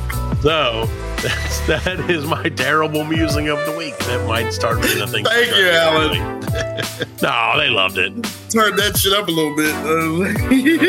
So 0.42 0.86
that's, 1.22 1.60
that 1.66 2.08
is 2.08 2.24
my 2.24 2.48
terrible 2.50 3.04
musing 3.04 3.48
of 3.48 3.58
the 3.66 3.76
week. 3.76 3.96
That 4.00 4.26
might 4.26 4.52
start 4.54 4.80
being 4.80 5.00
a 5.02 5.06
thing. 5.06 5.24
Thank 5.24 5.54
you, 5.54 5.68
Allan. 5.68 6.39
no, 7.22 7.54
they 7.56 7.68
loved 7.70 7.98
it. 7.98 8.12
Turn 8.50 8.76
that 8.76 8.96
shit 8.96 9.12
up 9.12 9.28
a 9.28 9.30
little 9.30 9.54
bit. 9.54 9.72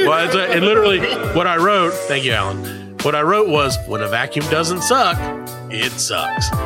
Well, 0.08 0.26
it's 0.26 0.36
a, 0.36 0.52
and 0.52 0.66
literally, 0.66 1.00
what 1.36 1.48
I 1.48 1.58
wrote, 1.58 1.94
thank 1.94 2.24
you, 2.26 2.34
Allan. 2.34 2.98
What 3.04 3.16
I 3.16 3.22
wrote 3.22 3.50
was, 3.50 3.78
when 3.88 4.02
a 4.02 4.08
vacuum 4.08 4.46
doesn't 4.50 4.82
suck, 4.82 5.18
it 5.72 5.92
sucks. 5.94 6.50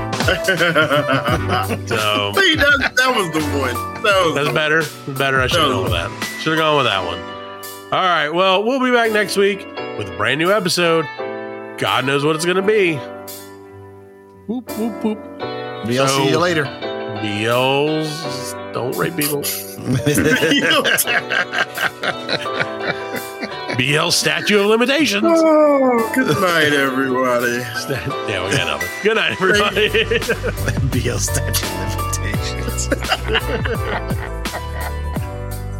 So 1.87 2.33
See, 2.33 2.55
that, 2.55 2.93
that 2.95 3.13
was 3.15 3.31
the 3.31 3.41
one. 3.59 4.03
That 4.03 4.25
was 4.25 4.35
That's 4.35 4.51
better. 4.53 4.83
That's 4.83 5.19
better. 5.19 5.41
I 5.41 5.47
should 5.47 5.59
have 5.61 5.69
gone 5.71 5.83
with 5.83 5.91
that. 5.91 6.39
Should 6.41 6.53
have 6.53 6.59
gone 6.59 6.77
with 6.77 6.85
that 6.87 7.05
one. 7.05 7.19
All 7.93 8.03
right. 8.03 8.29
Well, 8.29 8.63
we'll 8.63 8.79
be 8.83 8.91
back 8.91 9.11
next 9.11 9.37
week 9.37 9.59
with 9.97 10.09
a 10.09 10.15
brand 10.17 10.39
new 10.39 10.51
episode. 10.51 11.05
God 11.77 12.05
knows 12.05 12.25
what 12.25 12.35
it's 12.35 12.45
going 12.45 12.57
to 12.57 12.63
be. 12.63 12.95
Whoop, 14.47 14.69
whoop, 14.77 15.03
whoop. 15.03 15.19
I'll 15.41 16.07
see 16.07 16.29
you 16.29 16.39
later. 16.39 16.65
BLs 16.65 18.54
don't 18.75 18.95
rape 18.97 19.15
people. 19.15 19.39
BL 23.77 24.09
statute 24.09 24.59
of 24.59 24.65
limitations. 24.65 25.23
oh, 25.25 26.11
good 26.13 26.27
night, 26.41 26.73
everybody. 26.73 27.53
yeah, 28.29 28.45
we 28.45 28.51
got 28.51 28.67
nothing. 28.67 28.89
Good 29.01 29.15
night, 29.15 29.31
everybody. 29.31 29.87
BL 30.91 31.19
statute 31.19 31.63
of 31.63 31.95
limitations. 31.95 32.89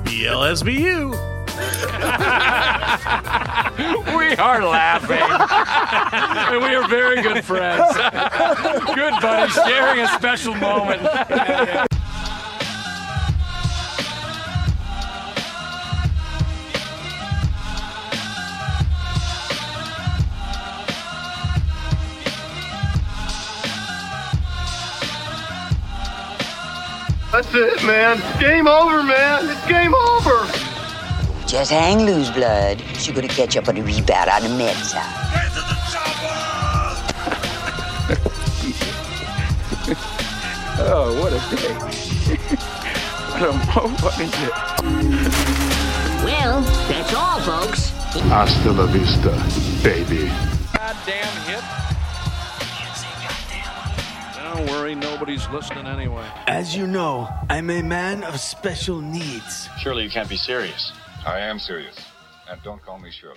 BLSBU. 0.05 1.11
We 4.17 4.35
are 4.37 4.63
laughing. 4.63 5.19
and 6.53 6.63
we 6.63 6.75
are 6.75 6.87
very 6.87 7.21
good 7.21 7.43
friends. 7.43 7.93
good 8.95 9.13
buddies, 9.21 9.53
sharing 9.65 9.99
a 9.99 10.07
special 10.07 10.55
moment. 10.55 11.01
That's 27.35 27.53
it, 27.53 27.83
man. 27.83 28.15
Game 28.39 28.65
over, 28.65 29.03
man. 29.03 29.49
It's 29.49 29.67
game 29.67 29.93
over. 29.93 30.47
Just 31.45 31.69
hang 31.69 32.05
loose, 32.05 32.29
blood. 32.29 32.79
She's 32.93 33.13
gonna 33.13 33.27
catch 33.27 33.57
up 33.57 33.67
on 33.67 33.75
the 33.75 33.81
rebound 33.81 34.29
on 34.29 34.43
the 34.43 34.49
men's 34.57 34.91
side. 34.91 35.03
Oh, 40.77 41.19
what 41.19 41.33
a 41.33 41.39
day. 41.53 41.73
what 43.33 43.41
a 43.41 43.51
motherfucking 43.67 44.31
day. 44.31 44.51
Well, 46.23 46.61
that's 46.87 47.13
all, 47.13 47.41
folks. 47.41 47.89
Hasta 48.29 48.71
la 48.71 48.85
vista, 48.85 49.31
baby. 49.83 50.31
Goddamn 50.71 51.35
hit. 51.47 51.94
Don't 54.55 54.69
worry, 54.69 54.95
nobody's 54.95 55.45
listening 55.49 55.85
anyway. 55.85 56.25
As 56.47 56.77
you 56.77 56.87
know, 56.87 57.27
I'm 57.49 57.69
a 57.69 57.81
man 57.81 58.23
of 58.23 58.39
special 58.39 59.01
needs. 59.01 59.67
Surely 59.79 60.03
you 60.03 60.09
can't 60.09 60.29
be 60.29 60.37
serious. 60.37 60.93
I 61.27 61.39
am 61.39 61.59
serious. 61.59 61.97
And 62.49 62.63
don't 62.63 62.81
call 62.81 62.97
me 62.97 63.11
Shirley. 63.11 63.35